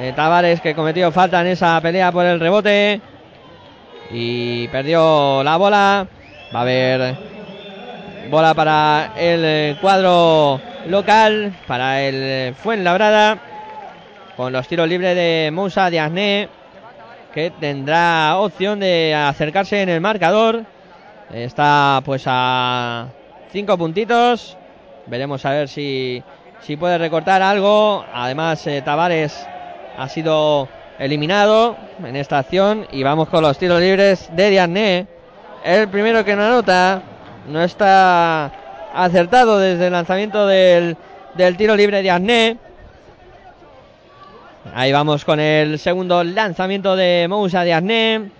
Eh, 0.00 0.12
Tavares 0.14 0.60
que 0.60 0.74
cometió 0.74 1.10
falta 1.10 1.40
en 1.40 1.48
esa 1.48 1.80
pelea 1.80 2.12
por 2.12 2.26
el 2.26 2.40
rebote. 2.40 3.00
Y 4.10 4.68
perdió 4.68 5.42
la 5.42 5.56
bola. 5.56 6.06
Va 6.54 6.60
a 6.60 6.62
haber 6.62 7.16
bola 8.30 8.54
para 8.54 9.12
el 9.16 9.76
cuadro 9.78 10.60
local. 10.88 11.54
Para 11.66 12.02
el 12.02 12.54
Fuenlabrada. 12.54 13.38
Con 14.36 14.52
los 14.52 14.66
tiros 14.68 14.88
libres 14.88 15.14
de 15.14 15.50
Moussa 15.52 15.90
Diasné. 15.90 16.48
Que 17.32 17.50
tendrá 17.50 18.36
opción 18.38 18.80
de 18.80 19.14
acercarse 19.14 19.82
en 19.82 19.88
el 19.88 20.00
marcador. 20.00 20.64
Está 21.32 22.00
pues 22.04 22.24
a 22.26 23.08
5 23.52 23.78
puntitos. 23.78 24.56
Veremos 25.06 25.44
a 25.44 25.50
ver 25.50 25.68
si, 25.68 26.22
si 26.60 26.76
puede 26.76 26.98
recortar 26.98 27.42
algo. 27.42 28.04
Además, 28.12 28.66
eh, 28.66 28.82
Tavares 28.82 29.46
ha 29.96 30.08
sido 30.08 30.68
eliminado 30.98 31.76
en 32.04 32.16
esta 32.16 32.38
acción. 32.38 32.86
Y 32.92 33.02
vamos 33.02 33.28
con 33.28 33.42
los 33.42 33.58
tiros 33.58 33.80
libres 33.80 34.30
de 34.32 34.50
Diarné. 34.50 35.06
El 35.64 35.88
primero 35.88 36.24
que 36.24 36.34
no 36.34 36.44
anota. 36.44 37.02
No 37.46 37.62
está 37.62 38.52
acertado 38.94 39.58
desde 39.58 39.86
el 39.86 39.92
lanzamiento 39.92 40.46
del, 40.46 40.96
del 41.34 41.56
tiro 41.56 41.76
libre 41.76 42.02
de 42.02 42.10
Arné. 42.10 42.56
Ahí 44.74 44.92
vamos 44.92 45.24
con 45.24 45.40
el 45.40 45.78
segundo 45.78 46.22
lanzamiento 46.24 46.94
de 46.94 47.26
Moussa 47.28 47.64
de 47.64 47.72
Arné. 47.72 48.30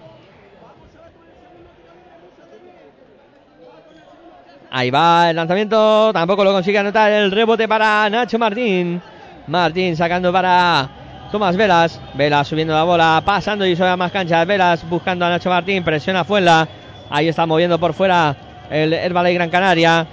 Ahí 4.70 4.90
va 4.90 5.30
el 5.30 5.36
lanzamiento. 5.36 6.12
Tampoco 6.12 6.44
lo 6.44 6.52
consigue 6.52 6.78
anotar 6.78 7.10
el 7.10 7.30
rebote 7.30 7.66
para 7.66 8.08
Nacho 8.10 8.38
Martín. 8.38 9.00
Martín 9.46 9.96
sacando 9.96 10.32
para 10.32 10.88
Tomás 11.32 11.56
Velas. 11.56 12.00
Velas 12.14 12.46
subiendo 12.46 12.74
la 12.74 12.82
bola. 12.82 13.22
Pasando 13.24 13.64
y 13.64 13.74
sobre 13.74 13.96
más 13.96 14.12
canchas. 14.12 14.46
Velas 14.46 14.88
buscando 14.88 15.24
a 15.24 15.30
Nacho 15.30 15.48
Martín. 15.48 15.82
Presiona 15.82 16.24
Fuenla. 16.24 16.68
Ahí 17.08 17.28
está 17.28 17.46
moviendo 17.46 17.78
por 17.78 17.94
fuera 17.94 18.36
el 18.70 18.92
Herbalife 18.92 19.34
Gran 19.34 19.50
Canaria. 19.50 20.06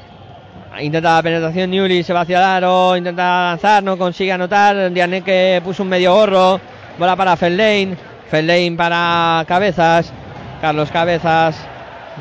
Intenta 0.82 1.16
la 1.16 1.24
penetración 1.24 1.70
Newly, 1.70 2.04
se 2.04 2.12
va 2.12 2.22
hacia 2.22 2.58
el 2.58 2.98
intenta 2.98 3.50
lanzar, 3.52 3.82
no 3.82 3.98
consigue 3.98 4.34
anotar. 4.34 4.92
Diané 4.92 5.22
que 5.22 5.62
puso 5.64 5.84
un 5.84 5.90
medio 5.90 6.14
gorro. 6.14 6.60
Bola 6.98 7.16
para 7.16 7.38
Feldane. 7.38 7.96
Feldane 8.30 8.76
para 8.76 9.46
Cabezas. 9.48 10.12
Carlos 10.60 10.92
Cabezas. 10.92 11.56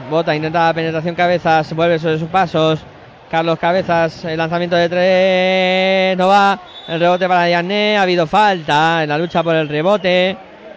Bota, 0.08 0.36
intenta 0.36 0.66
la 0.66 0.74
penetración 0.74 1.16
Cabezas. 1.16 1.74
Vuelve 1.74 1.98
sobre 1.98 2.18
sus 2.18 2.28
pasos. 2.28 2.80
Carlos 3.28 3.58
Cabezas, 3.58 4.24
el 4.24 4.38
lanzamiento 4.38 4.76
de 4.76 4.88
tres. 4.88 6.16
No 6.16 6.28
va. 6.28 6.60
El 6.86 7.00
rebote 7.00 7.26
para 7.26 7.46
Diané. 7.46 7.98
Ha 7.98 8.02
habido 8.02 8.26
falta 8.28 9.02
en 9.02 9.08
la 9.08 9.18
lucha 9.18 9.42
por 9.42 9.56
el 9.56 9.68
rebote. 9.68 10.36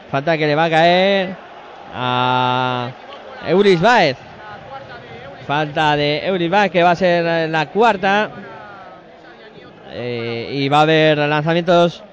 Falta 0.09 0.35
que 0.35 0.47
le 0.47 0.55
va 0.55 0.63
a 0.63 0.69
caer 0.69 1.35
a 1.93 2.89
Euris 3.45 3.79
Baez. 3.79 4.26
Falta 5.47 5.95
de 5.95 6.25
Euris 6.27 6.49
Baez 6.51 6.71
que 6.71 6.83
va 6.83 6.91
a 6.91 6.95
ser 6.95 7.49
la 7.49 7.65
cuarta. 7.67 8.29
Eh, 9.91 10.49
y 10.53 10.67
va 10.69 10.79
a 10.79 10.81
haber 10.81 11.17
lanzamientos 11.17 12.03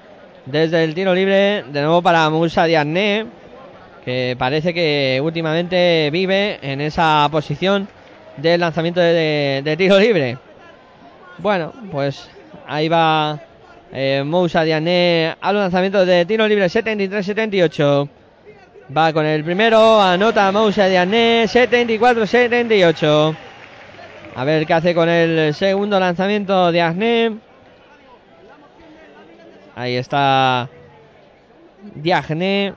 desde 0.45 0.83
el 0.83 0.93
tiro 0.95 1.13
libre. 1.13 1.63
De 1.67 1.81
nuevo 1.81 2.01
para 2.01 2.29
Musa 2.29 2.63
Diarné, 2.65 3.25
que 4.05 4.35
parece 4.39 4.73
que 4.73 5.19
últimamente 5.21 6.09
vive 6.11 6.59
en 6.61 6.79
esa 6.81 7.27
posición 7.29 7.87
del 8.37 8.61
lanzamiento 8.61 9.01
de, 9.01 9.61
de- 9.63 9.77
tiro 9.77 9.99
libre. 9.99 10.37
Bueno, 11.37 11.73
pues 11.91 12.29
ahí 12.67 12.87
va 12.87 13.37
eh, 13.91 14.23
Moussa 14.25 14.63
Diané 14.63 15.35
al 15.41 15.55
lanzamiento 15.57 16.05
de 16.05 16.25
tiro 16.25 16.47
libre 16.47 16.67
73-78. 16.67 18.07
Va 18.93 19.11
con 19.11 19.25
el 19.25 19.43
primero, 19.43 19.99
anota 19.99 20.51
Moussa 20.51 20.85
Diané 20.85 21.45
74-78. 21.45 23.35
A 24.35 24.43
ver 24.43 24.67
qué 24.67 24.73
hace 24.73 24.93
con 24.93 25.09
el 25.09 25.55
segundo 25.55 25.99
lanzamiento 25.99 26.71
de. 26.71 27.35
Ahí 29.75 29.95
está 29.95 30.69
Diagné. 31.95 32.73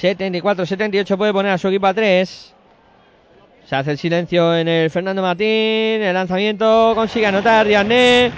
74-78 0.00 1.16
puede 1.16 1.32
poner 1.32 1.52
a 1.52 1.58
su 1.58 1.66
equipo 1.68 1.86
a 1.88 1.94
3. 1.94 2.54
Se 3.64 3.76
hace 3.76 3.90
el 3.90 3.98
silencio 3.98 4.54
en 4.56 4.68
el 4.68 4.88
Fernando 4.90 5.20
Martín. 5.20 5.46
El 5.46 6.14
lanzamiento 6.14 6.92
consigue 6.94 7.26
anotar 7.26 7.66
Diagné. 7.66 8.30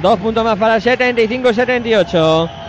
Dos 0.00 0.20
puntos 0.20 0.44
más 0.44 0.56
para 0.56 0.76
el 0.76 0.82
75-78. 0.82 2.67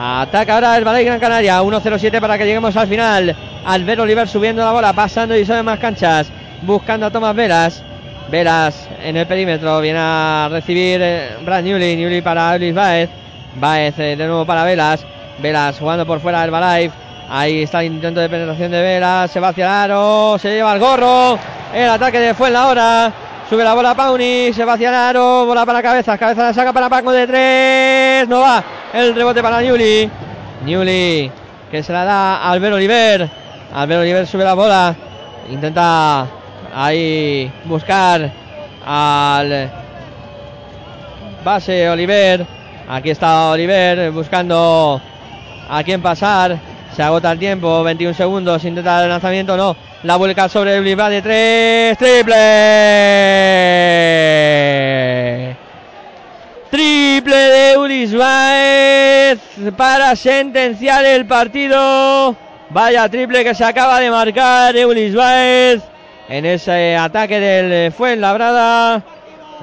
Ataca 0.00 0.54
ahora 0.54 0.76
el 0.76 0.84
Balay 0.84 1.04
Gran 1.04 1.18
Canaria. 1.18 1.60
1-0-7 1.60 2.20
para 2.20 2.38
que 2.38 2.44
lleguemos 2.44 2.76
al 2.76 2.86
final. 2.86 3.34
Albert 3.64 4.00
Oliver 4.00 4.28
subiendo 4.28 4.64
la 4.64 4.70
bola, 4.70 4.92
pasando 4.92 5.36
y 5.36 5.44
sobre 5.44 5.64
más 5.64 5.80
canchas. 5.80 6.30
Buscando 6.62 7.06
a 7.06 7.10
Tomás 7.10 7.34
Velas. 7.34 7.82
Velas 8.30 8.88
en 9.02 9.16
el 9.16 9.26
perímetro. 9.26 9.80
Viene 9.80 9.98
a 10.00 10.48
recibir 10.52 11.00
eh, 11.02 11.30
Brad 11.44 11.64
Newley. 11.64 11.96
Newley 11.96 12.22
para 12.22 12.56
Luis 12.58 12.72
Baez. 12.72 13.10
Baez 13.56 13.98
eh, 13.98 14.14
de 14.14 14.26
nuevo 14.28 14.46
para 14.46 14.62
Velas. 14.62 15.04
Velas 15.40 15.76
jugando 15.80 16.06
por 16.06 16.20
fuera 16.20 16.42
del 16.42 16.52
Balay. 16.52 16.92
Ahí 17.28 17.62
está 17.62 17.80
el 17.80 17.92
intento 17.92 18.20
de 18.20 18.28
penetración 18.28 18.70
de 18.70 18.80
Velas. 18.80 19.32
Se 19.32 19.40
va 19.40 19.48
hacia 19.48 19.64
el 19.64 19.72
aro. 19.72 20.38
Se 20.38 20.50
lleva 20.50 20.74
el 20.74 20.78
gorro. 20.78 21.36
El 21.74 21.90
ataque 21.90 22.20
de 22.20 22.34
Fuenlabrada. 22.34 23.12
Sube 23.48 23.64
la 23.64 23.72
bola 23.72 23.94
Pauni. 23.94 24.52
Se 24.52 24.64
va 24.64 24.74
hacia 24.74 24.90
el 24.90 24.94
aro. 24.94 25.46
Bola 25.46 25.64
para 25.64 25.82
cabeza. 25.82 26.18
Cabeza 26.18 26.42
la 26.42 26.52
saca 26.52 26.72
para 26.72 26.90
Paco 26.90 27.10
de 27.12 27.26
tres. 27.26 28.28
No 28.28 28.40
va. 28.40 28.62
El 28.92 29.14
rebote 29.14 29.42
para 29.42 29.62
Newley. 29.62 30.10
Newley 30.64 31.32
que 31.70 31.82
se 31.82 31.92
la 31.92 32.04
da 32.04 32.36
a 32.36 32.50
Albert 32.50 32.74
Oliver. 32.74 33.28
Albert 33.74 34.00
Oliver 34.02 34.26
sube 34.26 34.44
la 34.44 34.54
bola. 34.54 34.94
Intenta 35.50 36.26
ahí 36.74 37.50
buscar 37.64 38.30
al 38.84 39.70
base 41.42 41.88
Oliver. 41.88 42.46
Aquí 42.86 43.10
está 43.10 43.50
Oliver 43.50 44.10
buscando 44.10 45.00
a 45.70 45.82
quién 45.84 46.02
pasar. 46.02 46.58
Se 46.94 47.02
agota 47.02 47.32
el 47.32 47.38
tiempo, 47.38 47.82
21 47.82 48.14
segundos. 48.14 48.64
Intenta 48.64 49.02
el 49.02 49.08
lanzamiento, 49.08 49.56
no. 49.56 49.87
La 50.04 50.14
vuelca 50.14 50.48
sobre 50.48 50.78
Oliver 50.78 51.10
de 51.10 51.22
tres. 51.22 51.98
Triple. 51.98 52.36
Triple 56.70 57.36
de 57.36 57.76
Ulis 57.76 58.16
Baez 58.16 59.40
para 59.76 60.14
sentenciar 60.14 61.04
el 61.04 61.26
partido. 61.26 62.36
Vaya 62.70 63.08
triple 63.08 63.42
que 63.42 63.56
se 63.56 63.64
acaba 63.64 63.98
de 63.98 64.08
marcar 64.08 64.76
Eulis 64.76 65.16
Baez 65.16 65.82
en 66.28 66.46
ese 66.46 66.96
ataque 66.96 67.40
del 67.40 67.90
Fuenlabrada. 67.90 69.02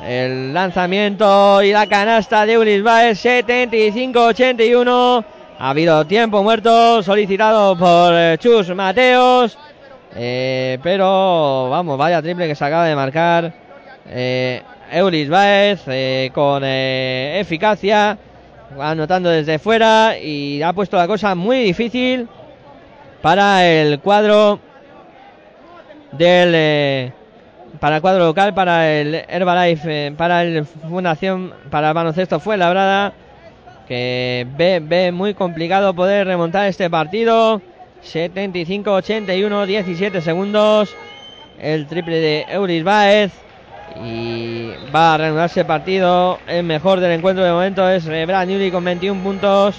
El 0.06 0.54
lanzamiento 0.54 1.64
y 1.64 1.72
la 1.72 1.88
canasta 1.88 2.46
de 2.46 2.52
Eulis 2.54 2.84
Baez 2.84 3.24
75-81. 3.24 5.24
Ha 5.58 5.70
habido 5.70 6.06
tiempo 6.06 6.44
muerto 6.44 7.02
solicitado 7.02 7.78
por 7.78 8.38
Chus 8.40 8.76
Mateos. 8.76 9.58
Eh, 10.16 10.80
pero 10.82 11.70
vamos, 11.70 11.98
vaya 11.98 12.22
triple 12.22 12.48
que 12.48 12.56
se 12.56 12.66
acaba 12.66 12.86
de 12.86 12.96
marcar. 12.96 13.54
Eh, 14.08 14.62
Eulis 14.92 15.30
Baez 15.30 15.82
eh, 15.88 16.32
con 16.34 16.64
eh, 16.64 17.40
eficacia, 17.40 18.18
anotando 18.80 19.30
desde 19.30 19.60
fuera 19.60 20.18
y 20.18 20.62
ha 20.62 20.74
puesto 20.74 20.98
la 20.98 21.08
cosa 21.08 21.36
muy 21.36 21.64
difícil 21.64 22.28
para 23.22 23.66
el 23.66 24.00
cuadro 24.00 24.60
del 26.12 26.52
eh, 26.56 27.12
para 27.80 27.98
el 27.98 28.02
cuadro 28.02 28.26
local, 28.26 28.54
para 28.54 28.90
el 28.90 29.26
Herbalife, 29.28 30.14
para 30.16 30.44
el 30.44 30.66
Fundación, 30.66 31.54
para 31.70 31.90
el 31.90 31.94
baloncesto 31.94 32.40
fue 32.40 32.56
labrada 32.56 33.14
que 33.88 34.48
ve, 34.56 34.80
ve 34.82 35.12
muy 35.12 35.34
complicado 35.34 35.94
poder 35.94 36.26
remontar 36.26 36.68
este 36.68 36.90
partido. 36.90 37.62
75-81, 38.06 39.66
17 39.66 40.22
segundos. 40.22 40.96
El 41.60 41.88
triple 41.88 42.18
de 42.20 42.46
Euris 42.50 42.84
Baez. 42.84 43.32
Y 44.04 44.72
va 44.94 45.14
a 45.14 45.18
reanudarse 45.18 45.62
el 45.62 45.66
partido. 45.66 46.40
El 46.48 46.64
mejor 46.64 47.00
del 47.00 47.12
encuentro 47.12 47.44
de 47.44 47.52
momento 47.52 47.90
es 47.90 48.06
Brad 48.06 48.48
Newley 48.48 48.72
con 48.72 48.84
21 48.84 49.22
puntos. 49.22 49.76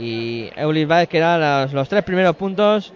Y 0.00 0.50
Eulis 0.56 0.88
Baez 0.88 1.08
que 1.08 1.18
eran 1.18 1.72
los, 1.72 1.88
tres 1.88 2.02
primeros 2.02 2.36
puntos 2.36 2.92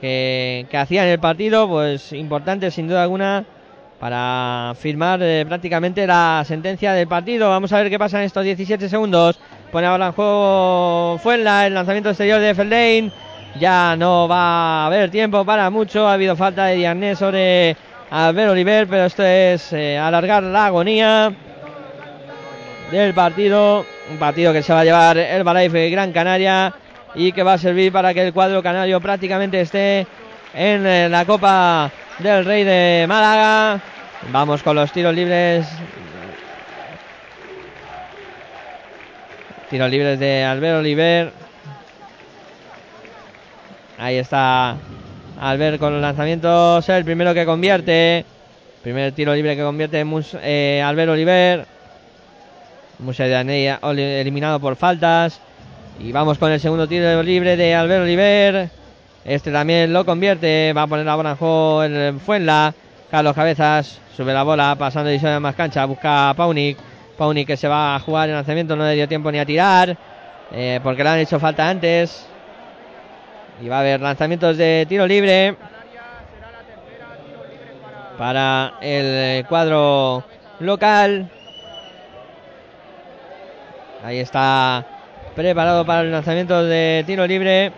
que, 0.00 0.66
que 0.70 0.76
hacían 0.76 1.06
el 1.06 1.18
partido. 1.18 1.68
Pues 1.68 2.12
importante 2.12 2.70
sin 2.70 2.88
duda 2.88 3.02
alguna 3.02 3.44
para 4.02 4.74
firmar 4.76 5.20
eh, 5.22 5.44
prácticamente 5.46 6.04
la 6.08 6.42
sentencia 6.44 6.92
del 6.92 7.06
partido. 7.06 7.48
Vamos 7.48 7.72
a 7.72 7.78
ver 7.78 7.88
qué 7.88 8.00
pasa 8.00 8.18
en 8.18 8.24
estos 8.24 8.42
17 8.42 8.88
segundos. 8.88 9.38
Pone 9.72 9.86
ahora 9.86 10.08
en 10.08 10.12
juego 10.12 11.18
Fuenla, 11.22 11.66
el 11.66 11.72
lanzamiento 11.72 12.10
exterior 12.10 12.38
de 12.40 12.54
Feldane. 12.54 13.10
Ya 13.58 13.96
no 13.96 14.28
va 14.28 14.82
a 14.82 14.86
haber 14.86 15.10
tiempo 15.10 15.46
para 15.46 15.70
mucho. 15.70 16.06
Ha 16.06 16.12
habido 16.12 16.36
falta 16.36 16.66
de 16.66 16.76
Diarnés 16.76 17.18
sobre 17.18 17.74
Albert 18.10 18.50
Oliver, 18.50 18.86
pero 18.86 19.06
esto 19.06 19.22
es 19.22 19.72
eh, 19.72 19.96
alargar 19.96 20.42
la 20.42 20.66
agonía 20.66 21.32
del 22.90 23.14
partido. 23.14 23.86
Un 24.10 24.18
partido 24.18 24.52
que 24.52 24.62
se 24.62 24.74
va 24.74 24.80
a 24.80 24.84
llevar 24.84 25.16
el 25.16 25.42
Balaife 25.42 25.88
Gran 25.88 26.12
Canaria 26.12 26.74
y 27.14 27.32
que 27.32 27.42
va 27.42 27.54
a 27.54 27.58
servir 27.58 27.90
para 27.92 28.12
que 28.12 28.26
el 28.26 28.34
cuadro 28.34 28.62
canario 28.62 29.00
prácticamente 29.00 29.62
esté 29.62 30.06
en 30.52 30.86
eh, 30.86 31.08
la 31.08 31.24
Copa 31.24 31.90
del 32.18 32.44
Rey 32.44 32.64
de 32.64 33.06
Málaga. 33.08 33.80
Vamos 34.30 34.62
con 34.62 34.76
los 34.76 34.92
tiros 34.92 35.14
libres. 35.14 35.66
Tiros 39.72 39.90
libres 39.90 40.20
de 40.20 40.44
Albert 40.44 40.80
Oliver. 40.80 41.32
Ahí 43.98 44.16
está 44.16 44.76
Albert 45.40 45.78
con 45.78 45.94
los 45.94 46.02
lanzamientos. 46.02 46.86
El 46.90 47.06
primero 47.06 47.32
que 47.32 47.46
convierte. 47.46 48.26
Primer 48.82 49.12
tiro 49.12 49.34
libre 49.34 49.56
que 49.56 49.62
convierte 49.62 50.04
Mus- 50.04 50.36
eh, 50.42 50.82
Albert 50.84 51.12
Oliver. 51.12 51.64
Musa 52.98 53.24
de 53.24 54.20
eliminado 54.20 54.60
por 54.60 54.76
faltas. 54.76 55.40
Y 55.98 56.12
vamos 56.12 56.36
con 56.36 56.52
el 56.52 56.60
segundo 56.60 56.86
tiro 56.86 57.22
libre 57.22 57.56
de 57.56 57.74
Albert 57.74 58.02
Oliver. 58.02 58.68
Este 59.24 59.50
también 59.50 59.90
lo 59.90 60.04
convierte. 60.04 60.74
Va 60.76 60.82
a 60.82 60.86
poner 60.86 61.06
la 61.06 61.16
bola 61.16 61.30
en 61.30 61.36
juego 61.36 61.82
el 61.82 62.20
Fuenla. 62.20 62.74
Carlos 63.10 63.34
Cabezas 63.34 64.00
sube 64.14 64.34
la 64.34 64.42
bola, 64.42 64.76
pasando 64.78 65.10
y 65.10 65.18
sube 65.18 65.40
más 65.40 65.54
cancha. 65.54 65.86
Busca 65.86 66.28
a 66.28 66.34
Paunik. 66.34 66.76
Paunik 67.22 67.46
que 67.46 67.56
se 67.56 67.68
va 67.68 67.94
a 67.94 68.00
jugar 68.00 68.28
el 68.28 68.34
lanzamiento. 68.34 68.74
No 68.74 68.84
le 68.84 68.94
dio 68.94 69.06
tiempo 69.06 69.30
ni 69.30 69.38
a 69.38 69.46
tirar. 69.46 69.96
eh, 70.50 70.80
porque 70.82 71.04
le 71.04 71.08
han 71.10 71.18
hecho 71.20 71.38
falta 71.38 71.68
antes. 71.68 72.26
Y 73.62 73.68
va 73.68 73.76
a 73.76 73.80
haber 73.80 74.00
lanzamientos 74.00 74.56
de 74.56 74.86
tiro 74.88 75.06
libre. 75.06 75.54
Para 78.18 78.74
el 78.80 79.06
eh, 79.06 79.44
cuadro 79.48 80.24
local. 80.58 81.30
Ahí 84.04 84.18
está 84.18 84.84
preparado 85.36 85.86
para 85.86 86.00
el 86.00 86.10
lanzamiento 86.10 86.64
de 86.64 87.04
tiro 87.06 87.24
libre. 87.24 87.72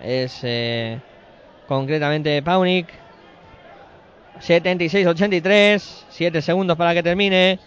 Es 0.00 0.38
eh, 0.44 1.00
concretamente 1.66 2.40
Paunik. 2.40 2.86
76-83. 4.38 6.03
7 6.14 6.42
segundos 6.42 6.76
para 6.76 6.94
que 6.94 7.02
termine. 7.02 7.58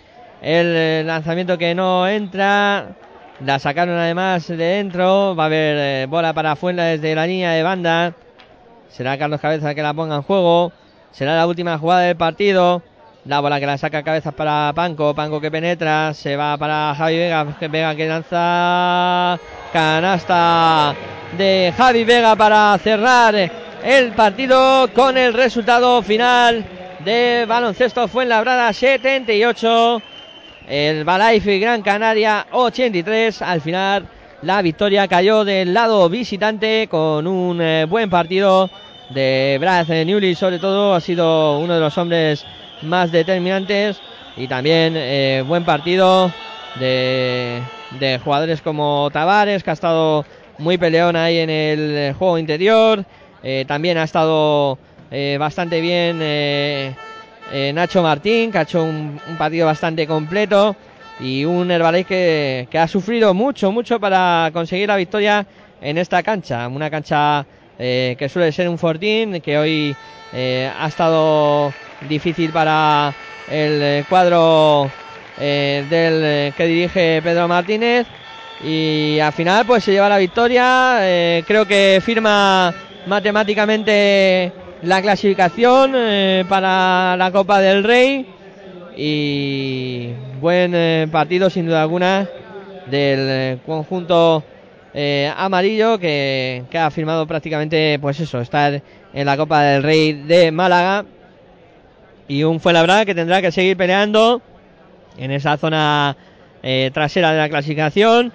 El 0.42 0.68
eh, 0.76 1.04
lanzamiento 1.06 1.58
que 1.58 1.76
no 1.76 2.08
entra. 2.08 2.96
La 3.44 3.60
sacaron 3.60 3.98
además 3.98 4.48
de 4.48 4.56
dentro. 4.56 5.36
Va 5.36 5.44
a 5.44 5.46
haber 5.48 5.78
eh, 5.78 6.06
bola 6.08 6.34
para 6.34 6.56
Fuenla 6.56 6.86
desde 6.86 7.14
la 7.14 7.28
línea 7.28 7.52
de 7.52 7.64
banda. 7.64 8.14
Será 8.88 9.18
Carlos 9.18 9.42
Cabeza 9.42 9.76
que 9.76 9.82
la 9.82 9.94
ponga 9.94 10.16
en 10.16 10.22
juego. 10.22 10.72
Será 11.12 11.36
la 11.36 11.46
última 11.46 11.78
jugada 11.78 12.02
del 12.02 12.16
partido. 12.16 12.82
La 13.26 13.42
bola 13.42 13.60
que 13.60 13.66
la 13.66 13.78
saca 13.78 14.04
cabezas 14.04 14.34
para 14.34 14.72
Panco. 14.74 15.14
Panco 15.14 15.42
que 15.42 15.52
penetra. 15.52 16.14
Se 16.14 16.38
va 16.38 16.58
para 16.58 16.96
Javi 16.96 17.18
Vega. 17.18 17.44
Vega 17.44 17.96
que 17.96 18.08
lanza. 18.08 19.38
Canasta 19.74 20.96
de 21.38 21.74
Javi 21.76 22.06
Vega 22.06 22.38
para 22.38 22.78
cerrar 22.78 23.36
el 23.84 24.12
partido 24.14 24.88
con 24.94 25.18
el 25.18 25.34
resultado 25.34 26.02
final 26.02 26.77
de 27.00 27.46
baloncesto 27.48 28.08
Fuenlabrada 28.08 28.72
78. 28.74 30.02
el 30.68 31.04
Balaife 31.04 31.60
Gran 31.60 31.82
Canaria 31.82 32.48
83. 32.52 33.42
Al 33.42 33.62
final 33.62 34.08
la 34.42 34.62
victoria 34.62 35.08
cayó 35.08 35.44
del 35.44 35.74
lado 35.74 36.10
visitante 36.10 36.88
con 36.90 37.28
un 37.28 37.62
eh, 37.62 37.86
buen 37.86 38.10
partido 38.10 38.70
de 39.10 39.58
Brad 39.60 39.88
Newley 39.88 40.36
sobre 40.36 40.60
todo. 40.60 40.96
Ha 40.96 41.02
sido 41.02 41.60
uno 41.60 41.76
de 41.76 41.80
los 41.80 41.98
hombres 41.98 42.46
más 42.82 43.12
determinantes 43.12 44.00
y 44.36 44.48
también 44.48 44.94
eh, 44.96 45.44
buen 45.46 45.66
partido 45.66 46.32
de, 46.76 47.62
de 48.00 48.20
jugadores 48.20 48.62
como 48.62 49.10
Tavares 49.12 49.64
que 49.64 49.70
ha 49.70 49.74
estado 49.74 50.26
muy 50.58 50.78
peleón 50.78 51.16
ahí 51.16 51.38
en 51.40 51.50
el 51.50 51.80
eh, 51.96 52.16
juego 52.18 52.38
interior. 52.38 53.06
También 53.66 53.98
ha 53.98 54.04
estado 54.04 54.78
eh, 55.10 55.38
bastante 55.40 55.80
bien 55.80 56.20
eh, 56.22 56.94
eh, 57.52 57.72
Nacho 57.74 58.04
Martín, 58.04 58.52
que 58.52 58.58
ha 58.58 58.64
hecho 58.64 58.84
un, 58.84 59.20
partido 59.38 59.66
bastante 59.66 60.06
completo. 60.08 60.76
Y 61.20 61.46
un 61.46 61.72
Herbalife 61.72 62.08
que, 62.08 62.68
que 62.70 62.78
ha 62.78 62.88
sufrido 62.88 63.34
mucho, 63.34 63.72
mucho 63.72 64.00
para 64.00 64.52
conseguir 64.54 64.88
la 64.88 64.98
victoria 64.98 65.48
en 65.82 65.98
esta 65.98 66.22
cancha. 66.22 66.68
Una 66.68 66.92
cancha 66.92 67.46
que 67.78 68.30
suele 68.32 68.52
ser 68.52 68.70
un 68.70 68.78
fortín, 68.78 69.42
que 69.42 69.58
hoy 69.58 69.96
ha 70.34 70.88
estado 70.88 71.74
difícil 72.08 72.52
para 72.52 73.14
el 73.50 74.06
cuadro 74.06 74.92
del 75.40 76.54
que 76.54 76.66
dirige 76.66 77.22
Pedro 77.24 77.48
Martínez 77.48 78.06
y 78.64 79.20
al 79.20 79.34
final 79.34 79.66
pues 79.66 79.84
se 79.84 79.92
lleva 79.92 80.10
la 80.10 80.18
victoria 80.18 80.98
creo 81.46 81.68
que 81.68 82.02
firma 82.04 82.74
matemáticamente 83.06 84.52
la 84.82 85.02
clasificación 85.02 85.94
eh, 85.96 86.46
para 86.48 87.16
la 87.18 87.32
Copa 87.32 87.60
del 87.60 87.84
Rey. 87.84 88.26
Y 88.96 90.10
buen 90.42 90.74
eh, 90.74 91.08
partido 91.12 91.50
sin 91.50 91.68
duda 91.68 91.84
alguna 91.84 92.28
del 92.88 93.20
eh, 93.20 93.58
conjunto 93.66 94.44
amarillo 95.36 96.00
que, 96.00 96.64
que 96.72 96.80
ha 96.80 96.90
firmado 96.90 97.28
prácticamente 97.28 98.00
pues 98.02 98.20
eso 98.20 98.42
estar 98.42 98.82
en 99.14 99.26
la 99.28 99.38
Copa 99.38 99.62
del 99.62 99.84
Rey 99.84 100.14
de 100.14 100.52
Málaga. 100.52 101.06
Y 102.28 102.44
un 102.44 102.60
Fuenlabrada 102.60 103.06
que 103.06 103.14
tendrá 103.14 103.40
que 103.42 103.52
seguir 103.52 103.78
peleando 103.78 104.42
en 105.18 105.32
esa 105.32 105.58
zona 105.58 106.18
trasera 106.92 107.32
de 107.32 107.38
la 107.38 107.48
clasificación 107.48 108.34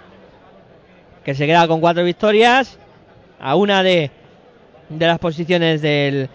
que 1.24 1.34
se 1.34 1.46
queda 1.46 1.66
con 1.66 1.80
cuatro 1.80 2.04
victorias 2.04 2.78
a 3.40 3.56
una 3.56 3.82
de, 3.82 4.10
de 4.98 5.06
las 5.06 5.18
posiciones 5.18 5.82
del, 5.82 6.28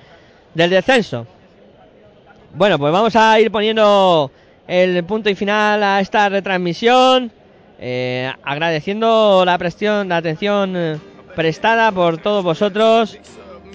del 0.54 0.70
descenso. 0.70 1.26
Bueno, 2.54 2.80
pues 2.80 2.92
vamos 2.92 3.16
a 3.16 3.40
ir 3.40 3.52
poniendo 3.52 4.32
el 4.68 5.04
punto 5.04 5.30
y 5.30 5.36
final 5.36 5.84
a 5.84 6.00
esta 6.02 6.28
retransmisión, 6.30 7.32
eh, 7.80 8.32
agradeciendo 8.44 9.44
la 9.46 9.58
presión, 9.58 10.10
la 10.10 10.18
atención 10.18 10.74
eh, 10.76 10.98
prestada 11.36 11.92
por 11.92 12.18
todos 12.18 12.44
vosotros. 12.44 13.18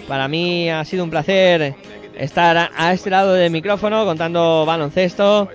Para 0.09 0.27
mí 0.29 0.69
ha 0.69 0.85
sido 0.85 1.05
un 1.05 1.11
placer 1.11 1.75
estar 2.19 2.71
a, 2.77 2.93
este 2.93 3.11
lado 3.11 3.35
del 3.35 3.51
micrófono 3.51 4.05
contando 4.05 4.65
baloncesto, 4.67 5.49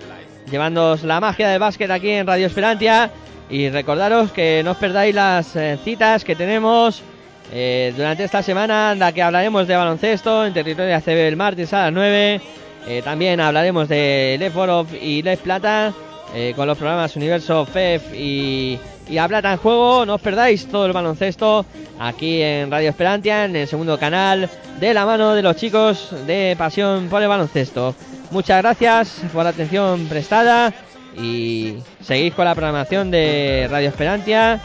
llevándoos 0.49 1.04
la 1.04 1.20
magia 1.20 1.49
del 1.49 1.60
básquet 1.60 1.91
aquí 1.91 2.12
en 2.12 2.26
Radio 2.26 2.48
Esperantia 2.48 3.12
y 3.49 3.70
recordaros 3.70 4.32
que 4.32 4.62
no 4.64 4.72
os 4.72 4.78
perdáis 4.78 5.14
las 5.14 5.56
eh, 5.56 5.78
citas 5.84 6.24
que 6.24 6.36
tenemos 6.36 7.04
eh, 7.52 7.94
durante 7.95 8.24
esta 8.24 8.44
semana 8.44 8.91
en 8.91 8.99
la 8.99 9.11
que 9.11 9.22
hablaremos 9.22 9.68
de 9.68 9.76
baloncesto 9.76 10.45
en 10.45 10.53
territorio 10.53 10.95
ACB 10.95 11.28
el 11.28 11.38
martes 11.38 11.74
a 11.74 11.86
las 11.86 11.94
9. 11.94 12.41
Eh, 12.88 13.02
también 13.03 13.40
hablaremos 13.40 13.88
de 13.88 14.38
Left 14.40 14.56
Borov 14.56 14.88
y 14.94 15.22
Left 15.22 15.44
Plata 15.44 15.94
eh, 16.34 16.53
con 16.56 16.68
los 16.68 16.78
programas 16.78 17.15
Universo, 17.15 17.65
FEF 17.65 18.14
y, 18.14 18.80
y 19.10 19.18
A 19.18 19.28
Plata 19.28 19.53
en 19.53 19.57
Juego. 19.57 20.06
No 20.06 20.15
os 20.15 20.22
perdáis 20.22 20.68
todo 20.68 20.86
el 20.86 20.94
baloncesto 20.94 21.65
aquí 21.99 22.41
en 22.41 22.69
Radio 22.69 22.90
Esperantia, 22.90 23.45
en 23.45 23.56
el 23.56 23.68
segundo 23.68 23.98
canal, 23.98 24.49
de 24.80 24.94
la 24.94 25.06
mano 25.06 25.34
de 25.34 25.41
los 25.41 25.56
chicos 25.56 26.14
de 26.26 26.56
Pasión 26.57 27.07
por 27.10 27.22
el 27.22 27.30
Baloncesto. 27.30 27.95
Muchas 28.30 28.61
gracias 28.61 29.22
por 29.32 29.45
la 29.45 29.52
atención 29.52 30.06
prestada 30.07 30.74
y 31.18 31.78
seguís 32.02 32.34
con 32.34 32.45
la 32.45 32.56
programación 32.56 33.10
de 33.10 33.68
Radio 33.72 33.88
Esperantia. 33.88 34.60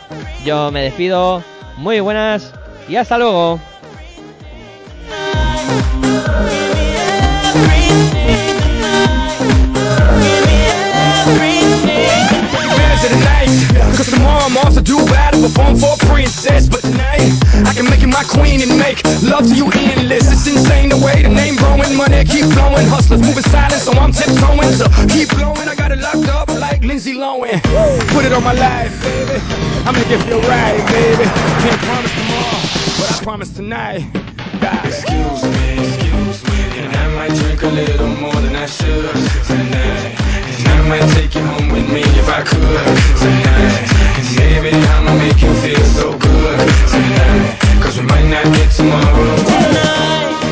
Yo 0.44 0.70
me 0.72 0.82
despido. 0.82 1.42
Muy 1.78 2.00
buenas 2.00 2.52
y 2.88 2.96
hasta 2.96 3.18
luego. 3.18 3.60
Cause 13.96 14.10
tomorrow 14.10 14.46
I'm 14.46 14.74
to 14.74 14.80
do 14.80 14.96
battle, 15.06 15.42
perform 15.42 15.76
for 15.76 15.94
a 15.94 16.06
princess. 16.06 16.68
But 16.68 16.80
tonight, 16.80 17.30
I 17.66 17.72
can 17.74 17.84
make 17.88 18.00
you 18.00 18.08
my 18.08 18.24
queen 18.24 18.62
and 18.62 18.76
make 18.78 19.04
love 19.22 19.46
to 19.46 19.54
you 19.54 19.70
endless. 19.70 20.32
It's 20.32 20.46
insane 20.46 20.88
the 20.88 20.96
way 20.96 21.22
the 21.22 21.28
name 21.28 21.56
growing, 21.56 21.94
money 21.94 22.24
keep 22.24 22.46
flowing. 22.46 22.86
Hustlers 22.88 23.20
moving 23.20 23.44
silent, 23.44 23.82
so 23.82 23.92
I'm 23.92 24.12
tiptoeing. 24.12 24.72
So 24.72 24.88
keep 25.06 25.28
blowing, 25.28 25.68
I 25.68 25.74
got 25.76 25.92
it 25.92 26.00
locked 26.00 26.28
up 26.28 26.48
like 26.48 26.82
Lindsay 26.82 27.14
Lohan. 27.14 27.62
Put 28.14 28.24
it 28.24 28.32
on 28.32 28.42
my 28.42 28.54
life, 28.54 28.90
baby. 29.02 29.38
I'm 29.84 29.94
gonna 29.94 30.08
give 30.08 30.26
you 30.26 30.38
a 30.38 30.48
ride, 30.48 30.82
baby. 30.88 31.24
Can't 31.62 31.80
promise 31.82 32.14
tomorrow, 32.14 32.71
but 33.02 33.20
I 33.20 33.24
promise 33.24 33.50
tonight. 33.50 34.00
God. 34.60 34.86
Excuse 34.86 35.42
me, 35.42 35.66
excuse 35.82 36.38
me, 36.46 36.58
and 36.78 36.92
I 36.94 37.06
might 37.16 37.34
drink 37.34 37.62
a 37.62 37.66
little 37.66 38.12
more 38.22 38.38
than 38.44 38.54
I 38.54 38.66
should 38.66 39.10
tonight. 39.46 40.14
And 40.46 40.68
I 40.68 40.88
might 40.88 41.08
take 41.14 41.34
you 41.34 41.42
home 41.42 41.68
with 41.70 41.88
me 41.92 42.02
if 42.20 42.28
I 42.28 42.42
could 42.42 42.62
tonight. 43.22 43.74
And 44.18 44.28
maybe 44.38 44.70
I'ma 44.94 45.14
make 45.18 45.40
you 45.42 45.52
feel 45.64 45.84
so 45.98 46.16
good 46.16 46.58
tonight. 46.94 47.58
Cause 47.82 47.98
we 47.98 48.04
might 48.06 48.28
not 48.30 48.44
get 48.54 48.70
tomorrow. 48.70 49.36
Tonight, 49.50 50.51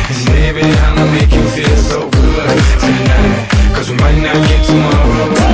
Maybe 0.33 0.63
I'ma 0.63 1.05
make 1.11 1.31
you 1.33 1.43
feel 1.49 1.77
so 1.77 2.09
good 2.09 2.63
tonight. 2.79 3.47
Cause 3.75 3.89
we 3.89 3.97
might 3.97 4.19
not 4.21 4.35
get 4.47 4.65
tomorrow. 4.65 5.50